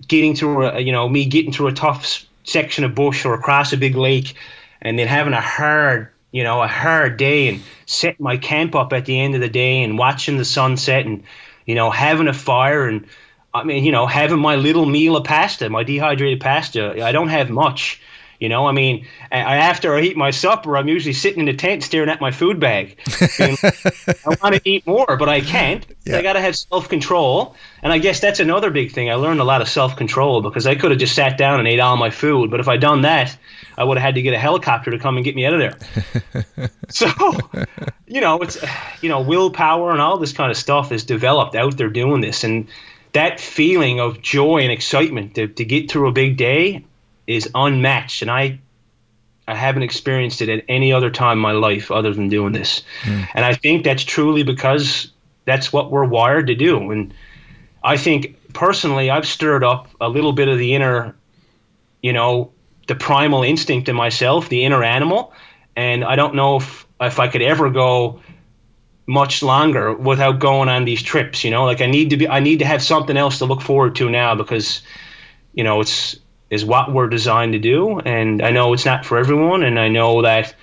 getting 0.09 0.35
through 0.35 0.67
a 0.67 0.81
you 0.81 0.91
know 0.91 1.09
me 1.09 1.25
getting 1.25 1.53
through 1.53 1.69
a 1.69 1.73
tough 1.73 2.27
section 2.43 2.83
of 2.83 2.97
bush 2.97 3.25
or 3.25 3.35
across 3.35 3.73
a 3.73 3.77
big 3.77 3.95
lake 3.95 4.35
and 4.83 4.99
then 4.99 5.07
having 5.07 5.33
a 5.33 5.41
hard 5.41 6.09
you 6.33 6.43
know 6.45 6.63
a 6.63 6.69
hard 6.69 7.17
day 7.17 7.49
and 7.49 7.63
setting 7.87 8.23
my 8.23 8.37
camp 8.37 8.75
up 8.75 8.93
at 8.93 9.07
the 9.07 9.19
end 9.19 9.35
of 9.35 9.41
the 9.41 9.49
day 9.49 9.83
and 9.83 9.99
watching 9.99 10.37
the 10.37 10.45
sunset 10.45 11.07
and 11.07 11.23
you 11.65 11.75
know 11.75 11.91
having 11.91 12.29
a 12.29 12.35
fire 12.35 12.87
and 12.87 13.07
I 13.55 13.65
mean 13.65 13.85
you 13.85 13.93
know 13.93 14.07
having 14.07 14.39
my 14.39 14.57
little 14.57 14.87
meal 14.87 15.17
of 15.17 15.25
pasta 15.25 15.71
my 15.71 15.83
dehydrated 15.83 16.41
pasta. 16.41 17.05
I 17.05 17.13
don't 17.13 17.29
have 17.29 17.51
much 17.51 18.01
you 18.39 18.49
know, 18.49 18.67
I 18.67 18.73
mean, 18.73 19.07
I, 19.33 19.57
after 19.57 19.95
I 19.95 20.03
eat 20.03 20.17
my 20.17 20.31
supper, 20.31 20.77
I'm 20.77 20.89
usually 20.89 21.13
sitting 21.13 21.41
in 21.41 21.47
the 21.47 21.55
tent 21.55 21.83
staring 21.83 22.09
at 22.09 22.21
my 22.21 22.31
food 22.31 22.61
bag. 22.61 22.99
I 23.39 24.37
want 24.43 24.55
to 24.55 24.61
eat 24.65 24.87
more, 24.87 25.17
but 25.17 25.29
I 25.29 25.41
can't. 25.41 25.87
Yeah. 26.05 26.19
I 26.19 26.23
got 26.23 26.35
to 26.35 26.41
have 26.41 26.57
self 26.57 26.89
control. 26.89 27.57
And 27.83 27.93
I 27.93 27.99
guess 27.99 28.21
that's 28.21 28.41
another 28.41 28.71
big 28.71 28.93
thing. 28.93 29.11
I 29.11 29.15
learned 29.15 29.41
a 29.41 29.45
lot 29.45 29.63
of 29.63 29.69
self 29.69 29.97
control 29.97 30.43
because 30.43 30.67
I 30.67 30.75
could 30.75 30.91
have 30.91 31.01
just 31.01 31.15
sat 31.15 31.39
down 31.39 31.59
and 31.59 31.69
ate 31.69 31.81
all 31.81 31.97
my 31.97 32.11
food. 32.11 32.51
But 32.51 32.61
if 32.61 32.69
I'd 32.69 32.81
done 32.81 33.03
that, 33.03 33.37
I 33.79 33.85
would 33.85 33.97
have 33.97 34.05
had 34.05 34.15
to 34.17 34.23
get 34.23 34.35
a 34.35 34.39
helicopter 34.39 34.91
to 34.91 34.99
come 34.99 35.17
and 35.17 35.25
get 35.25 35.35
me 35.35 35.47
out 35.47 35.55
of 35.55 35.61
there. 35.61 36.71
so, 36.89 37.09
you 38.07 38.21
know, 38.21 38.39
it's, 38.39 38.63
you 39.03 39.09
know, 39.09 39.23
willpower 39.23 39.93
and 39.93 40.01
all 40.01 40.19
this 40.19 40.33
kind 40.33 40.51
of 40.51 40.57
stuff 40.57 40.93
is 40.93 41.05
developed 41.05 41.55
out 41.55 41.77
there 41.77 41.89
doing 41.89 42.21
this. 42.21 42.45
And 42.45 42.69
that 43.13 43.41
feeling 43.41 44.01
of 44.01 44.21
joy 44.21 44.59
and 44.59 44.71
excitement 44.71 45.35
to, 45.37 45.49
to 45.49 45.65
get 45.65 45.91
through 45.91 46.09
a 46.09 46.13
big 46.13 46.37
day 46.37 46.85
is 47.27 47.49
unmatched. 47.55 48.23
And 48.23 48.31
I 48.31 48.59
I 49.49 49.55
haven't 49.55 49.83
experienced 49.83 50.43
it 50.43 50.49
at 50.49 50.65
any 50.69 50.93
other 50.93 51.11
time 51.11 51.39
in 51.39 51.43
my 51.43 51.53
life 51.53 51.91
other 51.91 52.13
than 52.13 52.29
doing 52.29 52.53
this. 52.53 52.83
Mm. 53.03 53.29
And 53.35 53.45
I 53.45 53.55
think 53.55 53.85
that's 53.85 54.03
truly 54.03 54.43
because 54.43 55.13
that's 55.45 55.73
what 55.73 55.91
we're 55.91 56.05
wired 56.05 56.49
to 56.49 56.55
do. 56.55 56.91
And 56.91 57.15
I 57.85 57.97
think 57.97 58.53
personally, 58.53 59.11
I've 59.11 59.27
stirred 59.27 59.63
up 59.63 59.89
a 60.01 60.09
little 60.09 60.33
bit 60.33 60.49
of 60.49 60.59
the 60.59 60.75
inner, 60.75 61.15
you 62.03 62.13
know, 62.13 62.51
the 62.89 62.97
primal 62.97 63.45
instinct 63.45 63.89
in 63.89 63.95
myself, 63.95 64.49
the 64.49 64.65
inner 64.65 64.83
animal. 64.83 65.33
And 65.77 66.05
I 66.05 66.17
don't 66.17 66.35
know 66.35 66.57
if, 66.57 66.87
if 67.01 67.21
I 67.21 67.29
could 67.29 67.43
ever 67.43 67.71
go 67.71 68.21
much 69.07 69.43
longer 69.45 69.95
without 69.95 70.41
going 70.41 70.69
on 70.69 70.85
these 70.85 71.03
trips, 71.03 71.45
you 71.45 71.53
know, 71.53 71.65
like 71.65 71.81
I 71.81 71.87
need 71.87 72.11
to 72.11 72.17
be, 72.17 72.29
I 72.29 72.41
need 72.41 72.59
to 72.59 72.65
have 72.65 72.83
something 72.83 73.17
else 73.17 73.39
to 73.39 73.45
look 73.45 73.61
forward 73.61 73.95
to 73.97 74.11
now 74.11 74.35
because, 74.35 74.83
you 75.55 75.63
know, 75.63 75.81
it's, 75.81 76.17
is 76.51 76.65
what 76.65 76.93
we're 76.93 77.09
designed 77.09 77.53
to 77.53 77.59
do. 77.59 77.99
And 78.01 78.43
I 78.43 78.51
know 78.51 78.73
it's 78.73 78.85
not 78.85 79.05
for 79.05 79.19
everyone. 79.19 79.63
And 79.63 79.79
I 79.79 79.89
know 79.89 80.23
that, 80.23 80.55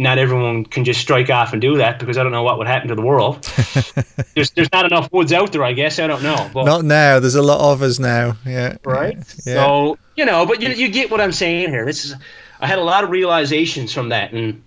not 0.00 0.16
everyone 0.16 0.64
can 0.64 0.86
just 0.86 0.98
strike 0.98 1.28
off 1.28 1.52
and 1.52 1.60
do 1.60 1.76
that 1.76 1.98
because 1.98 2.16
I 2.16 2.22
don't 2.22 2.32
know 2.32 2.42
what 2.42 2.56
would 2.56 2.66
happen 2.66 2.88
to 2.88 2.94
the 2.94 3.02
world. 3.02 3.42
there's 4.34 4.50
there's 4.52 4.72
not 4.72 4.86
enough 4.86 5.12
woods 5.12 5.30
out 5.30 5.52
there, 5.52 5.62
I 5.62 5.74
guess. 5.74 5.98
I 5.98 6.06
don't 6.06 6.22
know. 6.22 6.50
But, 6.54 6.64
not 6.64 6.84
now. 6.86 7.20
There's 7.20 7.34
a 7.34 7.42
lot 7.42 7.60
of 7.60 7.82
us 7.82 7.98
now. 7.98 8.34
Yeah. 8.46 8.78
Right. 8.82 9.18
Yeah. 9.44 9.54
So 9.56 9.98
you 10.16 10.24
know, 10.24 10.46
but 10.46 10.62
you 10.62 10.70
you 10.70 10.88
get 10.88 11.10
what 11.10 11.20
I'm 11.20 11.32
saying 11.32 11.68
here. 11.68 11.84
This 11.84 12.06
is 12.06 12.14
I 12.60 12.66
had 12.66 12.78
a 12.78 12.82
lot 12.82 13.04
of 13.04 13.10
realizations 13.10 13.92
from 13.92 14.08
that, 14.08 14.32
and 14.32 14.62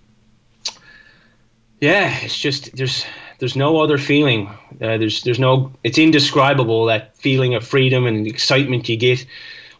yeah, 1.80 2.16
it's 2.20 2.38
just 2.38 2.76
there's 2.76 3.04
there's 3.40 3.56
no 3.56 3.82
other 3.82 3.98
feeling. 3.98 4.46
Uh, 4.80 4.98
there's 4.98 5.24
there's 5.24 5.40
no 5.40 5.72
it's 5.82 5.98
indescribable 5.98 6.84
that 6.86 7.16
feeling 7.16 7.56
of 7.56 7.66
freedom 7.66 8.06
and 8.06 8.24
excitement 8.28 8.88
you 8.88 8.96
get 8.96 9.26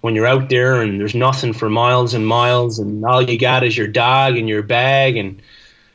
when 0.05 0.15
you're 0.15 0.27
out 0.27 0.51
there 0.51 0.83
and 0.83 1.01
there's 1.01 1.15
nothing 1.15 1.55
for 1.55 1.71
miles 1.71 2.13
and 2.13 2.27
miles 2.27 2.79
and 2.79 3.03
all 3.07 3.23
you 3.23 3.39
got 3.39 3.65
is 3.65 3.75
your 3.75 3.87
dog 3.87 4.37
and 4.37 4.51
your 4.51 4.63
bag 4.63 5.17
and 5.17 5.41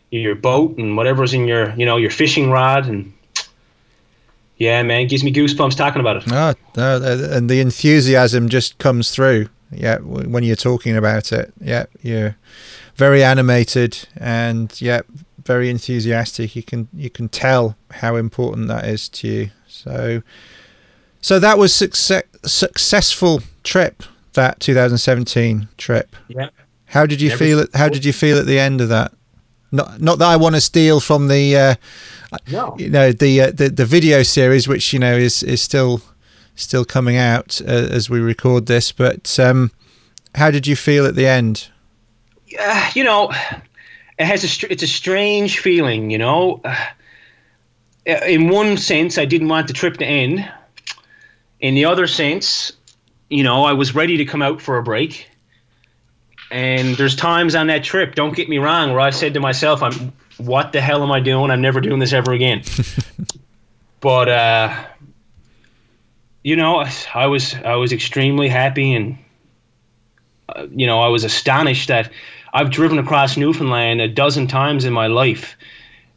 your 0.10 0.34
boat 0.34 0.76
and 0.80 0.98
whatever's 0.98 1.32
in 1.32 1.48
your 1.48 1.76
you 1.76 1.86
know 1.86 1.96
your 1.96 2.10
fishing 2.10 2.50
rod 2.50 2.88
and 2.88 3.14
yeah 4.58 4.82
man 4.82 5.06
gives 5.06 5.24
me 5.24 5.32
goosebumps 5.32 5.78
talking 5.78 6.00
about 6.00 6.18
it. 6.18 6.24
Oh, 6.32 6.56
and 7.36 7.52
the 7.52 7.60
enthusiasm 7.60 8.50
just 8.50 8.80
comes 8.80 9.12
through. 9.12 9.48
Yeah 9.72 10.00
when 10.00 10.44
you're 10.44 10.56
talking 10.56 10.98
about 10.98 11.32
it. 11.32 11.54
Yeah 11.62 11.86
you're 12.02 12.36
very 12.96 13.24
animated 13.24 14.08
and 14.18 14.74
yeah 14.82 15.02
very 15.46 15.70
enthusiastic. 15.70 16.56
You 16.56 16.64
can 16.64 16.88
you 16.96 17.12
can 17.12 17.30
tell 17.30 17.78
how 17.92 18.16
important 18.16 18.70
that 18.70 18.86
is 18.86 19.08
to 19.10 19.28
you. 19.28 19.52
So 19.68 20.24
so 21.22 21.40
that 21.40 21.58
was 21.58 21.74
success 21.74 22.24
successful 22.46 23.42
trip 23.64 24.04
that 24.34 24.60
2017 24.60 25.68
trip. 25.78 26.16
Yeah. 26.28 26.50
How 26.86 27.06
did 27.06 27.22
you 27.22 27.36
feel? 27.36 27.60
At, 27.60 27.76
how 27.76 27.90
did 27.90 28.04
you 28.04 28.14
feel 28.14 28.38
at 28.38 28.46
the 28.46 28.60
end 28.60 28.82
of 28.82 28.90
that? 28.90 29.14
Not 29.72 30.02
not 30.02 30.20
that 30.20 30.28
I 30.28 30.38
want 30.38 30.56
to 30.56 30.62
steal 30.62 31.00
from 31.00 31.28
the, 31.28 31.56
uh, 31.56 31.76
no. 32.52 32.76
you 32.80 32.90
know, 32.90 33.12
the, 33.12 33.42
uh, 33.42 33.52
the 33.52 33.70
the 33.70 33.86
video 33.86 34.24
series, 34.24 34.68
which 34.68 34.92
you 34.92 35.00
know 35.00 35.16
is 35.16 35.44
is 35.44 35.62
still 35.62 36.02
still 36.56 36.86
coming 36.86 37.16
out 37.16 37.62
uh, 37.62 37.72
as 37.92 38.10
we 38.10 38.20
record 38.20 38.66
this. 38.66 38.92
But 38.92 39.40
um, 39.40 39.72
how 40.34 40.50
did 40.50 40.66
you 40.66 40.76
feel 40.76 41.06
at 41.06 41.16
the 41.16 41.28
end? 41.28 41.70
Yeah, 42.48 42.90
you 42.96 43.04
know, 43.04 43.32
it 44.18 44.26
has 44.26 44.44
a 44.44 44.72
it's 44.72 44.82
a 44.82 44.88
strange 44.88 45.60
feeling. 45.60 46.10
You 46.10 46.18
know, 46.18 46.62
uh, 46.66 46.76
in 48.06 48.50
one 48.50 48.78
sense, 48.78 49.20
I 49.20 49.26
didn't 49.26 49.50
want 49.50 49.68
the 49.68 49.74
trip 49.74 49.98
to 49.98 50.06
end. 50.06 50.52
In 51.60 51.76
the 51.76 51.86
other 51.86 52.08
sense, 52.08 52.72
you 53.30 53.44
know, 53.44 53.66
I 53.66 53.74
was 53.74 53.94
ready 53.94 54.18
to 54.18 54.26
come 54.26 54.42
out 54.42 54.62
for 54.62 54.78
a 54.78 54.84
break. 54.84 55.30
And 56.52 56.96
there's 56.96 57.16
times 57.16 57.54
on 57.54 57.68
that 57.68 57.84
trip, 57.84 58.16
don't 58.16 58.36
get 58.36 58.50
me 58.50 58.58
wrong, 58.58 58.92
where 58.92 59.02
I 59.02 59.12
said 59.12 59.36
to 59.36 59.40
myself, 59.40 59.84
I'm 59.84 60.14
what 60.40 60.72
the 60.72 60.82
hell 60.82 61.04
am 61.04 61.12
I 61.12 61.20
doing? 61.20 61.52
I'm 61.52 61.62
never 61.62 61.82
doing 61.82 62.00
this 62.00 62.14
ever 62.14 62.32
again. 62.32 62.64
but 64.00 64.30
uh, 64.30 64.86
you 66.44 66.56
know, 66.56 66.86
I 67.14 67.28
was 67.28 67.54
I 67.54 67.76
was 67.76 67.92
extremely 67.92 68.48
happy 68.48 68.96
and 68.96 69.18
uh, 70.48 70.68
you 70.72 70.88
know, 70.88 71.02
I 71.02 71.10
was 71.10 71.24
astonished 71.24 71.90
that 71.90 72.12
I've 72.54 72.72
driven 72.72 72.98
across 72.98 73.38
Newfoundland 73.38 74.02
a 74.02 74.08
dozen 74.08 74.48
times 74.48 74.86
in 74.86 74.94
my 74.94 75.08
life, 75.08 75.56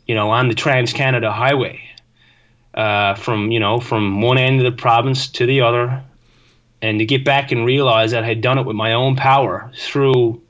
you 0.07 0.15
know, 0.15 0.31
on 0.31 0.49
the 0.49 0.55
Trans 0.55 0.93
Canada 0.93 1.31
Highway. 1.31 1.81
Uh, 2.75 3.15
from 3.15 3.51
you 3.51 3.61
know 3.61 3.81
from 3.81 4.23
one 4.23 4.39
end 4.39 4.59
of 4.59 4.65
the 4.65 4.81
province 4.81 5.29
to 5.29 5.45
the 5.45 5.61
other, 5.61 6.03
and 6.81 6.99
to 6.99 7.05
get 7.05 7.25
back 7.25 7.53
and 7.53 7.67
realize 7.67 8.13
that 8.13 8.25
I 8.25 8.27
had 8.27 8.41
done 8.41 8.59
it 8.59 8.67
with 8.67 8.77
my 8.77 8.95
own 8.95 9.15
power 9.15 9.71
through, 9.77 10.41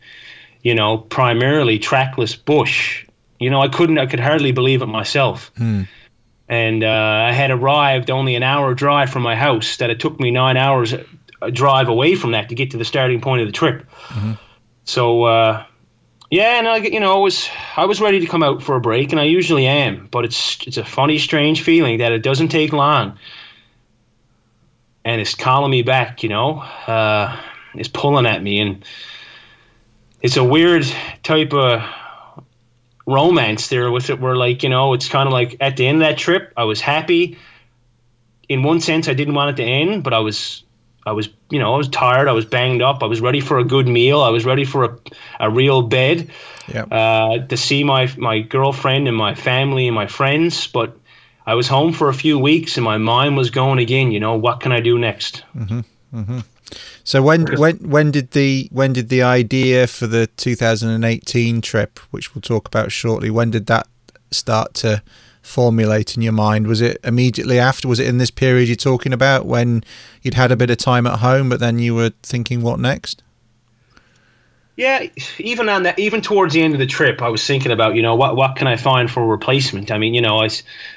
you 0.62 0.74
know, 0.74 0.98
primarily 0.98 1.78
trackless 1.78 2.36
bush. 2.36 3.04
You 3.40 3.50
know, 3.50 3.60
I 3.60 3.68
couldn't, 3.68 3.98
I 3.98 4.06
could 4.06 4.20
hardly 4.20 4.52
believe 4.52 4.82
it 4.82 4.86
myself. 4.86 5.50
Hmm. 5.56 5.82
And 6.48 6.84
uh, 6.84 7.26
I 7.28 7.32
had 7.32 7.50
arrived 7.50 8.10
only 8.10 8.34
an 8.36 8.42
hour 8.42 8.74
drive 8.74 9.10
from 9.10 9.22
my 9.22 9.34
house. 9.34 9.78
That 9.78 9.90
it 9.90 10.00
took 10.00 10.20
me 10.20 10.30
nine 10.30 10.56
hours 10.56 10.94
a 11.42 11.50
drive 11.50 11.88
away 11.88 12.14
from 12.14 12.32
that 12.32 12.48
to 12.48 12.54
get 12.54 12.70
to 12.70 12.78
the 12.78 12.84
starting 12.84 13.20
point 13.20 13.42
of 13.42 13.48
the 13.48 13.52
trip. 13.52 13.84
Mm-hmm. 14.08 14.32
So 14.84 15.24
uh, 15.24 15.64
yeah, 16.32 16.58
and 16.58 16.66
I, 16.66 16.78
you 16.78 16.98
know, 16.98 17.12
I 17.12 17.18
was 17.18 17.48
I 17.76 17.84
was 17.84 18.00
ready 18.00 18.18
to 18.20 18.26
come 18.26 18.42
out 18.42 18.62
for 18.62 18.74
a 18.74 18.80
break, 18.80 19.12
and 19.12 19.20
I 19.20 19.24
usually 19.24 19.66
am. 19.66 20.08
But 20.10 20.24
it's 20.24 20.66
it's 20.66 20.78
a 20.78 20.84
funny, 20.84 21.18
strange 21.18 21.62
feeling 21.62 21.98
that 21.98 22.12
it 22.12 22.22
doesn't 22.22 22.48
take 22.48 22.72
long 22.72 23.18
and 25.04 25.20
it's 25.20 25.34
calling 25.34 25.70
me 25.70 25.82
back, 25.82 26.22
you 26.22 26.28
know, 26.28 26.60
uh, 26.86 27.36
it's 27.74 27.88
pulling 27.88 28.26
at 28.26 28.42
me, 28.42 28.60
and 28.60 28.84
it's 30.20 30.36
a 30.36 30.44
weird 30.44 30.84
type 31.22 31.52
of 31.52 31.82
romance 33.06 33.68
there 33.68 33.90
with 33.90 34.10
it. 34.10 34.20
Where 34.20 34.36
like 34.36 34.62
you 34.62 34.68
know, 34.68 34.92
it's 34.94 35.08
kind 35.08 35.26
of 35.26 35.32
like 35.32 35.56
at 35.60 35.76
the 35.76 35.86
end 35.86 36.02
of 36.02 36.08
that 36.08 36.18
trip, 36.18 36.52
I 36.56 36.64
was 36.64 36.80
happy. 36.80 37.38
In 38.48 38.62
one 38.62 38.80
sense, 38.80 39.08
I 39.08 39.14
didn't 39.14 39.34
want 39.34 39.58
it 39.58 39.62
to 39.62 39.68
end, 39.68 40.04
but 40.04 40.12
I 40.12 40.18
was, 40.18 40.62
I 41.04 41.12
was, 41.12 41.28
you 41.50 41.58
know, 41.58 41.74
I 41.74 41.76
was 41.76 41.88
tired. 41.88 42.28
I 42.28 42.32
was 42.32 42.44
banged 42.44 42.82
up. 42.82 43.02
I 43.02 43.06
was 43.06 43.20
ready 43.20 43.40
for 43.40 43.58
a 43.58 43.64
good 43.64 43.88
meal. 43.88 44.20
I 44.20 44.30
was 44.30 44.44
ready 44.44 44.64
for 44.64 44.84
a, 44.84 44.98
a 45.40 45.50
real 45.50 45.82
bed. 45.82 46.30
Yeah. 46.68 46.84
Uh, 46.84 47.46
to 47.46 47.56
see 47.56 47.82
my 47.82 48.10
my 48.16 48.40
girlfriend 48.40 49.08
and 49.08 49.16
my 49.16 49.34
family 49.34 49.88
and 49.88 49.94
my 49.94 50.06
friends, 50.06 50.68
but 50.68 50.96
I 51.44 51.54
was 51.54 51.66
home 51.66 51.92
for 51.92 52.08
a 52.08 52.14
few 52.14 52.38
weeks 52.38 52.76
and 52.76 52.84
my 52.84 52.98
mind 52.98 53.36
was 53.36 53.50
going 53.50 53.78
again. 53.78 54.12
You 54.12 54.20
know, 54.20 54.36
what 54.36 54.60
can 54.60 54.70
I 54.70 54.80
do 54.80 54.98
next? 54.98 55.44
Mm-hmm, 55.56 55.80
mm-hmm. 56.14 56.38
So 57.04 57.20
when 57.20 57.46
when 57.58 57.76
when 57.78 58.10
did 58.10 58.30
the 58.30 58.68
when 58.70 58.92
did 58.92 59.08
the 59.08 59.22
idea 59.22 59.86
for 59.86 60.06
the 60.06 60.28
2018 60.36 61.60
trip, 61.60 61.98
which 62.10 62.34
we'll 62.34 62.42
talk 62.42 62.68
about 62.68 62.92
shortly, 62.92 63.30
when 63.30 63.50
did 63.50 63.66
that 63.66 63.88
start 64.30 64.74
to 64.74 65.02
formulate 65.42 66.16
in 66.16 66.22
your 66.22 66.32
mind? 66.32 66.66
Was 66.66 66.80
it 66.80 66.98
immediately 67.04 67.58
after? 67.58 67.88
Was 67.88 67.98
it 67.98 68.06
in 68.06 68.18
this 68.18 68.30
period 68.30 68.68
you're 68.68 68.76
talking 68.76 69.12
about 69.12 69.44
when 69.44 69.84
you'd 70.22 70.34
had 70.34 70.52
a 70.52 70.56
bit 70.56 70.70
of 70.70 70.78
time 70.78 71.06
at 71.06 71.18
home, 71.18 71.48
but 71.48 71.60
then 71.60 71.78
you 71.78 71.94
were 71.94 72.12
thinking 72.22 72.62
what 72.62 72.78
next? 72.78 73.22
Yeah, 74.74 75.06
even 75.38 75.68
on 75.68 75.82
that, 75.82 75.98
even 75.98 76.22
towards 76.22 76.54
the 76.54 76.62
end 76.62 76.72
of 76.72 76.80
the 76.80 76.86
trip, 76.86 77.20
I 77.20 77.28
was 77.28 77.46
thinking 77.46 77.72
about, 77.72 77.94
you 77.94 78.02
know, 78.02 78.14
what 78.14 78.36
what 78.36 78.56
can 78.56 78.66
I 78.66 78.76
find 78.76 79.10
for 79.10 79.22
a 79.22 79.26
replacement? 79.26 79.90
I 79.90 79.98
mean, 79.98 80.14
you 80.14 80.22
know, 80.22 80.38
I, 80.42 80.48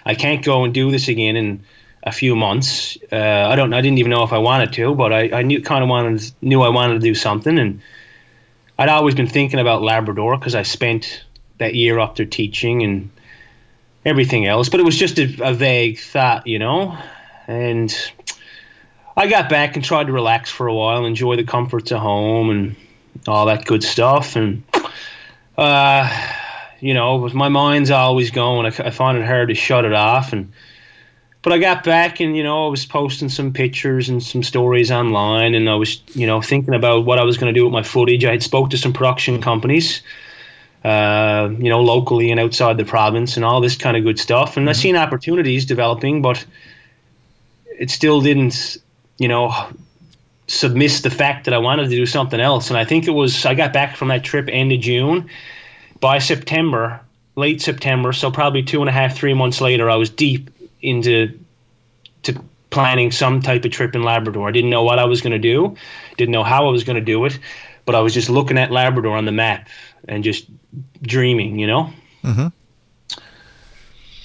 I 0.06 0.16
can't 0.16 0.44
go 0.46 0.64
and 0.64 0.74
do 0.74 0.92
this 0.92 1.10
again 1.10 1.36
in 1.36 1.64
a 2.02 2.12
few 2.12 2.36
months. 2.36 2.98
Uh, 3.12 3.18
I 3.18 3.56
don't, 3.56 3.74
I 3.74 3.82
didn't 3.82 3.98
even 3.98 4.12
know 4.12 4.24
if 4.24 4.32
I 4.32 4.38
wanted 4.38 4.72
to, 4.74 4.96
but 4.96 5.12
I, 5.12 5.40
I 5.40 5.42
knew 5.42 5.62
kind 5.62 5.84
of 5.84 5.90
wanted, 5.90 6.32
knew 6.42 6.62
I 6.62 6.70
wanted 6.70 6.94
to 6.94 7.00
do 7.00 7.16
something, 7.16 7.60
and 7.60 7.82
I'd 8.80 8.90
always 8.90 9.16
been 9.16 9.28
thinking 9.28 9.60
about 9.60 9.82
Labrador 9.82 10.38
because 10.38 10.56
I 10.56 10.64
spent 10.64 11.24
that 11.58 11.76
year 11.76 12.00
up 12.00 12.16
there 12.16 12.26
teaching 12.26 12.84
and 12.84 13.10
everything 14.06 14.46
else, 14.46 14.70
but 14.70 14.80
it 14.80 14.84
was 14.84 14.96
just 14.96 15.18
a, 15.18 15.50
a 15.50 15.54
vague 15.54 16.00
thought, 16.00 16.46
you 16.46 16.60
know, 16.60 16.98
and 17.48 17.94
I 19.18 19.28
got 19.28 19.50
back 19.50 19.76
and 19.76 19.84
tried 19.84 20.08
to 20.08 20.14
relax 20.14 20.52
for 20.52 20.68
a 20.68 20.74
while, 20.74 21.06
enjoy 21.06 21.38
the 21.38 21.44
comforts 21.44 21.92
of 21.92 22.00
home, 22.00 22.50
and 22.50 22.76
all 23.28 23.46
that 23.48 23.66
good 23.66 23.84
stuff. 23.84 24.36
And, 24.36 24.64
uh, 25.58 26.10
you 26.80 26.94
know, 26.94 27.30
my 27.30 27.50
mind's 27.50 27.92
always 27.92 28.32
going. 28.32 28.66
I, 28.66 28.88
I 28.88 28.90
find 28.92 29.18
it 29.18 29.26
hard 29.26 29.50
to 29.50 29.56
shut 29.56 29.86
it 29.86 29.94
off. 29.94 30.34
And, 30.34 30.52
but 31.42 31.54
I 31.54 31.60
got 31.60 31.84
back 31.84 32.20
and, 32.20 32.36
you 32.36 32.44
know, 32.44 32.68
I 32.68 32.70
was 32.70 32.86
posting 32.86 33.30
some 33.30 33.54
pictures 33.54 34.10
and 34.10 34.22
some 34.22 34.44
stories 34.44 34.92
online. 34.92 35.56
And 35.56 35.70
I 35.70 35.76
was, 35.76 36.02
you 36.14 36.28
know, 36.28 36.42
thinking 36.42 36.74
about 36.74 37.06
what 37.06 37.18
I 37.18 37.24
was 37.24 37.38
going 37.38 37.54
to 37.54 37.58
do 37.58 37.64
with 37.64 37.74
my 37.74 37.84
footage. 37.84 38.26
I 38.26 38.32
had 38.32 38.44
spoke 38.44 38.72
to 38.72 38.78
some 38.78 38.94
production 38.94 39.42
companies. 39.42 40.02
Uh, 40.86 41.50
you 41.58 41.68
know, 41.68 41.82
locally 41.82 42.30
and 42.30 42.40
outside 42.40 42.78
the 42.78 42.86
province, 42.86 43.38
and 43.38 43.44
all 43.44 43.60
this 43.60 43.76
kind 43.76 43.98
of 43.98 44.04
good 44.04 44.20
stuff. 44.20 44.56
And 44.56 44.66
mm-hmm. 44.66 44.70
I 44.70 44.74
seen 44.74 44.96
opportunities 44.96 45.66
developing, 45.66 46.22
but 46.22 46.46
it 47.80 47.90
still 47.90 48.22
didn't, 48.22 48.78
you 49.18 49.28
know, 49.28 49.52
submiss 50.48 51.02
the 51.02 51.10
fact 51.10 51.46
that 51.46 51.56
I 51.56 51.58
wanted 51.58 51.86
to 51.86 51.96
do 51.96 52.06
something 52.06 52.40
else. 52.40 52.70
And 52.70 52.78
I 52.78 52.86
think 52.86 53.08
it 53.08 53.14
was 53.14 53.48
I 53.48 53.56
got 53.56 53.74
back 53.74 53.96
from 53.96 54.10
that 54.10 54.24
trip 54.24 54.48
end 54.52 54.72
of 54.74 54.80
June. 54.80 55.28
By 56.02 56.20
September, 56.20 57.02
late 57.36 57.64
September, 57.64 58.14
so 58.14 58.30
probably 58.30 58.62
two 58.62 58.82
and 58.82 58.90
a 58.90 58.94
half, 58.94 59.16
three 59.16 59.34
months 59.34 59.62
later, 59.62 59.90
I 59.90 59.96
was 59.96 60.12
deep 60.12 60.52
into 60.84 61.36
to 62.24 62.40
planning 62.70 63.10
some 63.10 63.42
type 63.42 63.66
of 63.66 63.72
trip 63.72 63.96
in 63.96 64.04
Labrador. 64.04 64.48
I 64.48 64.52
didn't 64.52 64.70
know 64.70 64.84
what 64.84 65.00
I 65.00 65.06
was 65.06 65.22
going 65.22 65.34
to 65.34 65.40
do, 65.40 65.76
didn't 66.18 66.34
know 66.34 66.44
how 66.44 66.68
I 66.68 66.70
was 66.70 66.84
going 66.84 66.98
to 66.98 67.02
do 67.02 67.26
it, 67.26 67.40
but 67.86 67.96
I 67.96 68.02
was 68.02 68.14
just 68.14 68.30
looking 68.30 68.58
at 68.58 68.72
Labrador 68.72 69.16
on 69.16 69.26
the 69.26 69.32
map 69.32 69.68
and 70.08 70.24
just 70.24 70.48
dreaming, 71.02 71.60
you 71.60 71.68
know. 71.68 71.90
Mhm. 72.24 72.52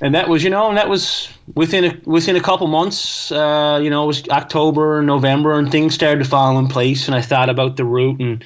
And 0.03 0.15
that 0.15 0.29
was, 0.29 0.43
you 0.43 0.49
know, 0.49 0.69
and 0.69 0.79
that 0.79 0.89
was 0.89 1.29
within 1.55 1.85
a, 1.85 2.01
within 2.05 2.35
a 2.35 2.41
couple 2.41 2.67
months. 2.69 3.31
Uh, 3.31 3.79
you 3.83 3.91
know, 3.91 4.05
it 4.05 4.07
was 4.07 4.29
October, 4.31 4.99
and 4.99 5.07
November, 5.07 5.59
and 5.59 5.71
things 5.71 5.95
started 5.95 6.25
to 6.25 6.29
fall 6.29 6.59
in 6.59 6.69
place. 6.69 7.07
And 7.07 7.15
I 7.15 7.21
thought 7.21 7.51
about 7.51 7.77
the 7.77 7.85
route, 7.85 8.19
and 8.19 8.43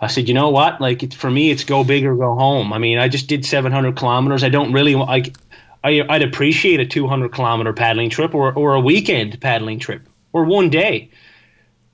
I 0.00 0.06
said, 0.06 0.28
you 0.28 0.34
know 0.34 0.50
what? 0.50 0.80
Like 0.80 1.02
it's, 1.02 1.16
for 1.16 1.30
me, 1.30 1.50
it's 1.50 1.64
go 1.64 1.82
big 1.82 2.04
or 2.04 2.14
go 2.14 2.34
home. 2.34 2.72
I 2.72 2.78
mean, 2.78 2.98
I 2.98 3.08
just 3.08 3.26
did 3.26 3.44
700 3.44 3.96
kilometers. 3.96 4.44
I 4.44 4.50
don't 4.50 4.72
really 4.72 4.94
like. 4.94 5.34
I, 5.82 6.02
I'd 6.08 6.22
appreciate 6.22 6.80
a 6.80 6.86
200 6.86 7.32
kilometer 7.32 7.72
paddling 7.72 8.08
trip 8.08 8.34
or, 8.34 8.52
or 8.52 8.74
a 8.74 8.80
weekend 8.80 9.40
paddling 9.40 9.78
trip 9.80 10.08
or 10.32 10.44
one 10.44 10.70
day. 10.70 11.10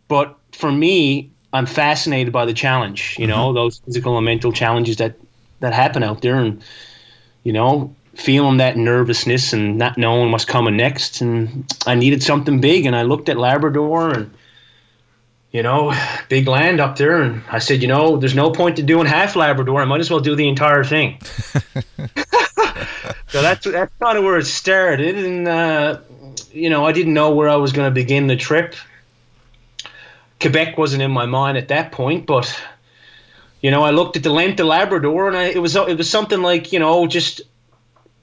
But 0.09 0.39
for 0.53 0.71
me, 0.71 1.33
I'm 1.53 1.67
fascinated 1.67 2.33
by 2.33 2.45
the 2.45 2.55
challenge, 2.55 3.17
you 3.19 3.27
know, 3.27 3.53
those 3.53 3.79
physical 3.81 4.17
and 4.17 4.25
mental 4.25 4.53
challenges 4.53 4.97
that, 4.99 5.17
that 5.61 5.73
happen 5.73 6.03
out 6.03 6.23
there. 6.23 6.37
And, 6.37 6.63
you 7.43 7.53
know, 7.53 7.95
feeling 8.15 8.59
that 8.59 8.77
nervousness 8.77 9.53
and 9.53 9.79
not 9.79 9.99
knowing 9.99 10.31
what's 10.31 10.45
coming 10.45 10.77
next. 10.77 11.21
And 11.21 11.73
I 11.87 11.95
needed 11.95 12.23
something 12.23 12.61
big. 12.61 12.87
And 12.87 12.95
I 12.95 13.03
looked 13.03 13.29
at 13.29 13.37
Labrador 13.37 14.11
and, 14.11 14.31
you 15.51 15.63
know, 15.63 15.93
big 16.29 16.47
land 16.47 16.81
up 16.81 16.97
there. 16.97 17.21
And 17.21 17.43
I 17.51 17.59
said, 17.59 17.83
you 17.83 17.89
know, 17.89 18.17
there's 18.17 18.35
no 18.35 18.53
point 18.53 18.77
to 18.77 18.83
doing 18.83 19.07
half 19.07 19.35
Labrador. 19.35 19.81
I 19.81 19.87
might 19.87 20.01
as 20.01 20.11
well 20.11 20.21
do 20.21 20.37
the 20.37 20.49
entire 20.49 20.85
thing. 20.85 21.21
so 23.29 23.43
that's 23.43 23.67
that's 23.67 23.93
kind 24.01 24.19
of 24.19 24.25
where 24.25 24.39
it 24.39 24.47
started, 24.47 25.17
and 25.17 25.49
uh, 25.49 26.01
you 26.53 26.71
know, 26.71 26.85
I 26.85 26.93
didn't 26.93 27.15
know 27.15 27.31
where 27.31 27.49
I 27.49 27.57
was 27.57 27.73
going 27.73 27.87
to 27.87 27.95
begin 27.95 28.27
the 28.27 28.37
trip. 28.37 28.75
Quebec 30.41 30.79
wasn't 30.79 31.03
in 31.03 31.11
my 31.11 31.27
mind 31.27 31.59
at 31.59 31.69
that 31.69 31.93
point, 31.93 32.27
but 32.27 32.61
you 33.61 33.71
know, 33.71 33.83
I 33.83 33.91
looked 33.91 34.17
at 34.17 34.23
the 34.23 34.31
length 34.31 34.59
of 34.61 34.67
Labrador, 34.67 35.29
and 35.29 35.37
I, 35.37 35.45
it 35.45 35.61
was 35.61 35.77
it 35.77 35.97
was 35.97 36.09
something 36.09 36.41
like 36.41 36.73
you 36.73 36.79
know, 36.79 37.07
just 37.07 37.43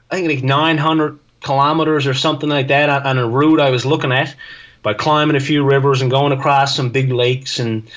I 0.09 0.15
think 0.15 0.27
like 0.27 0.43
900 0.43 1.19
kilometers 1.41 2.07
or 2.07 2.13
something 2.13 2.49
like 2.49 2.69
that 2.69 2.89
on, 2.89 3.03
on 3.03 3.17
a 3.17 3.27
route 3.27 3.59
I 3.59 3.69
was 3.69 3.85
looking 3.85 4.11
at 4.11 4.35
by 4.81 4.93
climbing 4.93 5.35
a 5.35 5.39
few 5.39 5.63
rivers 5.63 6.01
and 6.01 6.09
going 6.09 6.31
across 6.31 6.75
some 6.75 6.89
big 6.89 7.11
lakes 7.11 7.59
and. 7.59 7.89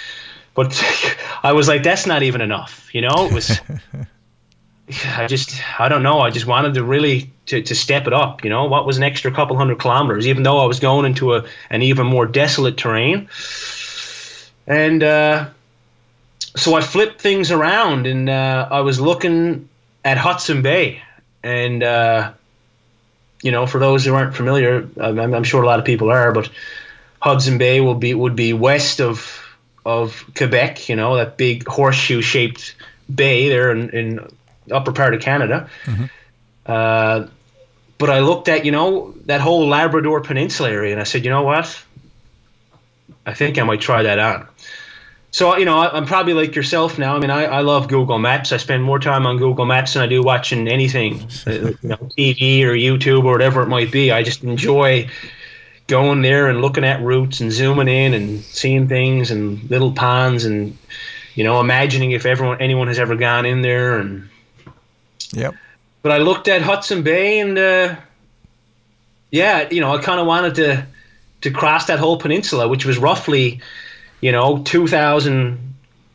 But 0.53 0.83
I 1.43 1.53
was 1.53 1.69
like, 1.69 1.85
that's 1.85 2.07
not 2.07 2.25
even 2.25 2.41
enough, 2.41 2.93
you 2.93 3.03
know. 3.03 3.27
It 3.27 3.33
was. 3.33 3.61
I 5.17 5.29
just 5.29 5.63
I 5.81 5.89
don't 5.89 6.03
know. 6.03 6.19
I 6.19 6.31
just 6.31 6.47
wanted 6.47 6.75
to 6.75 6.83
really 6.83 7.31
to, 7.47 7.63
to 7.63 7.75
step 7.77 8.09
it 8.09 8.13
up. 8.13 8.43
You 8.43 8.51
know, 8.51 8.65
what 8.65 8.87
was 8.87 8.97
an 8.97 9.05
extra 9.05 9.31
couple 9.31 9.57
hundred 9.57 9.79
kilometers, 9.79 10.27
even 10.27 10.43
though 10.43 10.59
I 10.59 10.67
was 10.67 10.81
going 10.81 11.07
into 11.07 11.35
a 11.37 11.45
an 11.71 11.83
even 11.83 12.07
more 12.07 12.27
desolate 12.27 12.77
terrain. 12.77 13.29
And 14.71 15.03
uh, 15.03 15.49
so 16.55 16.77
I 16.77 16.81
flipped 16.81 17.21
things 17.21 17.51
around, 17.51 18.07
and 18.07 18.31
uh, 18.31 18.69
I 18.71 18.83
was 18.83 19.01
looking 19.01 19.69
at 20.05 20.17
Hudson 20.17 20.63
Bay, 20.63 21.03
and 21.43 21.83
uh, 21.83 22.33
you 23.43 23.51
know, 23.51 23.67
for 23.67 23.81
those 23.81 24.05
who 24.05 24.15
aren't 24.15 24.37
familiar, 24.37 24.89
I'm, 25.01 25.35
I'm 25.35 25.43
sure 25.43 25.61
a 25.65 25.67
lot 25.67 25.81
of 25.81 25.85
people 25.85 26.09
are, 26.13 26.31
but 26.31 26.49
Hudson 27.21 27.59
Bay 27.59 27.81
will 27.81 27.97
be 27.97 28.15
would 28.15 28.37
be 28.37 28.53
west 28.53 29.01
of 29.01 29.45
of 29.85 30.25
Quebec. 30.37 30.89
You 30.89 30.95
know, 30.95 31.17
that 31.17 31.37
big 31.37 31.67
horseshoe 31.67 32.23
shaped 32.23 32.77
bay 33.13 33.49
there 33.49 33.73
in, 33.73 33.91
in 33.91 34.29
upper 34.71 34.93
part 34.93 35.15
of 35.15 35.21
Canada. 35.21 35.69
Uh, 36.65 37.27
but 37.99 38.09
I 38.09 38.21
looked 38.21 38.49
at, 38.49 38.65
you 38.65 38.73
know, 38.73 39.15
that 39.27 39.41
whole 39.41 39.67
Labrador 39.67 40.21
Peninsula 40.21 40.71
area 40.71 40.93
and 40.93 41.01
I 41.01 41.05
said, 41.05 41.25
you 41.25 41.31
know 41.31 41.43
what? 41.43 41.85
I 43.27 43.35
think 43.35 43.59
I 43.59 43.63
might 43.65 43.81
try 43.81 44.03
that 44.03 44.19
out. 44.19 44.49
So, 45.33 45.57
you 45.57 45.65
know, 45.65 45.79
I- 45.79 45.97
I'm 45.97 46.07
probably 46.07 46.33
like 46.35 46.57
yourself 46.57 46.99
now. 46.99 47.15
I 47.15 47.21
mean, 47.21 47.31
I, 47.31 47.45
I 47.45 47.61
love 47.61 47.87
Google 47.89 48.19
Maps. 48.19 48.51
I 48.53 48.57
spend 48.57 48.83
more 48.83 48.99
time 48.99 49.27
on 49.27 49.37
Google 49.39 49.65
Maps 49.65 49.95
than 49.95 50.03
I 50.03 50.07
do 50.07 50.23
watching 50.23 50.67
anything, 50.67 51.23
uh, 51.47 51.51
you 51.53 51.79
know, 51.83 51.97
TV 52.19 52.65
or 52.65 52.73
YouTube 52.75 53.25
or 53.25 53.33
whatever 53.33 53.63
it 53.63 53.69
might 53.69 53.93
be. 53.93 54.11
I 54.11 54.23
just 54.25 54.43
enjoy 54.43 55.09
going 55.87 56.23
there 56.23 56.49
and 56.49 56.61
looking 56.61 56.85
at 56.85 57.01
routes 57.03 57.41
and 57.41 57.53
zooming 57.53 57.89
in 57.89 58.15
and 58.15 58.41
seeing 58.43 58.89
things 58.89 59.31
and 59.31 59.69
little 59.71 59.93
ponds 59.93 60.45
and, 60.45 60.77
you 61.37 61.45
know, 61.45 61.61
imagining 61.61 62.11
if 62.13 62.27
everyone 62.27 62.61
anyone 62.61 62.89
has 62.89 62.99
ever 62.99 63.15
gone 63.17 63.47
in 63.47 63.63
there 63.63 63.99
and 63.99 64.29
Yep. 65.33 65.55
but 66.03 66.11
I 66.13 66.19
looked 66.19 66.49
at 66.49 66.61
Hudson 66.63 67.03
Bay 67.05 67.39
and 67.39 67.57
uh, 67.57 67.95
yeah, 69.31 69.69
you 69.71 69.81
know, 69.81 69.95
I 69.95 70.03
kind 70.03 70.19
of 70.21 70.27
wanted 70.27 70.57
to 70.57 70.87
to 71.41 71.51
cross 71.51 71.87
that 71.87 71.99
whole 71.99 72.19
peninsula, 72.19 72.69
which 72.69 72.85
was 72.85 72.99
roughly, 72.99 73.61
you 74.21 74.33
know, 74.33 74.63
two 74.65 74.87
thousand. 74.87 75.59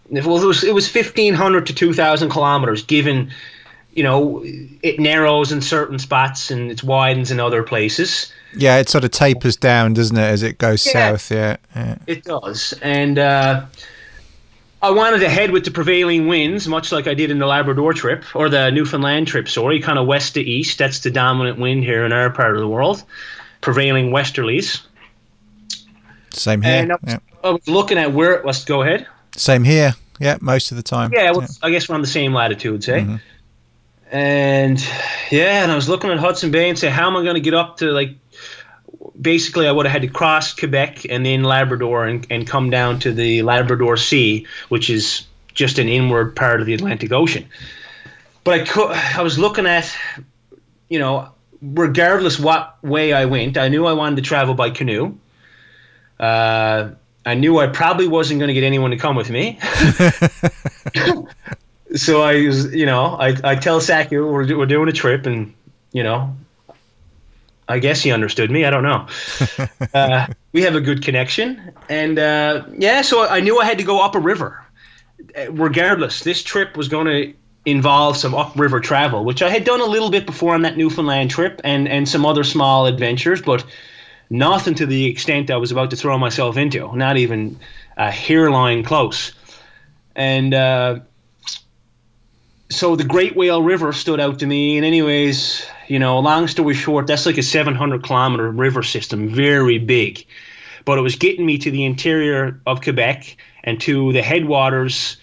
Well, 0.10 0.42
it 0.42 0.46
was 0.46 0.64
it 0.64 0.74
was 0.74 0.88
fifteen 0.88 1.34
hundred 1.34 1.66
to 1.68 1.74
two 1.74 1.94
thousand 1.94 2.30
kilometers, 2.30 2.84
given, 2.84 3.32
you 3.94 4.04
know, 4.04 4.44
it 4.46 5.00
narrows 5.00 5.52
in 5.52 5.62
certain 5.62 5.98
spots 5.98 6.52
and 6.52 6.70
it 6.72 6.84
widens 6.84 7.32
in 7.32 7.40
other 7.40 7.64
places. 7.64 8.32
Yeah, 8.56 8.78
it 8.78 8.88
sort 8.88 9.04
of 9.04 9.12
tapers 9.12 9.58
down, 9.58 9.94
doesn't 9.94 10.16
it, 10.16 10.22
as 10.22 10.44
it 10.44 10.60
goes 10.60 10.86
Yeah. 10.86 10.92
south? 10.94 11.32
Yeah. 11.32 11.58
yeah. 11.76 11.98
It 12.08 12.24
does, 12.24 12.74
and 12.82 13.18
uh, 13.18 13.66
I 14.82 14.92
wanted 14.92 15.20
to 15.22 15.30
head 15.30 15.50
with 15.50 15.66
the 15.66 15.72
prevailing 15.72 16.28
winds, 16.28 16.68
much 16.68 16.92
like 16.92 17.08
I 17.08 17.16
did 17.16 17.32
in 17.32 17.40
the 17.40 17.48
Labrador 17.48 17.94
trip 17.94 18.24
or 18.36 18.48
the 18.48 18.70
Newfoundland 18.70 19.28
trip. 19.28 19.50
Sorry, 19.50 19.82
kind 19.82 19.98
of 19.98 20.06
west 20.06 20.36
to 20.36 20.42
east. 20.42 20.78
That's 20.78 21.00
the 21.00 21.10
dominant 21.10 21.58
wind 21.58 21.84
here 21.84 22.06
in 22.06 22.14
our 22.14 22.30
part 22.30 22.56
of 22.56 22.62
the 22.62 22.68
world. 22.68 23.04
Prevailing 23.62 24.12
westerlies. 24.12 24.82
Same 26.36 26.62
here. 26.62 26.82
And 26.82 26.92
I 26.92 26.96
was, 26.96 27.14
Yeah. 27.14 27.20
I 27.44 27.50
was 27.52 27.68
looking 27.68 27.98
at 27.98 28.14
where 28.14 28.34
it 28.34 28.44
was. 28.44 28.64
Go 28.66 28.82
ahead. 28.82 29.08
Same 29.36 29.64
here. 29.64 29.94
Yeah, 30.20 30.38
most 30.42 30.72
of 30.72 30.78
the 30.78 30.84
time. 30.84 31.12
Yeah, 31.14 31.32
well, 31.32 31.48
I 31.62 31.70
guess 31.70 31.90
we're 31.90 31.96
on 31.96 32.02
the 32.02 32.08
same 32.08 32.34
latitude, 32.34 32.84
say. 32.84 33.02
Mm-hmm. 33.02 33.16
And 34.12 34.80
yeah, 35.30 35.64
and 35.64 35.72
I 35.72 35.76
was 35.76 35.90
looking 35.90 36.10
at 36.10 36.20
Hudson 36.20 36.52
Bay 36.52 36.70
and 36.70 36.80
say, 36.80 36.90
how 36.90 37.08
am 37.08 37.18
I 37.18 37.24
going 37.24 37.36
to 37.36 37.42
get 37.42 37.54
up 37.54 37.78
to 37.78 37.92
like? 37.92 38.12
Basically, 39.20 39.68
I 39.68 39.72
would 39.72 39.86
have 39.86 39.94
had 39.94 40.02
to 40.02 40.08
cross 40.08 40.54
Quebec 40.54 41.06
and 41.10 41.26
then 41.26 41.44
Labrador 41.44 42.06
and, 42.06 42.26
and 42.30 42.46
come 42.46 42.70
down 42.70 43.00
to 43.00 43.14
the 43.14 43.42
Labrador 43.44 43.98
Sea, 43.98 44.46
which 44.70 44.90
is 44.90 45.26
just 45.54 45.80
an 45.80 45.88
inward 45.88 46.36
part 46.36 46.60
of 46.60 46.66
the 46.66 46.74
Atlantic 46.74 47.12
Ocean. 47.12 47.48
But 48.44 48.62
I 48.62 48.66
could, 48.66 48.92
I 48.92 49.22
was 49.22 49.40
looking 49.40 49.66
at, 49.66 49.94
you 50.90 51.00
know, 51.00 51.30
regardless 51.62 52.40
what 52.40 52.82
way 52.84 53.14
I 53.14 53.26
went, 53.26 53.58
I 53.58 53.70
knew 53.70 53.86
I 53.86 53.94
wanted 53.94 54.18
to 54.18 54.22
travel 54.22 54.54
by 54.54 54.70
canoe. 54.70 55.18
Uh, 56.20 56.90
I 57.26 57.34
knew 57.34 57.60
I 57.60 57.68
probably 57.68 58.08
wasn't 58.08 58.40
going 58.40 58.50
to 58.50 58.54
get 58.54 58.64
anyone 58.64 58.92
to 58.92 58.98
come 58.98 59.16
with 59.16 59.32
me. 59.32 59.58
so 61.96 62.22
I 62.22 62.46
was, 62.46 62.72
you 62.74 62.86
know, 62.86 63.18
I, 63.20 63.36
I 63.44 63.56
tell 63.56 63.82
Saku 63.82 64.32
we're, 64.32 64.58
we're 64.58 64.68
doing 64.68 64.88
a 64.90 64.94
trip, 64.94 65.26
and 65.26 65.54
you 65.92 66.04
know, 66.04 66.36
I 67.68 67.80
guess 67.80 68.04
he 68.04 68.12
understood 68.12 68.52
me. 68.52 68.66
I 68.66 68.70
don't 68.70 68.84
know. 68.84 69.08
uh, 69.94 70.28
we 70.52 70.62
have 70.62 70.76
a 70.76 70.82
good 70.82 71.02
connection, 71.02 71.72
and 71.90 72.20
uh, 72.20 72.64
yeah, 72.78 73.02
so 73.02 73.28
I 73.28 73.40
knew 73.40 73.60
I 73.60 73.66
had 73.66 73.80
to 73.80 73.84
go 73.84 74.04
up 74.04 74.14
a 74.14 74.20
river. 74.20 74.62
Regardless, 75.50 76.22
this 76.22 76.44
trip 76.44 76.78
was 76.78 76.88
going 76.88 77.08
to 77.08 77.34
involve 77.66 78.16
some 78.16 78.36
upriver 78.36 78.80
travel, 78.80 79.26
which 79.26 79.42
I 79.42 79.50
had 79.50 79.64
done 79.64 79.82
a 79.82 79.86
little 79.86 80.12
bit 80.12 80.28
before 80.28 80.54
on 80.54 80.62
that 80.62 80.78
Newfoundland 80.78 81.32
trip, 81.32 81.60
and 81.64 81.88
and 81.88 82.08
some 82.08 82.24
other 82.24 82.44
small 82.44 82.86
adventures, 82.86 83.42
but 83.42 83.66
nothing 84.30 84.76
to 84.76 84.86
the 84.86 85.06
extent 85.06 85.52
I 85.52 85.58
was 85.58 85.72
about 85.72 85.92
to 85.92 85.96
throw 85.96 86.18
myself 86.18 86.58
into. 86.58 86.96
Not 86.96 87.18
even 87.18 87.60
a 87.98 88.12
hairline 88.12 88.84
close. 88.84 89.34
And 90.16 90.54
uh, 90.54 91.00
so 92.70 92.96
the 92.96 93.04
Great 93.04 93.36
Whale 93.36 93.62
River 93.62 93.94
stood 93.94 94.20
out 94.20 94.40
to 94.40 94.46
me. 94.46 94.78
And 94.78 94.86
anyways, 94.86 95.66
you 95.88 96.00
know, 96.00 96.20
long 96.20 96.48
story 96.48 96.74
short, 96.74 97.08
that's 97.08 97.26
like 97.26 97.38
a 97.38 97.44
700 97.44 98.04
kilometer 98.04 98.50
river 98.50 98.84
system, 98.84 99.30
very 99.30 99.78
big. 99.78 100.26
But 100.86 100.98
it 100.98 101.02
was 101.02 101.16
getting 101.16 101.46
me 101.46 101.58
to 101.60 101.72
the 101.72 101.86
interior 101.86 102.62
of 102.66 102.82
Quebec 102.82 103.38
and 103.64 103.80
to 103.82 104.14
the 104.14 104.22
headwaters 104.22 105.18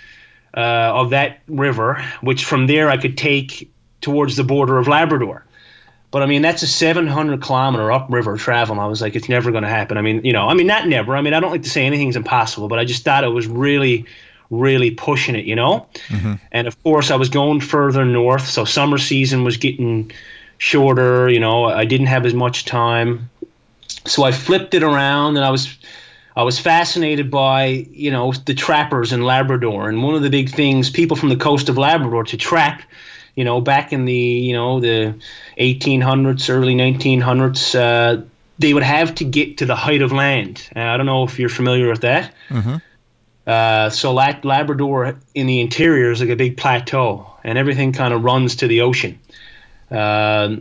uh, 0.56 0.60
of 0.60 1.10
that 1.10 1.40
river, 1.48 2.04
which 2.20 2.44
from 2.44 2.66
there 2.66 2.90
I 2.90 2.96
could 2.96 3.16
take 3.16 3.70
towards 4.00 4.36
the 4.36 4.44
border 4.44 4.78
of 4.78 4.88
Labrador. 4.88 5.46
But 6.12 6.22
I 6.22 6.26
mean, 6.26 6.42
that's 6.42 6.62
a 6.62 6.66
700 6.68 7.42
kilometer 7.42 7.90
upriver 7.90 8.36
travel. 8.36 8.74
And 8.74 8.80
I 8.80 8.86
was 8.86 9.00
like, 9.00 9.16
it's 9.16 9.28
never 9.28 9.50
going 9.50 9.64
to 9.64 9.68
happen. 9.68 9.96
I 9.96 10.02
mean, 10.02 10.24
you 10.24 10.32
know, 10.32 10.46
I 10.46 10.54
mean, 10.54 10.68
not 10.68 10.86
never. 10.86 11.16
I 11.16 11.22
mean, 11.22 11.34
I 11.34 11.40
don't 11.40 11.50
like 11.50 11.62
to 11.62 11.70
say 11.70 11.84
anything's 11.84 12.16
impossible, 12.16 12.68
but 12.68 12.78
I 12.78 12.84
just 12.84 13.02
thought 13.02 13.24
it 13.24 13.28
was 13.28 13.48
really, 13.48 14.04
really 14.50 14.90
pushing 14.90 15.34
it, 15.34 15.46
you 15.46 15.56
know? 15.56 15.88
Mm-hmm. 16.08 16.34
And 16.52 16.68
of 16.68 16.80
course, 16.84 17.10
I 17.10 17.16
was 17.16 17.30
going 17.30 17.60
further 17.60 18.04
north. 18.04 18.46
So 18.46 18.64
summer 18.64 18.98
season 18.98 19.42
was 19.42 19.56
getting 19.56 20.12
shorter. 20.58 21.28
You 21.28 21.40
know, 21.40 21.64
I 21.64 21.86
didn't 21.86 22.08
have 22.08 22.26
as 22.26 22.34
much 22.34 22.66
time. 22.66 23.28
So 24.04 24.22
I 24.22 24.32
flipped 24.32 24.74
it 24.74 24.84
around 24.84 25.36
and 25.36 25.44
I 25.44 25.50
was. 25.50 25.76
I 26.34 26.44
was 26.44 26.58
fascinated 26.58 27.30
by, 27.30 27.86
you 27.90 28.10
know, 28.10 28.32
the 28.32 28.54
trappers 28.54 29.12
in 29.12 29.22
Labrador, 29.22 29.90
and 29.90 30.02
one 30.02 30.14
of 30.14 30.22
the 30.22 30.30
big 30.30 30.48
things 30.48 30.88
people 30.88 31.14
from 31.14 31.28
the 31.28 31.36
coast 31.36 31.68
of 31.68 31.76
Labrador 31.76 32.24
to 32.24 32.38
trap, 32.38 32.82
you 33.34 33.44
know, 33.44 33.60
back 33.60 33.92
in 33.92 34.04
the, 34.04 34.14
you 34.14 34.52
know, 34.52 34.80
the 34.80 35.14
1800s, 35.58 36.50
early 36.50 36.74
1900s, 36.74 37.74
uh, 37.74 38.22
they 38.58 38.74
would 38.74 38.82
have 38.82 39.14
to 39.16 39.24
get 39.24 39.58
to 39.58 39.66
the 39.66 39.74
height 39.74 40.02
of 40.02 40.12
land. 40.12 40.68
Uh, 40.76 40.80
I 40.80 40.96
don't 40.96 41.06
know 41.06 41.24
if 41.24 41.38
you're 41.38 41.48
familiar 41.48 41.88
with 41.88 42.02
that. 42.02 42.34
Uh, 43.46 43.90
so 43.90 44.12
Labrador 44.12 45.18
in 45.34 45.46
the 45.46 45.60
interior 45.60 46.12
is 46.12 46.20
like 46.20 46.30
a 46.30 46.36
big 46.36 46.56
plateau, 46.56 47.26
and 47.42 47.58
everything 47.58 47.92
kind 47.92 48.14
of 48.14 48.22
runs 48.22 48.56
to 48.56 48.68
the 48.68 48.82
ocean. 48.82 49.18
Uh, 49.90 50.56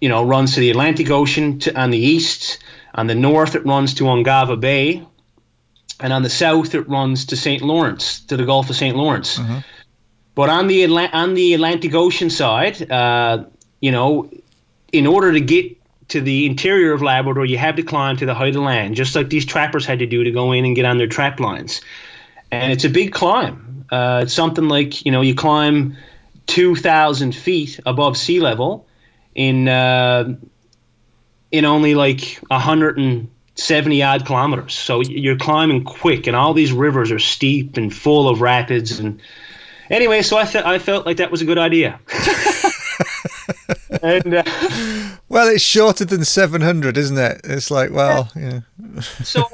you 0.00 0.08
know, 0.08 0.24
runs 0.24 0.54
to 0.54 0.60
the 0.60 0.70
Atlantic 0.70 1.10
Ocean 1.10 1.58
to, 1.60 1.78
on 1.78 1.90
the 1.90 1.98
east. 1.98 2.62
On 2.94 3.06
the 3.06 3.14
north, 3.14 3.54
it 3.54 3.64
runs 3.64 3.94
to 3.94 4.04
Ungava 4.04 4.58
Bay, 4.58 5.06
and 6.00 6.12
on 6.12 6.22
the 6.22 6.30
south, 6.30 6.74
it 6.74 6.88
runs 6.88 7.26
to 7.26 7.36
St. 7.36 7.62
Lawrence, 7.62 8.20
to 8.20 8.36
the 8.36 8.44
Gulf 8.44 8.70
of 8.70 8.76
St. 8.76 8.96
Lawrence. 8.96 9.38
Mm-hmm. 9.38 9.58
But 10.40 10.48
on 10.48 10.68
the 10.68 10.84
Atla- 10.84 11.10
on 11.12 11.34
the 11.34 11.52
Atlantic 11.52 11.94
Ocean 11.94 12.30
side, 12.30 12.90
uh, 12.90 13.44
you 13.82 13.92
know, 13.92 14.30
in 14.90 15.06
order 15.06 15.32
to 15.32 15.40
get 15.42 15.76
to 16.08 16.22
the 16.22 16.46
interior 16.46 16.94
of 16.94 17.02
Labrador, 17.02 17.44
you 17.44 17.58
have 17.58 17.76
to 17.76 17.82
climb 17.82 18.16
to 18.16 18.24
the 18.24 18.32
height 18.32 18.56
of 18.56 18.62
land, 18.62 18.94
just 18.94 19.14
like 19.14 19.28
these 19.28 19.44
trappers 19.44 19.84
had 19.84 19.98
to 19.98 20.06
do 20.06 20.24
to 20.24 20.30
go 20.30 20.52
in 20.52 20.64
and 20.64 20.74
get 20.74 20.86
on 20.86 20.96
their 20.96 21.08
trap 21.08 21.40
lines. 21.40 21.82
And 22.50 22.72
it's 22.72 22.86
a 22.86 22.88
big 22.88 23.12
climb. 23.12 23.84
Uh, 23.90 24.20
it's 24.22 24.32
something 24.32 24.66
like 24.66 25.04
you 25.04 25.12
know 25.12 25.20
you 25.20 25.34
climb 25.34 25.98
two 26.46 26.74
thousand 26.74 27.34
feet 27.34 27.78
above 27.84 28.16
sea 28.16 28.40
level 28.40 28.86
in 29.34 29.68
uh, 29.68 30.36
in 31.50 31.66
only 31.66 31.94
like 31.94 32.40
hundred 32.50 32.96
and 32.96 33.28
seventy 33.56 34.02
odd 34.02 34.24
kilometers. 34.24 34.72
So 34.72 35.02
you're 35.02 35.36
climbing 35.36 35.84
quick, 35.84 36.26
and 36.26 36.34
all 36.34 36.54
these 36.54 36.72
rivers 36.72 37.12
are 37.12 37.18
steep 37.18 37.76
and 37.76 37.94
full 37.94 38.26
of 38.26 38.40
rapids. 38.40 39.00
And 39.00 39.20
anyway, 39.90 40.22
so 40.22 40.36
I 40.36 40.42
I 40.64 40.78
felt 40.78 41.06
like 41.06 41.18
that 41.18 41.30
was 41.30 41.42
a 41.42 41.44
good 41.44 41.58
idea. 41.58 42.00
and 44.02 44.34
uh, 44.34 44.42
well, 45.28 45.48
it's 45.48 45.62
shorter 45.62 46.04
than 46.04 46.24
700, 46.24 46.96
isn't 46.96 47.18
it? 47.18 47.40
It's 47.44 47.70
like, 47.70 47.90
well, 47.90 48.30
yeah. 48.34 48.60
so 49.00 49.44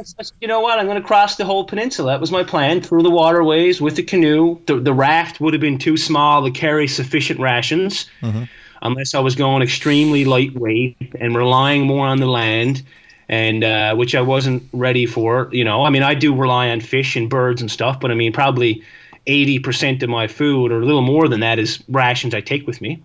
you 0.40 0.48
know 0.48 0.60
what? 0.60 0.78
I'm 0.78 0.86
going 0.86 1.00
to 1.00 1.06
cross 1.06 1.36
the 1.36 1.44
whole 1.44 1.64
peninsula. 1.64 2.12
That 2.12 2.20
was 2.20 2.30
my 2.30 2.44
plan 2.44 2.80
through 2.80 3.02
the 3.02 3.10
waterways 3.10 3.80
with 3.80 3.96
the 3.96 4.02
canoe. 4.02 4.60
The, 4.66 4.80
the 4.80 4.94
raft 4.94 5.40
would 5.40 5.54
have 5.54 5.60
been 5.60 5.78
too 5.78 5.96
small 5.96 6.44
to 6.44 6.50
carry 6.50 6.88
sufficient 6.88 7.40
rations, 7.40 8.08
mm-hmm. 8.22 8.44
unless 8.82 9.14
I 9.14 9.20
was 9.20 9.34
going 9.34 9.62
extremely 9.62 10.24
lightweight 10.24 11.14
and 11.20 11.36
relying 11.36 11.86
more 11.86 12.06
on 12.06 12.18
the 12.18 12.26
land. 12.26 12.82
And 13.28 13.64
uh, 13.64 13.96
which 13.96 14.14
I 14.14 14.20
wasn't 14.20 14.62
ready 14.72 15.04
for, 15.04 15.48
you 15.50 15.64
know. 15.64 15.82
I 15.82 15.90
mean, 15.90 16.04
I 16.04 16.14
do 16.14 16.32
rely 16.32 16.70
on 16.70 16.80
fish 16.80 17.16
and 17.16 17.28
birds 17.28 17.60
and 17.60 17.68
stuff, 17.68 17.98
but 17.98 18.12
I 18.12 18.14
mean, 18.14 18.32
probably 18.32 18.84
80% 19.26 20.02
of 20.02 20.08
my 20.08 20.26
food, 20.26 20.72
or 20.72 20.80
a 20.80 20.84
little 20.84 21.02
more 21.02 21.28
than 21.28 21.40
that, 21.40 21.58
is 21.58 21.82
rations 21.88 22.34
I 22.34 22.40
take 22.40 22.66
with 22.66 22.80
me. 22.80 23.02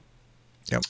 Yep. 0.71 0.83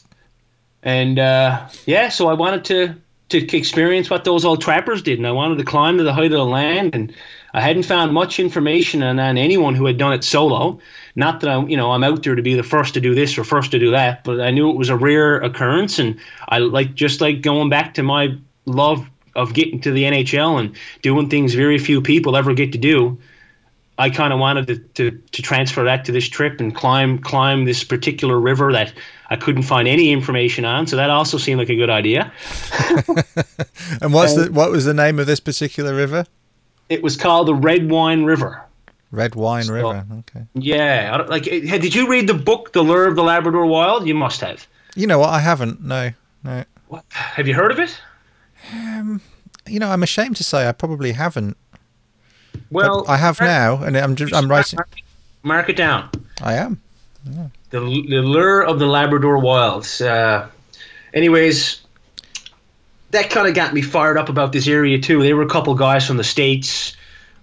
And 0.84 1.20
uh, 1.20 1.68
yeah, 1.86 2.10
so 2.10 2.28
I 2.28 2.34
wanted 2.34 2.66
to 2.66 2.96
to 3.32 3.58
experience 3.58 4.10
what 4.10 4.26
those 4.26 4.44
old 4.44 4.62
trappers 4.62 5.02
did, 5.02 5.18
and 5.18 5.26
I 5.26 5.32
wanted 5.32 5.58
to 5.58 5.64
climb 5.64 5.98
to 5.98 6.04
the 6.04 6.14
height 6.14 6.26
of 6.26 6.32
the 6.32 6.46
land. 6.46 6.94
And 6.94 7.14
I 7.54 7.62
hadn't 7.62 7.84
found 7.84 8.14
much 8.14 8.40
information 8.40 9.02
on, 9.04 9.20
on 9.20 9.38
anyone 9.38 9.74
who 9.74 9.86
had 9.86 9.98
done 9.98 10.14
it 10.14 10.24
solo. 10.24 10.80
Not 11.16 11.40
that 11.42 11.50
I'm, 11.50 11.70
you 11.70 11.78
know, 11.78 11.92
I'm 11.92 12.04
out 12.04 12.24
there 12.24 12.36
to 12.36 12.42
be 12.42 12.56
the 12.56 12.64
first 12.64 12.94
to 12.94 13.02
do 13.02 13.16
this 13.16 13.38
or 13.38 13.44
first 13.44 13.72
to 13.72 13.80
do 13.80 13.92
that, 13.92 14.24
but 14.24 14.42
I 14.42 14.52
knew 14.52 14.70
it 14.70 14.78
was 14.78 14.90
a 14.90 14.98
rare 14.98 15.38
occurrence, 15.38 15.98
and 15.98 16.20
I 16.50 16.60
like 16.60 16.94
just 16.94 17.22
like 17.22 17.42
going 17.42 17.70
back 17.70 17.94
to 17.96 18.04
my 18.04 18.38
love 18.66 19.10
of 19.36 19.54
getting 19.54 19.80
to 19.82 19.92
the 19.92 20.04
NHL 20.04 20.60
and 20.60 20.76
doing 21.02 21.30
things 21.30 21.54
very 21.54 21.78
few 21.78 22.02
people 22.02 22.36
ever 22.36 22.54
get 22.54 22.74
to 22.74 22.78
do. 22.78 23.18
I 24.02 24.10
kind 24.10 24.34
of 24.34 24.40
wanted 24.40 24.68
to, 24.68 24.78
to, 24.80 25.12
to 25.12 25.42
transfer 25.44 25.84
that 25.84 26.06
to 26.06 26.12
this 26.12 26.28
trip 26.28 26.60
and 26.60 26.74
climb 26.74 27.20
climb 27.20 27.66
this 27.66 27.84
particular 27.84 28.40
river 28.40 28.72
that 28.74 28.92
I 29.30 29.36
couldn't 29.36 29.62
find 29.62 29.88
any 29.88 30.12
information 30.12 30.66
on. 30.66 30.88
So 30.88 30.96
that 30.96 31.12
also 31.12 31.38
seemed 31.38 31.60
like 31.60 31.70
a 31.70 31.76
good 31.76 31.92
idea. 31.92 32.34
and 34.02 34.12
what's 34.12 34.34
the 34.34 34.50
what 34.52 34.72
was 34.72 34.86
the 34.86 34.96
name 34.96 35.20
of 35.20 35.28
this 35.28 35.40
particular 35.40 35.94
river? 35.94 36.26
It 36.90 37.04
was 37.04 37.16
called 37.16 37.48
the 37.48 37.54
Red 37.54 37.92
Wine 37.92 38.24
River. 38.24 38.66
Red 39.12 39.36
Wine 39.36 39.66
so, 39.66 39.74
River. 39.74 40.06
Okay. 40.20 40.46
Yeah, 40.56 41.26
like 41.30 41.44
did 41.44 41.94
you 41.94 42.10
read 42.10 42.26
the 42.26 42.34
book 42.34 42.74
The 42.74 42.82
Lure 42.82 43.08
of 43.08 43.16
the 43.16 43.24
Labrador 43.24 43.68
Wild? 43.68 44.08
You 44.08 44.16
must 44.16 44.42
have. 44.42 44.68
You 44.96 45.06
know 45.06 45.20
what? 45.20 45.30
I 45.30 45.40
haven't. 45.40 45.82
No, 45.82 46.12
no. 46.44 46.64
What? 46.88 47.06
Have 47.10 47.48
you 47.48 47.54
heard 47.54 47.72
of 47.72 47.78
it? 47.78 48.02
Um, 48.74 49.22
you 49.68 49.80
know, 49.80 49.90
I'm 49.90 50.02
ashamed 50.02 50.38
to 50.38 50.44
say 50.44 50.68
I 50.68 50.72
probably 50.72 51.12
haven't. 51.12 51.56
Well, 52.72 53.04
but 53.04 53.12
I 53.12 53.18
have 53.18 53.40
now, 53.42 53.84
and 53.84 53.98
I'm 53.98 54.16
just 54.16 54.34
I'm 54.34 54.50
writing. 54.50 54.80
Mark 55.44 55.70
it 55.70 55.76
down. 55.76 56.10
I 56.42 56.56
am. 56.56 56.82
Yeah. 57.26 57.48
The, 57.70 57.80
the 57.80 58.22
lure 58.22 58.62
of 58.62 58.80
the 58.80 58.86
Labrador 58.86 59.40
wilds. 59.40 60.02
Uh, 60.02 60.50
anyways, 61.14 61.82
that 63.12 63.30
kind 63.30 63.48
of 63.48 63.54
got 63.54 63.74
me 63.74 63.82
fired 63.82 64.18
up 64.18 64.30
about 64.30 64.52
this 64.52 64.68
area 64.68 65.00
too. 65.00 65.22
They 65.22 65.34
were 65.34 65.44
a 65.44 65.50
couple 65.50 65.74
guys 65.76 66.08
from 66.08 66.18
the 66.18 66.24
states. 66.24 66.96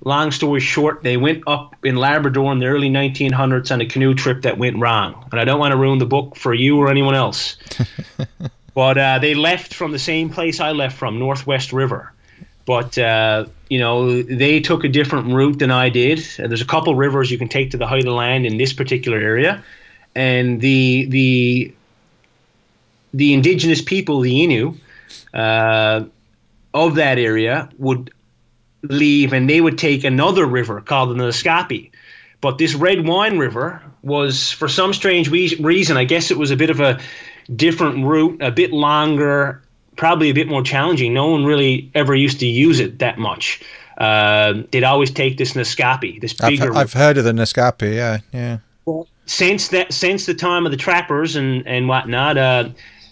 Long 0.05 0.31
story 0.31 0.61
short, 0.61 1.03
they 1.03 1.17
went 1.17 1.43
up 1.47 1.75
in 1.85 1.97
Labrador 1.97 2.53
in 2.53 2.61
the 2.61 2.67
early 2.67 2.89
1900s 2.89 3.73
on 3.73 3.81
a 3.81 3.87
canoe 3.87 4.15
trip 4.15 4.43
that 4.43 4.57
went 4.57 4.79
wrong. 4.79 5.29
And 5.33 5.41
I 5.41 5.45
don't 5.45 5.59
want 5.59 5.73
to 5.73 5.77
ruin 5.77 5.99
the 5.99 6.07
book 6.07 6.37
for 6.37 6.55
you 6.55 6.79
or 6.79 6.89
anyone 6.89 7.17
else. 7.17 7.57
but 8.75 8.97
uh, 8.97 9.19
they 9.19 9.35
left 9.35 9.75
from 9.75 9.91
the 9.91 9.99
same 9.99 10.31
place 10.31 10.61
I 10.61 10.71
left 10.71 10.97
from, 10.97 11.19
North 11.19 11.47
West 11.49 11.73
River. 11.73 12.13
But 12.69 12.99
uh, 12.99 13.47
you 13.70 13.78
know, 13.78 14.20
they 14.23 14.61
took 14.61 14.85
a 14.85 14.90
different 14.90 15.32
route 15.32 15.59
than 15.59 15.70
I 15.70 15.89
did. 15.89 16.19
There's 16.36 16.61
a 16.61 16.66
couple 16.66 16.95
rivers 16.95 17.31
you 17.31 17.39
can 17.39 17.49
take 17.49 17.70
to 17.70 17.78
the 17.78 17.86
height 17.86 18.07
of 18.07 18.12
land 18.12 18.45
in 18.45 18.59
this 18.59 18.74
particular 18.74 19.16
area, 19.16 19.65
and 20.15 20.61
the 20.61 21.07
the 21.07 21.74
the 23.15 23.32
indigenous 23.32 23.81
people, 23.81 24.20
the 24.20 24.47
Innu, 24.47 24.77
uh, 25.32 26.05
of 26.74 26.97
that 26.97 27.19
area 27.19 27.70
would 27.78 28.12
leave, 28.82 29.32
and 29.32 29.49
they 29.49 29.62
would 29.62 29.78
take 29.78 30.05
another 30.05 30.45
river 30.45 30.82
called 30.82 31.09
the 31.09 31.15
Naskapi. 31.15 31.90
But 32.43 32.59
this 32.59 32.74
Red 32.74 33.07
Wine 33.07 33.39
River 33.39 33.82
was, 34.03 34.53
for 34.53 34.69
some 34.69 34.93
strange 34.93 35.31
reason, 35.31 35.97
I 35.97 36.05
guess 36.05 36.31
it 36.31 36.36
was 36.36 36.51
a 36.51 36.57
bit 36.57 36.69
of 36.69 36.81
a 36.81 37.01
different 37.57 38.05
route, 38.05 38.43
a 38.43 38.51
bit 38.51 38.73
longer, 38.74 39.62
probably 39.99 40.31
a 40.31 40.35
bit 40.35 40.49
more 40.49 40.62
challenging. 40.62 41.12
No 41.12 41.29
one 41.31 41.45
really 41.45 41.91
ever 41.95 42.15
used 42.15 42.41
to 42.41 42.47
use 42.47 42.81
it 42.81 43.01
that 43.01 43.19
much. 43.19 43.61
Uh, 43.99 44.62
they'd 44.70 44.85
always 44.85 45.11
take 45.11 45.37
this 45.37 45.53
Naskapi, 45.53 46.20
this 46.20 46.33
bigger. 46.33 46.70
I've, 46.70 46.77
I've 46.77 46.93
heard 46.93 47.19
of 47.19 47.25
the 47.25 47.33
Naskapi, 47.33 47.95
yeah, 47.95 48.20
yeah. 48.33 48.59
Well, 48.87 49.09
since 49.27 49.69
that, 49.69 49.93
since 49.93 50.25
the 50.25 50.35
time 50.35 50.65
of 50.65 50.70
the 50.70 50.79
trappers 50.79 51.37
and 51.37 51.66
and 51.66 51.89
whatnot, 51.89 52.39
uh, 52.39 52.70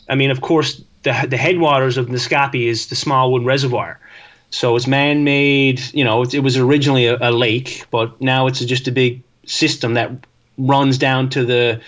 I 0.09 0.15
mean, 0.15 0.31
of 0.31 0.41
course, 0.41 0.83
the 1.03 1.27
the 1.29 1.37
headwaters 1.37 1.99
of 1.99 2.07
Naskapi 2.07 2.69
is 2.69 2.87
the 2.87 2.95
Smallwood 2.95 3.45
Reservoir. 3.45 3.99
So 4.51 4.77
it's 4.77 4.87
man-made. 4.87 5.83
You 5.93 6.05
know, 6.05 6.23
it, 6.23 6.35
it 6.35 6.41
was 6.41 6.57
originally 6.57 7.07
a, 7.07 7.19
a 7.21 7.33
lake, 7.33 7.85
but 7.91 8.19
now 8.21 8.47
it's 8.47 8.61
just 8.61 8.89
a 8.89 8.93
big 8.93 9.23
system 9.45 9.95
that 9.95 10.11
runs 10.57 10.99
down 10.99 11.29
to 11.31 11.45
the 11.45 11.81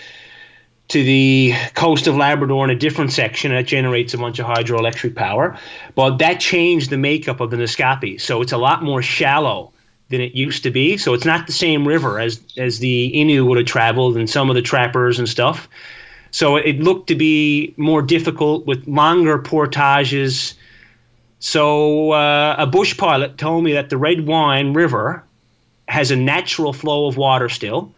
to 0.88 1.04
the 1.04 1.52
coast 1.74 2.06
of 2.06 2.16
Labrador 2.16 2.64
in 2.64 2.70
a 2.70 2.74
different 2.74 3.12
section 3.12 3.52
that 3.52 3.66
generates 3.66 4.14
a 4.14 4.18
bunch 4.18 4.38
of 4.38 4.46
hydroelectric 4.46 5.14
power. 5.14 5.58
But 5.94 6.16
that 6.18 6.40
changed 6.40 6.90
the 6.90 6.96
makeup 6.96 7.40
of 7.40 7.50
the 7.50 7.58
Naskapi. 7.58 8.20
So 8.20 8.40
it's 8.40 8.52
a 8.52 8.58
lot 8.58 8.82
more 8.82 9.02
shallow 9.02 9.72
than 10.08 10.22
it 10.22 10.34
used 10.34 10.62
to 10.62 10.70
be. 10.70 10.96
So 10.96 11.12
it's 11.12 11.26
not 11.26 11.46
the 11.46 11.52
same 11.52 11.86
river 11.86 12.18
as, 12.18 12.40
as 12.56 12.78
the 12.78 13.12
Innu 13.14 13.46
would 13.46 13.58
have 13.58 13.66
traveled 13.66 14.16
and 14.16 14.28
some 14.28 14.48
of 14.48 14.56
the 14.56 14.62
trappers 14.62 15.18
and 15.18 15.28
stuff. 15.28 15.68
So 16.30 16.56
it 16.56 16.80
looked 16.80 17.08
to 17.08 17.14
be 17.14 17.74
more 17.76 18.00
difficult 18.00 18.66
with 18.66 18.86
longer 18.86 19.38
portages. 19.38 20.54
So 21.40 22.12
uh, 22.12 22.56
a 22.58 22.66
bush 22.66 22.96
pilot 22.96 23.36
told 23.36 23.64
me 23.64 23.74
that 23.74 23.90
the 23.90 23.98
Red 23.98 24.26
Wine 24.26 24.72
River 24.72 25.22
has 25.86 26.10
a 26.10 26.16
natural 26.16 26.72
flow 26.72 27.06
of 27.06 27.16
water 27.16 27.48
still 27.48 27.92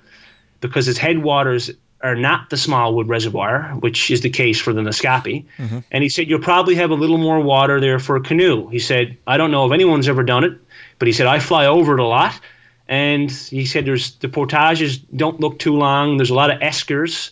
because 0.61 0.89
its 0.89 0.99
headwaters 0.99 1.71
are 2.03 2.17
not 2.17 2.51
the 2.51 2.57
Smallwood 2.57 3.09
Reservoir, 3.09 3.77
which 3.81 4.11
is 4.11 4.23
the 4.23 4.31
case 4.31 4.59
for 4.61 4.73
the 4.73 4.81
Naskapi. 4.81 5.45
Mm-hmm. 5.59 5.79
And 5.91 6.03
he 6.03 6.09
said, 6.09 6.29
You'll 6.29 6.41
probably 6.41 6.75
have 6.77 6.91
a 6.91 6.95
little 6.95 7.19
more 7.19 7.41
water 7.41 7.81
there 7.81 7.99
for 7.99 8.17
a 8.17 8.21
canoe. 8.21 8.69
He 8.69 8.79
said, 8.79 9.17
I 9.27 9.37
don't 9.37 9.51
know 9.51 9.67
if 9.67 9.73
anyone's 9.73 10.09
ever 10.09 10.23
done 10.23 10.45
it, 10.45 10.59
but 10.99 11.09
he 11.09 11.13
said, 11.13 11.27
I 11.27 11.39
fly 11.39 11.67
over 11.67 11.95
it 11.95 12.01
a 12.01 12.07
lot. 12.07 12.39
And 12.89 13.31
he 13.31 13.67
said, 13.67 13.85
There's 13.85 14.15
the 14.17 14.29
portages 14.29 14.99
don't 14.99 15.41
look 15.41 15.59
too 15.59 15.77
long. 15.77 16.17
There's 16.17 16.31
a 16.31 16.35
lot 16.35 16.51
of 16.51 16.61
eskers. 16.61 17.31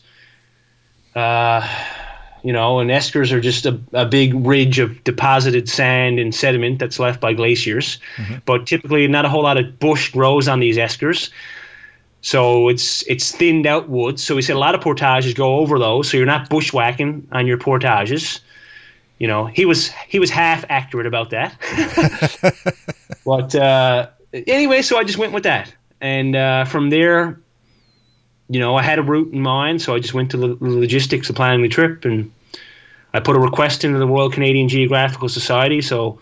Uh, 1.14 1.66
you 2.44 2.52
know, 2.52 2.78
and 2.78 2.90
eskers 2.90 3.32
are 3.32 3.40
just 3.40 3.66
a, 3.66 3.80
a 3.92 4.06
big 4.06 4.34
ridge 4.46 4.78
of 4.78 5.02
deposited 5.02 5.68
sand 5.68 6.20
and 6.20 6.32
sediment 6.32 6.78
that's 6.78 6.98
left 6.98 7.20
by 7.20 7.32
glaciers. 7.32 7.98
Mm-hmm. 8.16 8.36
But 8.44 8.66
typically, 8.66 9.06
not 9.08 9.24
a 9.24 9.28
whole 9.28 9.42
lot 9.42 9.58
of 9.58 9.78
bush 9.78 10.12
grows 10.12 10.46
on 10.46 10.60
these 10.60 10.76
eskers. 10.76 11.30
So 12.28 12.68
it's 12.68 13.02
it's 13.06 13.32
thinned 13.32 13.66
out 13.66 13.88
wood. 13.88 14.20
So 14.20 14.36
he 14.36 14.42
said 14.42 14.54
a 14.54 14.58
lot 14.58 14.74
of 14.74 14.82
portages 14.82 15.32
go 15.32 15.60
over 15.60 15.78
those, 15.78 16.10
so 16.10 16.18
you're 16.18 16.26
not 16.26 16.50
bushwhacking 16.50 17.26
on 17.32 17.46
your 17.46 17.56
portages. 17.56 18.42
You 19.16 19.26
know, 19.26 19.46
he 19.46 19.64
was 19.64 19.90
he 20.06 20.18
was 20.18 20.28
half 20.28 20.62
accurate 20.68 21.06
about 21.06 21.30
that. 21.30 21.56
but 23.24 23.54
uh, 23.54 24.08
anyway, 24.46 24.82
so 24.82 24.98
I 24.98 25.04
just 25.04 25.16
went 25.16 25.32
with 25.32 25.44
that, 25.44 25.74
and 26.02 26.36
uh, 26.36 26.66
from 26.66 26.90
there, 26.90 27.40
you 28.50 28.60
know, 28.60 28.76
I 28.76 28.82
had 28.82 28.98
a 28.98 29.02
route 29.02 29.32
in 29.32 29.40
mind, 29.40 29.80
so 29.80 29.94
I 29.94 29.98
just 29.98 30.12
went 30.12 30.30
to 30.32 30.36
the 30.36 30.54
logistics 30.60 31.30
of 31.30 31.36
planning 31.36 31.62
the 31.62 31.68
trip, 31.70 32.04
and 32.04 32.30
I 33.14 33.20
put 33.20 33.36
a 33.36 33.40
request 33.40 33.86
into 33.86 33.98
the 33.98 34.06
Royal 34.06 34.28
Canadian 34.28 34.68
Geographical 34.68 35.30
Society. 35.30 35.80
So 35.80 36.20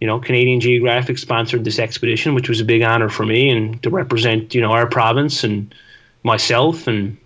you 0.00 0.06
know, 0.06 0.20
Canadian 0.20 0.60
Geographic 0.60 1.18
sponsored 1.18 1.64
this 1.64 1.78
expedition, 1.78 2.34
which 2.34 2.48
was 2.48 2.60
a 2.60 2.64
big 2.64 2.82
honor 2.82 3.08
for 3.08 3.26
me 3.26 3.50
and 3.50 3.82
to 3.82 3.90
represent, 3.90 4.54
you 4.54 4.60
know, 4.60 4.72
our 4.72 4.86
province 4.86 5.44
and 5.44 5.74
myself 6.22 6.86
and 6.86 7.16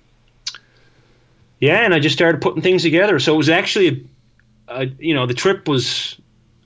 yeah, 1.62 1.84
and 1.84 1.94
I 1.94 2.00
just 2.00 2.16
started 2.16 2.40
putting 2.40 2.60
things 2.60 2.82
together. 2.82 3.20
So 3.20 3.34
it 3.34 3.36
was 3.36 3.48
actually, 3.48 4.08
a, 4.66 4.82
a, 4.82 4.84
you 4.98 5.14
know, 5.14 5.26
the 5.26 5.34
trip 5.34 5.68
was 5.68 6.18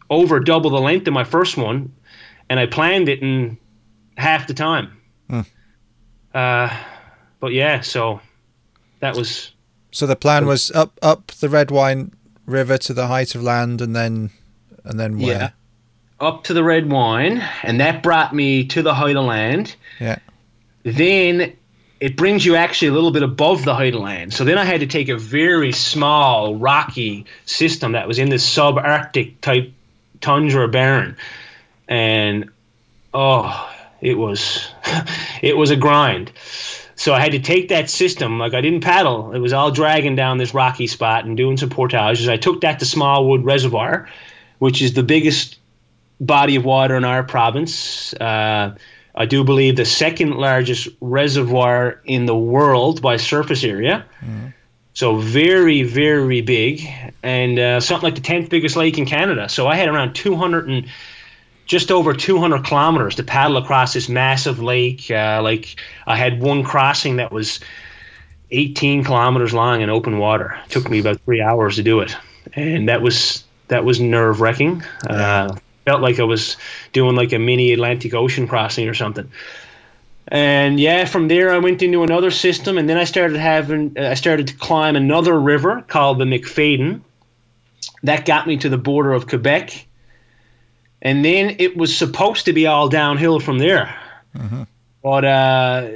over 0.09 0.41
double 0.41 0.71
the 0.71 0.81
length 0.81 1.07
of 1.07 1.13
my 1.13 1.25
first 1.25 1.59
one, 1.59 1.93
and 2.49 2.59
I 2.59 2.65
planned 2.65 3.11
it 3.11 3.21
in 3.21 3.59
half 4.17 4.47
the 4.47 4.55
time. 4.55 4.97
Hmm. 5.29 5.41
Uh, 6.33 6.75
but 7.41 7.53
yeah, 7.53 7.83
so 7.83 8.23
that 9.01 9.17
was. 9.17 9.53
So 9.93 10.07
the 10.07 10.17
plan 10.17 10.47
was 10.47 10.71
up 10.71 10.99
up 11.03 11.27
the 11.27 11.51
Red 11.51 11.71
Wine 11.71 12.13
River 12.47 12.79
to 12.79 12.95
the 12.95 13.09
height 13.09 13.35
of 13.35 13.43
land, 13.43 13.83
and 13.83 13.95
then 13.95 14.31
and 14.83 14.99
then 14.99 15.19
where? 15.19 15.27
Yeah, 15.27 15.51
up 16.21 16.45
to 16.45 16.55
the 16.55 16.65
Red 16.65 16.91
Wine, 16.91 17.43
and 17.63 17.81
that 17.81 18.03
brought 18.03 18.35
me 18.35 18.67
to 18.69 18.83
the 18.83 18.95
height 18.95 19.17
of 19.17 19.25
land. 19.25 19.75
Yeah. 20.01 20.19
Then 20.83 21.57
it 22.01 22.17
brings 22.17 22.45
you 22.45 22.57
actually 22.57 22.89
a 22.89 22.93
little 22.93 23.11
bit 23.11 23.23
above 23.23 23.65
the 23.65 23.75
height 23.75 23.95
of 23.95 24.01
land. 24.01 24.33
So 24.33 24.45
then 24.45 24.59
I 24.59 24.65
had 24.65 24.81
to 24.81 24.87
take 24.87 25.09
a 25.09 25.17
very 25.17 25.73
small, 25.73 26.57
rocky 26.57 27.27
system 27.45 27.93
that 27.93 28.07
was 28.07 28.19
in 28.19 28.29
this 28.29 28.49
subarctic 28.49 29.41
type 29.41 29.73
tundra 30.21 30.69
barren, 30.69 31.17
and 31.89 32.51
oh, 33.13 33.73
it 34.01 34.17
was 34.17 34.69
it 35.43 35.57
was 35.57 35.71
a 35.71 35.77
grind. 35.77 36.33
So 36.99 37.13
I 37.13 37.21
had 37.21 37.33
to 37.33 37.41
take 37.41 37.69
that 37.69 37.91
system. 37.91 38.39
Like 38.39 38.55
I 38.55 38.61
didn't 38.63 38.81
paddle; 38.81 39.33
it 39.33 39.39
was 39.39 39.53
all 39.53 39.71
dragging 39.71 40.17
down 40.17 40.39
this 40.39 40.55
rocky 40.55 40.87
spot 40.87 41.25
and 41.25 41.37
doing 41.37 41.57
some 41.57 41.71
portages. 41.71 42.29
I 42.29 42.37
took 42.37 42.63
that 42.63 42.79
to 42.79 42.87
Smallwood 42.87 43.45
Reservoir, 43.45 44.09
which 44.59 44.81
is 44.81 44.95
the 44.95 45.03
biggest 45.03 45.59
body 46.21 46.57
of 46.57 46.65
water 46.65 46.97
in 46.97 47.05
our 47.05 47.23
province. 47.23 48.15
Uh, 48.15 48.75
I 49.15 49.27
do 49.27 49.45
believe 49.45 49.77
the 49.77 49.85
second 49.85 50.33
largest 50.33 50.89
reservoir 51.01 52.01
in 52.05 52.27
the 52.27 52.37
world 52.37 53.01
by 53.01 53.17
surface 53.17 53.65
area. 53.65 54.05
Mm. 54.21 54.53
So 54.93 55.17
very, 55.17 55.83
very 55.83 56.41
big, 56.41 56.83
and 57.23 57.59
uh, 57.59 57.81
something 57.81 58.07
like 58.07 58.15
the 58.15 58.23
tenth 58.23 58.49
biggest 58.49 58.77
lake 58.77 58.97
in 58.97 59.05
Canada. 59.05 59.49
So 59.49 59.67
I 59.67 59.77
had 59.77 59.89
around 59.89 60.15
200 60.15 60.69
and 60.69 60.87
just 61.67 61.91
over 61.91 62.15
200 62.15 62.65
kilometers 62.65 63.17
to 63.17 63.23
paddle 63.23 63.57
across 63.59 63.93
this 63.93 64.09
massive 64.09 64.63
lake. 64.63 65.11
Uh, 65.11 65.41
like 65.43 65.79
I 66.07 66.17
had 66.17 66.41
one 66.41 66.63
crossing 66.63 67.17
that 67.17 67.33
was 67.33 67.61
18 68.53 69.05
kilometers 69.05 69.53
long 69.53 69.83
in 69.83 69.91
open 69.91 70.19
water. 70.19 70.59
It 70.65 70.71
took 70.71 70.89
me 70.89 71.01
about 71.01 71.21
three 71.23 71.43
hours 71.43 71.77
to 71.77 71.83
do 71.83 72.01
it, 72.01 72.17
and 72.55 72.89
that 72.89 73.03
was 73.03 73.45
that 73.69 73.85
was 73.85 74.01
nerve 74.01 74.41
wracking. 74.41 74.83
Uh, 75.09 75.57
felt 75.87 76.03
like 76.03 76.19
I 76.19 76.25
was 76.25 76.57
doing 76.93 77.17
like 77.17 77.33
a 77.33 77.39
mini 77.39 77.73
Atlantic 77.73 78.13
Ocean 78.13 78.47
crossing 78.47 78.89
or 78.89 78.95
something. 78.95 79.31
And 80.29 80.81
yeah, 80.81 81.05
from 81.05 81.29
there 81.29 81.53
I 81.53 81.59
went 81.59 81.81
into 81.83 82.03
another 82.03 82.33
system, 82.33 82.77
and 82.77 82.89
then 82.89 82.99
I 82.99 83.05
started 83.05 83.37
having 83.37 83.97
uh, 83.97 84.09
I 84.09 84.15
started 84.15 84.49
to 84.49 84.55
climb 84.55 84.97
another 84.97 85.39
river 85.41 85.85
called 85.87 86.19
the 86.19 86.25
McPhadyen. 86.25 87.01
That 88.03 88.27
got 88.27 88.47
me 88.49 88.57
to 88.59 88.69
the 88.69 88.77
border 88.77 89.13
of 89.13 89.29
Quebec, 89.29 89.87
and 91.01 91.25
then 91.25 91.57
it 91.61 91.77
was 91.77 91.97
supposed 91.97 92.47
to 92.47 92.53
be 92.53 92.67
all 92.67 92.89
downhill 92.89 93.39
from 93.39 93.59
there. 93.59 93.97
Mm-hmm. 94.37 94.65
But 95.03 95.25
uh, 95.25 95.89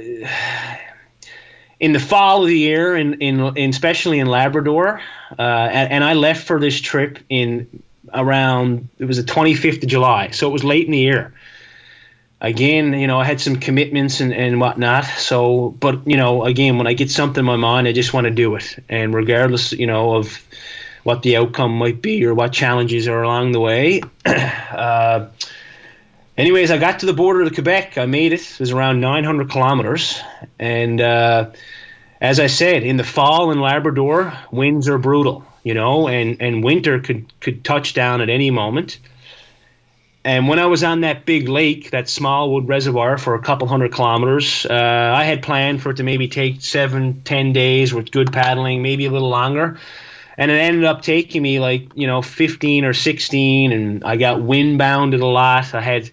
in 1.81 1.91
the 1.91 1.99
fall 1.99 2.43
of 2.43 2.47
the 2.47 2.57
year, 2.57 2.95
in, 2.95 3.15
in, 3.15 3.57
in 3.57 3.69
especially 3.71 4.19
in 4.19 4.27
Labrador, 4.27 5.01
uh, 5.37 5.41
and, 5.41 5.91
and 5.91 6.03
I 6.03 6.13
left 6.13 6.47
for 6.47 6.57
this 6.57 6.79
trip 6.79 7.19
in 7.27 7.83
around 8.13 8.89
it 8.97 9.05
was 9.05 9.17
the 9.17 9.23
25th 9.23 9.83
of 9.83 9.89
July, 9.89 10.31
so 10.31 10.47
it 10.49 10.53
was 10.53 10.63
late 10.63 10.85
in 10.85 10.91
the 10.91 10.99
year. 10.99 11.33
Again, 12.39 12.93
you 12.93 13.05
know, 13.05 13.19
I 13.19 13.25
had 13.25 13.39
some 13.39 13.57
commitments 13.57 14.19
and, 14.19 14.33
and 14.33 14.59
whatnot. 14.59 15.05
So, 15.05 15.69
but 15.79 16.07
you 16.07 16.17
know, 16.17 16.43
again, 16.43 16.77
when 16.77 16.87
I 16.87 16.93
get 16.93 17.11
something 17.11 17.41
in 17.41 17.45
my 17.45 17.55
mind, 17.55 17.87
I 17.87 17.91
just 17.91 18.13
want 18.13 18.25
to 18.25 18.31
do 18.31 18.55
it, 18.55 18.83
and 18.89 19.13
regardless, 19.13 19.71
you 19.73 19.87
know, 19.87 20.15
of 20.15 20.41
what 21.03 21.21
the 21.23 21.37
outcome 21.37 21.77
might 21.77 22.01
be 22.01 22.25
or 22.25 22.33
what 22.33 22.53
challenges 22.53 23.07
are 23.07 23.23
along 23.23 23.51
the 23.51 23.59
way. 23.59 24.01
uh, 24.25 25.27
anyways, 26.37 26.71
I 26.71 26.77
got 26.77 26.99
to 26.99 27.05
the 27.05 27.13
border 27.13 27.41
of 27.41 27.53
Quebec. 27.53 27.97
I 27.97 28.05
made 28.05 28.33
it. 28.33 28.41
It 28.41 28.59
was 28.59 28.71
around 28.71 29.01
900 29.01 29.49
kilometers, 29.49 30.19
and 30.59 30.99
uh, 30.99 31.51
as 32.19 32.39
I 32.39 32.47
said, 32.47 32.83
in 32.83 32.97
the 32.97 33.03
fall 33.03 33.51
in 33.51 33.59
Labrador, 33.59 34.33
winds 34.51 34.87
are 34.87 34.97
brutal 34.97 35.45
you 35.63 35.73
know, 35.73 36.07
and, 36.07 36.41
and 36.41 36.63
winter 36.63 36.99
could, 36.99 37.31
could 37.39 37.63
touch 37.63 37.93
down 37.93 38.21
at 38.21 38.29
any 38.29 38.51
moment. 38.51 38.99
And 40.23 40.47
when 40.47 40.59
I 40.59 40.67
was 40.67 40.83
on 40.83 41.01
that 41.01 41.25
big 41.25 41.49
lake, 41.49 41.91
that 41.91 42.07
Smallwood 42.07 42.67
Reservoir, 42.67 43.17
for 43.17 43.33
a 43.33 43.41
couple 43.41 43.67
hundred 43.67 43.91
kilometers, 43.91 44.67
uh, 44.67 44.73
I 45.15 45.23
had 45.23 45.41
planned 45.41 45.81
for 45.81 45.91
it 45.91 45.97
to 45.97 46.03
maybe 46.03 46.27
take 46.27 46.61
seven, 46.61 47.21
ten 47.23 47.53
days 47.53 47.91
with 47.91 48.11
good 48.11 48.31
paddling, 48.31 48.83
maybe 48.83 49.05
a 49.05 49.11
little 49.11 49.29
longer. 49.29 49.79
And 50.37 50.51
it 50.51 50.55
ended 50.55 50.83
up 50.83 51.01
taking 51.01 51.41
me 51.41 51.59
like, 51.59 51.91
you 51.95 52.05
know, 52.05 52.21
15 52.21 52.85
or 52.85 52.93
16, 52.93 53.71
and 53.71 54.03
I 54.03 54.15
got 54.15 54.41
wind 54.41 54.79
windbounded 54.79 55.21
a 55.21 55.25
lot. 55.25 55.73
I 55.73 55.81
had, 55.81 56.09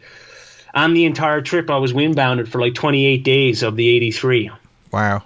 on 0.75 0.95
the 0.95 1.05
entire 1.05 1.43
trip, 1.43 1.71
I 1.71 1.77
was 1.77 1.93
windbounded 1.93 2.49
for 2.49 2.61
like 2.61 2.75
28 2.75 3.23
days 3.23 3.63
of 3.63 3.77
the 3.77 3.89
83. 3.89 4.51
Wow. 4.91 5.23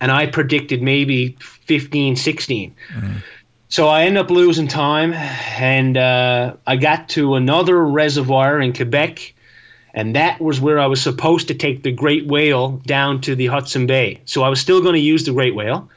And 0.00 0.10
I 0.10 0.26
predicted 0.26 0.82
maybe 0.82 1.36
15, 1.40 2.16
16. 2.16 2.74
Mm. 2.94 3.22
So 3.74 3.88
I 3.88 4.04
ended 4.04 4.22
up 4.22 4.30
losing 4.30 4.68
time, 4.68 5.12
and 5.14 5.96
uh, 5.96 6.54
I 6.64 6.76
got 6.76 7.08
to 7.08 7.34
another 7.34 7.84
reservoir 7.84 8.60
in 8.60 8.72
Quebec, 8.72 9.34
and 9.92 10.14
that 10.14 10.40
was 10.40 10.60
where 10.60 10.78
I 10.78 10.86
was 10.86 11.02
supposed 11.02 11.48
to 11.48 11.54
take 11.54 11.82
the 11.82 11.90
great 11.90 12.24
whale 12.24 12.76
down 12.86 13.20
to 13.22 13.34
the 13.34 13.48
Hudson 13.48 13.88
Bay. 13.88 14.20
So 14.26 14.44
I 14.44 14.48
was 14.48 14.60
still 14.60 14.80
going 14.80 14.94
to 14.94 15.00
use 15.00 15.24
the 15.24 15.32
great 15.32 15.56
whale. 15.56 15.90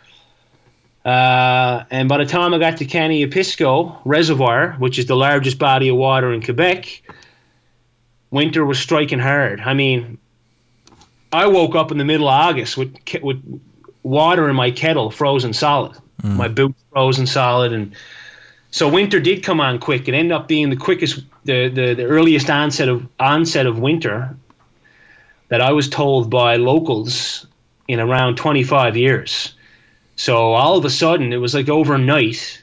Uh, 1.05 1.83
and 1.91 2.09
by 2.09 2.17
the 2.17 2.25
time 2.25 2.51
I 2.55 2.57
got 2.57 2.77
to 2.77 2.85
Caniapiscau 2.87 3.99
Reservoir, 4.05 4.71
which 4.79 4.97
is 4.97 5.05
the 5.05 5.15
largest 5.15 5.59
body 5.59 5.89
of 5.89 5.97
water 5.97 6.33
in 6.33 6.41
Quebec, 6.41 7.03
winter 8.31 8.65
was 8.65 8.79
striking 8.79 9.19
hard. 9.19 9.59
I 9.59 9.75
mean, 9.75 10.17
I 11.31 11.45
woke 11.45 11.75
up 11.75 11.91
in 11.91 11.99
the 11.99 12.05
middle 12.05 12.27
of 12.27 12.33
August 12.33 12.75
with, 12.75 12.97
with 13.21 13.61
water 14.01 14.49
in 14.49 14.55
my 14.55 14.71
kettle 14.71 15.11
frozen 15.11 15.53
solid. 15.53 15.95
Mm. 16.23 16.35
My 16.35 16.47
boots 16.47 16.81
frozen 16.91 17.27
solid, 17.27 17.73
and 17.73 17.95
so 18.71 18.89
winter 18.89 19.19
did 19.19 19.43
come 19.43 19.59
on 19.59 19.79
quick. 19.79 20.07
It 20.07 20.13
ended 20.13 20.31
up 20.31 20.47
being 20.47 20.69
the 20.69 20.75
quickest, 20.75 21.23
the, 21.45 21.69
the, 21.69 21.93
the 21.93 22.05
earliest 22.05 22.49
onset 22.49 22.89
of 22.89 23.07
onset 23.19 23.65
of 23.65 23.79
winter 23.79 24.35
that 25.49 25.61
I 25.61 25.71
was 25.71 25.89
told 25.89 26.29
by 26.29 26.57
locals 26.57 27.47
in 27.87 27.99
around 27.99 28.35
25 28.35 28.97
years. 28.97 29.53
So 30.15 30.53
all 30.53 30.77
of 30.77 30.85
a 30.85 30.89
sudden, 30.89 31.31
it 31.31 31.37
was 31.37 31.53
like 31.53 31.69
overnight. 31.69 32.61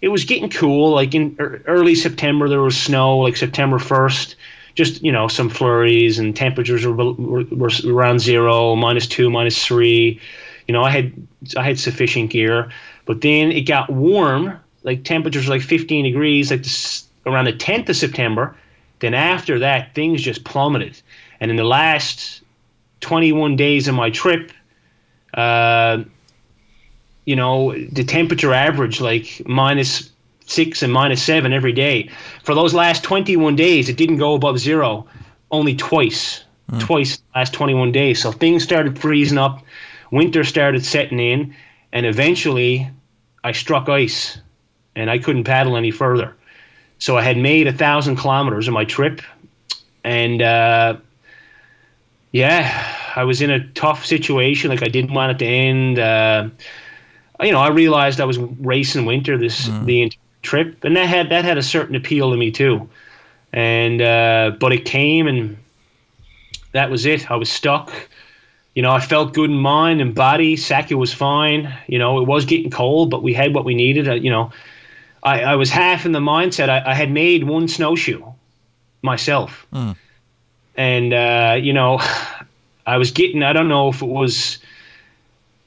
It 0.00 0.08
was 0.08 0.24
getting 0.24 0.50
cool. 0.50 0.90
Like 0.90 1.14
in 1.14 1.36
early 1.38 1.94
September, 1.94 2.48
there 2.48 2.60
was 2.60 2.80
snow. 2.80 3.18
Like 3.18 3.36
September 3.36 3.78
1st, 3.78 4.34
just 4.74 5.02
you 5.02 5.10
know 5.10 5.28
some 5.28 5.48
flurries 5.48 6.18
and 6.18 6.36
temperatures 6.36 6.84
were, 6.84 6.92
were, 6.92 7.44
were 7.44 7.70
around 7.86 8.20
zero, 8.20 8.76
minus 8.76 9.06
two, 9.06 9.30
minus 9.30 9.64
three 9.64 10.20
you 10.66 10.72
know, 10.72 10.82
I 10.82 10.90
had 10.90 11.12
I 11.56 11.62
had 11.62 11.78
sufficient 11.78 12.30
gear, 12.30 12.70
but 13.04 13.20
then 13.20 13.52
it 13.52 13.62
got 13.62 13.90
warm, 13.90 14.58
like 14.82 15.04
temperatures 15.04 15.48
like 15.48 15.62
15 15.62 16.04
degrees, 16.04 16.50
like 16.50 16.62
this, 16.62 17.06
around 17.26 17.46
the 17.46 17.52
10th 17.52 17.88
of 17.88 17.96
September. 17.96 18.56
Then 19.00 19.14
after 19.14 19.58
that, 19.58 19.94
things 19.94 20.22
just 20.22 20.44
plummeted, 20.44 21.00
and 21.40 21.50
in 21.50 21.56
the 21.56 21.64
last 21.64 22.42
21 23.00 23.56
days 23.56 23.86
of 23.88 23.94
my 23.94 24.08
trip, 24.10 24.50
uh, 25.34 26.02
you 27.26 27.36
know, 27.36 27.72
the 27.92 28.04
temperature 28.04 28.54
averaged 28.54 29.00
like 29.00 29.42
minus 29.46 30.10
six 30.46 30.82
and 30.82 30.92
minus 30.92 31.22
seven 31.22 31.52
every 31.52 31.72
day. 31.72 32.10
For 32.42 32.54
those 32.54 32.74
last 32.74 33.02
21 33.02 33.56
days, 33.56 33.88
it 33.88 33.96
didn't 33.96 34.18
go 34.18 34.34
above 34.34 34.58
zero, 34.58 35.06
only 35.50 35.74
twice, 35.74 36.44
mm. 36.70 36.80
twice 36.80 37.18
last 37.34 37.52
21 37.52 37.92
days. 37.92 38.20
So 38.22 38.32
things 38.32 38.62
started 38.62 38.98
freezing 38.98 39.38
up 39.38 39.62
winter 40.14 40.44
started 40.44 40.84
setting 40.84 41.18
in, 41.18 41.54
and 41.92 42.06
eventually 42.06 42.88
I 43.42 43.50
struck 43.52 43.88
ice 43.88 44.38
and 44.94 45.10
I 45.10 45.18
couldn't 45.18 45.42
paddle 45.44 45.76
any 45.76 45.90
further. 45.90 46.36
So 46.98 47.16
I 47.16 47.22
had 47.22 47.36
made 47.36 47.66
a 47.66 47.72
thousand 47.72 48.16
kilometers 48.16 48.68
of 48.68 48.74
my 48.74 48.84
trip, 48.84 49.20
and 50.04 50.40
uh, 50.40 50.96
yeah, 52.30 52.96
I 53.16 53.24
was 53.24 53.42
in 53.42 53.50
a 53.50 53.66
tough 53.72 54.06
situation. 54.06 54.70
Like 54.70 54.84
I 54.84 54.88
didn't 54.88 55.12
want 55.12 55.32
it 55.32 55.38
to 55.40 55.46
end. 55.46 55.98
Uh, 55.98 56.48
you 57.42 57.50
know, 57.50 57.58
I 57.58 57.68
realized 57.68 58.20
I 58.20 58.24
was 58.24 58.38
racing 58.38 59.06
winter 59.06 59.36
this 59.36 59.68
mm. 59.68 59.84
the 59.84 60.12
trip, 60.42 60.84
and 60.84 60.96
that 60.96 61.08
had 61.08 61.30
that 61.30 61.44
had 61.44 61.58
a 61.58 61.62
certain 61.62 61.96
appeal 61.96 62.30
to 62.30 62.36
me 62.36 62.52
too. 62.52 62.88
And 63.52 64.00
uh, 64.00 64.52
but 64.60 64.72
it 64.72 64.84
came, 64.84 65.26
and 65.26 65.56
that 66.70 66.88
was 66.90 67.04
it. 67.04 67.30
I 67.30 67.36
was 67.36 67.50
stuck 67.50 67.92
you 68.74 68.82
know, 68.82 68.90
I 68.90 69.00
felt 69.00 69.34
good 69.34 69.50
in 69.50 69.56
mind 69.56 70.00
and 70.00 70.14
body. 70.14 70.56
Saku 70.56 70.98
was 70.98 71.12
fine. 71.12 71.72
You 71.86 71.98
know, 71.98 72.18
it 72.20 72.26
was 72.26 72.44
getting 72.44 72.70
cold, 72.70 73.10
but 73.10 73.22
we 73.22 73.32
had 73.32 73.54
what 73.54 73.64
we 73.64 73.74
needed. 73.74 74.08
Uh, 74.08 74.14
you 74.14 74.30
know, 74.30 74.50
I, 75.22 75.42
I 75.42 75.56
was 75.56 75.70
half 75.70 76.06
in 76.06 76.12
the 76.12 76.20
mindset. 76.20 76.68
I, 76.68 76.90
I 76.90 76.94
had 76.94 77.10
made 77.10 77.44
one 77.44 77.68
snowshoe, 77.68 78.24
myself. 79.02 79.66
And 80.76 81.12
uh, 81.14 81.56
you 81.60 81.72
know, 81.72 82.00
I 82.86 82.96
was 82.96 83.12
getting 83.12 83.42
I 83.42 83.52
don't 83.52 83.68
know 83.68 83.88
if 83.88 84.02
it 84.02 84.08
was 84.08 84.58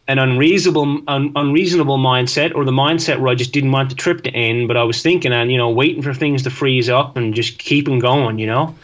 an 0.10 0.20
unreasonable 0.20 1.02
un, 1.08 1.32
unreasonable 1.36 1.98
mindset 1.98 2.56
or 2.56 2.66
the 2.66 2.72
mindset 2.72 3.20
where 3.20 3.30
I 3.30 3.36
just 3.36 3.54
didn't 3.54 3.72
want 3.72 3.90
the 3.90 3.96
trip 3.96 4.24
to 4.24 4.32
end, 4.32 4.68
but 4.68 4.76
I 4.76 4.84
was 4.84 5.02
thinking 5.02 5.32
and 5.32 5.50
you 5.50 5.58
know 5.58 5.70
waiting 5.70 6.02
for 6.02 6.14
things 6.14 6.44
to 6.44 6.50
freeze 6.50 6.90
up 6.90 7.16
and 7.16 7.34
just 7.34 7.58
keeping 7.58 8.00
going, 8.00 8.38
you 8.38 8.48
know. 8.48 8.76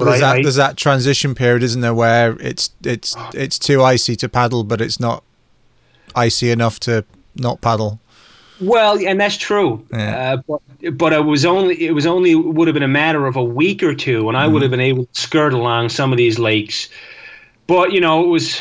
Well, 0.00 0.08
there's 0.08 0.20
that 0.20 0.42
there's 0.42 0.56
that 0.56 0.76
transition 0.76 1.34
period, 1.34 1.62
isn't 1.62 1.80
there, 1.80 1.94
where 1.94 2.36
it's 2.40 2.70
it's 2.84 3.16
it's 3.34 3.58
too 3.58 3.82
icy 3.82 4.16
to 4.16 4.28
paddle, 4.28 4.64
but 4.64 4.80
it's 4.80 4.98
not 4.98 5.22
icy 6.14 6.50
enough 6.50 6.80
to 6.80 7.04
not 7.36 7.60
paddle. 7.60 8.00
Well, 8.60 8.98
and 9.06 9.20
that's 9.20 9.36
true. 9.36 9.84
Yeah. 9.90 10.34
Uh, 10.34 10.36
but 10.46 10.98
but 10.98 11.12
it 11.12 11.24
was 11.24 11.44
only 11.44 11.82
it 11.86 11.92
was 11.92 12.06
only 12.06 12.34
would 12.34 12.68
have 12.68 12.74
been 12.74 12.82
a 12.82 12.88
matter 12.88 13.26
of 13.26 13.36
a 13.36 13.44
week 13.44 13.82
or 13.82 13.94
two, 13.94 14.28
and 14.28 14.36
I 14.36 14.46
would 14.46 14.62
have 14.62 14.70
been 14.70 14.80
able 14.80 15.06
to 15.06 15.20
skirt 15.20 15.54
along 15.54 15.88
some 15.88 16.12
of 16.12 16.18
these 16.18 16.38
lakes. 16.38 16.88
But 17.66 17.92
you 17.92 18.00
know, 18.00 18.24
it 18.24 18.28
was, 18.28 18.60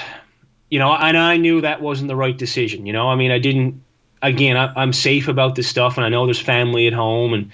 you 0.70 0.80
know, 0.80 0.94
and 0.94 1.18
I 1.18 1.38
knew 1.38 1.62
that 1.62 1.82
wasn't 1.82 2.08
the 2.08 2.16
right 2.16 2.38
decision. 2.38 2.86
You 2.86 2.94
know, 2.94 3.10
I 3.10 3.16
mean, 3.16 3.32
I 3.32 3.40
didn't. 3.40 3.84
Again, 4.22 4.58
I, 4.58 4.74
I'm 4.76 4.92
safe 4.92 5.30
about 5.30 5.56
this 5.56 5.68
stuff, 5.68 5.98
and 5.98 6.06
I 6.06 6.10
know 6.10 6.26
there's 6.26 6.40
family 6.40 6.88
at 6.88 6.94
home, 6.94 7.34
and 7.34 7.52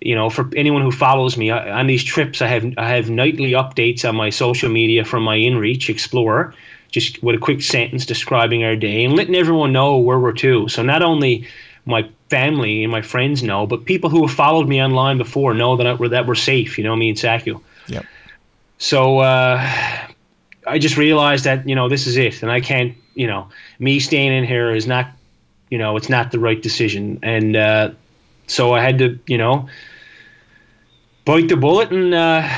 you 0.00 0.14
know, 0.14 0.30
for 0.30 0.48
anyone 0.56 0.82
who 0.82 0.90
follows 0.90 1.36
me 1.36 1.50
I, 1.50 1.78
on 1.78 1.86
these 1.86 2.02
trips, 2.02 2.40
I 2.40 2.46
have 2.48 2.74
I 2.78 2.88
have 2.88 3.10
nightly 3.10 3.52
updates 3.52 4.08
on 4.08 4.16
my 4.16 4.30
social 4.30 4.70
media 4.70 5.04
from 5.04 5.22
my 5.22 5.36
InReach 5.36 5.88
Explorer, 5.88 6.54
just 6.90 7.22
with 7.22 7.36
a 7.36 7.38
quick 7.38 7.62
sentence 7.62 8.06
describing 8.06 8.64
our 8.64 8.76
day 8.76 9.04
and 9.04 9.14
letting 9.14 9.34
everyone 9.34 9.72
know 9.72 9.98
where 9.98 10.18
we're 10.18 10.32
to. 10.32 10.68
So 10.68 10.82
not 10.82 11.02
only 11.02 11.46
my 11.84 12.08
family 12.30 12.82
and 12.82 12.90
my 12.90 13.02
friends 13.02 13.42
know, 13.42 13.66
but 13.66 13.84
people 13.84 14.08
who 14.10 14.26
have 14.26 14.34
followed 14.34 14.68
me 14.68 14.82
online 14.82 15.18
before 15.18 15.52
know 15.52 15.76
that 15.76 15.86
I, 15.86 16.08
that 16.08 16.26
we're 16.26 16.34
safe. 16.34 16.78
You 16.78 16.84
know, 16.84 16.96
me 16.96 17.10
and 17.10 17.18
Saku. 17.18 17.60
Yep. 17.88 18.06
So 18.78 19.18
uh, 19.18 19.58
I 20.66 20.78
just 20.78 20.96
realized 20.96 21.44
that 21.44 21.68
you 21.68 21.74
know 21.74 21.90
this 21.90 22.06
is 22.06 22.16
it, 22.16 22.42
and 22.42 22.50
I 22.50 22.60
can't. 22.60 22.96
You 23.14 23.26
know, 23.26 23.48
me 23.78 24.00
staying 24.00 24.32
in 24.32 24.44
here 24.44 24.70
is 24.70 24.86
not. 24.86 25.08
You 25.68 25.78
know, 25.78 25.96
it's 25.96 26.08
not 26.08 26.32
the 26.32 26.38
right 26.38 26.60
decision, 26.60 27.18
and 27.22 27.54
uh, 27.54 27.90
so 28.46 28.72
I 28.72 28.80
had 28.80 28.98
to. 29.00 29.18
You 29.26 29.36
know 29.36 29.68
bite 31.24 31.48
the 31.48 31.56
bullet 31.56 31.90
and 31.90 32.14
uh, 32.14 32.48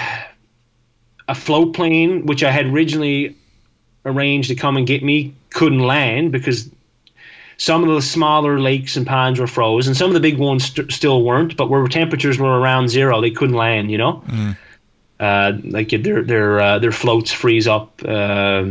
a 1.28 1.34
float 1.34 1.74
plane, 1.74 2.26
which 2.26 2.42
I 2.42 2.50
had 2.50 2.66
originally 2.66 3.36
arranged 4.04 4.48
to 4.48 4.54
come 4.54 4.76
and 4.76 4.86
get 4.86 5.02
me, 5.02 5.34
couldn't 5.50 5.80
land 5.80 6.32
because 6.32 6.68
some 7.58 7.84
of 7.84 7.94
the 7.94 8.02
smaller 8.02 8.58
lakes 8.58 8.96
and 8.96 9.06
ponds 9.06 9.38
were 9.38 9.46
frozen. 9.46 9.94
Some 9.94 10.08
of 10.08 10.14
the 10.14 10.20
big 10.20 10.38
ones 10.38 10.64
st- 10.66 10.90
still 10.90 11.22
weren't, 11.22 11.56
but 11.56 11.70
where 11.70 11.86
temperatures 11.86 12.38
were 12.38 12.58
around 12.58 12.88
zero, 12.88 13.20
they 13.20 13.30
couldn't 13.30 13.54
land. 13.54 13.90
You 13.90 13.98
know, 13.98 14.22
Mm. 14.28 14.56
uh, 15.20 15.52
like 15.64 15.90
their 15.90 16.22
their 16.22 16.60
uh, 16.60 16.78
their 16.80 16.90
floats 16.92 17.30
freeze 17.30 17.68
up. 17.68 17.92
Uh, 18.04 18.70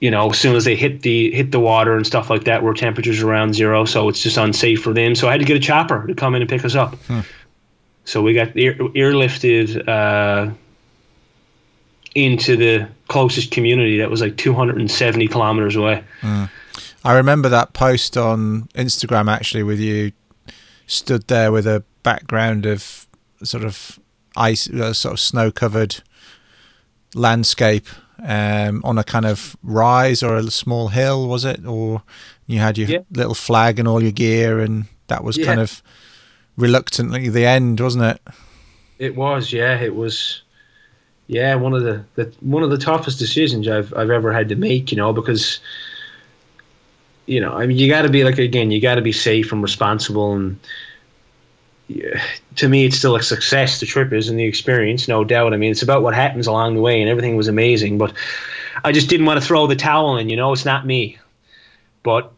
you 0.00 0.10
know, 0.12 0.30
as 0.30 0.38
soon 0.38 0.54
as 0.54 0.64
they 0.64 0.76
hit 0.76 1.00
the 1.02 1.30
hit 1.32 1.50
the 1.50 1.58
water 1.60 1.96
and 1.96 2.06
stuff 2.06 2.28
like 2.30 2.44
that, 2.44 2.62
where 2.62 2.74
temperatures 2.74 3.22
are 3.22 3.28
around 3.30 3.54
zero, 3.54 3.84
so 3.84 4.08
it's 4.08 4.22
just 4.22 4.36
unsafe 4.36 4.82
for 4.82 4.92
them. 4.92 5.14
So 5.14 5.26
I 5.26 5.30
had 5.32 5.40
to 5.40 5.46
get 5.46 5.56
a 5.56 5.60
chopper 5.60 6.06
to 6.06 6.14
come 6.14 6.34
in 6.34 6.42
and 6.42 6.48
pick 6.48 6.64
us 6.64 6.74
up. 6.74 6.96
So 8.08 8.22
we 8.22 8.32
got 8.32 8.56
air, 8.56 8.72
airlifted 8.74 9.86
uh, 9.86 10.50
into 12.14 12.56
the 12.56 12.88
closest 13.08 13.50
community 13.50 13.98
that 13.98 14.10
was 14.10 14.22
like 14.22 14.38
270 14.38 15.28
kilometers 15.28 15.76
away. 15.76 16.02
I 16.22 17.14
remember 17.16 17.50
that 17.50 17.74
post 17.74 18.16
on 18.16 18.62
Instagram 18.74 19.30
actually 19.30 19.62
with 19.62 19.78
you 19.78 20.12
stood 20.86 21.28
there 21.28 21.52
with 21.52 21.66
a 21.66 21.84
background 22.02 22.64
of 22.64 23.06
sort 23.42 23.62
of 23.62 23.98
ice, 24.38 24.70
uh, 24.70 24.94
sort 24.94 25.12
of 25.12 25.20
snow 25.20 25.50
covered 25.50 25.96
landscape 27.14 27.86
um, 28.24 28.80
on 28.84 28.96
a 28.96 29.04
kind 29.04 29.26
of 29.26 29.54
rise 29.62 30.22
or 30.22 30.34
a 30.36 30.50
small 30.50 30.88
hill, 30.88 31.28
was 31.28 31.44
it? 31.44 31.66
Or 31.66 32.02
you 32.46 32.58
had 32.58 32.78
your 32.78 32.88
Yeah. 32.88 32.98
little 33.12 33.34
flag 33.34 33.78
and 33.78 33.86
all 33.86 34.02
your 34.02 34.12
gear, 34.12 34.60
and 34.60 34.86
that 35.08 35.22
was 35.22 35.36
kind 35.36 35.60
of 35.60 35.82
reluctantly 36.58 37.30
the 37.30 37.46
end, 37.46 37.80
wasn't 37.80 38.04
it? 38.04 38.20
It 38.98 39.16
was, 39.16 39.52
yeah, 39.52 39.80
it 39.80 39.94
was, 39.94 40.42
yeah, 41.28 41.54
one 41.54 41.72
of 41.72 41.82
the, 41.82 42.04
the 42.16 42.32
one 42.40 42.62
of 42.62 42.70
the 42.70 42.76
toughest 42.78 43.18
decisions 43.18 43.68
I've 43.68 43.94
I've 43.94 44.10
ever 44.10 44.32
had 44.32 44.48
to 44.50 44.56
make. 44.56 44.90
You 44.90 44.98
know, 44.98 45.12
because 45.12 45.60
you 47.26 47.40
know, 47.40 47.52
I 47.52 47.66
mean, 47.66 47.78
you 47.78 47.88
got 47.88 48.02
to 48.02 48.08
be 48.08 48.24
like 48.24 48.38
again, 48.38 48.70
you 48.70 48.80
got 48.80 48.96
to 48.96 49.02
be 49.02 49.12
safe 49.12 49.52
and 49.52 49.62
responsible, 49.62 50.34
and 50.34 50.58
yeah, 51.86 52.20
to 52.56 52.68
me, 52.68 52.86
it's 52.86 52.98
still 52.98 53.14
a 53.14 53.22
success. 53.22 53.78
The 53.78 53.86
trip 53.86 54.12
is 54.12 54.28
and 54.28 54.38
the 54.38 54.44
experience, 54.44 55.06
no 55.06 55.24
doubt. 55.24 55.54
I 55.54 55.56
mean, 55.56 55.70
it's 55.70 55.82
about 55.82 56.02
what 56.02 56.14
happens 56.14 56.46
along 56.46 56.74
the 56.74 56.80
way, 56.80 57.00
and 57.00 57.08
everything 57.08 57.36
was 57.36 57.48
amazing. 57.48 57.98
But 57.98 58.12
I 58.84 58.90
just 58.90 59.08
didn't 59.08 59.26
want 59.26 59.40
to 59.40 59.46
throw 59.46 59.66
the 59.66 59.76
towel 59.76 60.16
in. 60.16 60.28
You 60.28 60.36
know, 60.36 60.52
it's 60.52 60.64
not 60.64 60.86
me, 60.86 61.18
but 62.02 62.32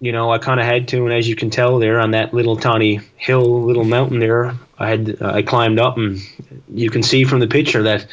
you 0.00 0.12
know, 0.12 0.30
I 0.30 0.38
kind 0.38 0.60
of 0.60 0.66
had 0.66 0.88
to, 0.88 1.04
and 1.04 1.12
as 1.12 1.28
you 1.28 1.36
can 1.36 1.50
tell 1.50 1.78
there 1.78 2.00
on 2.00 2.10
that 2.10 2.34
little 2.34 2.56
tiny 2.56 3.00
hill, 3.16 3.62
little 3.62 3.84
mountain 3.84 4.18
there, 4.18 4.54
I 4.78 4.88
had 4.88 5.22
I 5.22 5.42
climbed 5.42 5.78
up, 5.78 5.96
and 5.96 6.18
you 6.68 6.90
can 6.90 7.02
see 7.02 7.24
from 7.24 7.40
the 7.40 7.46
picture 7.46 7.82
that 7.84 8.06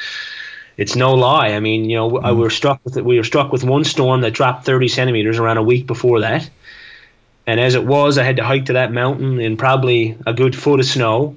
it's 0.77 0.95
no 0.95 1.14
lie. 1.14 1.49
I 1.49 1.60
mean, 1.60 1.89
you 1.89 1.97
know, 1.97 2.18
I 2.19 2.31
we 2.31 2.39
were 2.39 2.49
struck 2.49 2.80
with 2.85 2.95
we 2.95 3.18
were 3.18 3.23
struck 3.23 3.51
with 3.51 3.64
one 3.64 3.84
storm 3.84 4.22
that 4.22 4.31
dropped 4.31 4.65
30 4.65 4.88
centimeters 4.88 5.39
around 5.39 5.57
a 5.57 5.64
week 5.64 5.85
before 5.85 6.22
that, 6.22 6.49
and 7.45 7.60
as 7.60 7.76
it 7.76 7.85
was, 7.85 8.18
I 8.18 8.23
had 8.23 8.38
to 8.38 8.43
hike 8.43 8.65
to 8.65 8.73
that 8.73 8.93
mountain 8.93 9.39
in 9.41 9.57
probably 9.57 10.18
a 10.26 10.34
good 10.34 10.55
foot 10.55 10.80
of 10.80 10.85
snow. 10.85 11.35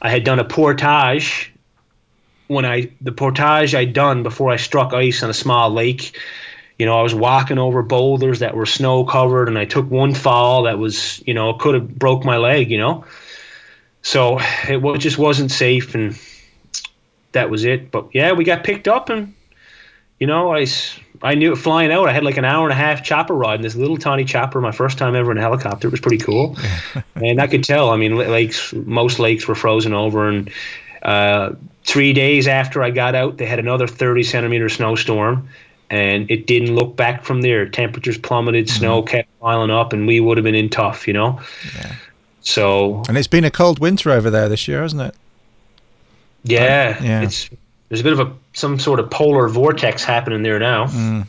I 0.00 0.10
had 0.10 0.24
done 0.24 0.38
a 0.38 0.44
portage 0.44 1.52
when 2.48 2.64
I 2.64 2.90
the 3.00 3.12
portage 3.12 3.74
I'd 3.74 3.94
done 3.94 4.22
before 4.22 4.50
I 4.50 4.56
struck 4.56 4.92
ice 4.92 5.22
on 5.22 5.30
a 5.30 5.34
small 5.34 5.70
lake. 5.70 6.18
You 6.78 6.86
know, 6.86 6.98
I 6.98 7.02
was 7.02 7.14
walking 7.14 7.58
over 7.58 7.82
boulders 7.82 8.38
that 8.38 8.54
were 8.54 8.66
snow 8.66 9.04
covered, 9.04 9.48
and 9.48 9.58
I 9.58 9.64
took 9.64 9.90
one 9.90 10.14
fall 10.14 10.62
that 10.64 10.78
was, 10.78 11.22
you 11.26 11.34
know, 11.34 11.52
could 11.54 11.74
have 11.74 11.98
broke 11.98 12.24
my 12.24 12.36
leg. 12.36 12.70
You 12.70 12.78
know, 12.78 13.04
so 14.02 14.38
it 14.40 14.98
just 14.98 15.18
wasn't 15.18 15.50
safe, 15.50 15.94
and 15.94 16.18
that 17.32 17.50
was 17.50 17.64
it. 17.64 17.90
But 17.90 18.08
yeah, 18.12 18.32
we 18.32 18.44
got 18.44 18.64
picked 18.64 18.86
up, 18.86 19.10
and 19.10 19.34
you 20.18 20.26
know, 20.26 20.54
I, 20.54 20.66
I 21.22 21.34
knew 21.34 21.52
it 21.52 21.56
flying 21.56 21.92
out. 21.92 22.08
I 22.08 22.12
had 22.12 22.24
like 22.24 22.36
an 22.36 22.44
hour 22.44 22.64
and 22.64 22.72
a 22.72 22.76
half 22.76 23.02
chopper 23.04 23.34
ride 23.34 23.56
in 23.56 23.62
this 23.62 23.76
little 23.76 23.96
tiny 23.96 24.24
chopper. 24.24 24.60
My 24.60 24.72
first 24.72 24.98
time 24.98 25.14
ever 25.14 25.30
in 25.30 25.38
a 25.38 25.40
helicopter. 25.40 25.88
It 25.88 25.90
was 25.90 26.00
pretty 26.00 26.18
cool, 26.18 26.56
and 27.16 27.40
I 27.40 27.46
could 27.46 27.64
tell. 27.64 27.90
I 27.90 27.96
mean, 27.96 28.16
lakes, 28.16 28.72
most 28.72 29.18
lakes 29.18 29.48
were 29.48 29.54
frozen 29.54 29.94
over, 29.94 30.28
and 30.28 30.50
uh, 31.02 31.54
three 31.84 32.12
days 32.12 32.46
after 32.48 32.82
I 32.82 32.90
got 32.90 33.14
out, 33.14 33.36
they 33.36 33.46
had 33.46 33.58
another 33.58 33.86
30 33.86 34.22
centimeter 34.22 34.68
snowstorm, 34.68 35.48
and 35.90 36.30
it 36.30 36.46
didn't 36.46 36.74
look 36.74 36.96
back 36.96 37.24
from 37.24 37.42
there. 37.42 37.68
Temperatures 37.68 38.18
plummeted, 38.18 38.68
snow 38.68 39.02
kept 39.02 39.28
piling 39.40 39.70
up, 39.70 39.92
and 39.92 40.06
we 40.06 40.20
would 40.20 40.36
have 40.36 40.44
been 40.44 40.54
in 40.54 40.68
tough, 40.68 41.06
you 41.06 41.14
know. 41.14 41.40
So 42.40 43.02
And 43.08 43.16
it's 43.18 43.26
been 43.26 43.44
a 43.44 43.50
cold 43.50 43.78
winter 43.78 44.10
over 44.10 44.30
there 44.30 44.48
this 44.48 44.68
year, 44.68 44.82
hasn't 44.82 45.02
it? 45.02 45.14
yeah, 46.44 47.02
Yeah. 47.02 47.22
it's 47.22 47.50
there's 47.88 48.00
a 48.00 48.04
bit 48.04 48.12
of 48.12 48.20
a 48.20 48.32
some 48.52 48.78
sort 48.78 49.00
of 49.00 49.10
polar 49.10 49.48
vortex 49.48 50.04
happening 50.04 50.42
there 50.42 50.58
now. 50.58 50.86
Mm. 50.86 51.26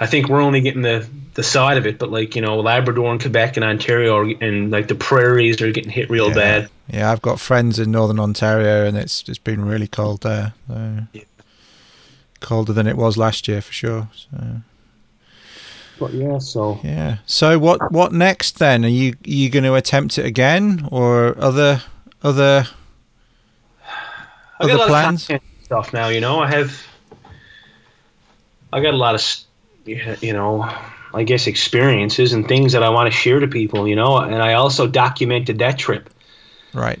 I 0.00 0.06
think 0.06 0.28
we're 0.28 0.40
only 0.40 0.60
getting 0.60 0.82
the 0.82 1.06
the 1.34 1.42
side 1.42 1.76
of 1.76 1.86
it, 1.86 1.98
but 1.98 2.10
like 2.10 2.34
you 2.34 2.42
know, 2.42 2.58
Labrador 2.60 3.10
and 3.10 3.20
Quebec 3.20 3.56
and 3.56 3.64
Ontario 3.64 4.16
are, 4.16 4.34
and 4.40 4.70
like 4.70 4.88
the 4.88 4.94
prairies 4.94 5.60
are 5.60 5.70
getting 5.72 5.90
hit 5.90 6.10
real 6.10 6.28
yeah. 6.28 6.34
bad. 6.34 6.70
Yeah, 6.88 7.12
I've 7.12 7.22
got 7.22 7.40
friends 7.40 7.78
in 7.78 7.90
northern 7.90 8.18
Ontario, 8.18 8.86
and 8.86 8.96
it's 8.96 9.24
it's 9.28 9.38
been 9.38 9.64
really 9.64 9.88
cold 9.88 10.22
there. 10.22 10.54
So. 10.68 10.98
Yeah. 11.12 11.22
Colder 12.44 12.72
than 12.72 12.86
it 12.86 12.96
was 12.96 13.16
last 13.16 13.48
year 13.48 13.60
for 13.60 13.72
sure. 13.72 14.08
So, 14.14 14.38
But 15.98 16.12
yeah, 16.12 16.38
so 16.38 16.78
yeah. 16.84 17.16
So 17.26 17.58
what 17.58 17.90
what 17.90 18.12
next 18.12 18.58
then? 18.58 18.84
Are 18.84 18.88
you 18.88 19.10
are 19.12 19.30
you 19.42 19.48
going 19.50 19.64
to 19.64 19.74
attempt 19.74 20.18
it 20.18 20.26
again, 20.26 20.86
or 20.92 21.34
other 21.38 21.82
other 22.22 22.66
I 24.60 24.66
got 24.66 24.70
a 24.70 24.74
other 24.74 24.76
lot 24.76 24.88
plans? 24.88 25.30
of 25.30 25.40
stuff 25.62 25.92
now. 25.92 26.08
You 26.08 26.20
know, 26.20 26.38
I 26.40 26.48
have. 26.48 26.70
I 28.72 28.80
got 28.80 28.92
a 28.94 28.96
lot 28.96 29.14
of, 29.14 29.22
you 30.22 30.32
know, 30.32 30.68
I 31.14 31.22
guess 31.22 31.46
experiences 31.46 32.32
and 32.32 32.46
things 32.48 32.72
that 32.72 32.82
I 32.82 32.88
want 32.88 33.06
to 33.06 33.16
share 33.16 33.38
to 33.40 33.46
people. 33.46 33.86
You 33.86 33.96
know, 33.96 34.18
and 34.18 34.42
I 34.42 34.54
also 34.54 34.86
documented 34.88 35.58
that 35.58 35.78
trip, 35.78 36.10
Right. 36.72 37.00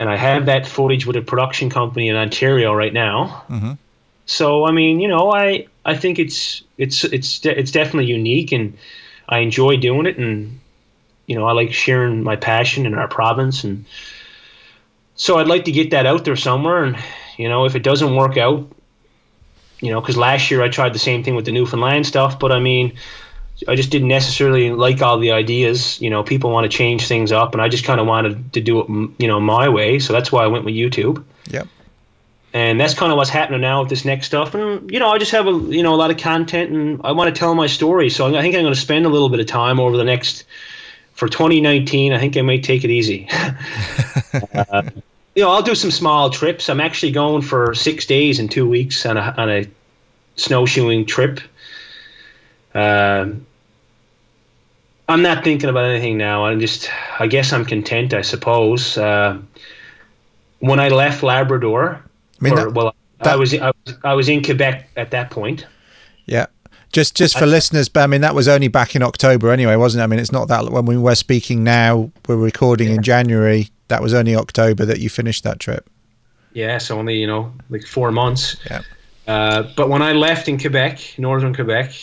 and 0.00 0.10
I 0.10 0.16
have 0.16 0.46
that 0.46 0.66
footage 0.66 1.06
with 1.06 1.16
a 1.16 1.22
production 1.22 1.70
company 1.70 2.08
in 2.08 2.16
Ontario 2.16 2.74
right 2.74 2.92
now. 2.92 3.44
Mm 3.48 3.60
Mhm. 3.60 3.78
So 4.26 4.64
I 4.64 4.72
mean, 4.72 5.00
you 5.00 5.08
know, 5.08 5.32
I 5.32 5.66
I 5.84 5.96
think 5.96 6.18
it's 6.18 6.62
it's 6.78 7.04
it's 7.04 7.40
de- 7.40 7.58
it's 7.58 7.70
definitely 7.70 8.06
unique, 8.06 8.52
and 8.52 8.76
I 9.28 9.38
enjoy 9.38 9.76
doing 9.76 10.06
it, 10.06 10.18
and 10.18 10.60
you 11.26 11.36
know, 11.36 11.46
I 11.46 11.52
like 11.52 11.72
sharing 11.72 12.22
my 12.22 12.36
passion 12.36 12.86
in 12.86 12.94
our 12.94 13.08
province, 13.08 13.64
and 13.64 13.84
so 15.14 15.38
I'd 15.38 15.48
like 15.48 15.64
to 15.64 15.72
get 15.72 15.90
that 15.90 16.06
out 16.06 16.24
there 16.24 16.36
somewhere, 16.36 16.84
and 16.84 16.96
you 17.36 17.48
know, 17.48 17.64
if 17.64 17.74
it 17.74 17.82
doesn't 17.82 18.14
work 18.14 18.36
out, 18.36 18.70
you 19.80 19.90
know, 19.90 20.00
because 20.00 20.16
last 20.16 20.50
year 20.50 20.62
I 20.62 20.68
tried 20.68 20.94
the 20.94 20.98
same 20.98 21.24
thing 21.24 21.34
with 21.34 21.44
the 21.44 21.52
Newfoundland 21.52 22.06
stuff, 22.06 22.38
but 22.38 22.52
I 22.52 22.60
mean, 22.60 22.94
I 23.68 23.74
just 23.74 23.90
didn't 23.90 24.08
necessarily 24.08 24.70
like 24.70 25.02
all 25.02 25.18
the 25.18 25.32
ideas. 25.32 26.00
You 26.00 26.10
know, 26.10 26.22
people 26.22 26.50
want 26.50 26.70
to 26.70 26.76
change 26.76 27.06
things 27.06 27.32
up, 27.32 27.52
and 27.52 27.60
I 27.60 27.68
just 27.68 27.84
kind 27.84 28.00
of 28.00 28.06
wanted 28.06 28.52
to 28.52 28.60
do 28.60 28.80
it, 28.80 28.88
you 29.18 29.28
know, 29.28 29.40
my 29.40 29.68
way. 29.68 29.98
So 29.98 30.12
that's 30.12 30.30
why 30.30 30.44
I 30.44 30.46
went 30.46 30.64
with 30.64 30.74
YouTube. 30.74 31.24
Yep. 31.48 31.66
And 32.54 32.78
that's 32.78 32.92
kind 32.92 33.10
of 33.10 33.16
what's 33.16 33.30
happening 33.30 33.62
now 33.62 33.80
with 33.80 33.88
this 33.88 34.04
next 34.04 34.26
stuff. 34.26 34.54
And 34.54 34.90
you 34.90 34.98
know, 34.98 35.10
I 35.10 35.18
just 35.18 35.32
have 35.32 35.46
a 35.46 35.52
you 35.52 35.82
know 35.82 35.94
a 35.94 35.96
lot 35.96 36.10
of 36.10 36.18
content, 36.18 36.70
and 36.70 37.00
I 37.02 37.12
want 37.12 37.34
to 37.34 37.38
tell 37.38 37.54
my 37.54 37.66
story. 37.66 38.10
So 38.10 38.34
I 38.34 38.42
think 38.42 38.54
I'm 38.54 38.62
going 38.62 38.74
to 38.74 38.80
spend 38.80 39.06
a 39.06 39.08
little 39.08 39.28
bit 39.28 39.40
of 39.40 39.46
time 39.46 39.80
over 39.80 39.96
the 39.96 40.04
next 40.04 40.44
for 41.14 41.28
2019. 41.28 42.12
I 42.12 42.18
think 42.18 42.36
I 42.36 42.42
might 42.42 42.62
take 42.62 42.84
it 42.84 42.90
easy. 42.90 43.28
uh, 44.54 44.82
you 45.34 45.42
know, 45.42 45.50
I'll 45.50 45.62
do 45.62 45.74
some 45.74 45.90
small 45.90 46.28
trips. 46.28 46.68
I'm 46.68 46.80
actually 46.80 47.12
going 47.12 47.42
for 47.42 47.74
six 47.74 48.04
days 48.04 48.38
and 48.38 48.50
two 48.50 48.68
weeks 48.68 49.06
on 49.06 49.16
a 49.16 49.34
on 49.38 49.50
a 49.50 49.66
snowshoeing 50.36 51.06
trip. 51.06 51.40
Uh, 52.74 53.30
I'm 55.08 55.22
not 55.22 55.44
thinking 55.44 55.68
about 55.68 55.84
anything 55.84 56.16
now. 56.16 56.46
I'm 56.46 56.60
just, 56.60 56.90
I 57.18 57.26
guess 57.26 57.52
I'm 57.52 57.64
content. 57.64 58.14
I 58.14 58.22
suppose. 58.22 58.96
Uh, 58.96 59.40
when 60.60 60.78
I 60.80 60.88
left 60.88 61.22
Labrador, 61.22 62.02
mean, 62.42 62.52
or, 62.54 62.56
that- 62.56 62.72
well, 62.74 62.94
that- 63.18 63.32
I 63.32 63.36
was 63.36 63.54
I 63.54 63.72
was 63.86 63.96
I 64.04 64.14
was 64.14 64.28
in 64.28 64.42
Quebec 64.42 64.88
at 64.96 65.10
that 65.12 65.30
point. 65.30 65.66
Yeah. 66.26 66.46
Just 66.92 67.16
just 67.16 67.38
for 67.38 67.46
listeners, 67.46 67.88
but 67.88 68.00
I 68.02 68.06
mean 68.06 68.20
that 68.20 68.34
was 68.34 68.48
only 68.48 68.68
back 68.68 68.94
in 68.94 69.02
October 69.02 69.50
anyway, 69.50 69.76
wasn't 69.76 70.00
it? 70.00 70.04
I 70.04 70.06
mean 70.08 70.18
it's 70.18 70.32
not 70.32 70.48
that 70.48 70.70
when 70.70 70.84
we 70.84 70.98
were 70.98 71.14
speaking 71.14 71.64
now, 71.64 72.10
we're 72.28 72.36
recording 72.36 72.90
in 72.90 73.02
January. 73.02 73.70
That 73.88 74.02
was 74.02 74.12
only 74.12 74.36
October 74.36 74.84
that 74.84 75.00
you 75.00 75.08
finished 75.08 75.42
that 75.44 75.58
trip. 75.58 75.88
Yeah, 76.52 76.76
so 76.76 76.98
only 76.98 77.16
you 77.16 77.26
know 77.26 77.50
like 77.70 77.86
four 77.86 78.12
months. 78.12 78.56
Yeah. 78.70 78.82
Uh, 79.26 79.62
but 79.74 79.88
when 79.88 80.02
I 80.02 80.12
left 80.12 80.48
in 80.48 80.58
Quebec, 80.58 81.14
northern 81.16 81.54
Quebec, 81.54 81.94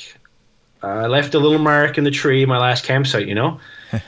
uh, 0.81 0.87
I 0.87 1.05
left 1.07 1.35
a 1.35 1.39
little 1.39 1.59
mark 1.59 1.97
in 1.99 2.03
the 2.03 2.11
tree, 2.11 2.45
my 2.45 2.57
last 2.57 2.83
campsite, 2.83 3.27
you 3.27 3.35
know. 3.35 3.59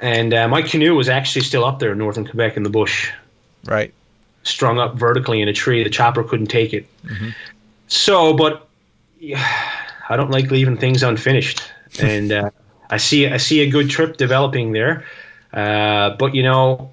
and 0.00 0.32
uh, 0.32 0.46
my 0.48 0.62
canoe 0.62 0.94
was 0.94 1.08
actually 1.08 1.42
still 1.42 1.64
up 1.64 1.78
there 1.78 1.92
in 1.92 1.98
northern 1.98 2.24
Quebec 2.26 2.56
in 2.56 2.62
the 2.62 2.70
bush, 2.70 3.10
Right. 3.64 3.92
Strung 4.42 4.78
up 4.78 4.94
vertically 4.94 5.40
in 5.40 5.48
a 5.48 5.52
tree. 5.52 5.82
The 5.82 5.90
chopper 5.90 6.24
couldn't 6.24 6.46
take 6.46 6.72
it. 6.72 6.86
So, 7.88 8.34
but 8.34 8.68
yeah, 9.18 9.44
I 10.08 10.16
don't 10.16 10.30
like 10.30 10.50
leaving 10.50 10.76
things 10.76 11.02
unfinished, 11.02 11.62
and 12.00 12.32
uh, 12.32 12.50
I 12.88 12.96
see 12.96 13.26
I 13.26 13.36
see 13.36 13.60
a 13.60 13.70
good 13.70 13.90
trip 13.90 14.16
developing 14.16 14.72
there. 14.72 15.04
Uh, 15.52 16.10
but 16.10 16.34
you 16.34 16.42
know, 16.42 16.90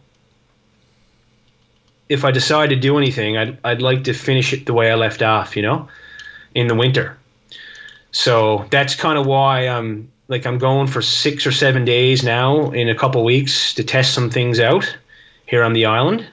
if 2.10 2.26
I 2.26 2.32
decide 2.32 2.70
to 2.70 2.76
do 2.76 2.98
anything, 2.98 3.38
I'd 3.38 3.58
I'd 3.64 3.82
like 3.82 4.04
to 4.06 4.14
finish 4.14 4.54
it 4.54 4.66
the 4.66 4.74
way 4.74 4.92
I 4.92 4.96
left 4.96 5.22
off. 5.22 5.56
You 5.56 5.62
know, 5.64 5.88
in 6.56 6.68
the 6.68 6.76
winter. 6.76 7.18
So 8.12 8.66
that's 8.72 8.96
kind 8.96 9.18
of 9.18 9.28
why 9.28 9.68
I'm 9.68 10.10
like 10.28 10.46
I'm 10.46 10.58
going 10.58 10.88
for 10.88 11.02
six 11.02 11.46
or 11.46 11.52
seven 11.52 11.86
days 11.86 12.24
now 12.24 12.72
in 12.72 12.90
a 12.90 12.96
couple 12.96 13.24
weeks 13.24 13.74
to 13.76 13.84
test 13.84 14.14
some 14.14 14.30
things 14.30 14.60
out 14.60 14.98
here 15.46 15.64
on 15.64 15.74
the 15.74 15.86
island. 15.86 16.26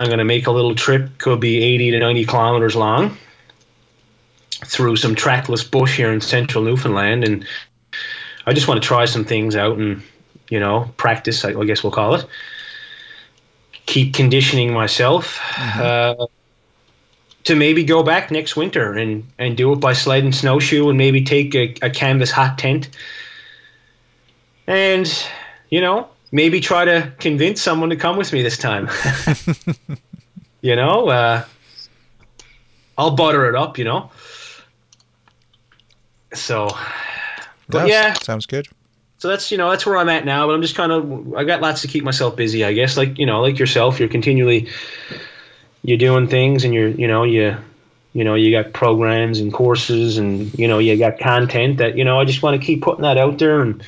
I'm 0.00 0.06
going 0.06 0.18
to 0.18 0.24
make 0.24 0.46
a 0.46 0.52
little 0.52 0.74
trip, 0.74 1.18
could 1.18 1.40
be 1.40 1.62
80 1.62 1.92
to 1.92 1.98
90 1.98 2.24
kilometers 2.26 2.76
long, 2.76 3.16
through 4.64 4.96
some 4.96 5.14
trackless 5.14 5.64
bush 5.64 5.96
here 5.96 6.12
in 6.12 6.20
central 6.20 6.62
Newfoundland. 6.62 7.24
And 7.24 7.46
I 8.46 8.52
just 8.52 8.68
want 8.68 8.80
to 8.80 8.86
try 8.86 9.06
some 9.06 9.24
things 9.24 9.56
out 9.56 9.78
and, 9.78 10.02
you 10.50 10.60
know, 10.60 10.90
practice, 10.96 11.44
I 11.44 11.50
I 11.50 11.64
guess 11.64 11.82
we'll 11.82 11.92
call 11.92 12.14
it. 12.14 12.26
Keep 13.86 14.14
conditioning 14.14 14.72
myself 14.72 15.40
uh, 15.58 16.26
to 17.44 17.54
maybe 17.54 17.82
go 17.82 18.02
back 18.02 18.30
next 18.30 18.56
winter 18.56 18.92
and, 18.92 19.26
and 19.38 19.56
do 19.56 19.72
it 19.72 19.80
by 19.80 19.94
sled 19.94 20.22
and 20.22 20.34
snowshoe 20.34 20.88
and 20.88 20.98
maybe 20.98 21.24
take 21.24 21.54
a, 21.54 21.74
a 21.82 21.90
canvas 21.90 22.30
hot 22.30 22.58
tent. 22.58 22.90
And, 24.66 25.10
you 25.70 25.80
know, 25.80 26.08
maybe 26.32 26.60
try 26.60 26.84
to 26.84 27.12
convince 27.18 27.62
someone 27.62 27.90
to 27.90 27.96
come 27.96 28.16
with 28.16 28.32
me 28.32 28.42
this 28.42 28.58
time. 28.58 28.88
you 30.60 30.76
know, 30.76 31.08
uh, 31.08 31.44
I'll 32.96 33.12
butter 33.12 33.48
it 33.48 33.54
up, 33.54 33.78
you 33.78 33.84
know. 33.84 34.10
So, 36.34 36.68
but 37.68 37.88
yeah, 37.88 38.12
Sounds 38.14 38.46
good. 38.46 38.68
so 39.18 39.28
that's 39.28 39.50
you 39.50 39.56
know 39.56 39.70
that's 39.70 39.86
where 39.86 39.96
I'm 39.96 40.08
at 40.08 40.24
now. 40.24 40.46
But 40.46 40.54
I'm 40.54 40.62
just 40.62 40.76
kind 40.76 40.92
of 40.92 41.34
I 41.34 41.44
got 41.44 41.60
lots 41.62 41.82
to 41.82 41.88
keep 41.88 42.04
myself 42.04 42.36
busy. 42.36 42.64
I 42.64 42.72
guess 42.72 42.96
like 42.96 43.18
you 43.18 43.26
know 43.26 43.40
like 43.40 43.58
yourself, 43.58 43.98
you're 43.98 44.08
continually 44.08 44.68
you're 45.82 45.98
doing 45.98 46.26
things 46.28 46.64
and 46.64 46.74
you're 46.74 46.88
you 46.88 47.08
know 47.08 47.24
you 47.24 47.56
you 48.12 48.24
know 48.24 48.34
you 48.34 48.50
got 48.50 48.72
programs 48.74 49.38
and 49.40 49.52
courses 49.52 50.18
and 50.18 50.56
you 50.58 50.68
know 50.68 50.78
you 50.78 50.96
got 50.98 51.18
content 51.18 51.78
that 51.78 51.96
you 51.96 52.04
know 52.04 52.20
I 52.20 52.24
just 52.24 52.42
want 52.42 52.60
to 52.60 52.66
keep 52.66 52.82
putting 52.82 53.02
that 53.02 53.16
out 53.16 53.38
there 53.38 53.60
and 53.62 53.82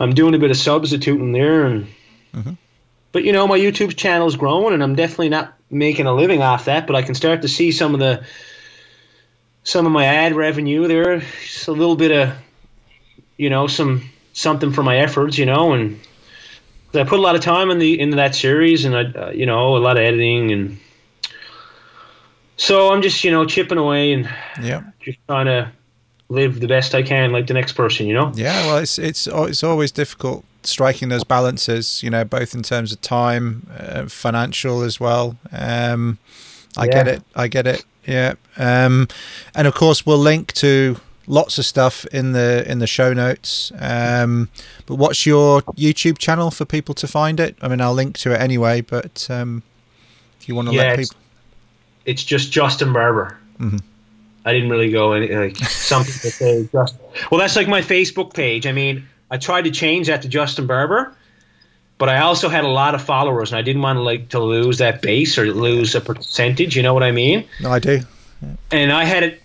I'm 0.00 0.14
doing 0.14 0.34
a 0.34 0.38
bit 0.38 0.50
of 0.50 0.56
substituting 0.56 1.32
there 1.32 1.64
and 1.66 1.86
but 3.12 3.24
you 3.24 3.32
know 3.32 3.46
my 3.46 3.58
YouTube 3.58 3.96
channel 3.96 4.26
is 4.26 4.36
growing 4.36 4.74
and 4.74 4.82
I'm 4.82 4.94
definitely 4.94 5.28
not 5.28 5.54
making 5.70 6.06
a 6.06 6.14
living 6.14 6.42
off 6.42 6.64
that 6.66 6.86
but 6.86 6.96
I 6.96 7.02
can 7.02 7.14
start 7.14 7.42
to 7.42 7.48
see 7.48 7.70
some 7.72 7.94
of 7.94 8.00
the 8.00 8.24
some 9.64 9.86
of 9.86 9.92
my 9.92 10.04
ad 10.06 10.34
revenue 10.34 10.88
there 10.88 11.20
just 11.20 11.68
a 11.68 11.72
little 11.72 11.96
bit 11.96 12.10
of 12.10 12.34
you 13.36 13.50
know 13.50 13.66
some 13.66 14.02
something 14.32 14.72
for 14.72 14.82
my 14.82 14.96
efforts 14.98 15.38
you 15.38 15.46
know 15.46 15.72
and 15.72 16.00
I 16.94 17.04
put 17.04 17.18
a 17.18 17.22
lot 17.22 17.34
of 17.36 17.40
time 17.42 17.70
in 17.70 17.78
the 17.78 17.98
into 17.98 18.16
that 18.16 18.34
series 18.34 18.84
and 18.84 18.96
I 18.96 19.02
uh, 19.04 19.30
you 19.30 19.46
know 19.46 19.76
a 19.76 19.78
lot 19.78 19.96
of 19.96 20.02
editing 20.02 20.52
and 20.52 20.78
so 22.56 22.92
I'm 22.92 23.02
just 23.02 23.24
you 23.24 23.30
know 23.30 23.44
chipping 23.44 23.78
away 23.78 24.12
and 24.12 24.28
Yeah. 24.60 24.82
just 25.00 25.18
trying 25.26 25.46
to 25.46 25.70
live 26.32 26.60
the 26.60 26.68
best 26.68 26.94
I 26.94 27.02
can 27.02 27.32
like 27.32 27.46
the 27.46 27.54
next 27.54 27.72
person 27.74 28.06
you 28.06 28.14
know 28.14 28.32
Yeah, 28.34 28.66
well, 28.66 28.78
it's 28.78 28.98
it's 28.98 29.26
it's 29.26 29.62
always 29.64 29.92
difficult 29.92 30.44
striking 30.64 31.08
those 31.08 31.24
balances, 31.24 32.02
you 32.04 32.10
know, 32.10 32.24
both 32.24 32.54
in 32.54 32.62
terms 32.62 32.92
of 32.92 33.00
time, 33.00 33.66
uh, 33.78 34.06
financial 34.06 34.82
as 34.82 35.00
well. 35.00 35.36
Um, 35.50 36.18
I 36.76 36.86
get 36.86 37.08
it. 37.08 37.22
I 37.34 37.48
get 37.48 37.66
it. 37.66 37.84
Yeah. 38.06 38.34
Um, 38.56 39.08
and 39.56 39.66
of 39.66 39.74
course, 39.74 40.06
we'll 40.06 40.22
link 40.22 40.52
to 40.54 40.96
lots 41.26 41.58
of 41.58 41.64
stuff 41.64 42.04
in 42.12 42.32
the 42.32 42.64
in 42.70 42.78
the 42.78 42.86
show 42.86 43.12
notes. 43.12 43.72
Um, 43.78 44.48
but 44.86 44.96
what's 45.02 45.26
your 45.26 45.62
YouTube 45.76 46.18
channel 46.18 46.50
for 46.52 46.64
people 46.64 46.94
to 46.94 47.06
find 47.08 47.40
it? 47.40 47.56
I 47.60 47.66
mean, 47.68 47.80
I'll 47.80 47.94
link 47.94 48.16
to 48.18 48.32
it 48.32 48.40
anyway. 48.40 48.82
But 48.82 49.26
um, 49.30 49.62
if 50.40 50.48
you 50.48 50.54
want 50.54 50.68
to 50.68 50.74
Yeah, 50.74 50.82
let 50.82 50.92
it's- 50.92 51.08
people, 51.08 51.22
it's 52.04 52.22
just 52.24 52.52
Justin 52.52 52.92
Barbour. 52.92 53.36
Mm 53.58 53.70
Mhm. 53.72 53.80
I 54.44 54.52
didn't 54.52 54.70
really 54.70 54.90
go 54.90 55.12
any 55.12 55.28
like 55.28 55.56
some 55.56 56.04
people 56.04 56.30
say 56.30 56.68
just 56.72 56.96
well 57.30 57.40
that's 57.40 57.56
like 57.56 57.68
my 57.68 57.80
Facebook 57.80 58.34
page. 58.34 58.66
I 58.66 58.72
mean, 58.72 59.06
I 59.30 59.38
tried 59.38 59.62
to 59.62 59.70
change 59.70 60.08
that 60.08 60.22
to 60.22 60.28
Justin 60.28 60.66
Barbour, 60.66 61.14
but 61.98 62.08
I 62.08 62.20
also 62.20 62.48
had 62.48 62.64
a 62.64 62.68
lot 62.68 62.94
of 62.94 63.02
followers 63.02 63.52
and 63.52 63.58
I 63.58 63.62
didn't 63.62 63.82
want 63.82 63.96
to 63.96 64.02
like 64.02 64.28
to 64.30 64.40
lose 64.40 64.78
that 64.78 65.02
base 65.02 65.38
or 65.38 65.46
lose 65.52 65.94
a 65.94 66.00
percentage, 66.00 66.76
you 66.76 66.82
know 66.82 66.94
what 66.94 67.02
I 67.02 67.12
mean? 67.12 67.46
no, 67.60 67.70
I 67.70 67.78
do. 67.78 68.00
And 68.72 68.92
I 68.92 69.04
had 69.04 69.22
it 69.22 69.42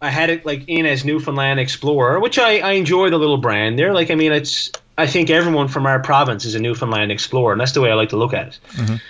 I 0.00 0.10
had 0.10 0.30
it 0.30 0.44
like 0.44 0.68
in 0.68 0.86
as 0.86 1.04
Newfoundland 1.04 1.58
Explorer, 1.58 2.20
which 2.20 2.38
I, 2.38 2.58
I 2.58 2.72
enjoy 2.72 3.10
the 3.10 3.18
little 3.18 3.38
brand 3.38 3.78
there. 3.78 3.92
Like 3.92 4.10
I 4.10 4.14
mean 4.14 4.32
it's 4.32 4.70
I 4.96 5.06
think 5.06 5.30
everyone 5.30 5.68
from 5.68 5.86
our 5.86 5.98
province 6.00 6.44
is 6.44 6.54
a 6.54 6.60
Newfoundland 6.60 7.10
Explorer, 7.10 7.52
and 7.52 7.60
that's 7.60 7.72
the 7.72 7.80
way 7.80 7.90
I 7.90 7.94
like 7.94 8.10
to 8.10 8.16
look 8.16 8.32
at 8.32 8.48
it. 8.48 9.00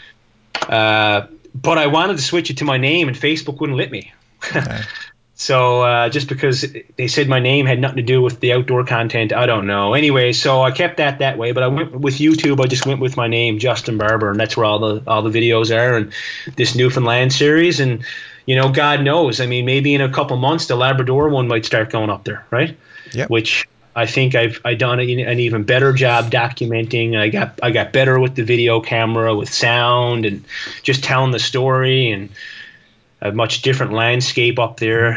Uh, 0.68 1.26
but 1.54 1.78
I 1.78 1.86
wanted 1.86 2.16
to 2.16 2.22
switch 2.22 2.48
it 2.50 2.56
to 2.58 2.64
my 2.64 2.78
name, 2.78 3.08
and 3.08 3.16
Facebook 3.16 3.60
wouldn't 3.60 3.78
let 3.78 3.90
me. 3.90 4.12
so 5.34 5.82
uh, 5.82 6.08
just 6.08 6.28
because 6.28 6.66
they 6.96 7.08
said 7.08 7.28
my 7.28 7.40
name 7.40 7.66
had 7.66 7.80
nothing 7.80 7.96
to 7.96 8.02
do 8.02 8.22
with 8.22 8.40
the 8.40 8.52
outdoor 8.52 8.84
content, 8.84 9.32
I 9.32 9.46
don't 9.46 9.66
know. 9.66 9.94
Anyway, 9.94 10.32
so 10.32 10.62
I 10.62 10.70
kept 10.70 10.98
that 10.98 11.18
that 11.18 11.38
way. 11.38 11.52
But 11.52 11.62
I 11.62 11.68
went 11.68 11.92
with 11.92 12.14
YouTube. 12.14 12.60
I 12.60 12.66
just 12.66 12.86
went 12.86 13.00
with 13.00 13.16
my 13.16 13.26
name, 13.26 13.58
Justin 13.58 13.98
Barbour, 13.98 14.30
and 14.30 14.38
that's 14.38 14.56
where 14.56 14.66
all 14.66 14.78
the 14.78 15.02
all 15.06 15.22
the 15.22 15.30
videos 15.30 15.74
are, 15.76 15.96
and 15.96 16.12
this 16.56 16.74
Newfoundland 16.74 17.32
series, 17.32 17.80
and 17.80 18.04
you 18.46 18.56
know, 18.56 18.70
God 18.70 19.02
knows. 19.02 19.40
I 19.40 19.46
mean, 19.46 19.64
maybe 19.64 19.94
in 19.94 20.00
a 20.00 20.10
couple 20.10 20.36
months, 20.36 20.66
the 20.66 20.76
Labrador 20.76 21.28
one 21.28 21.48
might 21.48 21.64
start 21.64 21.90
going 21.90 22.10
up 22.10 22.24
there, 22.24 22.44
right? 22.50 22.76
Yep. 23.12 23.30
Which 23.30 23.66
I 23.96 24.06
think 24.06 24.34
I've 24.34 24.60
I 24.64 24.74
done 24.74 25.00
an 25.00 25.20
an 25.20 25.38
even 25.38 25.62
better 25.62 25.92
job 25.92 26.30
documenting. 26.30 27.16
I 27.16 27.28
got 27.28 27.58
I 27.62 27.70
got 27.70 27.92
better 27.92 28.18
with 28.18 28.34
the 28.34 28.42
video 28.42 28.80
camera, 28.80 29.34
with 29.34 29.52
sound, 29.52 30.26
and 30.26 30.44
just 30.82 31.04
telling 31.04 31.30
the 31.30 31.38
story, 31.38 32.10
and 32.10 32.28
a 33.24 33.32
much 33.32 33.62
different 33.62 33.92
landscape 33.92 34.58
up 34.58 34.78
there. 34.78 35.12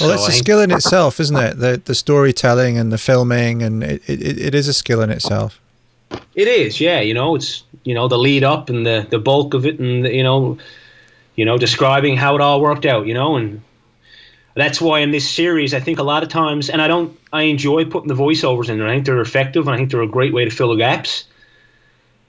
Well, 0.00 0.08
So 0.08 0.14
it's 0.14 0.28
a 0.28 0.32
skill 0.32 0.60
in 0.60 0.70
itself, 0.70 1.20
isn't 1.20 1.36
it? 1.36 1.58
The 1.58 1.80
the 1.84 1.94
storytelling 1.94 2.78
and 2.78 2.90
the 2.90 2.98
filming, 2.98 3.62
and 3.62 3.84
it, 3.84 4.02
it, 4.08 4.38
it 4.38 4.54
is 4.54 4.66
a 4.66 4.72
skill 4.72 5.02
in 5.02 5.10
itself. 5.10 5.60
It 6.34 6.48
is, 6.48 6.80
yeah. 6.80 7.00
You 7.00 7.12
know, 7.14 7.34
it's 7.34 7.62
you 7.84 7.94
know 7.94 8.08
the 8.08 8.18
lead 8.18 8.42
up 8.42 8.70
and 8.70 8.86
the 8.86 9.06
the 9.10 9.18
bulk 9.18 9.52
of 9.54 9.66
it, 9.66 9.78
and 9.78 10.04
the, 10.04 10.14
you 10.14 10.22
know, 10.22 10.56
you 11.36 11.44
know, 11.44 11.58
describing 11.58 12.16
how 12.16 12.34
it 12.34 12.40
all 12.40 12.62
worked 12.62 12.86
out. 12.86 13.06
You 13.06 13.12
know, 13.12 13.36
and 13.36 13.60
that's 14.54 14.80
why 14.80 15.00
in 15.00 15.10
this 15.10 15.28
series, 15.28 15.74
I 15.74 15.80
think 15.80 15.98
a 15.98 16.02
lot 16.02 16.22
of 16.22 16.30
times, 16.30 16.70
and 16.70 16.80
I 16.80 16.88
don't, 16.88 17.18
I 17.32 17.42
enjoy 17.42 17.84
putting 17.84 18.08
the 18.08 18.14
voiceovers 18.14 18.70
in 18.70 18.78
there. 18.78 18.88
I 18.88 18.94
think 18.94 19.04
they're 19.04 19.20
effective, 19.20 19.66
and 19.66 19.74
I 19.74 19.76
think 19.76 19.90
they're 19.90 20.00
a 20.00 20.08
great 20.08 20.32
way 20.32 20.46
to 20.46 20.50
fill 20.50 20.70
the 20.70 20.76
gaps. 20.76 21.24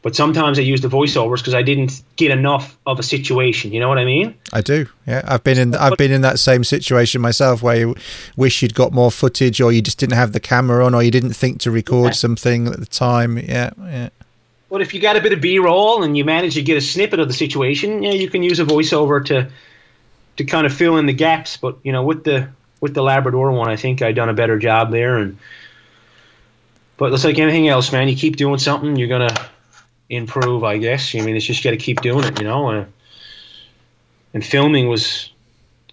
But 0.04 0.18
sometimes 0.18 0.60
I 0.60 0.64
use 0.64 0.82
the 0.82 0.90
voiceovers 0.90 1.38
because 1.38 1.54
I 1.54 1.64
didn't 1.64 2.04
get 2.18 2.30
enough 2.30 2.78
of 2.86 3.00
a 3.00 3.04
situation. 3.04 3.72
You 3.72 3.80
know 3.80 3.88
what 3.88 3.98
I 3.98 4.04
mean? 4.04 4.36
I 4.52 4.60
do. 4.60 4.86
Yeah, 5.08 5.22
I've 5.26 5.46
been 5.46 5.58
in. 5.58 5.76
I've 5.76 5.98
been 5.98 6.12
in 6.12 6.22
that 6.22 6.40
same 6.40 6.66
situation 6.66 7.22
myself, 7.22 7.64
where 7.64 7.78
you 7.78 7.96
wish 8.36 8.62
you'd 8.62 8.76
got 8.76 8.92
more 8.92 9.12
footage, 9.12 9.62
or 9.62 9.72
you 9.72 9.82
just 9.82 9.98
didn't 9.98 10.18
have 10.18 10.34
the 10.34 10.42
camera 10.42 10.86
on, 10.86 10.94
or 10.94 11.02
you 11.02 11.10
didn't 11.10 11.34
think 11.34 11.62
to 11.62 11.72
record 11.72 12.08
yeah. 12.08 12.12
something 12.12 12.68
at 12.68 12.82
the 12.82 12.86
time. 12.86 13.38
Yeah, 13.38 13.72
yeah. 13.80 14.10
But 14.70 14.82
if 14.82 14.94
you 14.94 15.00
got 15.00 15.16
a 15.16 15.22
bit 15.22 15.32
of 15.32 15.40
B-roll 15.40 16.04
and 16.04 16.18
you 16.18 16.26
manage 16.26 16.56
to 16.56 16.62
get 16.62 16.78
a 16.78 16.82
snippet 16.82 17.20
of 17.20 17.30
the 17.30 17.34
situation, 17.34 18.04
yeah, 18.04 18.12
you 18.12 18.30
can 18.30 18.44
use 18.44 18.60
a 18.60 18.66
voiceover 18.66 19.24
to 19.28 19.50
to 20.36 20.44
kind 20.44 20.66
of 20.66 20.74
fill 20.74 20.98
in 20.98 21.06
the 21.06 21.14
gaps. 21.14 21.56
But 21.56 21.78
you 21.82 21.94
know, 21.94 22.04
with 22.04 22.26
the 22.26 22.50
with 22.82 22.94
the 22.94 23.04
Labrador 23.04 23.54
one, 23.54 23.70
I 23.70 23.78
think 23.78 24.02
I 24.02 24.12
done 24.12 24.28
a 24.28 24.34
better 24.34 24.60
job 24.60 24.92
there. 24.92 25.18
And 25.18 25.38
but 26.98 27.14
it's 27.14 27.24
like 27.24 27.40
anything 27.40 27.70
else, 27.70 27.94
man. 27.94 28.10
You 28.10 28.18
keep 28.18 28.36
doing 28.36 28.60
something, 28.60 28.98
you're 28.98 29.08
gonna 29.08 29.34
improve, 30.16 30.64
I 30.64 30.78
guess. 30.78 31.16
I 31.16 31.22
mean, 31.22 31.36
it's 31.36 31.46
just 31.46 31.64
got 31.64 31.72
to 31.72 31.78
keep 31.78 32.02
doing 32.02 32.26
it, 32.26 32.40
you 32.40 32.46
know. 32.46 32.70
Uh, 32.70 32.86
and 34.34 34.46
filming 34.46 34.88
was, 34.88 35.30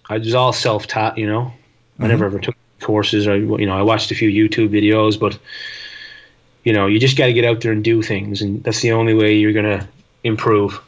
I 0.09 0.17
was 0.17 0.33
all 0.33 0.53
self-taught, 0.53 1.17
you 1.17 1.27
know. 1.27 1.41
Mm-hmm. 1.41 2.03
I 2.03 2.07
never 2.07 2.25
ever 2.25 2.39
took 2.39 2.55
courses. 2.81 3.27
I, 3.27 3.35
you 3.35 3.65
know, 3.65 3.77
I 3.77 3.81
watched 3.81 4.11
a 4.11 4.15
few 4.15 4.29
YouTube 4.29 4.69
videos, 4.69 5.19
but 5.19 5.37
you 6.63 6.73
know, 6.73 6.87
you 6.87 6.99
just 6.99 7.17
got 7.17 7.27
to 7.27 7.33
get 7.33 7.45
out 7.45 7.61
there 7.61 7.71
and 7.71 7.83
do 7.83 8.01
things, 8.01 8.41
and 8.41 8.63
that's 8.63 8.81
the 8.81 8.91
only 8.91 9.13
way 9.13 9.35
you're 9.35 9.53
gonna 9.53 9.87
improve. 10.23 10.79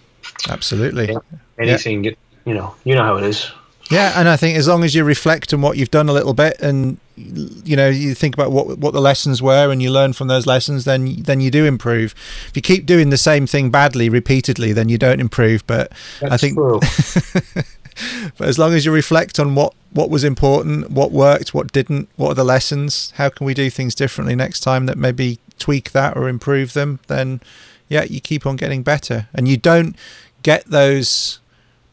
Absolutely. 0.50 1.16
Anything, 1.60 2.04
yeah. 2.04 2.12
you 2.46 2.54
know, 2.54 2.76
you 2.84 2.96
know 2.96 3.04
how 3.04 3.18
it 3.18 3.24
is. 3.24 3.52
Yeah, 3.90 4.14
and 4.16 4.28
I 4.28 4.38
think 4.38 4.58
as 4.58 4.68
long 4.68 4.84
as 4.84 4.96
you 4.96 5.04
reflect 5.04 5.54
on 5.54 5.62
what 5.62 5.78
you've 5.78 5.92
done 5.92 6.10
a 6.10 6.14
little 6.14 6.34
bit, 6.34 6.60
and 6.62 6.98
you 7.16 7.76
know 7.76 7.90
you 7.90 8.16
think 8.16 8.34
about 8.34 8.52
what 8.52 8.78
what 8.80 8.94
the 8.94 9.02
lessons 9.02 9.42
were, 9.42 9.72
and 9.72 9.82
you 9.82 9.92
learn 9.92 10.14
from 10.14 10.28
those 10.28 10.46
lessons, 10.46 10.86
then 10.86 11.22
then 11.22 11.42
you 11.42 11.52
do 11.52 11.66
improve. 11.66 12.16
If 12.48 12.56
you 12.56 12.62
keep 12.62 12.86
doing 12.86 13.10
the 13.10 13.18
same 13.18 13.46
thing 13.48 13.70
badly 13.70 14.10
repeatedly, 14.10 14.74
then 14.74 14.90
you 14.90 14.98
don't 14.98 15.20
improve. 15.20 15.66
But 15.68 15.92
That's 16.22 16.34
I 16.34 16.38
think, 16.38 16.58
but 18.38 18.48
as 18.48 18.58
long 18.58 18.74
as 18.74 18.86
you 18.86 18.92
reflect 18.92 19.40
on 19.40 19.56
what 19.56 19.74
what 19.92 20.10
was 20.10 20.24
important, 20.24 20.90
what 20.92 21.12
worked, 21.12 21.54
what 21.54 21.72
didn't, 21.72 22.10
what 22.16 22.30
are 22.32 22.36
the 22.36 22.44
lessons, 22.44 23.12
how 23.18 23.30
can 23.30 23.46
we 23.46 23.54
do 23.54 23.70
things 23.70 23.94
differently 23.94 24.36
next 24.36 24.62
time 24.62 24.88
that 24.88 24.98
maybe 24.98 25.40
tweak 25.60 25.92
that 25.92 26.18
or 26.18 26.28
improve 26.28 26.74
them, 26.74 27.00
then 27.08 27.42
yeah, 27.90 28.04
you 28.04 28.20
keep 28.20 28.46
on 28.46 28.56
getting 28.56 28.82
better, 28.82 29.28
and 29.34 29.48
you 29.48 29.58
don't 29.58 29.96
get 30.42 30.66
those 30.66 31.40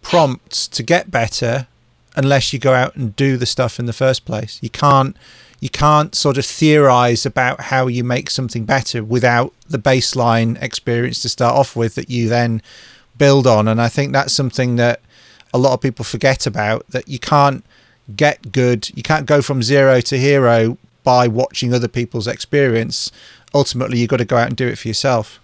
prompts 0.03 0.67
to 0.67 0.83
get 0.83 1.11
better 1.11 1.67
unless 2.21 2.53
you 2.53 2.59
go 2.59 2.75
out 2.75 2.95
and 2.97 3.17
do 3.17 3.39
the 3.39 3.47
stuff 3.47 3.79
in 3.79 3.87
the 3.87 3.95
first 3.95 4.27
place. 4.27 4.59
You 4.63 4.69
can't 4.69 5.17
you 5.59 5.71
can't 5.71 6.15
sort 6.15 6.39
of 6.39 6.45
theorize 6.45 7.27
about 7.27 7.61
how 7.61 7.87
you 7.87 8.05
make 8.05 8.31
something 8.31 8.65
better 8.65 9.03
without 9.03 9.53
the 9.69 9.79
baseline 9.79 10.61
experience 10.63 11.21
to 11.23 11.29
start 11.29 11.55
off 11.55 11.77
with 11.77 11.95
that 11.97 12.09
you 12.09 12.29
then 12.29 12.63
build 13.19 13.47
on. 13.47 13.69
And 13.69 13.81
I 13.81 13.89
think 13.89 14.13
that's 14.13 14.33
something 14.33 14.77
that 14.77 15.01
a 15.53 15.59
lot 15.59 15.75
of 15.75 15.81
people 15.81 16.05
forget 16.05 16.47
about 16.47 16.87
that 16.89 17.09
you 17.09 17.19
can't 17.19 17.63
get 18.17 18.53
good, 18.53 18.91
you 18.97 19.03
can't 19.03 19.27
go 19.27 19.43
from 19.43 19.63
zero 19.63 20.01
to 20.01 20.19
hero 20.19 20.79
by 21.05 21.29
watching 21.29 21.75
other 21.75 21.89
people's 21.89 22.27
experience. 22.27 23.13
Ultimately, 23.55 23.99
you've 23.99 24.11
got 24.11 24.19
to 24.19 24.25
go 24.25 24.37
out 24.37 24.49
and 24.49 24.57
do 24.57 24.67
it 24.67 24.79
for 24.79 24.89
yourself. 24.89 25.41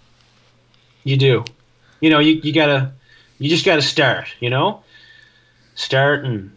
You 1.03 1.17
do. 1.17 1.45
You 1.99 2.09
know, 2.09 2.19
you, 2.19 2.33
you 2.43 2.53
gotta, 2.53 2.91
you 3.37 3.49
just 3.49 3.65
gotta 3.65 3.81
start, 3.81 4.33
you 4.39 4.49
know? 4.49 4.83
Start 5.75 6.25
and 6.25 6.51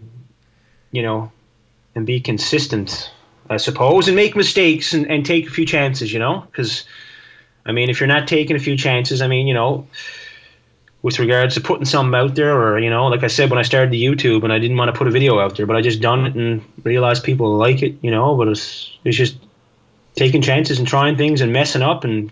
you 0.91 1.03
know, 1.03 1.31
and 1.95 2.07
be 2.07 2.21
consistent, 2.21 3.11
I 3.49 3.57
suppose, 3.57 4.09
and 4.09 4.17
make 4.17 4.37
mistakes 4.37 4.93
and, 4.93 5.11
and 5.11 5.25
take 5.25 5.47
a 5.47 5.51
few 5.51 5.67
chances, 5.67 6.13
you 6.13 6.19
know, 6.19 6.47
because, 6.51 6.85
I 7.67 7.73
mean, 7.73 7.91
if 7.91 8.01
you're 8.01 8.07
not 8.07 8.29
taking 8.29 8.57
a 8.57 8.61
few 8.61 8.77
chances, 8.77 9.23
I 9.23 9.29
mean, 9.29 9.47
you 9.47 9.55
know, 9.55 9.87
with 11.03 11.19
regards 11.19 11.55
to 11.55 11.61
putting 11.61 11.87
something 11.87 12.15
out 12.15 12.35
there, 12.35 12.55
or 12.55 12.79
you 12.79 12.91
know, 12.91 13.07
like 13.07 13.23
I 13.23 13.29
said 13.29 13.51
when 13.51 13.59
I 13.59 13.63
started 13.63 13.91
the 13.91 14.03
YouTube, 14.03 14.45
and 14.45 14.53
I 14.53 14.59
didn't 14.59 14.77
want 14.77 14.93
to 14.93 14.99
put 14.99 15.07
a 15.07 15.11
video 15.11 15.39
out 15.39 15.57
there, 15.57 15.67
but 15.67 15.77
I 15.77 15.81
just 15.81 16.01
done 16.01 16.27
it 16.27 16.35
and 16.35 16.63
realized 16.85 17.25
people 17.25 17.57
like 17.57 17.83
it, 17.83 17.97
you 18.03 18.11
know. 18.11 18.37
But 18.37 18.49
it's 18.49 18.99
it's 19.05 19.17
just 19.17 19.39
taking 20.15 20.43
chances 20.43 20.79
and 20.79 20.87
trying 20.87 21.17
things 21.17 21.41
and 21.41 21.53
messing 21.53 21.83
up 21.83 22.05
and 22.05 22.31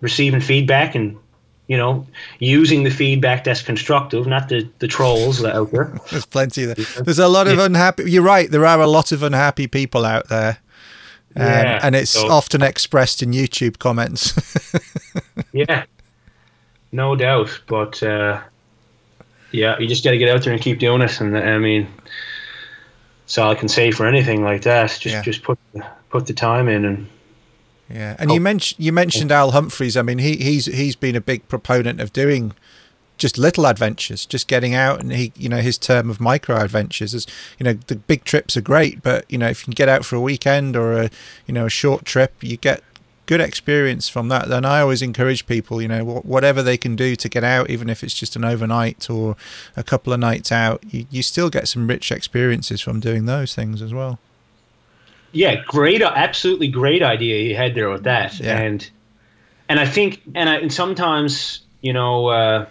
receiving 0.00 0.40
feedback 0.40 0.94
and 0.94 1.16
you 1.66 1.76
know, 1.76 2.06
using 2.40 2.84
the 2.84 2.90
feedback 2.90 3.44
that's 3.44 3.62
constructive, 3.62 4.26
not 4.26 4.48
the, 4.48 4.68
the 4.80 4.88
trolls 4.88 5.38
that 5.40 5.54
out 5.54 5.70
there. 5.70 5.98
There's 6.10 6.26
plenty 6.26 6.66
there. 6.66 6.74
There's 6.74 7.18
a 7.18 7.28
lot 7.28 7.48
of 7.48 7.58
unhappy. 7.58 8.10
You're 8.10 8.22
right. 8.22 8.50
There 8.50 8.66
are 8.66 8.80
a 8.80 8.86
lot 8.86 9.12
of 9.12 9.22
unhappy 9.22 9.66
people 9.66 10.04
out 10.04 10.28
there. 10.28 10.58
Um, 11.36 11.46
yeah, 11.46 11.80
and 11.82 11.96
it's 11.96 12.12
so, 12.12 12.28
often 12.28 12.62
expressed 12.62 13.22
in 13.22 13.32
YouTube 13.32 13.78
comments. 13.78 14.38
yeah, 15.52 15.84
no 16.92 17.16
doubt. 17.16 17.60
But 17.66 18.00
uh, 18.02 18.40
yeah, 19.50 19.78
you 19.78 19.88
just 19.88 20.04
got 20.04 20.12
to 20.12 20.18
get 20.18 20.28
out 20.28 20.44
there 20.44 20.52
and 20.52 20.62
keep 20.62 20.78
doing 20.78 21.02
it. 21.02 21.20
And 21.20 21.36
I 21.36 21.58
mean, 21.58 21.88
that's 23.22 23.38
all 23.38 23.50
I 23.50 23.56
can 23.56 23.68
say 23.68 23.90
for 23.90 24.06
anything 24.06 24.44
like 24.44 24.62
that. 24.62 24.90
Just 24.90 25.04
yeah. 25.06 25.22
just 25.22 25.42
put 25.42 25.58
put 26.10 26.26
the 26.26 26.34
time 26.34 26.68
in 26.68 26.84
and 26.84 27.08
yeah, 27.88 28.16
and 28.18 28.30
oh. 28.30 28.34
you 28.34 28.40
mentioned 28.40 28.84
you 28.84 28.92
mentioned 28.92 29.30
Al 29.30 29.50
Humphreys. 29.50 29.96
I 29.96 30.02
mean, 30.02 30.18
he 30.18 30.36
he's 30.36 30.66
he's 30.66 30.96
been 30.96 31.16
a 31.16 31.20
big 31.20 31.46
proponent 31.48 32.00
of 32.00 32.12
doing 32.12 32.52
just 33.18 33.38
little 33.38 33.66
adventures, 33.66 34.26
just 34.26 34.48
getting 34.48 34.74
out, 34.74 35.00
and 35.00 35.12
he 35.12 35.32
you 35.36 35.48
know 35.48 35.58
his 35.58 35.78
term 35.78 36.08
of 36.08 36.20
micro 36.20 36.56
adventures 36.56 37.14
is 37.14 37.26
you 37.58 37.64
know 37.64 37.74
the 37.86 37.96
big 37.96 38.24
trips 38.24 38.56
are 38.56 38.62
great, 38.62 39.02
but 39.02 39.30
you 39.30 39.38
know 39.38 39.48
if 39.48 39.60
you 39.60 39.64
can 39.64 39.74
get 39.74 39.88
out 39.88 40.04
for 40.04 40.16
a 40.16 40.20
weekend 40.20 40.76
or 40.76 40.94
a 40.94 41.10
you 41.46 41.54
know 41.54 41.66
a 41.66 41.70
short 41.70 42.04
trip, 42.04 42.32
you 42.42 42.56
get 42.56 42.82
good 43.26 43.40
experience 43.40 44.08
from 44.08 44.28
that. 44.28 44.50
And 44.50 44.66
I 44.66 44.80
always 44.80 45.00
encourage 45.00 45.46
people, 45.46 45.80
you 45.80 45.88
know, 45.88 46.04
whatever 46.04 46.62
they 46.62 46.76
can 46.76 46.94
do 46.94 47.16
to 47.16 47.28
get 47.28 47.42
out, 47.42 47.70
even 47.70 47.88
if 47.88 48.04
it's 48.04 48.12
just 48.12 48.36
an 48.36 48.44
overnight 48.44 49.08
or 49.08 49.34
a 49.78 49.82
couple 49.82 50.12
of 50.12 50.20
nights 50.20 50.52
out, 50.52 50.84
you, 50.90 51.06
you 51.10 51.22
still 51.22 51.48
get 51.48 51.66
some 51.66 51.86
rich 51.86 52.12
experiences 52.12 52.82
from 52.82 53.00
doing 53.00 53.24
those 53.24 53.54
things 53.54 53.80
as 53.80 53.94
well 53.94 54.18
yeah, 55.34 55.62
great, 55.66 56.02
absolutely 56.02 56.68
great 56.68 57.02
idea 57.02 57.42
he 57.42 57.52
had 57.52 57.74
there 57.74 57.90
with 57.90 58.04
that, 58.04 58.38
yeah. 58.38 58.58
and 58.58 58.88
and 59.68 59.80
I 59.80 59.86
think 59.86 60.22
and 60.34 60.48
I 60.48 60.56
and 60.56 60.72
sometimes 60.72 61.60
you 61.82 61.92
know. 61.92 62.66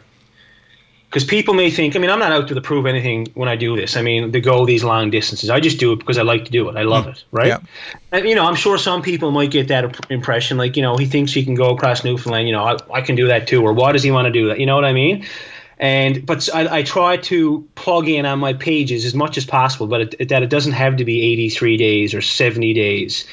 because 1.09 1.25
uh, 1.25 1.29
people 1.29 1.53
may 1.53 1.69
think, 1.69 1.95
I 1.95 1.99
mean, 1.99 2.09
I'm 2.09 2.19
not 2.19 2.31
out 2.31 2.47
to 2.47 2.61
prove 2.61 2.85
anything 2.85 3.27
when 3.35 3.47
I 3.47 3.55
do 3.55 3.75
this. 3.75 3.95
I 3.95 4.01
mean, 4.01 4.31
to 4.31 4.41
go 4.41 4.65
these 4.65 4.83
long 4.83 5.11
distances, 5.11 5.49
I 5.49 5.59
just 5.59 5.79
do 5.79 5.91
it 5.91 5.99
because 5.99 6.17
I 6.17 6.23
like 6.23 6.45
to 6.45 6.51
do 6.51 6.69
it. 6.69 6.75
I 6.75 6.83
love 6.83 7.05
mm. 7.05 7.11
it, 7.11 7.23
right? 7.31 7.47
Yeah. 7.47 7.59
And 8.11 8.27
you 8.27 8.35
know, 8.35 8.45
I'm 8.45 8.55
sure 8.55 8.77
some 8.77 9.01
people 9.01 9.31
might 9.31 9.51
get 9.51 9.67
that 9.67 10.09
impression, 10.09 10.57
like 10.57 10.75
you 10.75 10.81
know, 10.81 10.97
he 10.97 11.05
thinks 11.05 11.33
he 11.33 11.43
can 11.43 11.55
go 11.55 11.69
across 11.69 12.03
Newfoundland. 12.03 12.47
You 12.47 12.53
know, 12.53 12.63
I, 12.63 12.77
I 12.93 13.01
can 13.01 13.15
do 13.15 13.27
that 13.27 13.47
too, 13.47 13.61
or 13.61 13.73
why 13.73 13.91
does 13.91 14.03
he 14.03 14.11
want 14.11 14.25
to 14.25 14.31
do 14.31 14.47
that? 14.47 14.59
You 14.59 14.65
know 14.65 14.75
what 14.75 14.85
I 14.85 14.93
mean? 14.93 15.25
And 15.83 16.25
but 16.25 16.47
I, 16.55 16.77
I, 16.77 16.83
try 16.83 17.17
to 17.17 17.67
plug 17.75 18.07
in 18.07 18.25
on 18.25 18.39
my 18.39 18.53
pages 18.53 19.03
as 19.03 19.13
much 19.13 19.37
as 19.37 19.45
possible 19.45 19.85
but 19.85 20.15
it, 20.17 20.29
that 20.29 20.41
it 20.41 20.49
doesn't 20.49 20.71
have 20.71 20.95
to 20.95 21.03
be 21.03 21.21
83 21.33 21.75
days 21.75 22.13
or 22.13 22.21
70 22.21 22.73
days. 22.73 23.25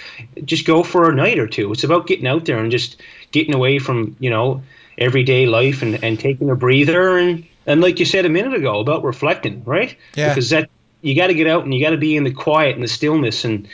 Just 0.45 0.67
go 0.67 0.83
for 0.83 1.09
a 1.09 1.15
night 1.15 1.39
or 1.39 1.47
two. 1.47 1.71
It's 1.71 1.85
about 1.85 2.09
getting 2.09 2.27
out 2.27 2.47
there 2.47 2.59
and 2.59 2.73
just 2.73 3.01
getting 3.31 3.55
away 3.55 3.79
from 3.79 4.17
you 4.19 4.31
know 4.31 4.65
everyday 4.99 5.47
life 5.47 5.81
and, 5.81 6.03
and 6.03 6.19
taking 6.19 6.51
a 6.51 6.57
breather 6.57 7.17
and 7.17 7.47
and 7.69 7.81
like 7.81 8.01
you 8.01 8.05
said 8.05 8.27
a 8.27 8.29
minute 8.29 8.55
ago 8.55 8.81
about 8.81 9.05
reflecting 9.05 9.63
right? 9.65 9.97
Yeah. 10.17 10.31
Because 10.31 10.51
that 10.51 10.69
you 11.03 11.15
got 11.15 11.29
to 11.29 11.35
get 11.35 11.47
out 11.47 11.63
and 11.63 11.73
you 11.73 11.81
got 11.81 11.91
to 11.91 11.99
be 11.99 12.17
in 12.17 12.25
the 12.25 12.33
quiet 12.33 12.75
and 12.75 12.83
the 12.83 12.89
stillness 12.89 13.45
and 13.45 13.69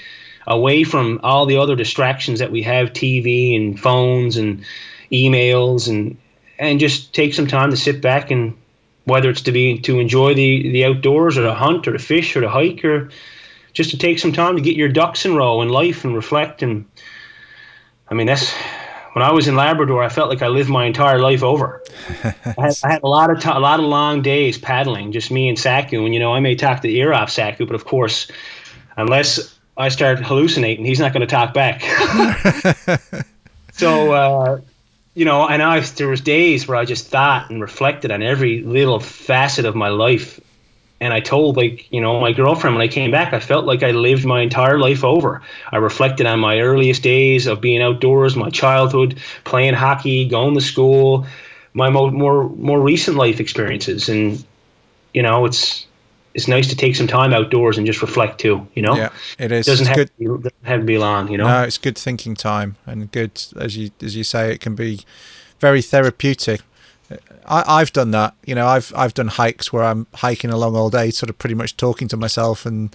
away 0.46 0.84
from 0.84 1.18
all 1.22 1.46
the 1.46 1.56
other 1.56 1.76
distractions 1.76 2.40
that 2.40 2.52
we 2.52 2.62
have 2.62 2.92
tv 2.92 3.56
and 3.56 3.80
phones 3.80 4.36
and 4.36 4.64
emails 5.10 5.88
and 5.88 6.16
and 6.58 6.78
just 6.78 7.14
take 7.14 7.34
some 7.34 7.46
time 7.46 7.70
to 7.70 7.76
sit 7.76 8.00
back 8.00 8.30
and 8.30 8.54
whether 9.06 9.30
it's 9.30 9.42
to 9.42 9.52
be 9.52 9.78
to 9.78 9.98
enjoy 9.98 10.34
the 10.34 10.70
the 10.70 10.84
outdoors 10.84 11.38
or 11.38 11.44
to 11.44 11.54
hunt 11.54 11.88
or 11.88 11.92
to 11.92 11.98
fish 11.98 12.36
or 12.36 12.42
to 12.42 12.50
hike 12.50 12.84
or 12.84 13.08
just 13.72 13.90
to 13.90 13.98
take 13.98 14.18
some 14.18 14.32
time 14.32 14.56
to 14.56 14.62
get 14.62 14.76
your 14.76 14.88
ducks 14.88 15.24
in 15.24 15.34
row 15.34 15.62
in 15.62 15.68
life 15.68 16.04
and 16.04 16.14
reflect 16.14 16.62
and 16.62 16.84
I 18.08 18.14
mean 18.14 18.26
that's 18.26 18.52
when 19.12 19.22
I 19.24 19.32
was 19.32 19.48
in 19.48 19.56
Labrador 19.56 20.02
I 20.02 20.08
felt 20.08 20.28
like 20.28 20.42
I 20.42 20.48
lived 20.48 20.68
my 20.68 20.84
entire 20.84 21.20
life 21.20 21.42
over. 21.42 21.82
I, 22.24 22.34
had, 22.56 22.74
I, 22.84 22.92
had, 22.92 23.02
a 23.02 23.08
lot 23.08 23.30
of 23.30 23.40
t- 23.40 23.48
a 23.48 23.58
lot 23.58 23.78
of 23.78 23.86
long 23.86 24.22
days 24.22 24.58
paddling 24.58 25.12
just 25.12 25.30
me 25.30 25.48
and 25.48 25.58
Saku 25.58 26.04
and 26.04 26.12
you 26.12 26.20
know 26.20 26.34
I 26.34 26.40
may 26.40 26.56
talk 26.56 26.82
the 26.82 26.94
ear 26.96 27.12
off 27.12 27.30
Saku 27.30 27.64
but 27.64 27.76
of 27.76 27.84
course 27.84 28.30
unless 28.96 29.56
I 29.76 29.88
start 29.88 30.18
hallucinating 30.18 30.84
he's 30.84 31.00
not 31.00 31.12
going 31.12 31.26
to 31.26 31.26
talk 31.26 31.54
back. 31.54 31.82
so 33.72 34.12
uh, 34.12 34.60
you 35.16 35.24
know, 35.24 35.48
and 35.48 35.62
I 35.62 35.80
there 35.80 36.08
was 36.08 36.20
days 36.20 36.68
where 36.68 36.76
I 36.76 36.84
just 36.84 37.08
thought 37.08 37.48
and 37.48 37.62
reflected 37.62 38.12
on 38.12 38.22
every 38.22 38.60
little 38.60 39.00
facet 39.00 39.64
of 39.64 39.74
my 39.74 39.88
life. 39.88 40.38
And 41.00 41.12
I 41.12 41.20
told 41.20 41.56
like, 41.56 41.90
you 41.90 42.02
know, 42.02 42.20
my 42.20 42.32
girlfriend 42.32 42.76
when 42.76 42.86
I 42.86 42.88
came 42.88 43.10
back, 43.10 43.32
I 43.32 43.40
felt 43.40 43.64
like 43.64 43.82
I 43.82 43.92
lived 43.92 44.26
my 44.26 44.42
entire 44.42 44.78
life 44.78 45.04
over. 45.04 45.40
I 45.72 45.78
reflected 45.78 46.26
on 46.26 46.40
my 46.40 46.60
earliest 46.60 47.02
days 47.02 47.46
of 47.46 47.62
being 47.62 47.80
outdoors, 47.80 48.36
my 48.36 48.50
childhood, 48.50 49.18
playing 49.44 49.72
hockey, 49.72 50.28
going 50.28 50.54
to 50.54 50.60
school, 50.60 51.26
my 51.72 51.88
more 51.88 52.10
more, 52.10 52.50
more 52.50 52.80
recent 52.80 53.16
life 53.16 53.40
experiences 53.40 54.10
and 54.10 54.44
you 55.14 55.22
know, 55.22 55.46
it's 55.46 55.85
it's 56.36 56.46
nice 56.46 56.68
to 56.68 56.76
take 56.76 56.94
some 56.94 57.06
time 57.06 57.32
outdoors 57.32 57.78
and 57.78 57.86
just 57.86 58.02
reflect 58.02 58.38
too. 58.38 58.68
You 58.74 58.82
know, 58.82 58.94
Yeah, 58.94 59.08
it 59.38 59.50
is. 59.50 59.66
it 59.66 59.70
doesn't 59.70 59.86
have, 59.86 60.16
be, 60.18 60.26
doesn't 60.26 60.52
have 60.64 60.80
to 60.80 60.86
be 60.86 60.98
long. 60.98 61.28
You 61.32 61.38
know, 61.38 61.46
No, 61.46 61.62
it's 61.62 61.78
good 61.78 61.96
thinking 61.96 62.34
time 62.36 62.76
and 62.84 63.10
good 63.10 63.42
as 63.58 63.76
you 63.76 63.90
as 64.02 64.14
you 64.14 64.22
say. 64.22 64.52
It 64.52 64.60
can 64.60 64.74
be 64.74 65.00
very 65.58 65.80
therapeutic. 65.80 66.60
I, 67.46 67.64
I've 67.66 67.92
done 67.92 68.10
that. 68.10 68.34
You 68.44 68.54
know, 68.54 68.66
I've 68.66 68.92
I've 68.94 69.14
done 69.14 69.28
hikes 69.28 69.72
where 69.72 69.82
I'm 69.82 70.06
hiking 70.14 70.50
along 70.50 70.76
all 70.76 70.90
day, 70.90 71.10
sort 71.10 71.30
of 71.30 71.38
pretty 71.38 71.54
much 71.54 71.76
talking 71.78 72.06
to 72.08 72.16
myself 72.18 72.66
and 72.66 72.94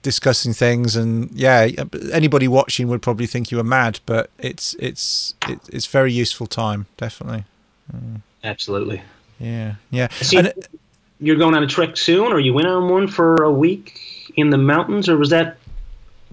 discussing 0.00 0.54
things. 0.54 0.96
And 0.96 1.30
yeah, 1.32 1.68
anybody 2.10 2.48
watching 2.48 2.88
would 2.88 3.02
probably 3.02 3.26
think 3.26 3.50
you 3.50 3.58
were 3.58 3.64
mad, 3.64 4.00
but 4.06 4.30
it's 4.38 4.74
it's 4.78 5.34
it, 5.46 5.60
it's 5.70 5.86
very 5.86 6.12
useful 6.12 6.46
time, 6.46 6.86
definitely. 6.96 7.44
Mm. 7.94 8.22
absolutely. 8.42 9.02
Yeah, 9.38 9.74
yeah. 9.90 10.08
See, 10.08 10.38
And 10.38 10.52
you're 11.22 11.36
going 11.36 11.54
on 11.54 11.62
a 11.62 11.66
trek 11.66 11.96
soon, 11.96 12.32
or 12.32 12.40
you 12.40 12.52
went 12.52 12.66
on 12.66 12.88
one 12.88 13.06
for 13.06 13.44
a 13.44 13.50
week 13.50 14.32
in 14.36 14.50
the 14.50 14.58
mountains, 14.58 15.08
or 15.08 15.16
was 15.16 15.30
that? 15.30 15.56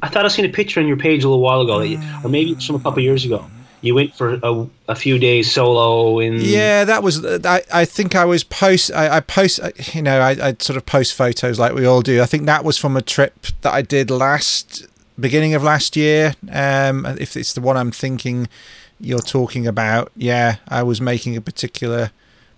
I 0.01 0.09
thought 0.09 0.25
I 0.25 0.29
seen 0.29 0.45
a 0.45 0.49
picture 0.49 0.79
on 0.79 0.87
your 0.87 0.97
page 0.97 1.23
a 1.23 1.29
little 1.29 1.43
while 1.43 1.61
ago, 1.61 1.81
you, 1.81 1.99
or 2.23 2.29
maybe 2.29 2.55
from 2.55 2.75
a 2.75 2.79
couple 2.79 2.99
of 2.99 3.03
years 3.03 3.23
ago. 3.23 3.45
You 3.81 3.95
went 3.95 4.13
for 4.15 4.39
a, 4.43 4.67
a 4.89 4.95
few 4.95 5.19
days 5.19 5.49
solo 5.51 6.19
in. 6.19 6.37
Yeah, 6.41 6.83
that 6.83 7.03
was. 7.03 7.23
I, 7.25 7.61
I 7.71 7.85
think 7.85 8.15
I 8.15 8.25
was 8.25 8.43
post. 8.43 8.91
I, 8.91 9.17
I 9.17 9.19
post. 9.19 9.59
You 9.93 10.01
know, 10.01 10.19
I, 10.19 10.31
I 10.31 10.55
sort 10.59 10.75
of 10.75 10.85
post 10.85 11.13
photos 11.13 11.59
like 11.59 11.73
we 11.73 11.85
all 11.85 12.01
do. 12.01 12.21
I 12.21 12.25
think 12.25 12.45
that 12.47 12.65
was 12.65 12.77
from 12.77 12.97
a 12.97 13.01
trip 13.01 13.47
that 13.61 13.73
I 13.73 13.81
did 13.81 14.09
last 14.09 14.85
beginning 15.19 15.53
of 15.53 15.63
last 15.63 15.95
year. 15.95 16.35
Um, 16.51 17.05
if 17.05 17.37
it's 17.37 17.53
the 17.53 17.61
one 17.61 17.77
I'm 17.77 17.91
thinking 17.91 18.49
you're 18.99 19.19
talking 19.19 19.67
about, 19.67 20.11
yeah, 20.15 20.57
I 20.67 20.83
was 20.83 20.99
making 20.99 21.37
a 21.37 21.41
particular 21.41 22.11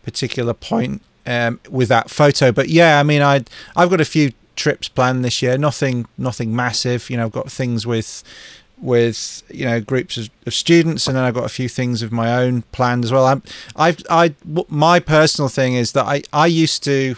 particular 0.04 0.54
point 0.54 1.04
um, 1.26 1.60
with 1.70 1.90
that 1.90 2.10
photo. 2.10 2.52
But 2.52 2.70
yeah, 2.70 3.00
I 3.00 3.04
mean, 3.04 3.22
I 3.22 3.44
I've 3.76 3.90
got 3.90 4.02
a 4.02 4.06
few 4.06 4.32
trips 4.56 4.88
planned 4.88 5.24
this 5.26 5.42
year. 5.42 5.58
Nothing 5.58 6.08
nothing 6.18 6.56
massive. 6.56 7.10
You 7.10 7.18
know, 7.18 7.26
I've 7.26 7.32
got 7.32 7.52
things 7.52 7.86
with 7.88 8.24
with 8.82 9.44
you 9.50 9.66
know 9.66 9.80
groups 9.80 10.18
of, 10.18 10.30
of 10.46 10.54
students 10.54 11.08
and 11.08 11.16
then 11.16 11.24
I've 11.24 11.36
got 11.36 11.46
a 11.46 11.50
few 11.50 11.70
things 11.70 12.02
of 12.02 12.12
my 12.12 12.34
own 12.42 12.64
planned 12.72 13.06
as 13.06 13.12
well 13.12 13.26
I'm 13.26 13.44
I've 13.76 14.02
I 14.10 14.34
my 14.70 15.00
personal 15.00 15.50
thing 15.50 15.76
is 15.76 15.92
that 15.92 16.06
I 16.06 16.24
I 16.34 16.48
used 16.48 16.84
to 16.86 17.16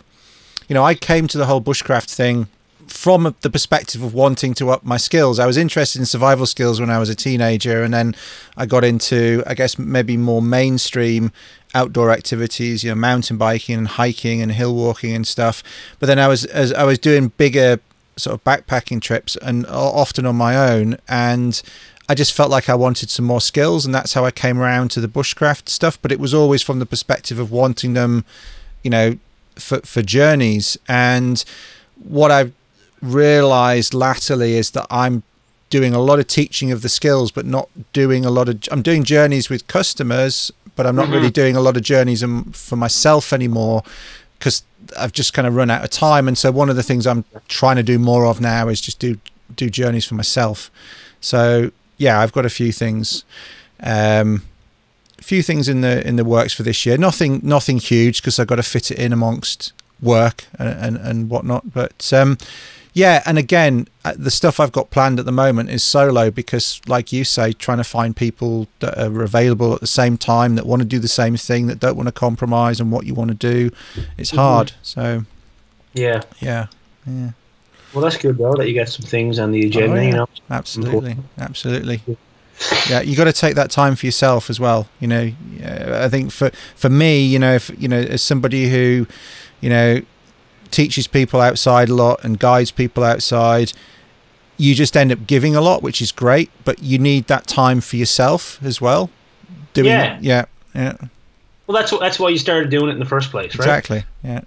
you 0.68 0.74
know 0.74 0.84
I 0.84 0.94
came 0.94 1.28
to 1.30 1.38
the 1.38 1.46
whole 1.46 1.62
bushcraft 1.62 2.14
thing 2.14 2.50
from 2.88 3.34
the 3.42 3.50
perspective 3.50 4.04
of 4.04 4.14
wanting 4.14 4.54
to 4.56 4.70
up 4.72 4.84
my 4.84 4.98
skills 4.98 5.40
I 5.40 5.46
was 5.46 5.56
interested 5.56 6.00
in 6.00 6.06
survival 6.06 6.46
skills 6.46 6.82
when 6.82 6.90
I 6.90 7.00
was 7.00 7.10
a 7.10 7.16
teenager 7.16 7.82
and 7.82 7.94
then 7.94 8.14
I 8.58 8.66
got 8.66 8.84
into 8.84 9.42
I 9.48 9.54
guess 9.54 9.80
maybe 9.80 10.18
more 10.18 10.42
mainstream 10.42 11.32
outdoor 11.74 12.12
activities 12.12 12.84
you 12.84 12.91
know 12.91 12.95
mountain 12.95 13.38
biking 13.38 13.78
and 13.78 13.88
hiking 13.88 14.41
and 14.41 14.52
hill 14.52 14.76
walking 14.76 15.16
and 15.16 15.28
stuff. 15.28 15.64
But 16.00 16.08
then 16.08 16.20
I 16.20 16.28
was 16.28 16.45
as 16.45 16.74
I 16.74 16.84
was 16.84 17.00
doing 17.00 17.30
bigger 17.30 17.80
sort 18.16 18.36
of 18.36 18.44
backpacking 18.44 19.02
trips 19.02 19.36
and 19.38 19.66
often 19.68 20.26
on 20.26 20.36
my 20.36 20.56
own 20.56 20.98
and 21.08 21.62
I 22.08 22.16
just 22.16 22.34
felt 22.34 22.52
like 22.52 22.70
I 22.70 22.76
wanted 22.76 23.10
some 23.10 23.26
more 23.26 23.41
skills 23.41 23.86
and 23.86 23.95
that's 23.95 24.14
how 24.14 24.26
I 24.26 24.32
came 24.32 24.60
around 24.60 24.91
to 24.91 25.02
the 25.02 25.08
bushcraft 25.08 25.70
stuff. 25.70 25.98
But 26.02 26.12
it 26.12 26.20
was 26.20 26.34
always 26.34 26.62
from 26.62 26.80
the 26.80 26.86
perspective 26.86 27.40
of 27.40 27.52
wanting 27.52 27.94
them 27.94 28.26
you 28.84 28.90
know 28.90 29.18
for 29.56 29.80
for 29.82 30.02
journeys. 30.02 30.78
And 30.88 31.44
what 32.04 32.32
I've 32.32 32.54
realized 33.02 33.94
latterly 33.94 34.54
is 34.54 34.72
that 34.72 34.88
I'm 34.90 35.24
doing 35.70 35.94
a 35.95 36.00
lot 36.00 36.20
of 36.20 36.28
teaching 36.28 36.72
of 36.72 36.84
the 36.84 36.90
skills 36.90 37.32
but 37.32 37.48
not 37.48 37.68
doing 37.94 38.24
a 38.24 38.30
lot 38.30 38.48
of 38.48 38.62
I'm 38.72 38.84
doing 38.84 39.04
journeys 39.04 39.50
with 39.50 39.68
customers 39.68 40.52
but 40.76 40.86
I'm 40.88 40.95
not 40.95 41.08
Mhm. 41.08 41.14
really 41.14 41.30
doing 41.32 41.56
a 41.56 41.62
lot 41.62 41.78
of 41.78 41.84
journeys 41.84 42.24
for 42.54 42.76
myself 42.76 43.32
anymore 43.34 43.84
because 44.40 44.64
I've 45.00 45.14
just 45.14 45.34
kind 45.34 45.48
of 45.48 45.56
run 45.56 45.70
out 45.70 45.84
of 45.84 45.90
time. 45.90 46.28
And 46.28 46.38
so 46.38 46.52
one 46.52 46.70
of 46.70 46.76
the 46.76 46.84
things 46.84 47.06
I'm 47.08 47.24
trying 47.48 47.78
to 47.78 47.84
do 47.84 47.98
more 48.00 48.26
of 48.26 48.41
now 48.41 48.68
is 48.70 48.82
just 48.82 49.00
do 49.00 49.18
do 49.56 49.70
journeys 49.70 50.06
for 50.06 50.16
myself. 50.16 50.72
So 51.22 51.72
yeah, 51.98 52.20
I've 52.20 52.32
got 52.34 52.45
a 52.45 52.50
few 52.50 52.72
things, 52.72 53.24
um, 53.82 54.41
a 55.20 55.24
few 55.24 55.41
things 55.44 55.68
in 55.70 55.82
the 55.82 56.06
in 56.08 56.16
the 56.18 56.26
works 56.26 56.54
for 56.54 56.64
this 56.64 56.86
year. 56.86 56.98
Nothing 56.98 57.40
nothing 57.44 57.78
huge 57.78 58.22
because 58.22 58.40
I've 58.40 58.48
got 58.48 58.56
to 58.58 58.64
fit 58.64 58.91
it 58.91 58.98
in 59.00 59.14
amongst 59.14 59.72
work 60.02 60.45
and 60.60 60.70
and, 60.70 60.98
and 60.98 61.30
whatnot. 61.30 61.72
But 61.74 62.12
um, 62.14 62.38
yeah, 62.94 63.24
and 63.26 63.38
again, 63.40 63.88
uh, 64.06 64.14
the 64.15 64.30
stuff 64.30 64.60
I've 64.60 64.72
got 64.72 64.91
planned 64.91 65.20
at 65.20 65.26
the 65.26 65.32
moment 65.32 65.72
is 65.72 65.84
solo 65.84 66.30
because, 66.30 66.80
like 66.88 67.11
you 67.11 67.24
say, 67.24 67.52
trying 67.52 67.80
to 67.80 67.84
find 67.84 68.15
people 68.15 68.68
that 68.80 68.98
are 68.98 69.24
available 69.24 69.74
at 69.74 69.82
the 69.82 69.88
same 69.88 70.18
time 70.18 70.56
that 70.56 70.65
want 70.65 70.82
to 70.82 70.88
do 70.88 70.99
the 70.99 71.07
same 71.07 71.36
thing, 71.36 71.68
that 71.68 71.80
don't 71.80 71.95
want 71.95 72.07
to 72.07 72.11
compromise 72.14 72.80
on 72.80 72.91
what 72.91 73.06
you 73.06 73.15
want 73.15 73.30
to 73.30 73.36
do, 73.36 73.72
it's 74.18 74.32
hard. 74.32 74.74
So 74.84 75.26
Yeah. 75.94 76.22
yeah, 76.40 76.68
yeah, 77.07 77.32
Well, 77.94 78.03
that's 78.03 78.18
good 78.18 78.38
though 78.38 78.53
that 78.56 78.68
you 78.70 78.76
got 78.76 78.90
some 78.90 79.06
things 79.06 79.40
on 79.40 79.52
the 79.52 79.65
agenda. 79.65 79.94
Oh, 79.94 79.95
yeah. 79.95 80.07
You 80.07 80.14
know. 80.14 80.28
absolutely, 80.52 81.18
absolutely. 81.40 82.02
Yeah, 82.88 83.02
you 83.02 83.15
got 83.15 83.24
to 83.26 83.34
take 83.34 83.56
that 83.56 83.72
time 83.72 83.95
for 83.95 84.06
yourself 84.06 84.49
as 84.49 84.60
well. 84.60 84.88
You 84.99 85.07
know, 85.07 85.32
I 85.65 86.07
think 86.10 86.32
for 86.32 86.52
for 86.76 86.90
me, 86.90 87.26
you 87.26 87.40
know, 87.40 87.56
if 87.56 87.72
you 87.80 87.88
know, 87.88 87.99
as 87.99 88.22
somebody 88.22 88.70
who, 88.70 89.07
you 89.61 89.70
know, 89.70 90.02
teaches 90.74 91.08
people 91.08 91.40
outside 91.40 91.88
a 91.90 91.94
lot 91.95 92.24
and 92.24 92.38
guides 92.40 92.72
people 92.72 93.04
outside, 93.06 93.72
you 94.58 94.76
just 94.76 94.98
end 94.98 95.12
up 95.12 95.26
giving 95.26 95.56
a 95.56 95.62
lot, 95.62 95.82
which 95.82 96.02
is 96.02 96.12
great. 96.12 96.50
But 96.66 96.84
you 96.84 96.98
need 97.00 97.28
that 97.28 97.48
time 97.48 97.80
for 97.82 97.95
yourself 97.95 98.60
as 98.64 98.82
well. 98.82 99.10
Doing, 99.74 99.88
Yeah. 99.88 100.18
yeah, 100.22 100.45
yeah, 100.76 100.98
Well, 101.68 101.76
that's 101.78 101.91
that's 102.00 102.20
why 102.20 102.30
you 102.30 102.38
started 102.38 102.70
doing 102.70 102.90
it 102.90 102.94
in 102.94 103.00
the 103.00 103.06
first 103.06 103.32
place, 103.32 103.56
right? 103.58 103.66
exactly. 103.66 104.04
Yeah, 104.24 104.41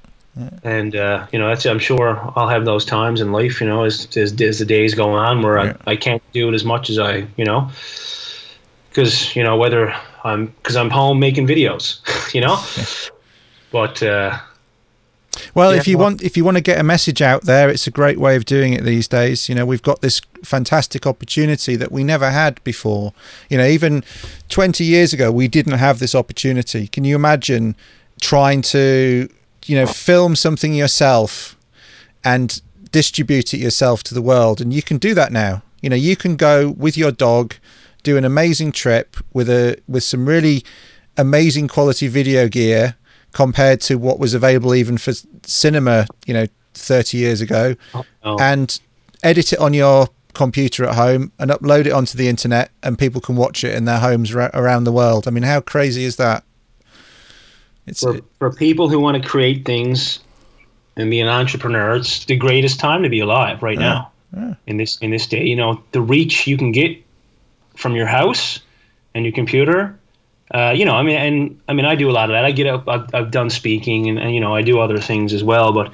And 0.63 0.95
uh, 0.95 1.27
you 1.33 1.39
know, 1.39 1.49
that's 1.49 1.65
I'm 1.67 1.79
sure 1.81 2.21
I'll 2.37 2.49
have 2.49 2.65
those 2.65 2.85
times 2.85 3.21
in 3.21 3.33
life. 3.33 3.61
You 3.61 3.67
know, 3.67 3.85
as 3.85 4.07
as, 4.17 4.41
as 4.41 4.59
the 4.59 4.65
days 4.65 4.95
go 4.95 5.11
on, 5.11 5.43
where 5.43 5.57
Yeah. 5.65 5.73
I, 5.87 5.93
I 5.93 5.97
can't 5.97 6.23
do 6.33 6.49
it 6.49 6.55
as 6.55 6.65
much 6.65 6.91
as 6.91 6.99
I, 6.99 7.27
you 7.37 7.45
know, 7.45 7.71
because 8.91 9.35
you 9.35 9.43
know 9.43 9.57
whether 9.57 9.93
I'm 10.25 10.47
because 10.47 10.77
I'm 10.77 10.91
home 10.91 11.19
making 11.19 11.47
videos, 11.49 11.99
you 12.35 12.41
know. 12.41 12.59
But 13.73 14.01
uh, 14.03 14.39
Well, 15.55 15.73
Yeah, 15.73 15.81
if 15.81 15.89
you 15.89 15.99
well- 15.99 16.07
want 16.09 16.23
if 16.23 16.37
you 16.37 16.45
want 16.45 16.57
to 16.57 16.61
get 16.63 16.79
a 16.79 16.83
message 16.83 17.23
out 17.23 17.45
there, 17.45 17.69
it's 17.69 17.87
a 17.87 17.91
great 17.91 18.19
way 18.19 18.37
of 18.37 18.45
doing 18.45 18.73
it 18.73 18.85
these 18.85 19.09
days. 19.09 19.49
You 19.49 19.55
know, 19.55 19.67
we've 19.67 19.83
got 19.83 20.01
this 20.01 20.21
fantastic 20.45 21.07
opportunity 21.07 21.77
that 21.77 21.91
we 21.93 22.05
never 22.05 22.31
had 22.31 22.63
before. 22.65 23.13
You 23.49 23.59
know, 23.59 23.67
even 23.67 24.05
20 24.49 24.85
years 24.85 25.13
ago 25.13 25.31
we 25.33 25.49
didn't 25.49 25.79
have 25.79 25.99
this 25.99 26.15
opportunity. 26.15 26.87
Can 26.89 27.05
you 27.05 27.15
imagine 27.17 27.77
trying 28.21 28.63
to, 28.63 29.29
you 29.67 29.77
know, 29.77 29.87
film 29.87 30.37
something 30.37 30.75
yourself 30.75 31.57
and 32.25 32.61
distribute 32.93 33.53
it 33.53 33.59
yourself 33.59 34.03
to 34.05 34.15
the 34.15 34.23
world 34.23 34.61
and 34.61 34.73
you 34.73 34.83
can 34.83 34.97
do 34.99 35.15
that 35.15 35.33
now. 35.33 35.63
You 35.83 35.91
know, 35.91 35.97
you 35.97 36.17
can 36.17 36.37
go 36.37 36.71
with 36.71 36.97
your 36.97 37.13
dog 37.13 37.55
do 38.03 38.17
an 38.17 38.25
amazing 38.25 38.71
trip 38.71 39.17
with 39.33 39.51
a 39.51 39.77
with 39.89 40.05
some 40.05 40.27
really 40.27 40.63
amazing 41.17 41.67
quality 41.67 42.07
video 42.07 42.47
gear 42.49 42.95
compared 43.37 43.83
to 43.83 43.97
what 43.97 44.19
was 44.19 44.33
available 44.33 44.75
even 44.75 44.97
for 44.97 45.13
cinema, 45.45 46.07
you 46.25 46.33
know, 46.33 46.47
30 46.73 47.19
years 47.19 47.43
ago, 47.43 47.75
oh, 47.93 48.39
and 48.41 48.81
edit 49.23 49.53
it 49.53 49.59
on 49.59 49.75
your 49.75 50.09
computer 50.33 50.87
at 50.87 50.95
home 50.95 51.31
and 51.39 51.51
upload 51.51 51.85
it 51.85 51.93
onto 51.93 52.17
the 52.17 52.29
internet, 52.29 52.71
and 52.83 52.99
people 52.99 53.21
can 53.21 53.37
watch 53.37 53.63
it 53.63 53.75
in 53.75 53.85
their 53.85 53.99
homes 53.99 54.33
ra- 54.33 54.49
around 54.55 54.85
the 54.85 54.93
world. 54.93 55.29
I 55.29 55.33
mean, 55.33 55.43
how 55.43 55.61
crazy 55.61 56.05
is 56.05 56.17
that? 56.17 56.45
It's 57.87 58.01
for 58.01 58.21
for 58.39 58.51
people 58.51 58.89
who 58.89 58.99
want 58.99 59.23
to 59.23 59.29
create 59.29 59.67
things 59.67 60.21
and 60.97 61.11
be 61.11 61.21
an 61.21 61.29
entrepreneur, 61.29 61.97
it's 61.97 62.25
the 62.25 62.37
greatest 62.37 62.81
time 62.81 63.03
to 63.03 63.11
be 63.11 63.21
alive 63.21 63.63
right 63.63 63.79
now. 63.79 64.13
yeah. 64.35 64.55
In 64.67 64.79
this 64.79 64.97
in 65.03 65.11
this 65.11 65.27
day, 65.27 65.45
you 65.45 65.57
know, 65.57 65.83
the 65.93 66.01
reach 66.01 66.47
you 66.47 66.57
can 66.57 66.73
get 66.73 66.97
from 67.77 67.95
your 67.95 68.07
house 68.07 68.61
and 69.15 69.27
your 69.27 69.33
computer. 69.33 69.99
Uh, 70.53 70.73
you 70.77 70.85
know, 70.85 70.95
I 70.95 71.03
mean, 71.03 71.17
and 71.17 71.61
I 71.69 71.73
mean, 71.73 71.85
I 71.85 71.95
do 71.97 72.09
a 72.09 72.13
lot 72.13 72.31
of 72.31 72.35
that. 72.35 72.45
I 72.45 72.53
get 72.53 72.67
up. 72.67 72.89
I've, 72.89 73.13
I've 73.15 73.31
done 73.31 73.51
speaking, 73.51 74.09
and, 74.09 74.19
and 74.19 74.35
you 74.35 74.41
know, 74.41 74.55
I 74.55 74.63
do 74.63 74.79
other 74.79 74.99
things 74.99 75.33
as 75.33 75.43
well. 75.43 75.73
But 75.73 75.93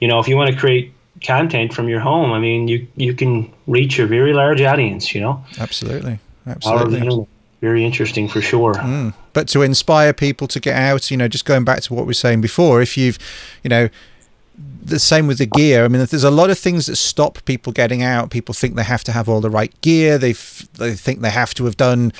you 0.00 0.08
know, 0.08 0.18
if 0.18 0.26
you 0.26 0.36
want 0.36 0.50
to 0.50 0.56
create 0.56 0.92
content 1.22 1.72
from 1.72 1.88
your 1.88 2.00
home, 2.00 2.32
I 2.32 2.40
mean, 2.40 2.66
you 2.66 2.86
you 2.96 3.14
can 3.14 3.52
reach 3.66 3.98
a 3.98 4.06
very 4.06 4.32
large 4.32 4.60
audience. 4.60 5.14
You 5.14 5.20
know, 5.20 5.44
absolutely, 5.58 6.18
Power 6.44 6.82
of 6.82 6.90
the 6.90 6.98
absolutely. 6.98 7.26
very 7.60 7.84
interesting 7.84 8.28
for 8.28 8.40
sure. 8.40 8.74
Mm. 8.74 9.14
But 9.32 9.46
to 9.48 9.62
inspire 9.62 10.12
people 10.12 10.48
to 10.48 10.58
get 10.58 10.74
out, 10.74 11.10
you 11.10 11.16
know, 11.16 11.28
just 11.28 11.44
going 11.44 11.64
back 11.64 11.82
to 11.82 11.94
what 11.94 12.02
we 12.02 12.08
were 12.08 12.14
saying 12.14 12.40
before, 12.40 12.82
if 12.82 12.98
you've, 12.98 13.18
you 13.62 13.70
know, 13.70 13.88
the 14.82 14.98
same 14.98 15.26
with 15.26 15.38
the 15.38 15.46
gear. 15.46 15.84
I 15.84 15.88
mean, 15.88 16.04
there's 16.04 16.24
a 16.24 16.30
lot 16.30 16.50
of 16.50 16.58
things 16.58 16.86
that 16.86 16.96
stop 16.96 17.44
people 17.44 17.72
getting 17.72 18.02
out. 18.02 18.30
People 18.30 18.52
think 18.52 18.74
they 18.74 18.82
have 18.82 19.04
to 19.04 19.12
have 19.12 19.28
all 19.28 19.40
the 19.40 19.50
right 19.50 19.72
gear. 19.80 20.18
They 20.18 20.32
they 20.74 20.94
think 20.94 21.20
they 21.20 21.30
have 21.30 21.54
to 21.54 21.64
have 21.66 21.76
done 21.76 22.12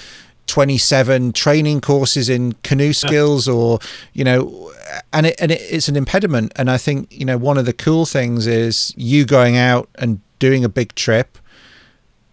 27 0.53 1.33
training 1.33 1.81
courses 1.81 2.29
in 2.29 2.53
canoe 2.63 2.93
skills, 2.93 3.49
or 3.49 3.79
you 4.13 4.23
know, 4.23 4.71
and 5.15 5.25
it 5.25 5.37
and 5.41 5.51
it, 5.51 5.63
it's 5.63 5.89
an 5.89 5.97
impediment. 5.97 6.53
And 6.57 6.71
I 6.71 6.77
think 6.77 7.11
you 7.11 7.25
know 7.25 7.39
one 7.39 7.57
of 7.57 7.65
the 7.65 7.73
cool 7.73 8.05
things 8.05 8.47
is 8.47 8.93
you 8.95 9.25
going 9.25 9.57
out 9.57 9.89
and 9.95 10.21
doing 10.39 10.63
a 10.63 10.69
big 10.69 10.95
trip 10.95 11.39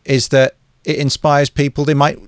is 0.03 0.27
that 0.29 0.57
it 0.83 0.97
inspires 0.97 1.49
people. 1.49 1.85
They 1.85 1.93
might 1.93 2.19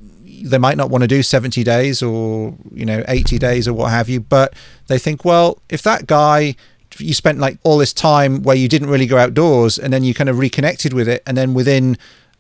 they 0.43 0.57
might 0.57 0.77
not 0.77 0.89
want 0.89 1.01
to 1.01 1.09
do 1.09 1.21
70 1.21 1.61
days 1.65 2.01
or 2.01 2.55
you 2.71 2.85
know 2.85 3.03
80 3.07 3.37
days 3.37 3.67
or 3.67 3.73
what 3.73 3.91
have 3.91 4.09
you 4.09 4.19
but 4.19 4.55
they 4.87 4.97
think 4.97 5.23
well 5.23 5.59
if 5.69 5.83
that 5.83 6.07
guy 6.07 6.55
you 6.97 7.13
spent 7.13 7.37
like 7.37 7.59
all 7.61 7.77
this 7.77 7.93
time 7.93 8.41
where 8.41 8.55
you 8.55 8.67
didn't 8.67 8.89
really 8.89 9.05
go 9.05 9.19
outdoors 9.19 9.77
and 9.77 9.93
then 9.93 10.03
you 10.03 10.15
kind 10.15 10.29
of 10.29 10.39
reconnected 10.39 10.93
with 10.93 11.07
it 11.07 11.21
and 11.27 11.37
then 11.37 11.53
within 11.53 11.95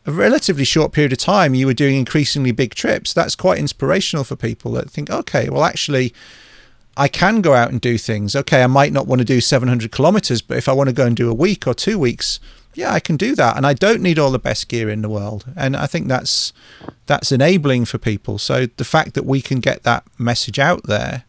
a 0.05 0.11
relatively 0.11 0.63
short 0.63 0.91
period 0.91 1.11
of 1.11 1.19
time 1.19 1.53
you 1.53 1.65
were 1.65 1.73
doing 1.73 1.95
increasingly 1.95 2.51
big 2.51 2.73
trips. 2.73 3.13
That's 3.13 3.35
quite 3.35 3.59
inspirational 3.59 4.23
for 4.23 4.35
people 4.35 4.71
that 4.73 4.89
think 4.89 5.09
okay 5.09 5.49
well 5.49 5.63
actually 5.63 6.13
I 6.97 7.07
can 7.07 7.41
go 7.41 7.53
out 7.53 7.71
and 7.71 7.79
do 7.79 7.97
things. 7.97 8.35
Okay 8.35 8.63
I 8.63 8.67
might 8.67 8.91
not 8.91 9.07
want 9.07 9.19
to 9.19 9.25
do 9.25 9.41
700 9.41 9.91
kilometers 9.91 10.41
but 10.41 10.57
if 10.57 10.67
I 10.67 10.73
want 10.73 10.89
to 10.89 10.93
go 10.93 11.05
and 11.05 11.15
do 11.15 11.29
a 11.29 11.33
week 11.33 11.67
or 11.67 11.73
two 11.73 11.99
weeks 11.99 12.39
yeah 12.73 12.91
I 12.91 12.99
can 12.99 13.17
do 13.17 13.35
that. 13.35 13.57
And 13.57 13.65
I 13.65 13.73
don't 13.73 14.01
need 14.01 14.17
all 14.17 14.31
the 14.31 14.39
best 14.39 14.67
gear 14.67 14.89
in 14.89 15.01
the 15.01 15.09
world. 15.09 15.45
And 15.55 15.75
I 15.75 15.85
think 15.85 16.07
that's 16.07 16.51
that's 17.05 17.31
enabling 17.31 17.85
for 17.85 17.97
people. 17.97 18.37
So 18.37 18.65
the 18.65 18.85
fact 18.85 19.13
that 19.13 19.25
we 19.25 19.41
can 19.41 19.59
get 19.59 19.83
that 19.83 20.03
message 20.17 20.57
out 20.57 20.83
there 20.83 21.25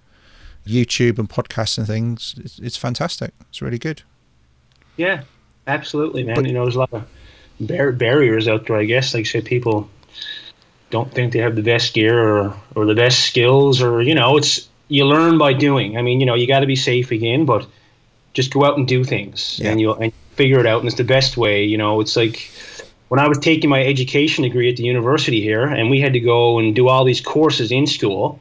YouTube 0.67 1.19
and 1.19 1.29
podcasts 1.29 1.77
and 1.77 1.87
things 1.87 2.37
it's, 2.39 2.59
it's 2.59 2.77
fantastic. 2.77 3.35
It's 3.51 3.61
really 3.61 3.79
good. 3.79 4.03
Yeah 4.97 5.25
absolutely 5.67 6.25
man. 6.25 6.37
But, 6.37 6.47
you 6.47 6.53
know 6.53 6.65
there's 6.65 6.77
a 6.77 6.81
lot 6.81 6.93
of 6.93 7.05
bar- 7.61 7.93
barriers 7.93 8.49
out 8.49 8.67
there. 8.67 8.77
I 8.77 8.85
guess, 8.85 9.15
like 9.15 9.27
say, 9.27 9.41
people 9.41 9.89
don't 10.91 11.13
think 11.13 11.33
they 11.33 11.41
have 11.41 11.57
the 11.57 11.63
best 11.63 11.95
gear 11.95 12.19
or 12.19 12.55
or 12.75 12.87
the 12.87 12.95
best 12.95 13.21
skills, 13.21 13.83
or 13.83 14.03
you 14.03 14.15
know, 14.15 14.37
it's 14.37 14.69
you 14.89 15.05
learn 15.07 15.39
by 15.39 15.53
doing. 15.53 15.97
I 15.97 16.03
mean, 16.03 16.21
you 16.21 16.27
know, 16.27 16.35
you 16.35 16.47
got 16.47 16.61
to 16.61 16.67
be 16.67 16.77
safe 16.77 17.11
again, 17.11 17.45
but 17.45 17.67
just 18.35 18.53
go 18.53 18.65
out 18.65 18.77
and 18.77 18.87
do 18.87 19.05
things, 19.05 19.59
yeah. 19.59 19.71
and 19.71 19.81
you'll 19.81 19.95
and 19.95 20.13
figure 20.37 20.61
it 20.61 20.67
out. 20.67 20.81
And 20.81 20.89
it's 20.89 20.97
the 20.97 21.05
best 21.05 21.37
way. 21.37 21.65
You 21.65 21.79
know, 21.79 22.01
it's 22.01 22.17
like 22.17 22.51
when 23.09 23.21
I 23.21 23.29
was 23.29 23.39
taking 23.39 23.71
my 23.71 23.83
education 23.83 24.45
degree 24.45 24.71
at 24.71 24.77
the 24.77 24.85
university 24.85 25.41
here, 25.41 25.65
and 25.65 25.91
we 25.91 26.01
had 26.01 26.13
to 26.13 26.21
go 26.21 26.59
and 26.59 26.75
do 26.75 26.89
all 26.89 27.05
these 27.05 27.21
courses 27.21 27.73
in 27.73 27.87
school. 27.87 28.41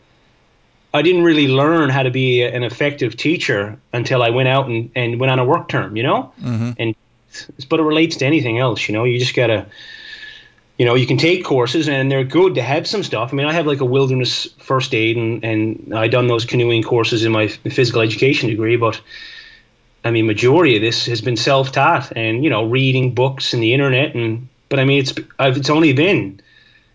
I 0.94 1.02
didn't 1.02 1.24
really 1.24 1.48
learn 1.48 1.90
how 1.90 2.04
to 2.04 2.12
be 2.12 2.44
an 2.44 2.64
effective 2.64 3.16
teacher 3.16 3.80
until 3.94 4.22
I 4.22 4.30
went 4.30 4.50
out 4.50 4.68
and, 4.68 4.92
and 4.94 5.22
went 5.22 5.32
on 5.32 5.40
a 5.40 5.46
work 5.46 5.70
term, 5.70 5.96
you 5.96 6.04
know, 6.04 6.34
mm-hmm. 6.42 6.72
and 6.78 6.96
but 7.70 7.80
it 7.80 7.84
relates 7.84 8.18
to 8.18 8.26
anything 8.26 8.60
else. 8.60 8.88
You 8.88 8.94
know, 8.94 9.04
you 9.04 9.20
just 9.20 9.36
gotta, 9.36 9.66
you 10.78 10.86
know, 10.86 10.96
you 10.96 11.08
can 11.08 11.18
take 11.18 11.44
courses 11.44 11.88
and 11.88 12.12
they're 12.12 12.24
good 12.24 12.56
to 12.56 12.62
have 12.62 12.88
some 12.88 13.04
stuff. 13.04 13.32
I 13.32 13.36
mean, 13.36 13.46
I 13.46 13.54
have 13.54 13.68
like 13.68 13.82
a 13.82 13.86
wilderness 13.86 14.48
first 14.60 14.94
aid 14.94 15.18
and 15.18 15.44
and 15.44 15.94
I 15.96 16.08
done 16.08 16.28
those 16.28 16.46
canoeing 16.46 16.84
courses 16.84 17.24
in 17.24 17.32
my 17.32 17.48
physical 17.48 18.02
education 18.02 18.50
degree, 18.50 18.78
but 18.78 19.00
I 20.04 20.12
mean, 20.12 20.26
majority 20.26 20.76
of 20.76 20.82
this 20.82 21.06
has 21.06 21.22
been 21.22 21.38
self 21.38 21.72
taught 21.72 22.12
and 22.16 22.44
you 22.44 22.50
know, 22.50 22.66
reading 22.66 23.14
books 23.14 23.54
and 23.54 23.62
the 23.62 23.74
internet 23.74 24.16
and. 24.16 24.48
But 24.70 24.80
I 24.80 24.86
mean, 24.86 25.00
it's 25.00 25.14
I've, 25.38 25.58
it's 25.58 25.70
only 25.70 25.92
been, 25.92 26.40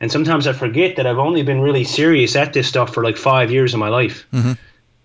and 0.00 0.10
sometimes 0.10 0.46
I 0.46 0.54
forget 0.54 0.96
that 0.96 1.06
I've 1.06 1.18
only 1.18 1.42
been 1.42 1.60
really 1.60 1.84
serious 1.84 2.34
at 2.34 2.52
this 2.52 2.66
stuff 2.66 2.94
for 2.94 3.04
like 3.04 3.18
five 3.18 3.50
years 3.50 3.74
of 3.74 3.80
my 3.80 3.90
life, 3.90 4.26
mm-hmm. 4.32 4.52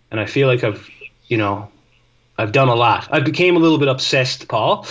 and 0.09 0.19
I 0.19 0.25
feel 0.25 0.47
like 0.47 0.63
I've, 0.63 0.89
you 1.27 1.35
know, 1.37 1.69
I've 2.37 2.51
done 2.51 2.69
a 2.69 2.75
lot. 2.75 3.07
I 3.11 3.19
became 3.19 3.55
a 3.55 3.59
little 3.59 3.77
bit 3.77 3.87
obsessed, 3.87 4.47
Paul. 4.47 4.85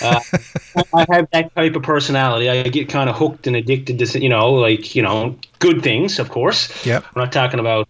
Uh, 0.00 0.20
I 0.94 1.06
have 1.10 1.28
that 1.32 1.54
type 1.54 1.76
of 1.76 1.82
personality. 1.82 2.48
I 2.48 2.62
get 2.68 2.88
kind 2.88 3.10
of 3.10 3.16
hooked 3.16 3.46
and 3.46 3.56
addicted 3.56 3.98
to, 3.98 4.22
you 4.22 4.28
know, 4.28 4.52
like 4.52 4.94
you 4.94 5.02
know, 5.02 5.36
good 5.58 5.82
things, 5.82 6.18
of 6.18 6.30
course. 6.30 6.86
Yeah. 6.86 6.98
I'm 6.98 7.22
not 7.22 7.32
talking 7.32 7.60
about, 7.60 7.88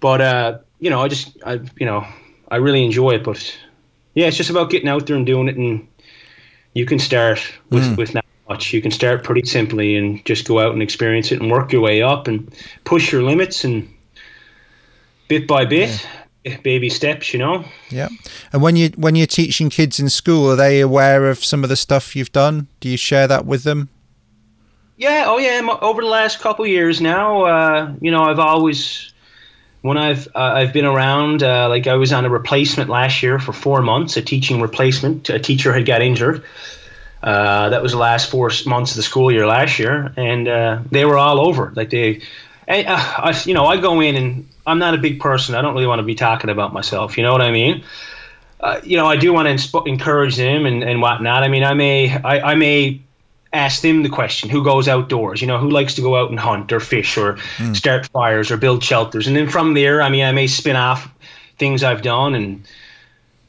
but 0.00 0.20
uh, 0.20 0.58
you 0.78 0.90
know, 0.90 1.02
I 1.02 1.08
just, 1.08 1.36
I, 1.44 1.60
you 1.76 1.86
know, 1.86 2.06
I 2.48 2.56
really 2.56 2.84
enjoy 2.84 3.12
it. 3.12 3.24
But 3.24 3.58
yeah, 4.14 4.26
it's 4.26 4.36
just 4.36 4.50
about 4.50 4.70
getting 4.70 4.88
out 4.88 5.06
there 5.06 5.16
and 5.16 5.26
doing 5.26 5.48
it, 5.48 5.56
and 5.56 5.88
you 6.74 6.86
can 6.86 6.98
start 6.98 7.40
with 7.70 7.84
mm. 7.84 7.96
with 7.96 8.14
not 8.14 8.24
much. 8.48 8.72
You 8.72 8.82
can 8.82 8.90
start 8.90 9.24
pretty 9.24 9.48
simply 9.48 9.96
and 9.96 10.24
just 10.24 10.46
go 10.46 10.60
out 10.60 10.72
and 10.72 10.82
experience 10.82 11.32
it 11.32 11.40
and 11.40 11.50
work 11.50 11.72
your 11.72 11.80
way 11.80 12.02
up 12.02 12.28
and 12.28 12.54
push 12.84 13.10
your 13.10 13.22
limits 13.22 13.64
and 13.64 13.92
bit 15.28 15.48
by 15.48 15.64
bit. 15.64 15.88
Yeah 15.88 16.10
baby 16.62 16.88
steps, 16.88 17.32
you 17.32 17.38
know. 17.38 17.64
Yeah. 17.90 18.08
And 18.52 18.62
when 18.62 18.76
you 18.76 18.88
when 18.96 19.14
you're 19.14 19.26
teaching 19.26 19.70
kids 19.70 19.98
in 19.98 20.08
school, 20.08 20.50
are 20.50 20.56
they 20.56 20.80
aware 20.80 21.28
of 21.30 21.44
some 21.44 21.62
of 21.62 21.68
the 21.68 21.76
stuff 21.76 22.16
you've 22.16 22.32
done? 22.32 22.68
Do 22.80 22.88
you 22.88 22.96
share 22.96 23.26
that 23.28 23.46
with 23.46 23.64
them? 23.64 23.88
Yeah. 24.96 25.24
Oh, 25.26 25.38
yeah. 25.38 25.60
Over 25.80 26.02
the 26.02 26.08
last 26.08 26.40
couple 26.40 26.66
years 26.66 27.00
now, 27.00 27.42
uh, 27.42 27.94
you 28.00 28.10
know, 28.10 28.24
I've 28.24 28.40
always 28.40 29.12
when 29.82 29.96
I've 29.96 30.26
uh, 30.34 30.52
I've 30.56 30.72
been 30.72 30.84
around, 30.84 31.42
uh, 31.42 31.68
like 31.68 31.86
I 31.86 31.94
was 31.94 32.12
on 32.12 32.24
a 32.24 32.30
replacement 32.30 32.90
last 32.90 33.22
year 33.22 33.38
for 33.38 33.52
four 33.52 33.82
months, 33.82 34.16
a 34.16 34.22
teaching 34.22 34.60
replacement. 34.60 35.28
A 35.30 35.38
teacher 35.38 35.72
had 35.72 35.86
got 35.86 36.02
injured. 36.02 36.44
Uh, 37.22 37.70
that 37.70 37.82
was 37.82 37.92
the 37.92 37.98
last 37.98 38.30
four 38.30 38.50
months 38.66 38.92
of 38.92 38.96
the 38.96 39.02
school 39.02 39.32
year 39.32 39.46
last 39.46 39.78
year, 39.78 40.12
and 40.16 40.46
uh, 40.46 40.80
they 40.90 41.04
were 41.04 41.18
all 41.18 41.40
over. 41.40 41.72
Like 41.74 41.90
they, 41.90 42.22
I, 42.68 42.84
uh, 42.84 42.96
I, 42.96 43.42
you 43.44 43.54
know, 43.54 43.64
I 43.64 43.78
go 43.78 44.00
in 44.00 44.14
and 44.16 44.48
I'm 44.66 44.78
not 44.78 44.94
a 44.94 44.98
big 44.98 45.20
person. 45.20 45.54
I 45.54 45.62
don't 45.62 45.74
really 45.74 45.86
want 45.86 46.00
to 46.00 46.04
be 46.04 46.14
talking 46.14 46.50
about 46.50 46.72
myself. 46.72 47.16
You 47.16 47.24
know 47.24 47.32
what 47.32 47.42
I 47.42 47.50
mean? 47.50 47.84
Uh, 48.60 48.80
you 48.82 48.96
know, 48.96 49.06
I 49.06 49.16
do 49.16 49.32
want 49.32 49.46
to 49.46 49.54
insp- 49.54 49.86
encourage 49.86 50.36
them 50.36 50.66
and, 50.66 50.82
and 50.82 51.00
whatnot. 51.00 51.44
I 51.44 51.48
mean, 51.48 51.64
I 51.64 51.74
may 51.74 52.12
I, 52.12 52.52
I 52.52 52.54
may 52.56 53.00
ask 53.52 53.80
them 53.82 54.02
the 54.02 54.08
question 54.08 54.50
who 54.50 54.62
goes 54.62 54.88
outdoors 54.88 55.40
you 55.40 55.46
know 55.46 55.58
who 55.58 55.70
likes 55.70 55.94
to 55.94 56.02
go 56.02 56.16
out 56.16 56.28
and 56.28 56.38
hunt 56.38 56.70
or 56.70 56.80
fish 56.80 57.16
or 57.16 57.34
mm. 57.56 57.74
start 57.74 58.06
fires 58.08 58.50
or 58.50 58.58
build 58.58 58.84
shelters 58.84 59.26
and 59.26 59.34
then 59.34 59.48
from 59.48 59.72
there 59.72 60.02
i 60.02 60.10
mean 60.10 60.22
i 60.22 60.32
may 60.32 60.46
spin 60.46 60.76
off 60.76 61.10
things 61.56 61.82
i've 61.82 62.02
done 62.02 62.34
and 62.34 62.68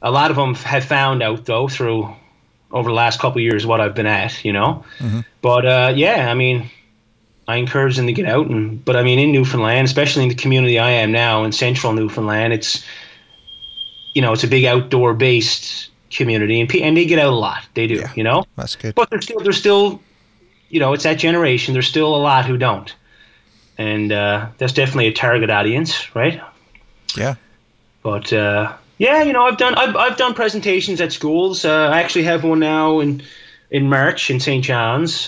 a 0.01 0.09
lot 0.09 0.31
of 0.31 0.37
them 0.37 0.55
have 0.55 0.85
found 0.85 1.21
out 1.21 1.45
though 1.45 1.67
through 1.67 2.09
over 2.71 2.89
the 2.89 2.95
last 2.95 3.19
couple 3.19 3.41
years 3.41 3.65
what 3.65 3.81
i've 3.81 3.93
been 3.93 4.05
at 4.05 4.45
you 4.45 4.53
know 4.53 4.85
mm-hmm. 4.99 5.19
but 5.41 5.65
uh, 5.65 5.91
yeah 5.93 6.31
i 6.31 6.33
mean 6.33 6.69
I 7.49 7.55
encourage 7.55 7.97
them 7.97 8.05
to 8.05 8.13
get 8.13 8.27
out 8.27 8.47
and 8.47 8.83
but 8.85 8.95
I 8.95 9.01
mean 9.01 9.17
in 9.17 9.31
Newfoundland, 9.31 9.85
especially 9.85 10.23
in 10.23 10.29
the 10.29 10.35
community 10.35 10.77
I 10.77 10.91
am 10.91 11.11
now 11.11 11.43
in 11.43 11.51
central 11.51 11.93
Newfoundland, 11.93 12.53
it's 12.53 12.85
you 14.13 14.21
know, 14.21 14.33
it's 14.33 14.43
a 14.43 14.47
big 14.47 14.65
outdoor 14.65 15.15
based 15.15 15.89
community 16.11 16.61
and 16.61 16.73
and 16.75 16.95
they 16.95 17.05
get 17.05 17.17
out 17.17 17.33
a 17.33 17.35
lot. 17.35 17.63
They 17.73 17.87
do, 17.87 17.95
yeah, 17.95 18.13
you 18.15 18.23
know. 18.23 18.45
That's 18.55 18.75
good. 18.75 18.93
But 18.93 19.09
there's 19.09 19.23
still 19.25 19.39
there's 19.39 19.57
still 19.57 19.99
you 20.69 20.79
know, 20.79 20.93
it's 20.93 21.03
that 21.03 21.17
generation. 21.17 21.73
There's 21.73 21.87
still 21.87 22.15
a 22.15 22.21
lot 22.21 22.45
who 22.45 22.55
don't. 22.55 22.93
And 23.79 24.11
uh, 24.11 24.49
that's 24.59 24.73
definitely 24.73 25.07
a 25.07 25.13
target 25.13 25.49
audience, 25.49 26.15
right? 26.15 26.39
Yeah. 27.17 27.35
But 28.03 28.31
uh, 28.31 28.75
yeah, 28.99 29.23
you 29.23 29.33
know, 29.33 29.45
I've 29.45 29.57
done 29.57 29.73
I've, 29.73 29.95
I've 29.95 30.17
done 30.17 30.35
presentations 30.35 31.01
at 31.01 31.11
schools. 31.11 31.65
Uh, 31.65 31.89
I 31.91 32.01
actually 32.01 32.25
have 32.25 32.43
one 32.43 32.59
now 32.59 32.99
in 32.99 33.23
in 33.71 33.89
March 33.89 34.29
in 34.29 34.39
St. 34.39 34.63
John's. 34.63 35.27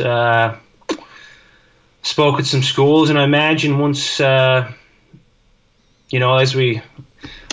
Spoke 2.04 2.40
at 2.40 2.46
some 2.46 2.64
schools, 2.64 3.10
and 3.10 3.20
I 3.20 3.24
imagine 3.24 3.78
once, 3.78 4.20
uh, 4.20 4.72
you 6.10 6.20
know, 6.20 6.38
as 6.38 6.56
we, 6.56 6.82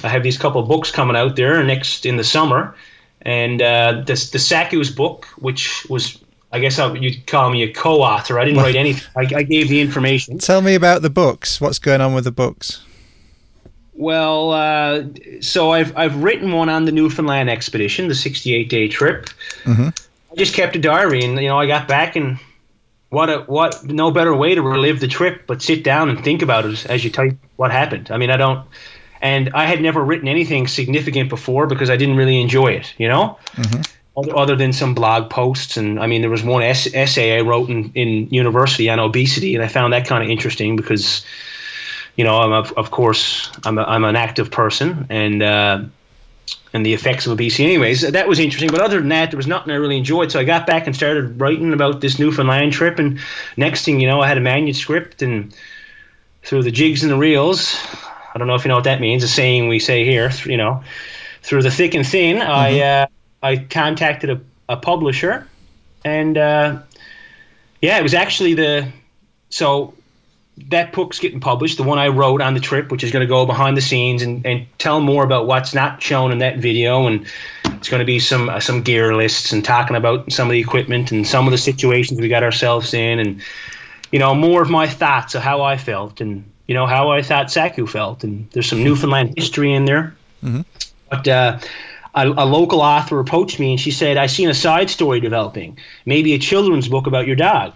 I 0.03 0.09
have 0.09 0.23
these 0.23 0.39
couple 0.39 0.61
of 0.61 0.69
books 0.69 0.91
coming 0.91 1.17
out 1.17 1.37
there 1.37 1.63
next 1.63 2.07
in 2.07 2.17
the 2.17 2.25
summer, 2.25 2.75
and 3.23 3.61
uh, 3.61 4.03
the 4.07 4.15
the 4.33 4.39
Saku's 4.39 4.91
book, 4.91 5.27
which 5.39 5.87
was. 5.89 6.19
I 6.51 6.61
guess 6.61 6.79
I, 6.79 6.91
you'd 6.95 7.27
call 7.27 7.51
me 7.51 7.63
a 7.63 7.71
co-author. 7.71 8.41
I 8.41 8.47
didn't 8.47 8.63
write 8.63 8.75
anything. 8.75 9.07
I, 9.15 9.41
I 9.41 9.43
gave 9.43 9.69
the 9.69 9.83
information. 9.83 10.39
Tell 10.39 10.63
me 10.63 10.75
about 10.75 11.03
the 11.03 11.11
books. 11.11 11.61
What's 11.61 11.79
going 11.79 12.01
on 12.01 12.15
with 12.15 12.25
the 12.25 12.33
books? 12.33 12.81
Well, 13.99 14.53
uh, 14.53 15.03
so 15.41 15.73
I've 15.73 15.95
I've 15.97 16.23
written 16.23 16.53
one 16.53 16.69
on 16.69 16.85
the 16.85 16.93
Newfoundland 16.93 17.51
expedition, 17.51 18.07
the 18.07 18.15
68 18.15 18.71
day 18.71 18.87
trip. 18.87 19.27
Mm-hmm. 19.65 19.89
I 20.33 20.35
just 20.37 20.55
kept 20.55 20.77
a 20.77 20.79
diary, 20.79 21.25
and 21.25 21.37
you 21.39 21.49
know, 21.49 21.59
I 21.59 21.67
got 21.67 21.89
back 21.89 22.15
and 22.15 22.39
what 23.11 23.31
a, 23.31 23.39
what 23.41 23.85
no 23.85 24.11
better 24.11 24.35
way 24.35 24.55
to 24.55 24.63
relive 24.63 25.01
the 25.01 25.09
trip 25.09 25.47
but 25.47 25.63
sit 25.63 25.83
down 25.83 26.11
and 26.11 26.23
think 26.23 26.43
about 26.43 26.67
it 26.67 26.87
as 26.87 27.05
you 27.05 27.11
type 27.11 27.37
what 27.57 27.71
happened. 27.71 28.11
I 28.11 28.19
mean, 28.19 28.31
I 28.31 28.37
don't, 28.37 28.67
and 29.21 29.51
I 29.55 29.67
had 29.67 29.81
never 29.81 30.05
written 30.05 30.29
anything 30.29 30.67
significant 30.67 31.29
before 31.29 31.67
because 31.67 31.91
I 31.91 31.97
didn't 31.97 32.17
really 32.17 32.41
enjoy 32.41 32.73
it, 32.73 32.95
you 32.99 33.09
know. 33.09 33.39
Mm-hmm. 33.55 33.81
Other, 34.17 34.37
other 34.37 34.57
than 34.57 34.73
some 34.73 34.95
blog 34.95 35.31
posts, 35.31 35.77
and 35.77 36.01
I 36.01 36.07
mean, 36.07 36.23
there 36.23 36.31
was 36.31 36.43
one 36.43 36.63
es- 36.63 36.93
essay 36.93 37.39
I 37.39 37.43
wrote 37.43 37.69
in, 37.71 37.93
in 37.95 38.29
university 38.31 38.91
on 38.91 38.99
obesity, 38.99 39.55
and 39.55 39.63
I 39.63 39.69
found 39.69 39.93
that 39.93 40.09
kind 40.09 40.25
of 40.25 40.29
interesting 40.29 40.75
because, 40.75 41.25
you 42.17 42.25
know, 42.25 42.37
I'm 42.37 42.53
of, 42.53 42.73
of 42.73 42.91
course 42.91 43.49
I'm 43.65 43.79
a, 43.79 43.83
I'm 43.83 44.03
an 44.03 44.17
active 44.17 44.51
person, 44.51 45.07
and 45.09 45.41
uh, 45.41 45.83
and 46.73 46.85
the 46.85 46.95
effects 46.95 47.27
of 47.27 47.33
obesity. 47.33 47.65
Anyways, 47.65 48.03
that 48.03 48.29
was 48.29 48.39
interesting. 48.39 48.71
But 48.71 48.81
other 48.81 48.99
than 48.99 49.09
that, 49.09 49.31
there 49.31 49.37
was 49.37 49.47
nothing 49.47 49.73
I 49.73 49.77
really 49.77 49.97
enjoyed. 49.97 50.31
So 50.31 50.41
I 50.41 50.45
got 50.45 50.67
back 50.67 50.87
and 50.87 50.95
started 50.95 51.41
writing 51.41 51.73
about 51.73 52.01
this 52.01 52.19
Newfoundland 52.19 52.73
trip. 52.73 52.99
And 52.99 53.21
next 53.57 53.85
thing 53.85 54.01
you 54.01 54.07
know, 54.07 54.21
I 54.21 54.29
had 54.29 54.39
a 54.39 54.41
manuscript 54.41 55.23
and 55.23 55.55
through 56.43 56.63
the 56.63 56.71
jigs 56.71 57.03
and 57.03 57.13
the 57.13 57.17
reels. 57.17 57.77
I 58.35 58.39
don't 58.39 58.47
know 58.47 58.55
if 58.55 58.65
you 58.65 58.69
know 58.69 58.77
what 58.77 58.85
that 58.85 59.01
means. 59.01 59.23
A 59.23 59.29
saying 59.29 59.69
we 59.69 59.79
say 59.79 60.05
here. 60.05 60.31
You 60.45 60.57
know, 60.57 60.83
through 61.43 61.63
the 61.63 61.71
thick 61.71 61.95
and 61.95 62.07
thin. 62.07 62.37
Mm-hmm. 62.39 62.51
I 62.51 62.81
uh, 62.81 63.07
I 63.43 63.57
contacted 63.57 64.31
a, 64.31 64.41
a 64.69 64.77
publisher, 64.77 65.47
and 66.05 66.37
uh, 66.37 66.79
yeah, 67.81 67.99
it 67.99 68.03
was 68.03 68.15
actually 68.15 68.55
the 68.55 68.89
so 69.51 69.95
that 70.69 70.93
book's 70.93 71.19
getting 71.19 71.41
published, 71.41 71.77
the 71.77 71.83
one 71.83 71.99
I 71.99 72.09
wrote 72.09 72.41
on 72.41 72.55
the 72.55 72.61
trip, 72.61 72.91
which 72.91 73.05
is 73.05 73.11
going 73.11 73.21
to 73.21 73.27
go 73.27 73.47
behind 73.47 73.77
the 73.77 73.81
scenes 73.81 74.23
and, 74.23 74.45
and 74.47 74.67
tell 74.79 75.01
more 75.01 75.25
about 75.25 75.47
what's 75.47 75.75
not 75.75 76.03
shown 76.03 76.33
in 76.33 76.39
that 76.39 76.59
video. 76.59 77.07
And 77.07 77.27
it's 77.65 77.89
going 77.89 78.01
to 78.01 78.07
be 78.07 78.19
some 78.19 78.49
uh, 78.49 78.61
some 78.61 78.83
gear 78.83 79.15
lists 79.15 79.53
and 79.53 79.65
talking 79.65 79.97
about 79.97 80.33
some 80.33 80.49
of 80.49 80.53
the 80.53 80.61
equipment 80.61 81.13
and 81.13 81.27
some 81.27 81.47
of 81.47 81.53
the 81.53 81.59
situations 81.59 82.21
we 82.21 82.29
got 82.29 82.43
ourselves 82.43 82.93
in, 82.95 83.19
and 83.19 83.43
you 84.11 84.19
know 84.19 84.35
more 84.35 84.63
of 84.63 84.71
my 84.71 84.87
thoughts 84.87 85.35
of 85.35 85.43
how 85.43 85.63
I 85.63 85.77
felt 85.77 86.21
and 86.21 86.45
you 86.67 86.75
know 86.75 86.87
how 86.87 87.11
I 87.11 87.23
thought 87.23 87.51
Saku 87.51 87.87
felt. 87.87 88.25
And 88.25 88.51
there's 88.51 88.69
some 88.69 88.83
Newfoundland 88.83 89.35
history 89.37 89.73
in 89.73 89.85
there. 89.85 90.17
Mm-hmm. 90.43 90.63
But 91.11 91.29
uh, 91.29 91.59
a, 92.15 92.29
a, 92.29 92.47
local 92.47 92.81
author 92.81 93.19
approached 93.21 93.59
me 93.59 93.71
and 93.71 93.81
she 93.81 93.91
said, 93.91 94.17
"I 94.17 94.27
seen 94.27 94.49
a 94.49 94.55
side 94.55 94.91
story 94.91 95.21
developing, 95.21 95.79
maybe 96.05 96.35
a 96.35 96.39
children's 96.39 96.89
book 96.89 97.07
about 97.07 97.27
your 97.27 97.37
dog." 97.37 97.75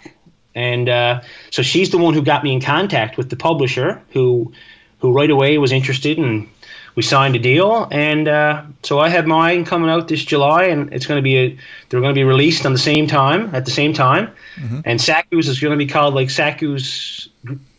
And 0.54 0.88
uh, 0.88 1.22
so 1.50 1.62
she's 1.62 1.90
the 1.90 1.98
one 1.98 2.14
who 2.14 2.22
got 2.22 2.44
me 2.44 2.52
in 2.52 2.60
contact 2.60 3.16
with 3.16 3.30
the 3.30 3.36
publisher, 3.36 4.02
who 4.10 4.52
who 4.98 5.12
right 5.12 5.30
away 5.30 5.58
was 5.58 5.72
interested, 5.72 6.18
and 6.18 6.48
we 6.94 7.02
signed 7.02 7.34
a 7.34 7.38
deal. 7.38 7.88
And 7.90 8.28
uh, 8.28 8.62
so 8.82 9.00
I 9.00 9.08
have 9.08 9.26
mine 9.26 9.64
coming 9.64 9.90
out 9.90 10.08
this 10.08 10.24
July, 10.24 10.64
and 10.64 10.92
it's 10.92 11.06
going 11.06 11.18
to 11.18 11.22
be 11.22 11.38
a, 11.38 11.58
they're 11.88 12.00
going 12.00 12.14
to 12.14 12.18
be 12.18 12.24
released 12.24 12.66
on 12.66 12.72
the 12.72 12.78
same 12.78 13.06
time 13.06 13.54
at 13.54 13.64
the 13.64 13.70
same 13.70 13.92
time. 13.92 14.30
Mm-hmm. 14.56 14.80
And 14.84 15.00
Saku's 15.00 15.48
is 15.48 15.58
going 15.58 15.72
to 15.72 15.76
be 15.76 15.90
called 15.90 16.14
like 16.14 16.28
Saku's 16.28 17.28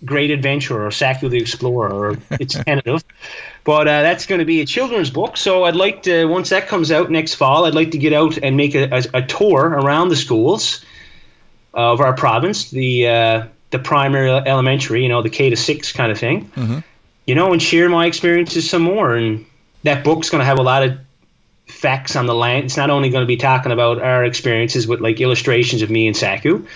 Great 0.04 0.32
Adventure 0.32 0.86
or 0.86 0.92
Saku 0.92 1.30
the 1.30 1.38
Explorer, 1.38 1.94
or 1.94 2.18
it's 2.32 2.56
tentative. 2.66 3.04
But 3.64 3.88
uh, 3.88 4.02
that's 4.02 4.26
going 4.26 4.40
to 4.40 4.46
be 4.46 4.62
a 4.62 4.66
children's 4.66 5.10
book. 5.10 5.38
So 5.38 5.64
I'd 5.64 5.76
like 5.76 6.04
to, 6.04 6.26
once 6.26 6.50
that 6.50 6.68
comes 6.68 6.92
out 6.92 7.10
next 7.10 7.36
fall, 7.36 7.66
I'd 7.66 7.76
like 7.76 7.92
to 7.92 7.98
get 7.98 8.12
out 8.12 8.38
and 8.38 8.58
make 8.58 8.76
a, 8.76 8.90
a, 8.92 9.04
a 9.14 9.22
tour 9.22 9.70
around 9.70 10.10
the 10.10 10.18
schools 10.18 10.84
of 11.74 12.02
our 12.02 12.14
province, 12.14 12.70
the 12.70 13.08
uh, 13.08 13.48
the 13.72 13.80
primary 13.80 14.30
elementary, 14.30 15.04
you 15.04 15.10
know, 15.10 15.22
the 15.22 15.30
K 15.30 15.50
to 15.50 15.56
six 15.56 15.92
kind 15.92 16.12
of 16.12 16.18
thing, 16.18 16.46
mm-hmm. 16.52 16.80
you 17.26 17.36
know, 17.36 17.52
and 17.52 17.62
share 17.62 17.90
my 17.90 18.06
experiences 18.06 18.70
some 18.70 18.84
more. 18.84 19.16
And 19.16 19.46
that 19.84 20.04
book's 20.04 20.30
going 20.30 20.40
to 20.40 20.46
have 20.46 20.60
a 20.60 20.64
lot 20.64 20.84
of 20.84 20.98
facts 21.68 22.16
on 22.16 22.26
the 22.26 22.36
land. 22.36 22.66
It's 22.66 22.78
not 22.78 22.90
only 22.90 23.10
going 23.10 23.24
to 23.24 23.28
be 23.28 23.38
talking 23.38 23.72
about 23.72 24.02
our 24.02 24.24
experiences 24.24 24.88
with 24.88 25.02
like 25.02 25.20
illustrations 25.20 25.82
of 25.82 25.90
me 25.90 26.08
and 26.08 26.16
Saku, 26.16 26.68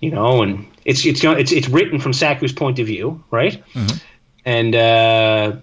you 0.00 0.10
know, 0.10 0.42
and 0.42 0.66
it's 0.84 1.06
it's 1.06 1.24
it's 1.24 1.52
it's 1.52 1.68
written 1.68 1.98
from 1.98 2.12
Saku's 2.12 2.52
point 2.52 2.78
of 2.78 2.86
view, 2.86 3.22
right? 3.30 3.62
Mm-hmm. 3.72 3.96
And 4.44 4.74
uh, 4.74 5.56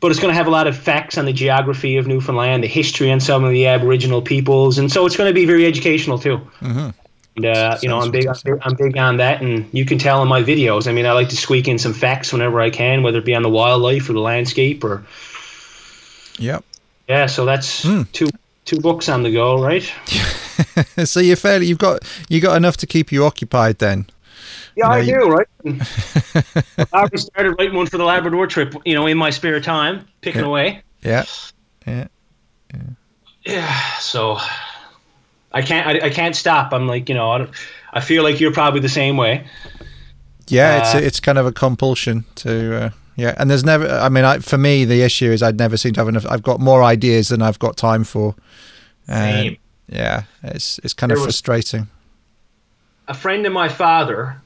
but 0.00 0.10
it's 0.10 0.20
going 0.20 0.32
to 0.32 0.36
have 0.36 0.48
a 0.48 0.50
lot 0.50 0.66
of 0.66 0.76
facts 0.76 1.16
on 1.16 1.24
the 1.24 1.32
geography 1.32 1.96
of 1.96 2.06
Newfoundland, 2.06 2.62
the 2.62 2.68
history 2.68 3.10
on 3.10 3.20
some 3.20 3.44
of 3.44 3.52
the 3.52 3.68
Aboriginal 3.68 4.20
peoples, 4.20 4.76
and 4.76 4.92
so 4.92 5.06
it's 5.06 5.16
going 5.16 5.30
to 5.30 5.34
be 5.34 5.46
very 5.46 5.64
educational 5.64 6.18
too. 6.18 6.38
Mm-hmm. 6.60 6.90
And 7.36 7.46
uh, 7.46 7.78
you 7.82 7.88
know, 7.88 7.98
I'm 7.98 8.10
big, 8.10 8.28
I'm 8.62 8.74
big 8.74 8.96
on 8.96 9.16
that, 9.16 9.42
and 9.42 9.68
you 9.72 9.84
can 9.84 9.98
tell 9.98 10.22
in 10.22 10.28
my 10.28 10.42
videos. 10.42 10.86
I 10.86 10.92
mean, 10.92 11.04
I 11.04 11.12
like 11.12 11.30
to 11.30 11.36
squeak 11.36 11.66
in 11.66 11.78
some 11.78 11.92
facts 11.92 12.32
whenever 12.32 12.60
I 12.60 12.70
can, 12.70 13.02
whether 13.02 13.18
it 13.18 13.24
be 13.24 13.34
on 13.34 13.42
the 13.42 13.50
wildlife 13.50 14.08
or 14.08 14.12
the 14.12 14.20
landscape 14.20 14.84
or. 14.84 15.04
Yep. 16.38 16.64
Yeah, 17.08 17.26
so 17.26 17.44
that's 17.44 17.84
mm. 17.84 18.10
two 18.12 18.28
two 18.64 18.78
books 18.80 19.08
on 19.08 19.22
the 19.22 19.32
go, 19.32 19.60
right? 19.60 19.82
so 21.04 21.20
you're 21.20 21.36
fairly 21.36 21.66
you've 21.66 21.78
got 21.78 22.02
you 22.28 22.40
got 22.40 22.56
enough 22.56 22.76
to 22.78 22.86
keep 22.86 23.12
you 23.12 23.24
occupied 23.24 23.78
then. 23.78 24.06
Yeah, 24.76 24.84
you 24.84 24.88
know, 24.88 24.90
I 24.90 25.00
you... 25.00 25.20
do, 25.20 25.28
right? 25.30 25.48
I 26.92 26.98
already 26.98 27.18
started 27.18 27.50
writing 27.58 27.74
one 27.74 27.86
for 27.86 27.98
the 27.98 28.04
Labrador 28.04 28.46
trip, 28.46 28.74
you 28.84 28.94
know, 28.94 29.06
in 29.06 29.16
my 29.16 29.30
spare 29.30 29.60
time, 29.60 30.06
picking 30.20 30.40
yeah. 30.40 30.46
away. 30.46 30.82
Yeah. 31.02 31.24
Yeah. 31.86 32.08
Yeah. 32.72 32.80
Yeah. 33.44 33.98
So 33.98 34.38
I 35.54 35.62
can't 35.62 35.86
I, 35.86 36.06
I 36.06 36.10
can't 36.10 36.36
stop. 36.36 36.72
I'm 36.72 36.86
like, 36.86 37.08
you 37.08 37.14
know, 37.14 37.30
I, 37.30 37.48
I 37.92 38.00
feel 38.00 38.22
like 38.22 38.40
you're 38.40 38.52
probably 38.52 38.80
the 38.80 38.88
same 38.88 39.16
way. 39.16 39.46
Yeah, 40.48 40.74
uh, 40.74 40.98
it's 40.98 41.06
it's 41.06 41.20
kind 41.20 41.38
of 41.38 41.46
a 41.46 41.52
compulsion 41.52 42.24
to 42.36 42.84
uh, 42.84 42.90
yeah, 43.16 43.34
and 43.38 43.50
there's 43.50 43.64
never. 43.64 43.88
I 43.88 44.08
mean, 44.08 44.24
I, 44.24 44.38
for 44.38 44.58
me, 44.58 44.84
the 44.84 45.02
issue 45.02 45.30
is 45.30 45.42
I'd 45.42 45.58
never 45.58 45.76
seem 45.76 45.92
to 45.94 46.00
have 46.00 46.08
enough. 46.08 46.26
I've 46.28 46.42
got 46.42 46.60
more 46.60 46.82
ideas 46.82 47.28
than 47.28 47.42
I've 47.42 47.58
got 47.58 47.76
time 47.76 48.04
for. 48.04 48.34
And 49.06 49.36
same. 49.36 49.56
Yeah, 49.88 50.22
it's 50.42 50.80
it's 50.82 50.94
kind 50.94 51.10
there 51.10 51.18
of 51.18 51.22
frustrating. 51.22 51.88
A 53.06 53.14
friend 53.14 53.46
of 53.46 53.52
my 53.52 53.68
father, 53.68 54.40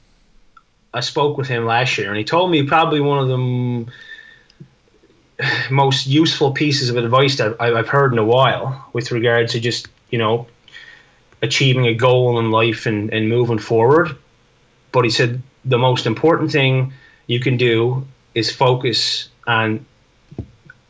I 0.93 0.99
spoke 0.99 1.37
with 1.37 1.47
him 1.47 1.65
last 1.65 1.97
year, 1.97 2.09
and 2.09 2.17
he 2.17 2.23
told 2.23 2.51
me 2.51 2.63
probably 2.63 2.99
one 2.99 3.19
of 3.19 3.27
the 3.27 3.85
most 5.71 6.05
useful 6.05 6.51
pieces 6.51 6.89
of 6.89 6.97
advice 6.97 7.37
that 7.37 7.59
I've 7.59 7.87
heard 7.87 8.13
in 8.13 8.19
a 8.19 8.25
while 8.25 8.89
with 8.93 9.11
regard 9.11 9.47
to 9.49 9.59
just 9.59 9.87
you 10.11 10.19
know 10.19 10.45
achieving 11.41 11.87
a 11.87 11.93
goal 11.93 12.39
in 12.39 12.51
life 12.51 12.85
and, 12.85 13.11
and 13.13 13.29
moving 13.29 13.59
forward. 13.59 14.15
But 14.91 15.05
he 15.05 15.11
said 15.11 15.41
the 15.65 15.77
most 15.77 16.05
important 16.05 16.51
thing 16.51 16.93
you 17.27 17.39
can 17.39 17.57
do 17.57 18.05
is 18.35 18.51
focus 18.51 19.29
on 19.47 19.85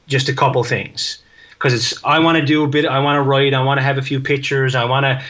just 0.08 0.30
a 0.30 0.34
couple 0.34 0.64
things. 0.64 1.22
Because 1.52 1.74
it's 1.74 2.06
I 2.06 2.20
want 2.20 2.38
to 2.38 2.46
do 2.46 2.64
a 2.64 2.68
bit, 2.68 2.86
I 2.86 3.00
want 3.00 3.18
to 3.18 3.22
write, 3.22 3.54
I 3.54 3.62
want 3.64 3.80
to 3.80 3.84
have 3.84 3.98
a 3.98 4.02
few 4.02 4.20
pictures, 4.20 4.76
I 4.76 4.86
want 4.86 5.04
to 5.04 5.22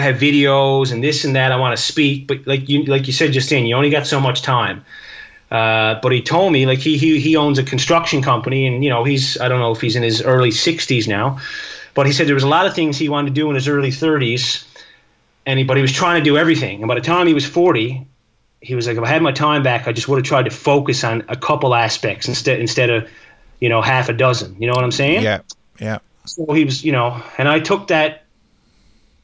have 0.00 0.16
videos 0.16 0.92
and 0.92 1.02
this 1.02 1.24
and 1.24 1.36
that. 1.36 1.52
I 1.52 1.56
want 1.56 1.76
to 1.76 1.82
speak, 1.82 2.26
but 2.26 2.46
like 2.46 2.68
you 2.68 2.84
like 2.84 3.06
you 3.06 3.12
said, 3.12 3.32
Justine, 3.32 3.66
you 3.66 3.76
only 3.76 3.90
got 3.90 4.06
so 4.06 4.20
much 4.20 4.42
time. 4.42 4.84
Uh, 5.50 5.98
but 6.02 6.12
he 6.12 6.20
told 6.20 6.52
me 6.52 6.66
like 6.66 6.78
he, 6.78 6.98
he 6.98 7.20
he 7.20 7.36
owns 7.36 7.58
a 7.58 7.62
construction 7.62 8.20
company 8.20 8.66
and 8.66 8.84
you 8.84 8.90
know 8.90 9.04
he's 9.04 9.40
I 9.40 9.48
don't 9.48 9.60
know 9.60 9.72
if 9.72 9.80
he's 9.80 9.96
in 9.96 10.02
his 10.02 10.20
early 10.22 10.50
60s 10.50 11.08
now 11.08 11.40
but 11.98 12.06
he 12.06 12.12
said 12.12 12.28
there 12.28 12.34
was 12.36 12.44
a 12.44 12.48
lot 12.48 12.64
of 12.64 12.76
things 12.76 12.96
he 12.96 13.08
wanted 13.08 13.30
to 13.30 13.34
do 13.34 13.48
in 13.48 13.56
his 13.56 13.66
early 13.66 13.90
30s, 13.90 14.64
and 15.44 15.58
he, 15.58 15.64
but 15.64 15.76
he 15.76 15.82
was 15.82 15.90
trying 15.90 16.20
to 16.20 16.22
do 16.22 16.38
everything. 16.38 16.78
And 16.78 16.86
by 16.86 16.94
the 16.94 17.00
time 17.00 17.26
he 17.26 17.34
was 17.34 17.44
40, 17.44 18.06
he 18.60 18.76
was 18.76 18.86
like, 18.86 18.96
if 18.96 19.02
I 19.02 19.08
had 19.08 19.20
my 19.20 19.32
time 19.32 19.64
back, 19.64 19.88
I 19.88 19.92
just 19.92 20.06
would 20.06 20.18
have 20.18 20.24
tried 20.24 20.44
to 20.44 20.52
focus 20.52 21.02
on 21.02 21.24
a 21.26 21.34
couple 21.34 21.74
aspects 21.74 22.28
instead 22.28 22.60
instead 22.60 22.88
of, 22.88 23.10
you 23.58 23.68
know, 23.68 23.82
half 23.82 24.08
a 24.08 24.12
dozen. 24.12 24.54
You 24.62 24.68
know 24.68 24.74
what 24.74 24.84
I'm 24.84 24.92
saying? 24.92 25.24
Yeah, 25.24 25.40
yeah. 25.80 25.98
So 26.24 26.52
he 26.52 26.64
was, 26.64 26.84
you 26.84 26.92
know, 26.92 27.20
and 27.36 27.48
I 27.48 27.58
took 27.58 27.88
that. 27.88 28.22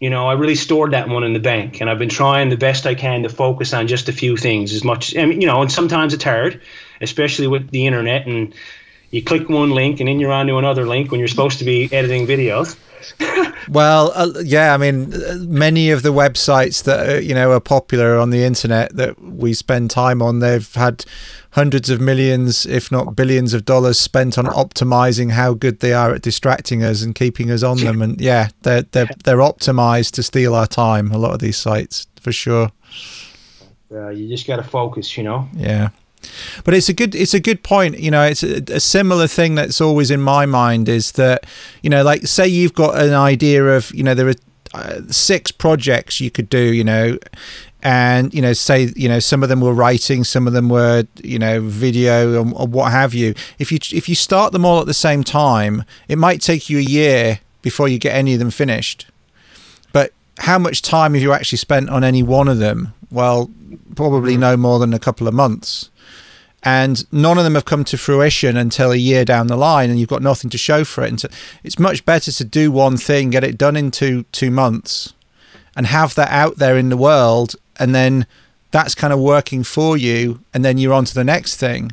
You 0.01 0.11
know, 0.11 0.27
I 0.27 0.33
really 0.33 0.57
stored 0.57 0.95
that 0.95 1.09
one 1.09 1.23
in 1.23 1.33
the 1.33 1.39
bank, 1.39 1.81
and 1.81 1.89
I've 1.89 2.01
been 2.01 2.09
trying 2.09 2.49
the 2.49 2.57
best 2.57 2.87
I 2.87 2.97
can 2.97 3.23
to 3.23 3.29
focus 3.29 3.73
on 3.73 3.87
just 3.87 4.09
a 4.09 4.13
few 4.13 4.37
things 4.37 4.73
as 4.73 4.83
much. 4.83 5.17
I 5.17 5.27
mean, 5.27 5.41
you 5.41 5.47
know, 5.47 5.63
and 5.63 5.71
sometimes 5.71 6.13
it's 6.13 6.25
hard, 6.25 6.61
especially 7.01 7.47
with 7.47 7.71
the 7.71 7.87
internet 7.87 8.27
and 8.27 8.53
you 9.15 9.23
click 9.23 9.49
one 9.49 9.71
link 9.71 10.01
and 10.01 10.09
then 10.09 10.19
you're 10.19 10.33
on 10.33 10.49
to 10.49 10.59
another 10.59 10.87
link 10.87 11.13
when 11.13 11.21
you're 11.21 11.29
supposed 11.29 11.61
to 11.61 11.65
be 11.65 11.89
editing 11.93 12.27
videos. 12.27 12.77
well, 13.69 14.11
uh, 14.17 14.33
yeah, 14.43 14.75
I 14.75 14.77
mean, 14.77 15.13
many 15.49 15.91
of 15.91 16.03
the 16.03 16.13
websites 16.13 16.83
that 16.83 17.09
uh, 17.09 17.19
you 17.19 17.33
know 17.33 17.53
are 17.53 17.61
popular 17.61 18.19
on 18.19 18.31
the 18.31 18.43
internet 18.43 18.97
that 18.97 19.21
we 19.23 19.55
spend 19.55 19.91
time 19.91 20.21
on, 20.21 20.41
they've 20.41 20.75
had 20.75 21.05
hundreds 21.51 21.91
of 21.91 22.01
millions, 22.01 22.67
if 22.67 22.91
not 22.91 23.15
billions, 23.15 23.55
of 23.55 23.65
dollars 23.65 24.01
spent 24.01 24.37
on 24.37 24.47
optimizing 24.47 25.31
how 25.31 25.55
good 25.55 25.79
they 25.79 25.93
are 25.93 26.15
at 26.15 26.23
distracting 26.23 26.83
us 26.83 27.03
and 27.03 27.15
keeping 27.15 27.53
us 27.53 27.63
on 27.63 27.77
them. 27.77 28.03
And 28.03 28.21
yeah, 28.21 28.49
they're 28.63 28.83
they're 28.83 29.11
they're 29.23 29.37
optimized 29.37 30.13
to 30.13 30.25
steal 30.25 30.57
our 30.57 30.67
time. 30.67 31.13
A 31.13 31.19
lot 31.19 31.35
of 31.35 31.41
these 31.41 31.59
sites, 31.59 32.09
for 32.21 32.33
sure. 32.33 32.73
Uh, 33.93 34.09
you 34.09 34.29
just 34.29 34.47
got 34.47 34.57
to 34.57 34.65
focus, 34.65 35.17
you 35.17 35.23
know. 35.23 35.49
Yeah. 35.55 35.91
But 36.65 36.75
it's 36.75 36.89
a 36.89 36.93
good 36.93 37.15
it's 37.15 37.35
a 37.35 37.41
good 37.41 37.63
point. 37.63 37.99
You 37.99 38.11
know, 38.11 38.25
it's 38.25 38.43
a, 38.43 38.63
a, 38.73 38.81
similar 38.81 39.27
thing 39.27 39.55
that's 39.55 39.81
always 39.81 40.11
in 40.11 40.21
my 40.21 40.47
mind 40.47 40.89
is 40.89 41.13
that 41.13 41.47
you 41.83 41.91
know, 41.91 42.03
like 42.03 42.27
say 42.27 42.47
you've 42.47 42.75
got 42.75 42.99
an 42.99 43.13
idea 43.13 43.65
of 43.65 43.93
you 43.95 44.03
know 44.03 44.15
there 44.15 44.29
are 44.29 44.35
uh, 44.75 45.01
six 45.09 45.51
projects 45.53 46.21
you 46.21 46.31
could 46.31 46.49
do. 46.49 46.73
You 46.73 46.85
know, 46.85 47.19
and 47.85 48.33
you 48.33 48.41
know 48.41 48.55
say 48.55 48.91
you 48.97 49.09
know 49.09 49.19
some 49.19 49.43
of 49.43 49.51
them 49.51 49.61
were 49.61 49.75
writing 49.75 50.25
some 50.25 50.47
of 50.47 50.55
them 50.55 50.71
were 50.71 51.05
you 51.23 51.39
know 51.39 51.61
video 51.61 52.43
or, 52.43 52.53
or, 52.55 52.67
what 52.67 52.91
have 52.91 53.13
you 53.13 53.35
if 53.59 53.71
you 53.71 53.79
if 53.93 54.09
you 54.09 54.15
start 54.15 54.53
them 54.53 54.65
all 54.65 54.81
at 54.81 54.87
the 54.87 54.95
same 54.95 55.23
time 55.23 55.85
it 56.09 56.17
might 56.17 56.41
take 56.41 56.71
you 56.71 56.79
a 56.79 56.83
year 56.83 57.39
before 57.61 57.87
you 57.87 57.99
get 57.99 58.15
any 58.15 58.33
of 58.33 58.39
them 58.39 58.51
finished 58.51 59.07
but 59.93 60.13
how 60.39 60.59
much 60.59 60.81
time 60.81 61.13
have 61.13 61.23
you 61.23 61.33
actually 61.33 61.59
spent 61.59 61.91
on 61.91 62.03
any 62.03 62.23
one 62.23 62.49
of 62.49 62.59
them 62.59 62.95
well 63.11 63.51
probably 63.95 64.37
no 64.37 64.57
more 64.57 64.79
than 64.79 64.95
a 64.95 64.99
couple 64.99 65.29
of 65.29 65.35
months 65.35 65.91
and 66.65 67.05
none 67.13 67.37
of 67.37 67.45
them 67.45 67.55
have 67.55 67.67
come 67.67 67.85
to 67.85 67.99
fruition 67.99 68.57
until 68.57 68.91
a 68.91 68.97
year 68.97 69.27
down 69.27 69.49
the 69.49 69.57
line 69.57 69.91
and 69.91 70.01
you've 70.01 70.09
got 70.09 70.23
nothing 70.23 70.49
to 70.49 70.57
show 70.57 70.83
for 70.83 71.05
it. 71.05 71.11
And 71.11 71.21
so 71.21 71.29
it's 71.63 71.79
much 71.79 72.07
better 72.07 72.33
to 72.33 72.45
do 72.45 72.73
one 72.73 72.97
thing 72.97 73.29
get 73.29 73.45
it 73.45 73.59
done 73.59 73.77
in 73.77 73.91
two 73.91 74.25
two 74.33 74.51
months 74.51 75.13
and 75.77 75.87
have 75.87 76.15
that 76.15 76.31
out 76.31 76.57
there 76.57 76.79
in 76.79 76.89
the 76.89 76.97
world 76.97 77.55
and 77.79 77.95
then 77.95 78.27
that's 78.71 78.95
kind 78.95 79.13
of 79.13 79.21
working 79.21 79.63
for 79.63 79.97
you 79.97 80.41
and 80.55 80.65
then 80.65 80.79
you're 80.79 80.95
on 80.95 81.05
to 81.05 81.15
the 81.15 81.23
next 81.23 81.57
thing. 81.57 81.93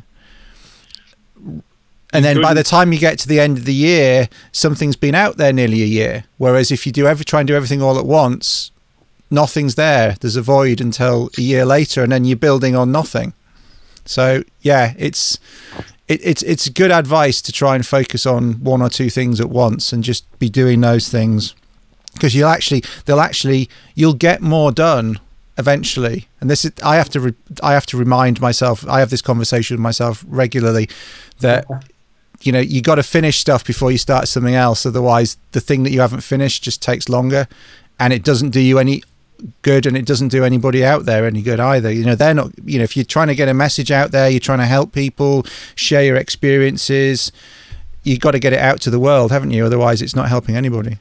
And 2.14 2.24
then 2.24 2.42
by 2.42 2.52
the 2.52 2.62
time 2.62 2.92
you 2.92 2.98
get 2.98 3.18
to 3.20 3.28
the 3.28 3.40
end 3.40 3.58
of 3.58 3.66
the 3.66 3.74
year 3.74 4.30
something's 4.52 4.96
been 4.96 5.14
out 5.14 5.36
there 5.36 5.52
nearly 5.52 5.82
a 5.82 5.86
year. 5.86 6.24
Whereas 6.38 6.70
if 6.70 6.86
you 6.86 6.92
do 6.92 7.06
every 7.06 7.26
try 7.26 7.40
and 7.40 7.46
do 7.46 7.54
everything 7.54 7.82
all 7.82 7.98
at 7.98 8.06
once 8.06 8.70
nothing's 9.30 9.74
there. 9.74 10.16
There's 10.20 10.36
a 10.36 10.42
void 10.42 10.80
until 10.80 11.28
a 11.36 11.42
year 11.42 11.66
later 11.66 12.02
and 12.02 12.12
then 12.12 12.24
you're 12.24 12.36
building 12.36 12.74
on 12.74 12.90
nothing 12.90 13.34
so 14.04 14.42
yeah, 14.60 14.94
it's 14.98 15.38
it, 16.08 16.20
it's 16.24 16.42
it's 16.42 16.68
good 16.68 16.90
advice 16.90 17.40
to 17.42 17.52
try 17.52 17.74
and 17.74 17.86
focus 17.86 18.26
on 18.26 18.54
one 18.64 18.82
or 18.82 18.88
two 18.88 19.10
things 19.10 19.40
at 19.40 19.48
once 19.48 19.92
and 19.92 20.02
just 20.04 20.26
be 20.38 20.48
doing 20.48 20.80
those 20.80 21.08
things. 21.08 21.54
Because 22.12 22.34
you'll 22.34 22.48
actually 22.48 22.82
they'll 23.06 23.20
actually 23.20 23.68
you'll 23.94 24.14
get 24.14 24.42
more 24.42 24.72
done 24.72 25.18
eventually. 25.58 26.28
And 26.40 26.50
this 26.50 26.64
is 26.64 26.72
i 26.82 26.96
have 26.96 27.08
to 27.10 27.20
re, 27.20 27.34
i 27.62 27.72
have 27.72 27.86
to 27.86 27.96
remind 27.96 28.40
myself 28.40 28.86
i 28.88 29.00
have 29.00 29.10
this 29.10 29.22
conversation 29.22 29.76
with 29.76 29.82
myself 29.82 30.24
regularly 30.26 30.88
that 31.40 31.66
you 32.40 32.52
know 32.52 32.60
you 32.60 32.82
got 32.82 32.96
to 32.96 33.02
finish 33.02 33.38
stuff 33.38 33.64
before 33.64 33.90
you 33.92 33.98
start 33.98 34.28
something 34.28 34.54
else. 34.54 34.84
Otherwise 34.84 35.36
the 35.52 35.60
thing 35.60 35.84
that 35.84 35.92
you 35.92 36.00
haven't 36.00 36.22
finished 36.22 36.62
just 36.62 36.82
takes 36.82 37.08
longer 37.08 37.46
and 37.98 38.12
it 38.12 38.24
doesn't 38.24 38.50
do 38.50 38.60
you 38.60 38.78
any 38.78 39.02
good 39.62 39.86
and 39.86 39.96
it 39.96 40.06
doesn't 40.06 40.28
do 40.28 40.44
anybody 40.44 40.84
out 40.84 41.04
there 41.04 41.26
any 41.26 41.42
good 41.42 41.58
either 41.58 41.90
you 41.90 42.04
know 42.04 42.14
they're 42.14 42.34
not 42.34 42.50
you 42.64 42.78
know 42.78 42.84
if 42.84 42.96
you're 42.96 43.04
trying 43.04 43.26
to 43.26 43.34
get 43.34 43.48
a 43.48 43.54
message 43.54 43.90
out 43.90 44.12
there 44.12 44.28
you're 44.28 44.38
trying 44.38 44.58
to 44.58 44.66
help 44.66 44.92
people 44.92 45.44
share 45.74 46.04
your 46.04 46.16
experiences 46.16 47.32
you've 48.04 48.20
got 48.20 48.32
to 48.32 48.38
get 48.38 48.52
it 48.52 48.58
out 48.58 48.80
to 48.82 48.90
the 48.90 48.98
world, 48.98 49.30
haven't 49.30 49.50
you? 49.50 49.64
Otherwise, 49.64 50.02
it's 50.02 50.16
not 50.16 50.28
helping 50.28 50.56
anybody. 50.56 50.98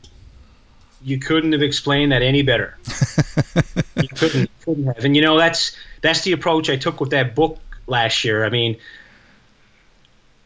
You 1.03 1.17
couldn't 1.17 1.51
have 1.53 1.63
explained 1.63 2.11
that 2.11 2.21
any 2.21 2.43
better. 2.43 2.77
you 3.95 4.07
couldn't, 4.09 4.51
couldn't 4.63 4.85
have. 4.85 5.03
And 5.03 5.15
you 5.15 5.21
know, 5.21 5.37
that's 5.37 5.75
that's 6.01 6.21
the 6.21 6.31
approach 6.31 6.69
I 6.69 6.75
took 6.75 7.01
with 7.01 7.09
that 7.09 7.33
book 7.33 7.57
last 7.87 8.23
year. 8.23 8.45
I 8.45 8.49
mean, 8.49 8.77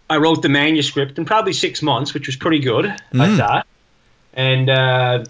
I 0.10 0.18
wrote 0.18 0.42
the 0.42 0.50
manuscript 0.50 1.18
in 1.18 1.26
probably 1.26 1.54
six 1.54 1.82
months, 1.82 2.14
which 2.14 2.28
was 2.28 2.38
pretty 2.38 2.60
good, 2.60 2.86
mm. 2.86 3.22
I 3.22 3.38
thought. 3.38 3.68
And 4.34 4.70
uh, 4.70 5.26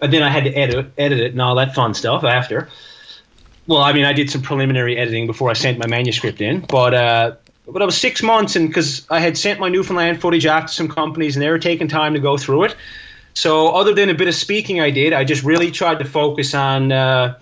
and 0.00 0.12
then 0.12 0.22
I 0.22 0.28
had 0.28 0.44
to 0.44 0.52
edit 0.52 0.92
edit 0.98 1.20
it 1.20 1.32
and 1.32 1.42
all 1.42 1.54
that 1.56 1.74
fun 1.74 1.94
stuff 1.94 2.24
after. 2.24 2.68
Well, 3.66 3.80
I 3.80 3.92
mean, 3.92 4.04
I 4.04 4.12
did 4.12 4.30
some 4.30 4.42
preliminary 4.42 4.96
editing 4.96 5.26
before 5.26 5.50
I 5.50 5.52
sent 5.52 5.78
my 5.78 5.86
manuscript 5.86 6.40
in, 6.40 6.60
but 6.60 6.94
uh, 6.94 7.34
but 7.68 7.82
I 7.82 7.84
was 7.84 7.96
six 7.96 8.22
months, 8.22 8.56
and 8.56 8.68
because 8.68 9.06
I 9.10 9.20
had 9.20 9.38
sent 9.38 9.60
my 9.60 9.68
Newfoundland 9.68 10.20
footage 10.20 10.46
off 10.46 10.66
to 10.66 10.72
some 10.72 10.88
companies, 10.88 11.36
and 11.36 11.42
they 11.42 11.50
were 11.50 11.58
taking 11.58 11.88
time 11.88 12.14
to 12.14 12.20
go 12.20 12.36
through 12.36 12.64
it. 12.64 12.76
So, 13.34 13.68
other 13.68 13.94
than 13.94 14.08
a 14.08 14.14
bit 14.14 14.28
of 14.28 14.34
speaking, 14.34 14.80
I 14.80 14.90
did. 14.90 15.12
I 15.12 15.24
just 15.24 15.44
really 15.44 15.70
tried 15.70 15.98
to 16.00 16.04
focus 16.04 16.54
on. 16.54 16.90
Uh, 16.90 17.38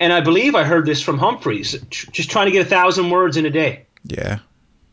and 0.00 0.12
I 0.12 0.20
believe 0.20 0.54
I 0.54 0.64
heard 0.64 0.86
this 0.86 1.00
from 1.00 1.18
Humphreys, 1.18 1.80
just 1.90 2.30
trying 2.30 2.46
to 2.46 2.50
get 2.50 2.66
a 2.66 2.68
thousand 2.68 3.10
words 3.10 3.36
in 3.36 3.46
a 3.46 3.50
day. 3.50 3.84
Yeah. 4.04 4.40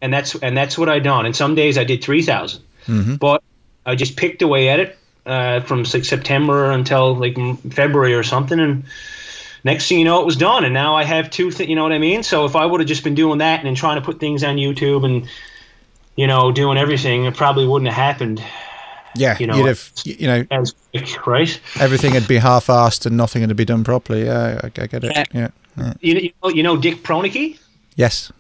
And 0.02 0.14
that's 0.14 0.36
and 0.36 0.56
that's 0.56 0.78
what 0.78 0.88
I 0.88 1.00
done. 1.00 1.26
And 1.26 1.36
some 1.36 1.56
days 1.56 1.78
I 1.78 1.84
did 1.84 2.04
three 2.04 2.22
thousand, 2.22 2.62
mm 2.86 3.02
mm-hmm. 3.02 3.16
but 3.16 3.42
I 3.86 3.96
just 3.96 4.18
picked 4.18 4.42
away 4.42 4.70
at 4.70 4.80
it 4.80 4.98
uh, 5.26 5.62
from 5.62 5.84
like 5.84 6.06
September 6.06 6.72
until 6.72 7.16
like 7.16 7.38
February 7.72 8.14
or 8.14 8.24
something, 8.24 8.60
and 8.60 8.84
next 9.64 9.88
thing 9.88 10.00
you 10.00 10.06
know, 10.06 10.22
it 10.22 10.26
was 10.26 10.36
done. 10.36 10.66
And 10.66 10.74
now 10.74 10.96
I 10.96 11.04
have 11.04 11.30
two. 11.30 11.52
Th- 11.52 11.70
you 11.70 11.76
know 11.76 11.84
what 11.84 11.92
I 11.92 12.00
mean? 12.00 12.24
So 12.24 12.46
if 12.46 12.56
I 12.56 12.66
would 12.66 12.82
have 12.82 12.88
just 12.88 13.04
been 13.04 13.16
doing 13.16 13.40
that 13.40 13.60
and 13.60 13.68
then 13.68 13.76
trying 13.76 13.96
to 13.96 14.02
put 14.02 14.20
things 14.20 14.44
on 14.44 14.56
YouTube 14.56 15.06
and 15.06 15.30
you 16.16 16.28
know 16.28 16.52
doing 16.52 16.78
everything, 16.78 17.26
it 17.26 17.36
probably 17.36 17.68
wouldn't 17.68 17.92
have 17.92 17.98
happened. 17.98 18.44
Yeah, 19.16 19.38
you 19.40 19.48
know, 19.48 19.56
you'd 19.56 19.68
have, 19.68 19.92
you 20.04 20.28
know, 20.28 20.46
as 20.52 20.76
quick, 20.92 21.26
right? 21.26 21.62
Everything 21.80 22.14
would 22.14 22.28
be 22.28 22.38
half-assed 22.38 23.08
and 23.08 23.18
nothing 23.18 23.46
would 23.46 23.58
be 23.58 23.66
done 23.66 23.84
properly. 23.84 24.26
Yeah, 24.26 24.62
I, 24.64 24.68
I 24.68 24.88
get 24.88 25.04
it. 25.04 25.28
Yeah. 25.34 25.50
yeah. 25.78 25.94
You, 26.00 26.14
you 26.16 26.32
know, 26.44 26.50
you 26.50 26.64
know 26.64 26.78
Dick 26.78 26.98
Proenneke? 27.02 27.58
Yes. 27.96 28.32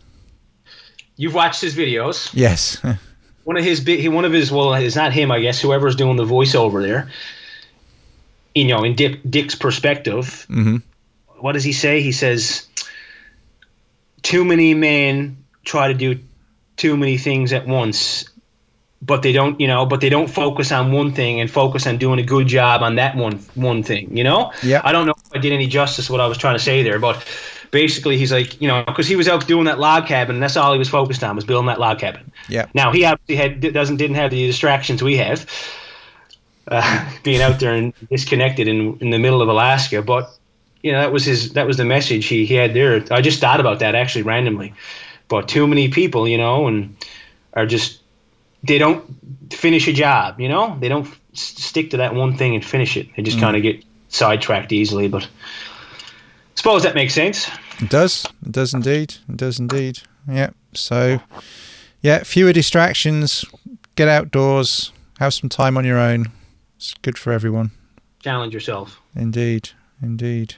You've 1.15 1.33
watched 1.33 1.61
his 1.61 1.75
videos. 1.75 2.29
Yes. 2.33 2.81
one 3.49 3.57
of 3.57 3.63
his 3.63 3.79
big, 3.79 4.07
one 4.09 4.25
of 4.25 4.31
his, 4.31 4.51
well, 4.51 4.75
it's 4.75 4.95
not 4.95 5.11
him, 5.11 5.31
I 5.31 5.39
guess. 5.39 5.59
Whoever's 5.59 5.95
doing 5.95 6.17
the 6.17 6.23
voiceover 6.23 6.83
there. 6.83 7.09
You 8.53 8.67
know, 8.67 8.83
in 8.83 8.93
Dick 8.93 9.21
Dick's 9.27 9.55
perspective, 9.55 10.45
mm-hmm. 10.51 10.77
what 11.39 11.53
does 11.53 11.63
he 11.63 11.73
say? 11.73 12.03
He 12.03 12.11
says, 12.11 12.67
"Too 14.21 14.45
many 14.45 14.75
men 14.75 15.43
try 15.63 15.87
to 15.87 15.95
do 15.95 16.19
too 16.77 16.95
many 16.95 17.17
things 17.17 17.51
at 17.51 17.65
once, 17.65 18.29
but 19.01 19.23
they 19.23 19.31
don't, 19.31 19.59
you 19.59 19.67
know, 19.67 19.83
but 19.83 19.99
they 19.99 20.09
don't 20.09 20.29
focus 20.29 20.71
on 20.71 20.91
one 20.91 21.11
thing 21.11 21.39
and 21.39 21.49
focus 21.49 21.87
on 21.87 21.97
doing 21.97 22.19
a 22.19 22.23
good 22.23 22.45
job 22.45 22.83
on 22.83 22.97
that 22.97 23.15
one 23.15 23.39
one 23.55 23.81
thing, 23.81 24.15
you 24.15 24.23
know? 24.23 24.53
Yeah. 24.61 24.81
I 24.83 24.91
don't 24.91 25.07
know 25.07 25.15
if 25.17 25.35
I 25.35 25.39
did 25.39 25.53
any 25.53 25.65
justice 25.65 26.05
to 26.05 26.11
what 26.11 26.21
I 26.21 26.27
was 26.27 26.37
trying 26.37 26.55
to 26.55 26.63
say 26.63 26.83
there, 26.83 26.99
but 26.99 27.25
basically 27.71 28.17
he's 28.17 28.31
like, 28.31 28.61
you 28.61 28.67
know, 28.67 28.83
because 28.85 29.07
he 29.07 29.15
was 29.15 29.27
out 29.27 29.47
doing 29.47 29.65
that 29.65 29.79
log 29.79 30.07
cabin, 30.07 30.35
and 30.35 30.43
that's 30.43 30.57
all 30.57 30.73
he 30.73 30.79
was 30.79 30.89
focused 30.89 31.23
on 31.23 31.35
was 31.35 31.45
building 31.45 31.67
that 31.67 31.79
log 31.79 31.99
cabin. 31.99 32.31
Yeah. 32.47 32.67
Now 32.73 32.91
he 32.91 33.05
obviously 33.05 33.35
had 33.35 33.73
doesn't 33.73 33.97
didn't 33.97 34.15
have 34.15 34.31
the 34.31 34.47
distractions 34.47 35.01
we 35.01 35.17
have, 35.17 35.49
uh, 36.67 37.11
being 37.23 37.41
out 37.41 37.59
there 37.59 37.73
and 37.73 37.93
disconnected 38.09 38.67
in 38.67 38.97
in 38.99 39.09
the 39.09 39.19
middle 39.19 39.41
of 39.41 39.49
Alaska, 39.49 40.01
but. 40.01 40.35
You 40.81 40.93
know 40.93 41.01
that 41.01 41.11
was 41.11 41.25
his. 41.25 41.51
That 41.51 41.67
was 41.67 41.75
the 41.75 41.83
message 41.83 42.27
he, 42.27 42.45
he 42.45 42.53
had 42.53 42.73
there. 42.73 43.03
I 43.11 43.19
just 43.19 43.41
thought 43.41 43.59
about 43.59 43.79
that 43.79 43.95
actually 43.95 44.21
randomly, 44.21 44.73
but 45.27 45.49
too 45.49 45.67
many 45.67 45.89
people, 45.89 46.25
you 46.25 46.37
know, 46.37 46.67
and 46.67 46.95
are 47.53 47.65
just 47.65 47.99
they 48.63 48.77
don't 48.77 49.05
finish 49.51 49.87
a 49.87 49.93
job. 49.93 50.39
You 50.39 50.49
know, 50.49 50.77
they 50.79 50.89
don't 50.89 51.07
stick 51.33 51.91
to 51.91 51.97
that 51.97 52.15
one 52.15 52.37
thing 52.37 52.55
and 52.55 52.63
finish 52.63 52.97
it. 52.97 53.07
They 53.15 53.23
just 53.23 53.37
mm. 53.37 53.41
kind 53.41 53.55
of 53.55 53.63
get 53.63 53.83
sidetracked 54.09 54.71
easily. 54.71 55.07
But 55.07 55.27
suppose 56.59 56.83
that 56.83 56.93
makes 56.93 57.13
sense. 57.13 57.49
It 57.79 57.89
does. 57.89 58.25
It 58.45 58.51
does 58.51 58.73
indeed. 58.73 59.15
It 59.29 59.37
does 59.37 59.59
indeed. 59.59 59.99
Yeah. 60.27 60.49
So, 60.73 61.21
yeah, 62.01 62.23
fewer 62.23 62.51
distractions. 62.51 63.45
Get 63.95 64.09
outdoors. 64.09 64.91
Have 65.19 65.33
some 65.33 65.47
time 65.49 65.77
on 65.77 65.85
your 65.85 65.97
own. 65.97 66.31
It's 66.75 66.93
good 66.95 67.17
for 67.17 67.31
everyone. 67.31 67.71
Challenge 68.19 68.53
yourself. 68.53 68.99
Indeed. 69.15 69.69
Indeed. 70.01 70.55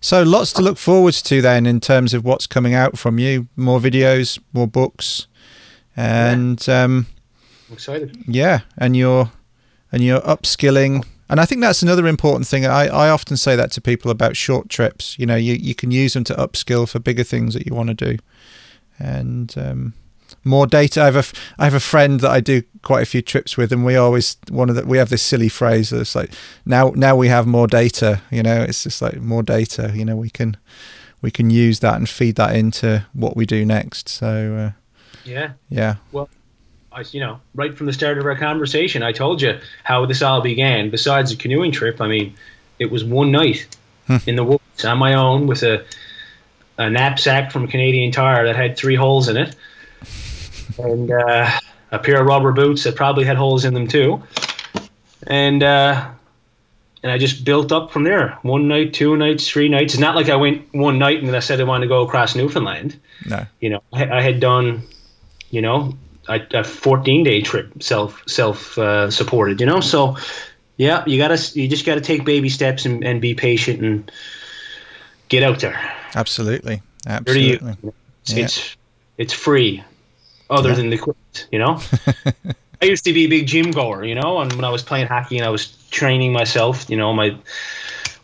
So 0.00 0.22
lots 0.22 0.52
to 0.52 0.62
look 0.62 0.78
forward 0.78 1.14
to 1.14 1.42
then 1.42 1.66
in 1.66 1.80
terms 1.80 2.14
of 2.14 2.24
what's 2.24 2.46
coming 2.46 2.72
out 2.72 2.96
from 2.96 3.18
you. 3.18 3.48
More 3.56 3.80
videos, 3.80 4.38
more 4.52 4.68
books, 4.68 5.26
and 5.96 6.64
yeah. 6.68 6.84
um, 6.84 7.06
I'm 7.68 7.72
excited. 7.72 8.16
Yeah, 8.28 8.60
and 8.76 8.96
you're 8.96 9.32
and 9.90 10.04
you're 10.04 10.20
upskilling. 10.20 11.04
And 11.28 11.40
I 11.40 11.44
think 11.44 11.60
that's 11.60 11.82
another 11.82 12.06
important 12.06 12.46
thing. 12.46 12.64
I, 12.66 12.86
I 12.86 13.10
often 13.10 13.36
say 13.36 13.54
that 13.56 13.70
to 13.72 13.80
people 13.80 14.10
about 14.10 14.36
short 14.36 14.68
trips. 14.68 15.18
You 15.18 15.26
know, 15.26 15.36
you, 15.36 15.54
you 15.54 15.74
can 15.74 15.90
use 15.90 16.14
them 16.14 16.24
to 16.24 16.34
upskill 16.34 16.88
for 16.88 16.98
bigger 16.98 17.24
things 17.24 17.54
that 17.54 17.66
you 17.66 17.74
want 17.74 17.88
to 17.88 17.94
do. 17.94 18.18
And 18.98 19.54
um, 19.58 19.94
more 20.44 20.66
data. 20.66 21.02
I 21.02 21.04
have 21.06 21.16
a 21.16 21.24
I 21.58 21.64
have 21.64 21.74
a 21.74 21.80
friend 21.80 22.20
that 22.20 22.30
I 22.30 22.40
do 22.40 22.62
quite 22.82 23.02
a 23.02 23.06
few 23.06 23.22
trips 23.22 23.56
with, 23.56 23.72
and 23.72 23.84
we 23.84 23.96
always 23.96 24.36
one 24.48 24.68
of 24.68 24.76
the 24.76 24.84
we 24.84 24.98
have 24.98 25.08
this 25.10 25.22
silly 25.22 25.48
phrase 25.48 25.90
that's 25.90 26.14
like 26.14 26.32
now 26.64 26.92
now 26.94 27.16
we 27.16 27.28
have 27.28 27.46
more 27.46 27.66
data. 27.66 28.22
You 28.30 28.42
know, 28.42 28.62
it's 28.62 28.82
just 28.82 29.02
like 29.02 29.20
more 29.20 29.42
data. 29.42 29.92
You 29.94 30.04
know, 30.04 30.16
we 30.16 30.30
can 30.30 30.56
we 31.22 31.30
can 31.30 31.50
use 31.50 31.80
that 31.80 31.96
and 31.96 32.08
feed 32.08 32.36
that 32.36 32.56
into 32.56 33.06
what 33.12 33.36
we 33.36 33.46
do 33.46 33.64
next. 33.64 34.08
So 34.08 34.72
uh, 34.74 34.78
yeah. 35.24 35.52
Yeah. 35.68 35.96
Well, 36.12 36.28
I, 36.98 37.04
you 37.12 37.20
know, 37.20 37.40
right 37.54 37.76
from 37.76 37.86
the 37.86 37.92
start 37.92 38.18
of 38.18 38.26
our 38.26 38.34
conversation, 38.34 39.04
I 39.04 39.12
told 39.12 39.40
you 39.40 39.60
how 39.84 40.04
this 40.06 40.20
all 40.20 40.40
began. 40.40 40.90
Besides 40.90 41.30
the 41.30 41.36
canoeing 41.36 41.70
trip, 41.70 42.00
I 42.00 42.08
mean, 42.08 42.34
it 42.80 42.90
was 42.90 43.04
one 43.04 43.30
night 43.30 43.68
hmm. 44.08 44.16
in 44.26 44.34
the 44.34 44.42
woods 44.42 44.84
on 44.84 44.98
my 44.98 45.14
own 45.14 45.46
with 45.46 45.62
a, 45.62 45.84
a 46.76 46.90
knapsack 46.90 47.52
from 47.52 47.68
Canadian 47.68 48.10
Tire 48.10 48.46
that 48.46 48.56
had 48.56 48.76
three 48.76 48.96
holes 48.96 49.28
in 49.28 49.36
it, 49.36 49.54
and 50.76 51.12
uh, 51.12 51.48
a 51.92 52.00
pair 52.00 52.20
of 52.20 52.26
rubber 52.26 52.50
boots 52.50 52.82
that 52.82 52.96
probably 52.96 53.24
had 53.24 53.36
holes 53.36 53.64
in 53.64 53.74
them 53.74 53.86
too, 53.86 54.20
and 55.24 55.62
uh, 55.62 56.10
and 57.04 57.12
I 57.12 57.18
just 57.18 57.44
built 57.44 57.70
up 57.70 57.92
from 57.92 58.02
there. 58.02 58.38
One 58.42 58.66
night, 58.66 58.92
two 58.92 59.16
nights, 59.16 59.48
three 59.48 59.68
nights. 59.68 59.94
It's 59.94 60.00
not 60.00 60.16
like 60.16 60.28
I 60.28 60.36
went 60.36 60.74
one 60.74 60.98
night 60.98 61.18
and 61.18 61.28
then 61.28 61.36
I 61.36 61.40
said 61.40 61.60
I 61.60 61.64
wanted 61.64 61.84
to 61.84 61.88
go 61.88 62.02
across 62.02 62.34
Newfoundland. 62.34 62.98
No, 63.24 63.46
you 63.60 63.70
know, 63.70 63.82
I, 63.92 64.18
I 64.18 64.20
had 64.20 64.40
done 64.40 64.82
you 65.50 65.62
know, 65.62 65.96
a, 66.28 66.40
a 66.52 66.64
14 66.64 67.24
day 67.24 67.42
trip 67.42 67.82
self 67.82 68.22
self 68.26 68.76
uh, 68.78 69.10
supported. 69.10 69.60
You 69.60 69.66
know, 69.66 69.80
so 69.80 70.16
yeah, 70.76 71.04
you 71.06 71.18
gotta 71.18 71.40
you 71.58 71.68
just 71.68 71.84
gotta 71.84 72.00
take 72.00 72.24
baby 72.24 72.48
steps 72.48 72.86
and, 72.86 73.04
and 73.04 73.20
be 73.20 73.34
patient 73.34 73.82
and 73.82 74.10
get 75.28 75.42
out 75.42 75.60
there. 75.60 75.78
Absolutely, 76.14 76.82
absolutely. 77.06 77.76
It's, 77.82 78.32
yeah. 78.32 78.44
it's 78.44 78.76
it's 79.16 79.32
free, 79.32 79.82
other 80.50 80.70
yeah. 80.70 80.74
than 80.76 80.90
the 80.90 80.96
equipment. 80.96 81.48
You 81.50 81.58
know. 81.58 81.80
I 82.80 82.84
used 82.84 83.02
to 83.06 83.12
be 83.12 83.24
a 83.24 83.28
big 83.28 83.48
gym 83.48 83.72
goer, 83.72 84.04
you 84.04 84.14
know, 84.14 84.38
and 84.38 84.52
when 84.52 84.64
I 84.64 84.70
was 84.70 84.84
playing 84.84 85.08
hockey 85.08 85.36
and 85.36 85.44
I 85.44 85.50
was 85.50 85.66
training 85.90 86.32
myself, 86.32 86.88
you 86.88 86.96
know, 86.96 87.12
my 87.12 87.36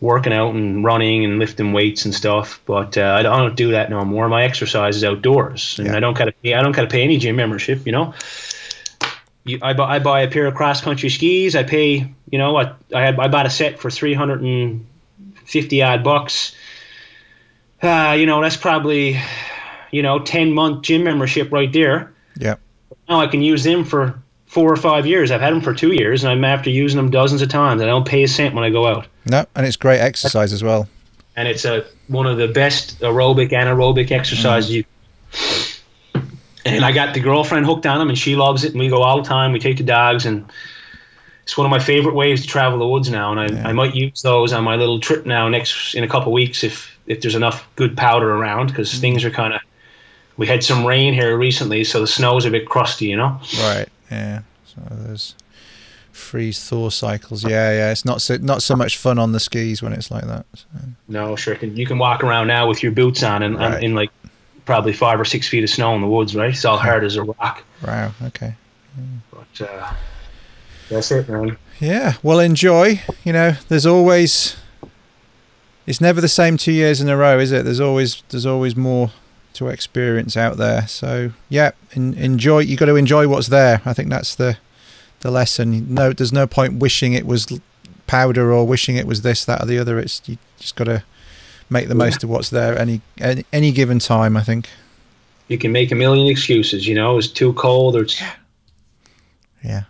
working 0.05 0.35
out 0.35 0.55
and 0.55 0.85
running 0.85 1.25
and 1.25 1.39
lifting 1.39 1.73
weights 1.73 2.05
and 2.05 2.15
stuff. 2.15 2.61
But 2.67 2.97
uh, 2.97 3.17
I 3.19 3.23
don't 3.23 3.57
do 3.57 3.73
that 3.73 3.91
no 3.91 4.05
more. 4.05 4.29
My 4.29 4.45
exercise 4.45 4.97
is 4.97 5.03
outdoors, 5.03 5.79
and 5.79 5.89
yeah. 5.89 5.97
I 5.97 6.01
don't 6.01 6.17
gotta 6.17 6.33
pay. 6.33 6.55
I 6.55 6.63
don't 6.63 6.73
gotta 6.73 6.89
pay 6.89 7.03
any 7.03 7.19
gym 7.19 7.37
membership. 7.37 7.87
You 7.87 7.93
know, 7.93 8.15
you, 9.45 9.59
I 9.63 9.73
buy 9.73 9.97
I 9.97 9.99
buy 9.99 10.21
a 10.21 10.31
pair 10.31 10.47
of 10.47 10.55
cross 10.55 10.81
country 10.81 11.09
skis. 11.09 11.57
I 11.57 11.65
pay. 11.65 12.13
You 12.31 12.39
know, 12.39 12.57
I 12.57 12.73
I, 12.95 13.01
had, 13.01 13.19
I 13.19 13.29
bought 13.29 13.47
a 13.47 13.51
set 13.51 13.81
for 13.81 13.91
three 13.91 14.15
hundred 14.15 14.43
and 14.43 14.87
fifty 15.45 15.83
odd 15.83 16.05
bucks. 16.05 16.55
Uh, 17.83 18.15
you 18.19 18.27
know, 18.27 18.41
that's 18.43 18.57
probably 18.57 19.19
you 19.91 20.03
know 20.03 20.21
ten 20.21 20.53
month 20.53 20.83
gym 20.83 21.03
membership 21.03 21.51
right 21.51 21.73
there. 21.73 22.13
Yeah. 22.39 22.57
Now 23.09 23.21
I 23.21 23.27
can 23.27 23.41
use 23.41 23.65
them 23.65 23.85
for 23.85 24.23
four 24.47 24.71
or 24.73 24.77
five 24.77 25.07
years. 25.07 25.31
I've 25.31 25.41
had 25.41 25.53
them 25.53 25.63
for 25.63 25.75
two 25.75 25.93
years, 25.93 26.25
and 26.25 26.31
I'm 26.31 26.45
after 26.45 26.71
using 26.71 26.99
them 26.99 27.11
dozens 27.11 27.43
of 27.43 27.49
times. 27.49 27.83
I 27.83 27.87
don't 27.87 28.07
pay 28.07 28.23
a 28.23 28.29
cent 28.29 28.55
when 28.55 28.65
I 28.65 28.71
go 28.71 28.87
out. 28.87 29.07
No, 29.27 29.47
and 29.55 29.67
it's 29.67 29.77
great 29.77 30.01
exercise 30.01 30.53
as 30.53 30.63
well. 30.63 30.89
And 31.37 31.49
it's 31.49 31.65
a 31.65 31.85
one 32.09 32.27
of 32.27 32.37
the 32.37 32.49
best 32.49 33.01
aerobic 33.01 33.51
anaerobic 33.51 34.11
exercises 34.11 34.71
mm. 34.71 34.75
you. 34.75 34.85
And 36.67 36.85
I 36.85 36.93
got 36.93 37.13
the 37.13 37.21
girlfriend 37.21 37.67
hooked 37.67 37.87
on 37.87 37.99
them, 37.99 38.09
and 38.09 38.19
she 38.19 38.37
loves 38.37 38.65
it. 38.65 38.73
And 38.73 38.81
we 38.81 38.89
go 38.89 39.03
all 39.03 39.21
the 39.21 39.29
time. 39.29 39.53
We 39.53 39.59
take 39.59 39.77
the 39.77 39.85
dogs, 39.85 40.25
and 40.25 40.51
it's 41.43 41.57
one 41.59 41.67
of 41.67 41.71
my 41.71 41.79
favorite 41.79 42.15
ways 42.15 42.43
to 42.43 42.47
travel 42.49 42.79
the 42.79 42.87
woods 42.87 43.11
now. 43.11 43.33
And 43.33 43.41
I, 43.41 43.47
yeah. 43.55 43.69
I 43.69 43.73
might 43.73 43.95
use 43.95 44.23
those 44.23 44.53
on 44.53 44.65
my 44.65 44.77
little 44.77 45.01
trip 45.01 45.27
now 45.27 45.49
next 45.49 45.95
in 45.95 46.05
a 46.05 46.09
couple 46.09 46.33
weeks 46.33 46.65
if 46.65 46.97
if 47.07 47.21
there's 47.21 47.35
enough 47.35 47.69
good 47.77 47.97
powder 47.97 48.33
around 48.33 48.69
because 48.69 48.91
mm. 48.93 49.01
things 49.01 49.25
are 49.25 49.31
kind 49.31 49.55
of. 49.55 49.61
We 50.37 50.49
had 50.49 50.65
some 50.65 50.85
rain 50.85 51.15
here 51.15 51.37
recently, 51.37 51.85
so 51.85 52.01
the 52.01 52.09
snow's 52.09 52.45
a 52.45 52.51
bit 52.51 52.67
crusty, 52.67 53.07
you 53.07 53.17
know. 53.17 53.41
Right. 53.61 53.87
Yeah. 54.11 54.41
So 54.67 54.81
there's 54.91 55.37
freeze 56.15 56.63
thaw 56.69 56.91
cycles. 56.91 57.45
Yeah, 57.45 57.73
yeah. 57.73 57.91
It's 57.91 58.05
not 58.05 58.23
so 58.23 58.37
not 58.37 58.63
so 58.63 58.77
much 58.77 58.97
fun 58.99 59.19
on 59.19 59.33
the 59.33 59.41
skis 59.41 59.83
when 59.83 59.93
it's 59.93 60.11
like 60.11 60.25
that. 60.27 60.47
So. 60.55 60.67
No, 61.09 61.37
sure. 61.37 61.57
You 61.57 61.87
can 61.87 61.99
walk 61.99 62.23
around 62.25 62.47
now 62.47 62.69
with 62.69 62.83
your 62.83 62.93
boots 62.93 63.23
on 63.23 63.43
and 63.43 63.57
right. 63.57 63.83
in 63.83 63.95
like 63.95 64.11
probably 64.65 64.93
five 64.93 65.21
or 65.21 65.25
six 65.25 65.49
feet 65.49 65.65
of 65.65 65.71
snow 65.71 65.95
in 65.95 66.01
the 66.01 66.07
woods. 66.07 66.35
Right. 66.35 66.51
It's 66.51 66.65
all 66.65 66.79
hard 66.79 67.05
as 67.05 67.17
a 67.17 67.23
rock. 67.25 67.65
Wow. 67.87 68.13
Okay. 68.23 68.55
But 69.31 69.69
uh, 69.69 69.93
that's 70.89 71.11
it, 71.11 71.29
man. 71.29 71.57
Yeah, 71.81 72.15
well, 72.23 72.39
enjoy. 72.39 73.01
You 73.25 73.33
know, 73.33 73.53
there's 73.69 73.87
always. 73.87 74.57
It's 75.87 76.01
never 76.01 76.21
the 76.21 76.29
same 76.29 76.57
two 76.57 76.73
years 76.73 77.01
in 77.01 77.09
a 77.09 77.17
row, 77.17 77.39
is 77.39 77.53
it? 77.53 77.65
There's 77.65 77.81
always 77.81 78.23
there's 78.31 78.47
always 78.47 78.77
more 78.77 79.11
to 79.55 79.69
experience 79.69 80.37
out 80.37 80.57
there. 80.57 80.87
So 80.87 81.33
yeah, 81.49 81.73
in, 81.93 82.15
enjoy. 82.15 82.61
You 82.61 82.77
got 82.77 82.87
to 82.87 82.97
enjoy 82.97 83.29
what's 83.29 83.49
there. 83.49 83.83
I 83.85 83.93
think 83.93 84.09
that's 84.09 84.35
the 84.35 84.57
the 85.25 85.31
lesson. 85.33 85.93
No, 85.93 86.13
there's 86.13 86.33
no 86.33 86.47
point 86.47 86.75
wishing 86.75 87.15
it 87.15 87.27
was 87.27 87.49
powder 88.07 88.53
or 88.53 88.65
wishing 88.67 88.95
it 88.97 89.07
was 89.07 89.23
this, 89.23 89.45
that, 89.47 89.63
or 89.63 89.67
the 89.67 89.79
other. 89.79 89.99
It's 89.99 90.23
you 90.27 90.37
just 90.61 90.77
got 90.77 90.85
to 90.85 91.03
make 91.71 91.89
the 91.89 91.95
most 91.97 92.23
of 92.23 92.29
what's 92.31 92.51
there 92.51 92.79
any, 92.79 93.01
any 93.19 93.45
any 93.53 93.73
given 93.73 93.99
time. 93.99 94.37
I 94.37 94.43
think. 94.45 94.69
You 95.49 95.59
can 95.59 95.73
make 95.73 95.91
a 95.91 95.95
million 95.95 96.29
excuses. 96.29 96.87
You 96.87 96.95
know, 96.95 97.19
it's 97.19 97.27
too 97.29 97.53
cold 97.55 97.97
or 97.97 98.03
it's 98.03 98.23
Yeah. 99.63 99.85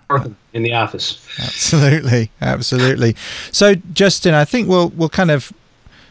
in 0.52 0.62
the 0.62 0.73
office. 0.73 1.19
Absolutely, 1.39 2.31
absolutely. 2.40 3.16
So, 3.51 3.74
Justin, 3.93 4.35
I 4.35 4.44
think 4.44 4.69
we'll 4.69 4.90
we'll 4.90 5.09
kind 5.09 5.31
of 5.32 5.52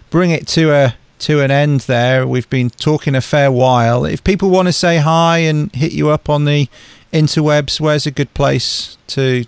bring 0.10 0.32
it 0.32 0.48
to 0.50 0.72
a 0.72 0.96
to 1.20 1.40
an 1.42 1.52
end 1.52 1.82
there. 1.82 2.28
We've 2.28 2.50
been 2.50 2.70
talking 2.70 3.16
a 3.16 3.22
fair 3.22 3.50
while. 3.52 4.04
If 4.04 4.22
people 4.26 4.50
want 4.50 4.68
to 4.68 4.74
say 4.74 4.98
hi 4.98 5.38
and 5.40 5.74
hit 5.74 5.94
you 5.94 6.10
up 6.10 6.30
on 6.30 6.44
the 6.44 6.68
interwebs, 7.14 7.80
where's 7.80 8.06
a 8.06 8.12
good 8.12 8.34
place 8.34 8.98
to 9.08 9.46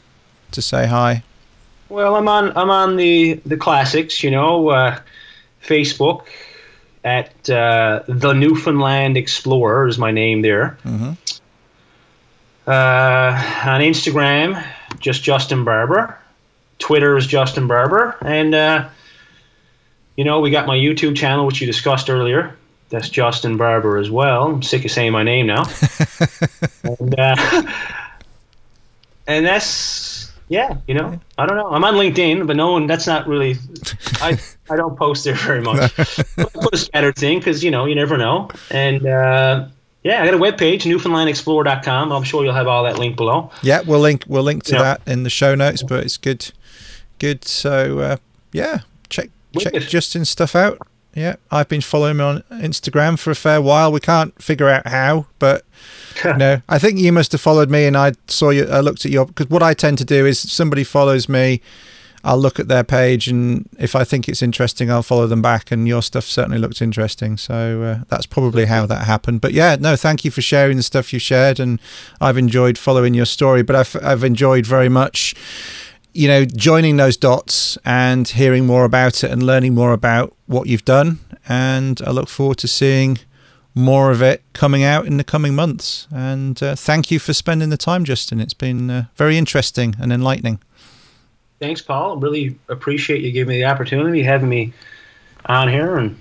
to 0.52 0.62
say 0.62 0.88
hi? 0.88 1.24
Well, 1.90 2.16
I'm 2.16 2.28
on 2.28 2.56
I'm 2.56 2.70
on 2.70 2.96
the 2.96 3.42
the 3.46 3.58
classics. 3.58 4.24
You 4.24 4.32
know, 4.32 4.70
uh, 4.70 5.00
Facebook 5.64 6.28
at 7.04 7.50
uh, 7.50 8.04
the 8.08 8.34
Newfoundland 8.34 9.18
Explorer 9.18 9.88
is 9.88 9.98
my 9.98 10.12
name 10.12 10.42
there. 10.42 10.78
Mm-hmm. 10.86 11.12
Uh, 12.68 13.70
on 13.70 13.82
Instagram, 13.82 14.66
just 15.00 15.24
Justin 15.24 15.64
Barbour. 15.64 16.18
Twitter 16.80 17.16
is 17.16 17.28
Justin 17.28 17.68
Barbour, 17.68 18.18
and 18.22 18.56
uh, 18.56 18.90
you 20.16 20.24
know 20.24 20.40
we 20.40 20.50
got 20.50 20.68
my 20.68 20.76
YouTube 20.76 21.16
channel, 21.16 21.46
which 21.46 21.62
you 21.62 21.68
discussed 21.68 22.10
earlier. 22.10 22.56
That's 22.90 23.10
Justin 23.10 23.58
Barbour 23.58 23.98
as 23.98 24.10
well. 24.12 24.44
I'm 24.44 24.62
sick 24.62 24.86
of 24.86 24.92
saying 24.92 25.12
my 25.12 25.24
name 25.24 25.48
now. 25.48 25.64
and, 26.84 27.20
uh, 27.20 27.64
and 29.28 29.46
that's 29.46 30.32
yeah, 30.48 30.78
you 30.88 30.94
know, 30.94 31.20
I 31.38 31.46
don't 31.48 31.58
know. 31.58 31.70
I'm 31.72 31.84
on 31.84 31.96
LinkedIn, 31.96 32.46
but 32.46 32.56
no 32.56 32.74
one. 32.74 32.86
That's 32.86 33.08
not 33.08 33.28
really. 33.28 33.56
I 34.22 34.38
I 34.70 34.76
don't 34.76 34.96
post 34.98 35.24
there 35.24 35.34
very 35.36 35.62
much. 35.62 35.96
Put 35.96 36.74
a 36.74 36.78
scattered 36.78 37.16
thing 37.16 37.40
because 37.40 37.64
you 37.64 37.72
know 37.72 37.86
you 37.86 37.96
never 37.96 38.18
know. 38.18 38.50
And 38.70 39.06
uh, 39.06 39.68
yeah, 40.04 40.22
I 40.22 40.26
got 40.26 40.36
a 40.36 40.38
webpage, 40.38 40.82
NewfoundlandExplorer.com. 40.84 42.12
I'm 42.12 42.24
sure 42.24 42.44
you'll 42.44 42.54
have 42.54 42.68
all 42.68 42.84
that 42.84 43.00
link 43.00 43.16
below. 43.16 43.50
Yeah, 43.64 43.82
we'll 43.82 44.00
link 44.00 44.24
we'll 44.28 44.44
link 44.44 44.64
to 44.66 44.76
Yeah. 44.76 44.84
that 44.84 45.02
in 45.08 45.24
the 45.24 45.32
show 45.32 45.56
notes. 45.56 45.82
But 45.82 46.04
it's 46.04 46.18
good, 46.18 46.52
good. 47.18 47.44
So 47.46 48.00
uh, 48.00 48.18
yeah, 48.52 48.82
check 49.10 49.32
check 49.58 49.74
Wicked. 49.74 49.90
Justin's 49.90 50.30
stuff 50.30 50.56
out. 50.56 50.78
Yeah, 51.16 51.38
I've 51.50 51.70
been 51.70 51.82
following 51.82 52.12
him 52.12 52.22
on 52.22 52.42
Instagram 52.52 53.18
for 53.18 53.32
a 53.32 53.36
fair 53.36 53.62
while. 53.62 53.90
We 53.90 54.02
can't 54.02 54.40
figure 54.42 54.68
out 54.68 54.86
how, 54.86 55.28
but 55.40 55.66
no, 56.26 56.62
I 56.68 56.78
think 56.78 57.00
you 57.00 57.14
must 57.14 57.32
have 57.32 57.40
followed 57.40 57.70
me, 57.70 57.86
and 57.86 57.96
I 57.96 58.14
saw 58.28 58.50
you. 58.50 58.66
I 58.66 58.82
looked 58.82 59.06
at 59.06 59.12
your 59.12 59.26
because 59.26 59.50
what 59.50 59.64
I 59.64 59.74
tend 59.74 59.98
to 60.00 60.06
do 60.06 60.26
is 60.26 60.40
somebody 60.40 60.84
follows 60.84 61.30
me, 61.30 61.62
I'll 62.26 62.40
look 62.40 62.60
at 62.60 62.68
their 62.68 62.84
page, 62.84 63.28
and 63.28 63.70
if 63.78 63.96
I 63.96 64.04
think 64.04 64.28
it's 64.28 64.42
interesting, 64.42 64.90
I'll 64.90 65.04
follow 65.04 65.28
them 65.28 65.44
back. 65.44 65.72
And 65.72 65.88
your 65.88 66.02
stuff 66.02 66.26
certainly 66.26 66.58
looked 66.58 66.82
interesting, 66.82 67.38
so 67.38 67.84
uh, 67.84 68.04
that's 68.10 68.26
probably 68.26 68.66
how 68.66 68.88
that 68.88 69.06
happened. 69.06 69.42
But 69.42 69.54
yeah, 69.54 69.78
no, 69.80 69.96
thank 69.96 70.26
you 70.26 70.32
for 70.32 70.42
sharing 70.42 70.76
the 70.76 70.84
stuff 70.84 71.14
you 71.14 71.20
shared, 71.20 71.60
and 71.60 71.80
I've 72.20 72.38
enjoyed 72.38 72.80
following 72.80 73.14
your 73.14 73.28
story. 73.28 73.62
But 73.62 73.76
I've 73.76 73.96
I've 74.04 74.24
enjoyed 74.24 74.66
very 74.66 74.90
much. 74.90 75.36
You 76.18 76.30
know, 76.30 76.46
joining 76.46 76.96
those 76.96 77.18
dots 77.18 77.78
and 77.84 78.26
hearing 78.26 78.66
more 78.66 78.86
about 78.86 79.22
it 79.22 79.32
and 79.32 79.44
learning 79.44 79.76
more 79.76 79.92
about 79.92 80.34
what 80.46 80.66
you've 80.66 80.86
done. 80.86 81.20
And 81.50 82.02
I 82.08 82.12
look 82.12 82.30
forward 82.30 82.58
to 82.60 82.70
seeing 82.70 83.18
more 83.76 84.12
of 84.12 84.22
it 84.22 84.42
coming 84.54 84.82
out 84.82 85.06
in 85.06 85.18
the 85.18 85.26
coming 85.26 85.54
months. 85.54 86.08
And 86.16 86.64
uh, 86.64 86.76
thank 86.76 87.12
you 87.12 87.20
for 87.20 87.34
spending 87.34 87.68
the 87.70 87.76
time, 87.76 88.06
Justin. 88.06 88.40
It's 88.40 88.54
been 88.54 88.90
uh, 88.90 89.06
very 89.18 89.38
interesting 89.38 89.98
and 90.00 90.14
enlightening. 90.14 90.60
Thanks, 91.60 91.82
Paul. 91.82 92.16
Really 92.16 92.58
appreciate 92.70 93.22
you 93.22 93.34
giving 93.34 93.50
me 93.50 93.62
the 93.62 93.66
opportunity, 93.66 94.24
having 94.24 94.48
me 94.48 94.72
on 95.48 95.68
here, 95.68 95.98
and 95.98 96.18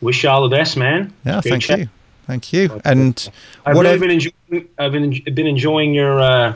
wish 0.00 0.22
you 0.22 0.30
all 0.30 0.48
the 0.48 0.54
best, 0.56 0.76
man. 0.76 1.12
Yeah, 1.26 1.40
Great 1.40 1.50
thank 1.50 1.62
chat. 1.64 1.78
you. 1.80 1.88
Thank 2.28 2.52
you. 2.52 2.80
And 2.84 3.28
I've 3.66 3.74
what 3.74 3.82
really 3.82 3.94
I've- 3.94 4.00
been 4.06 4.10
enjoying. 4.12 4.68
I've 4.78 4.92
been 4.92 5.34
been 5.34 5.46
enjoying 5.48 5.94
your 5.94 6.20
uh, 6.20 6.54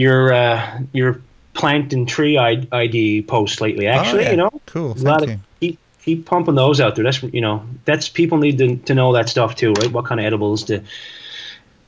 your 0.00 0.32
uh, 0.32 0.80
your 0.92 1.20
plant 1.54 1.92
and 1.92 2.08
tree 2.08 2.38
ID 2.38 3.22
post 3.22 3.60
lately. 3.60 3.86
Actually, 3.86 4.20
Oh, 4.20 4.24
yeah. 4.24 4.30
you 4.30 4.36
know, 4.36 4.50
Cool. 4.66 4.92
a 4.92 4.94
lot 5.02 5.20
Thank 5.20 5.32
of 5.34 5.40
keep 5.60 5.78
keep 6.02 6.24
pumping 6.26 6.54
those 6.54 6.80
out 6.80 6.94
there. 6.96 7.04
That's 7.04 7.22
you 7.22 7.40
know, 7.40 7.64
that's 7.84 8.08
people 8.08 8.38
need 8.38 8.58
to, 8.58 8.76
to 8.76 8.94
know 8.94 9.12
that 9.12 9.28
stuff 9.28 9.54
too, 9.56 9.72
right? 9.74 9.90
What 9.92 10.04
kind 10.06 10.18
of 10.20 10.26
edibles 10.26 10.64
to 10.64 10.82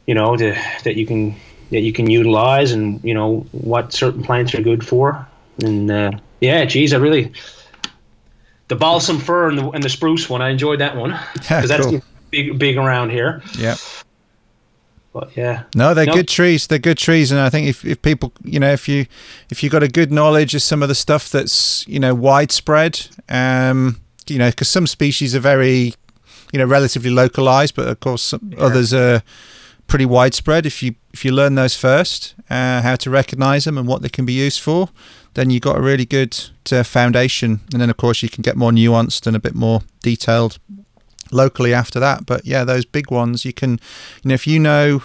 you 0.07 0.15
know 0.15 0.37
to 0.37 0.55
that 0.85 0.97
you 0.97 1.07
can 1.07 1.35
that 1.71 1.81
you 1.81 1.93
can 1.93 2.11
utilize, 2.11 2.73
and 2.73 3.03
you 3.03 3.15
know 3.15 3.47
what 3.53 3.93
certain 3.93 4.23
plants 4.23 4.55
are 4.55 4.61
good 4.63 4.87
for. 4.87 5.27
And 5.65 5.91
uh, 5.91 6.11
yeah, 6.41 6.65
geez, 6.67 6.93
I 6.93 6.99
really 6.99 7.33
the 8.69 8.77
balsam 8.77 9.19
fir 9.19 9.49
and 9.49 9.59
the, 9.59 9.71
and 9.71 9.83
the 9.83 9.89
spruce 9.89 10.29
one. 10.29 10.43
I 10.43 10.49
enjoyed 10.51 10.81
that 10.81 10.97
one 10.97 11.11
Yeah, 11.11 11.23
because 11.37 11.69
that's 11.69 11.87
cool. 11.87 12.03
big 12.31 12.59
big 12.59 12.77
around 12.77 13.11
here. 13.11 13.43
Yeah. 13.59 13.77
But 15.13 15.37
yeah, 15.37 15.65
No, 15.75 15.93
they're 15.93 16.07
good 16.07 16.29
trees. 16.29 16.67
They're 16.67 16.79
good 16.79 16.97
trees, 16.97 17.31
and 17.31 17.41
I 17.41 17.51
think 17.51 17.69
if, 17.69 17.85
if 17.85 18.01
people, 18.01 18.33
you 18.45 18.59
know, 18.59 18.73
if 18.73 18.89
you 18.89 19.07
if 19.51 19.63
you 19.63 19.69
got 19.69 19.83
a 19.83 19.89
good 19.89 20.11
knowledge 20.11 20.55
of 20.55 20.63
some 20.63 20.83
of 20.83 20.89
the 20.89 20.95
stuff 20.95 21.29
that's 21.29 21.87
you 21.87 22.01
know 22.01 22.15
widespread, 22.15 23.09
um, 23.29 24.01
you 24.27 24.39
know, 24.39 24.49
because 24.49 24.69
some 24.69 24.87
species 24.87 25.35
are 25.35 25.41
very, 25.41 25.95
you 26.53 26.59
know, 26.59 26.65
relatively 26.65 27.11
localized, 27.11 27.75
but 27.75 27.89
of 27.89 28.01
course 28.01 28.23
some 28.23 28.55
others 28.59 28.95
are 28.95 29.23
pretty 29.87 30.07
widespread. 30.07 30.65
If 30.65 30.83
you 30.83 30.95
if 31.13 31.25
you 31.27 31.33
learn 31.33 31.57
those 31.57 31.77
first, 31.77 32.35
uh, 32.49 32.81
how 32.81 32.97
to 32.97 33.11
recognize 33.11 33.65
them 33.65 33.77
and 33.77 33.87
what 33.87 34.01
they 34.01 34.09
can 34.09 34.25
be 34.25 34.33
used 34.33 34.63
for, 34.63 34.89
then 35.35 35.51
you've 35.51 35.63
got 35.63 35.77
a 35.77 35.83
really 35.83 36.07
good 36.07 36.39
uh, 36.71 36.83
foundation, 36.83 37.61
and 37.73 37.83
then 37.83 37.91
of 37.91 37.99
course 37.99 38.23
you 38.23 38.31
can 38.31 38.41
get 38.41 38.57
more 38.57 38.71
nuanced 38.71 39.27
and 39.27 39.37
a 39.37 39.41
bit 39.41 39.55
more 39.55 39.83
detailed 40.03 40.59
locally 41.33 41.75
after 41.75 41.99
that. 42.01 42.27
But 42.27 42.45
yeah, 42.45 42.65
those 42.65 42.85
big 42.85 43.11
ones 43.11 43.45
you 43.45 43.53
can, 43.53 43.73
you 44.23 44.29
know, 44.29 44.35
if 44.35 44.47
you 44.47 44.59
know, 44.59 45.03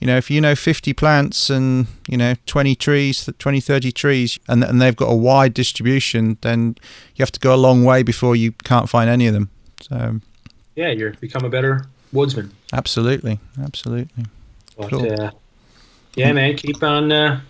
you 0.00 0.06
know, 0.06 0.16
if 0.16 0.30
you 0.30 0.40
know 0.40 0.54
50 0.54 0.92
plants 0.94 1.48
and 1.48 1.86
you 2.08 2.16
know 2.16 2.34
20 2.46 2.74
trees, 2.74 3.28
20, 3.38 3.60
30 3.60 3.92
trees, 3.92 4.38
and 4.48 4.64
and 4.64 4.82
they've 4.82 4.96
got 4.96 5.06
a 5.08 5.16
wide 5.16 5.54
distribution, 5.54 6.38
then 6.40 6.76
you 7.14 7.22
have 7.22 7.32
to 7.32 7.40
go 7.40 7.54
a 7.54 7.56
long 7.56 7.84
way 7.84 8.02
before 8.02 8.34
you 8.34 8.52
can't 8.64 8.88
find 8.88 9.08
any 9.08 9.26
of 9.26 9.34
them. 9.34 9.48
So 9.80 10.20
yeah, 10.74 10.90
you're 10.90 11.12
become 11.14 11.44
a 11.44 11.50
better 11.50 11.86
woodsman. 12.12 12.50
absolutely, 12.72 13.38
absolutely. 13.62 14.26
But 14.76 14.90
Cool. 14.90 15.12
uh, 15.12 15.30
yeah, 16.14 16.32
man, 16.32 16.56
keep 16.56 16.82
on 16.82 17.12
uh, 17.12 17.40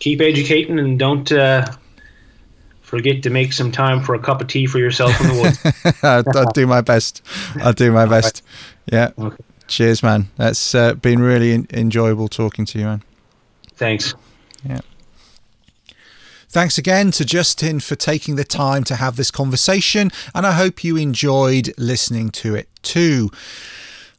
keep 0.00 0.20
educating 0.20 0.78
and 0.78 0.98
don't 0.98 1.30
uh, 1.32 1.66
forget 2.90 3.22
to 3.22 3.30
make 3.30 3.52
some 3.52 3.70
time 3.70 4.02
for 4.02 4.16
a 4.16 4.18
cup 4.18 4.40
of 4.40 4.48
tea 4.48 4.66
for 4.66 4.78
yourself 4.78 5.18
in 5.20 5.28
the 5.28 5.42
woods. 5.42 6.02
I'll, 6.02 6.24
I'll 6.36 6.52
do 6.52 6.66
my 6.66 6.80
best. 6.80 7.22
I'll 7.62 7.72
do 7.72 7.92
my 7.92 8.04
best. 8.04 8.42
Yeah. 8.92 9.12
Okay. 9.16 9.36
Cheers, 9.68 10.02
man. 10.02 10.28
That's 10.36 10.74
uh, 10.74 10.94
been 10.94 11.20
really 11.20 11.52
en- 11.52 11.68
enjoyable 11.72 12.26
talking 12.26 12.64
to 12.64 12.78
you, 12.80 12.86
man. 12.86 13.04
Thanks. 13.74 14.14
Yeah. 14.68 14.80
Thanks 16.48 16.78
again 16.78 17.12
to 17.12 17.24
Justin 17.24 17.78
for 17.78 17.94
taking 17.94 18.34
the 18.34 18.42
time 18.42 18.82
to 18.84 18.96
have 18.96 19.14
this 19.14 19.30
conversation, 19.30 20.10
and 20.34 20.44
I 20.44 20.52
hope 20.52 20.82
you 20.82 20.96
enjoyed 20.96 21.72
listening 21.78 22.30
to 22.30 22.56
it 22.56 22.68
too. 22.82 23.30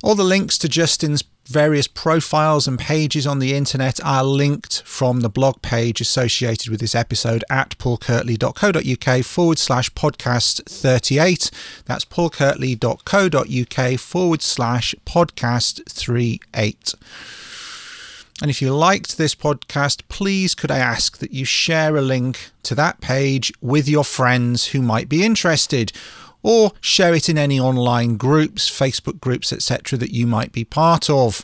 All 0.02 0.16
the 0.16 0.24
links 0.24 0.58
to 0.60 0.70
Justin's 0.70 1.24
various 1.52 1.88
profiles 1.88 2.68
and 2.68 2.80
pages 2.80 3.28
on 3.28 3.40
the 3.40 3.54
internet 3.54 4.00
are 4.04 4.24
linked 4.24 4.82
from 4.84 5.20
the 5.20 5.30
blog 5.30 5.62
page 5.62 6.02
associated 6.02 6.70
with 6.70 6.80
this 6.80 6.96
episode 6.96 7.44
at 7.50 7.78
paulkirtley.co.uk 7.78 9.26
forward 9.26 9.60
slash 9.60 9.92
podcast 9.92 10.64
38. 10.66 11.52
That's 11.86 12.06
paulkirtley.co.uk 12.06 14.00
forward 14.00 14.42
slash 14.42 14.96
podcast 15.06 15.84
38. 15.86 16.96
And 18.42 18.50
if 18.50 18.62
you 18.62 18.74
liked 18.74 19.18
this 19.18 19.36
podcast, 19.36 20.02
please 20.10 20.56
could 20.56 20.72
I 20.72 20.80
ask 20.80 21.20
that 21.20 21.32
you 21.32 21.46
share 21.46 21.96
a 21.96 22.02
link 22.02 22.50
to 22.64 22.74
that 22.76 23.00
page 23.00 23.54
with 23.62 23.88
your 23.88 24.04
friends 24.04 24.68
who 24.68 24.82
might 24.82 25.08
be 25.08 25.24
interested, 25.24 25.92
or 26.44 26.72
share 26.82 27.14
it 27.14 27.30
in 27.30 27.38
any 27.38 27.60
online 27.60 28.18
groups, 28.18 28.70
Facebook 28.70 29.20
groups, 29.20 29.54
etc., 29.54 29.98
that 30.00 30.14
you 30.14 30.28
might 30.28 30.52
be 30.52 30.64
part 30.64 31.10
of. 31.10 31.44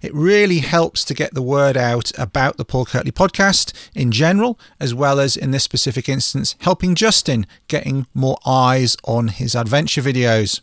It 0.00 0.12
really 0.12 0.58
helps 0.58 1.04
to 1.04 1.14
get 1.14 1.32
the 1.32 1.42
word 1.42 1.76
out 1.76 2.10
about 2.18 2.56
the 2.56 2.64
Paul 2.64 2.86
Kirtley 2.86 3.12
podcast 3.12 3.72
in 3.94 4.10
general, 4.10 4.58
as 4.80 4.92
well 4.92 5.20
as 5.20 5.36
in 5.36 5.52
this 5.52 5.62
specific 5.62 6.08
instance, 6.08 6.56
helping 6.60 6.96
Justin 6.96 7.46
getting 7.68 8.08
more 8.12 8.38
eyes 8.44 8.96
on 9.04 9.28
his 9.28 9.54
adventure 9.54 10.02
videos. 10.02 10.60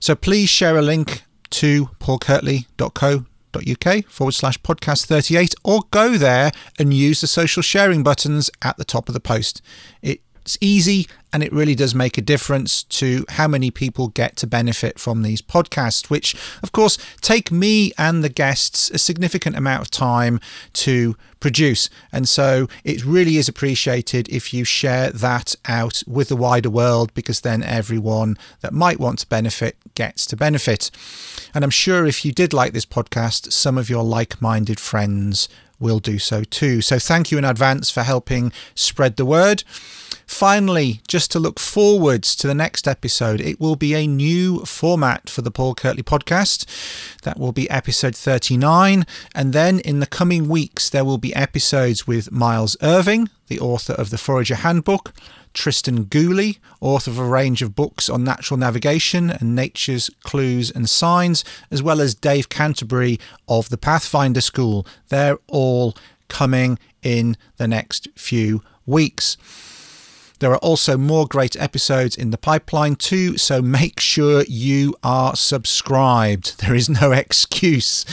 So 0.00 0.14
please 0.14 0.48
share 0.48 0.78
a 0.78 0.82
link 0.82 1.24
to 1.50 1.90
paulkirtley.co.uk 2.00 4.04
forward 4.06 4.32
slash 4.32 4.58
podcast 4.60 5.04
38 5.04 5.54
or 5.62 5.82
go 5.90 6.16
there 6.16 6.52
and 6.78 6.94
use 6.94 7.20
the 7.20 7.26
social 7.26 7.62
sharing 7.62 8.02
buttons 8.02 8.50
at 8.62 8.78
the 8.78 8.84
top 8.84 9.10
of 9.10 9.12
the 9.12 9.20
post. 9.20 9.60
It's 10.42 10.58
easy 10.60 11.06
and 11.32 11.42
it 11.42 11.52
really 11.52 11.74
does 11.74 11.94
make 11.94 12.18
a 12.18 12.22
difference 12.22 12.82
to 12.84 13.24
how 13.30 13.48
many 13.48 13.70
people 13.70 14.08
get 14.08 14.36
to 14.36 14.46
benefit 14.46 14.98
from 14.98 15.22
these 15.22 15.40
podcasts, 15.40 16.10
which, 16.10 16.34
of 16.62 16.72
course, 16.72 16.98
take 17.20 17.50
me 17.50 17.92
and 17.96 18.22
the 18.22 18.28
guests 18.28 18.90
a 18.90 18.98
significant 18.98 19.56
amount 19.56 19.80
of 19.82 19.90
time 19.90 20.40
to 20.74 21.16
produce. 21.40 21.88
And 22.12 22.28
so 22.28 22.68
it 22.84 23.04
really 23.04 23.38
is 23.38 23.48
appreciated 23.48 24.28
if 24.28 24.52
you 24.52 24.64
share 24.64 25.10
that 25.10 25.54
out 25.66 26.02
with 26.06 26.28
the 26.28 26.36
wider 26.36 26.70
world 26.70 27.14
because 27.14 27.40
then 27.40 27.62
everyone 27.62 28.36
that 28.60 28.74
might 28.74 29.00
want 29.00 29.20
to 29.20 29.26
benefit 29.26 29.76
gets 29.94 30.26
to 30.26 30.36
benefit. 30.36 30.90
And 31.54 31.64
I'm 31.64 31.70
sure 31.70 32.04
if 32.04 32.24
you 32.24 32.32
did 32.32 32.52
like 32.52 32.74
this 32.74 32.86
podcast, 32.86 33.52
some 33.52 33.78
of 33.78 33.88
your 33.88 34.04
like 34.04 34.42
minded 34.42 34.78
friends 34.78 35.48
will 35.82 35.98
do 35.98 36.18
so 36.18 36.44
too. 36.44 36.80
So 36.80 36.98
thank 36.98 37.30
you 37.30 37.38
in 37.38 37.44
advance 37.44 37.90
for 37.90 38.02
helping 38.02 38.52
spread 38.74 39.16
the 39.16 39.26
word. 39.26 39.64
Finally, 40.26 41.02
just 41.06 41.30
to 41.30 41.38
look 41.38 41.58
forwards 41.58 42.34
to 42.36 42.46
the 42.46 42.54
next 42.54 42.88
episode, 42.88 43.40
it 43.40 43.60
will 43.60 43.76
be 43.76 43.94
a 43.94 44.06
new 44.06 44.60
format 44.60 45.28
for 45.28 45.42
the 45.42 45.50
Paul 45.50 45.74
Kirtley 45.74 46.02
podcast. 46.02 46.64
That 47.22 47.38
will 47.38 47.52
be 47.52 47.68
episode 47.68 48.16
39. 48.16 49.04
And 49.34 49.52
then 49.52 49.80
in 49.80 50.00
the 50.00 50.06
coming 50.06 50.48
weeks, 50.48 50.88
there 50.88 51.04
will 51.04 51.18
be 51.18 51.34
episodes 51.34 52.06
with 52.06 52.32
Miles 52.32 52.78
Irving, 52.80 53.28
the 53.48 53.60
author 53.60 53.92
of 53.92 54.08
the 54.08 54.16
Forager 54.16 54.54
Handbook, 54.54 55.12
Tristan 55.54 56.04
Gooley, 56.04 56.58
author 56.80 57.10
of 57.10 57.18
a 57.18 57.24
range 57.24 57.62
of 57.62 57.74
books 57.74 58.08
on 58.08 58.24
natural 58.24 58.58
navigation 58.58 59.30
and 59.30 59.54
nature's 59.54 60.10
clues 60.24 60.70
and 60.70 60.88
signs, 60.88 61.44
as 61.70 61.82
well 61.82 62.00
as 62.00 62.14
Dave 62.14 62.48
Canterbury 62.48 63.18
of 63.48 63.68
the 63.68 63.78
Pathfinder 63.78 64.40
School. 64.40 64.86
They're 65.08 65.38
all 65.48 65.94
coming 66.28 66.78
in 67.02 67.36
the 67.56 67.68
next 67.68 68.08
few 68.16 68.62
weeks. 68.86 69.36
There 70.42 70.50
are 70.50 70.58
also 70.58 70.98
more 70.98 71.28
great 71.28 71.54
episodes 71.54 72.16
in 72.16 72.32
the 72.32 72.36
pipeline 72.36 72.96
too, 72.96 73.38
so 73.38 73.62
make 73.62 74.00
sure 74.00 74.42
you 74.48 74.92
are 75.04 75.36
subscribed. 75.36 76.58
There 76.60 76.74
is 76.74 76.88
no 76.88 77.12
excuse. 77.22 78.04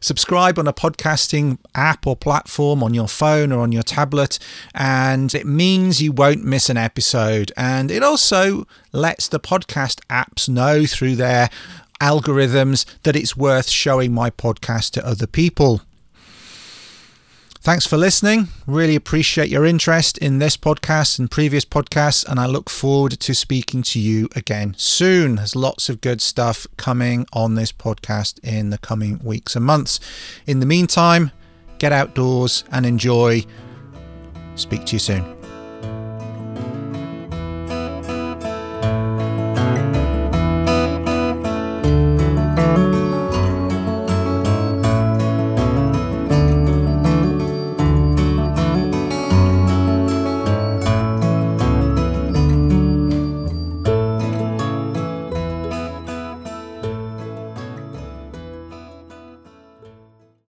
Subscribe 0.00 0.58
on 0.58 0.66
a 0.66 0.72
podcasting 0.72 1.58
app 1.74 2.06
or 2.06 2.16
platform 2.16 2.82
on 2.82 2.94
your 2.94 3.06
phone 3.06 3.52
or 3.52 3.60
on 3.60 3.72
your 3.72 3.82
tablet, 3.82 4.38
and 4.74 5.34
it 5.34 5.46
means 5.46 6.00
you 6.00 6.10
won't 6.10 6.42
miss 6.42 6.70
an 6.70 6.78
episode. 6.78 7.52
And 7.54 7.90
it 7.90 8.02
also 8.02 8.66
lets 8.92 9.28
the 9.28 9.38
podcast 9.38 10.00
apps 10.08 10.48
know 10.48 10.86
through 10.86 11.16
their 11.16 11.50
algorithms 12.00 12.86
that 13.02 13.14
it's 13.14 13.36
worth 13.36 13.68
showing 13.68 14.14
my 14.14 14.30
podcast 14.30 14.92
to 14.92 15.06
other 15.06 15.26
people. 15.26 15.82
Thanks 17.60 17.86
for 17.86 17.96
listening. 17.96 18.48
Really 18.66 18.94
appreciate 18.94 19.50
your 19.50 19.66
interest 19.66 20.16
in 20.18 20.38
this 20.38 20.56
podcast 20.56 21.18
and 21.18 21.30
previous 21.30 21.64
podcasts, 21.64 22.26
and 22.26 22.38
I 22.40 22.46
look 22.46 22.70
forward 22.70 23.12
to 23.12 23.34
speaking 23.34 23.82
to 23.82 23.98
you 24.00 24.28
again 24.34 24.74
soon. 24.78 25.36
There's 25.36 25.56
lots 25.56 25.88
of 25.88 26.00
good 26.00 26.22
stuff 26.22 26.66
coming 26.76 27.26
on 27.32 27.56
this 27.56 27.72
podcast 27.72 28.38
in 28.42 28.70
the 28.70 28.78
coming 28.78 29.18
weeks 29.22 29.56
and 29.56 29.64
months. 29.64 29.98
In 30.46 30.60
the 30.60 30.66
meantime, 30.66 31.32
get 31.78 31.92
outdoors 31.92 32.64
and 32.70 32.86
enjoy. 32.86 33.44
Speak 34.54 34.86
to 34.86 34.94
you 34.94 35.00
soon. 35.00 35.37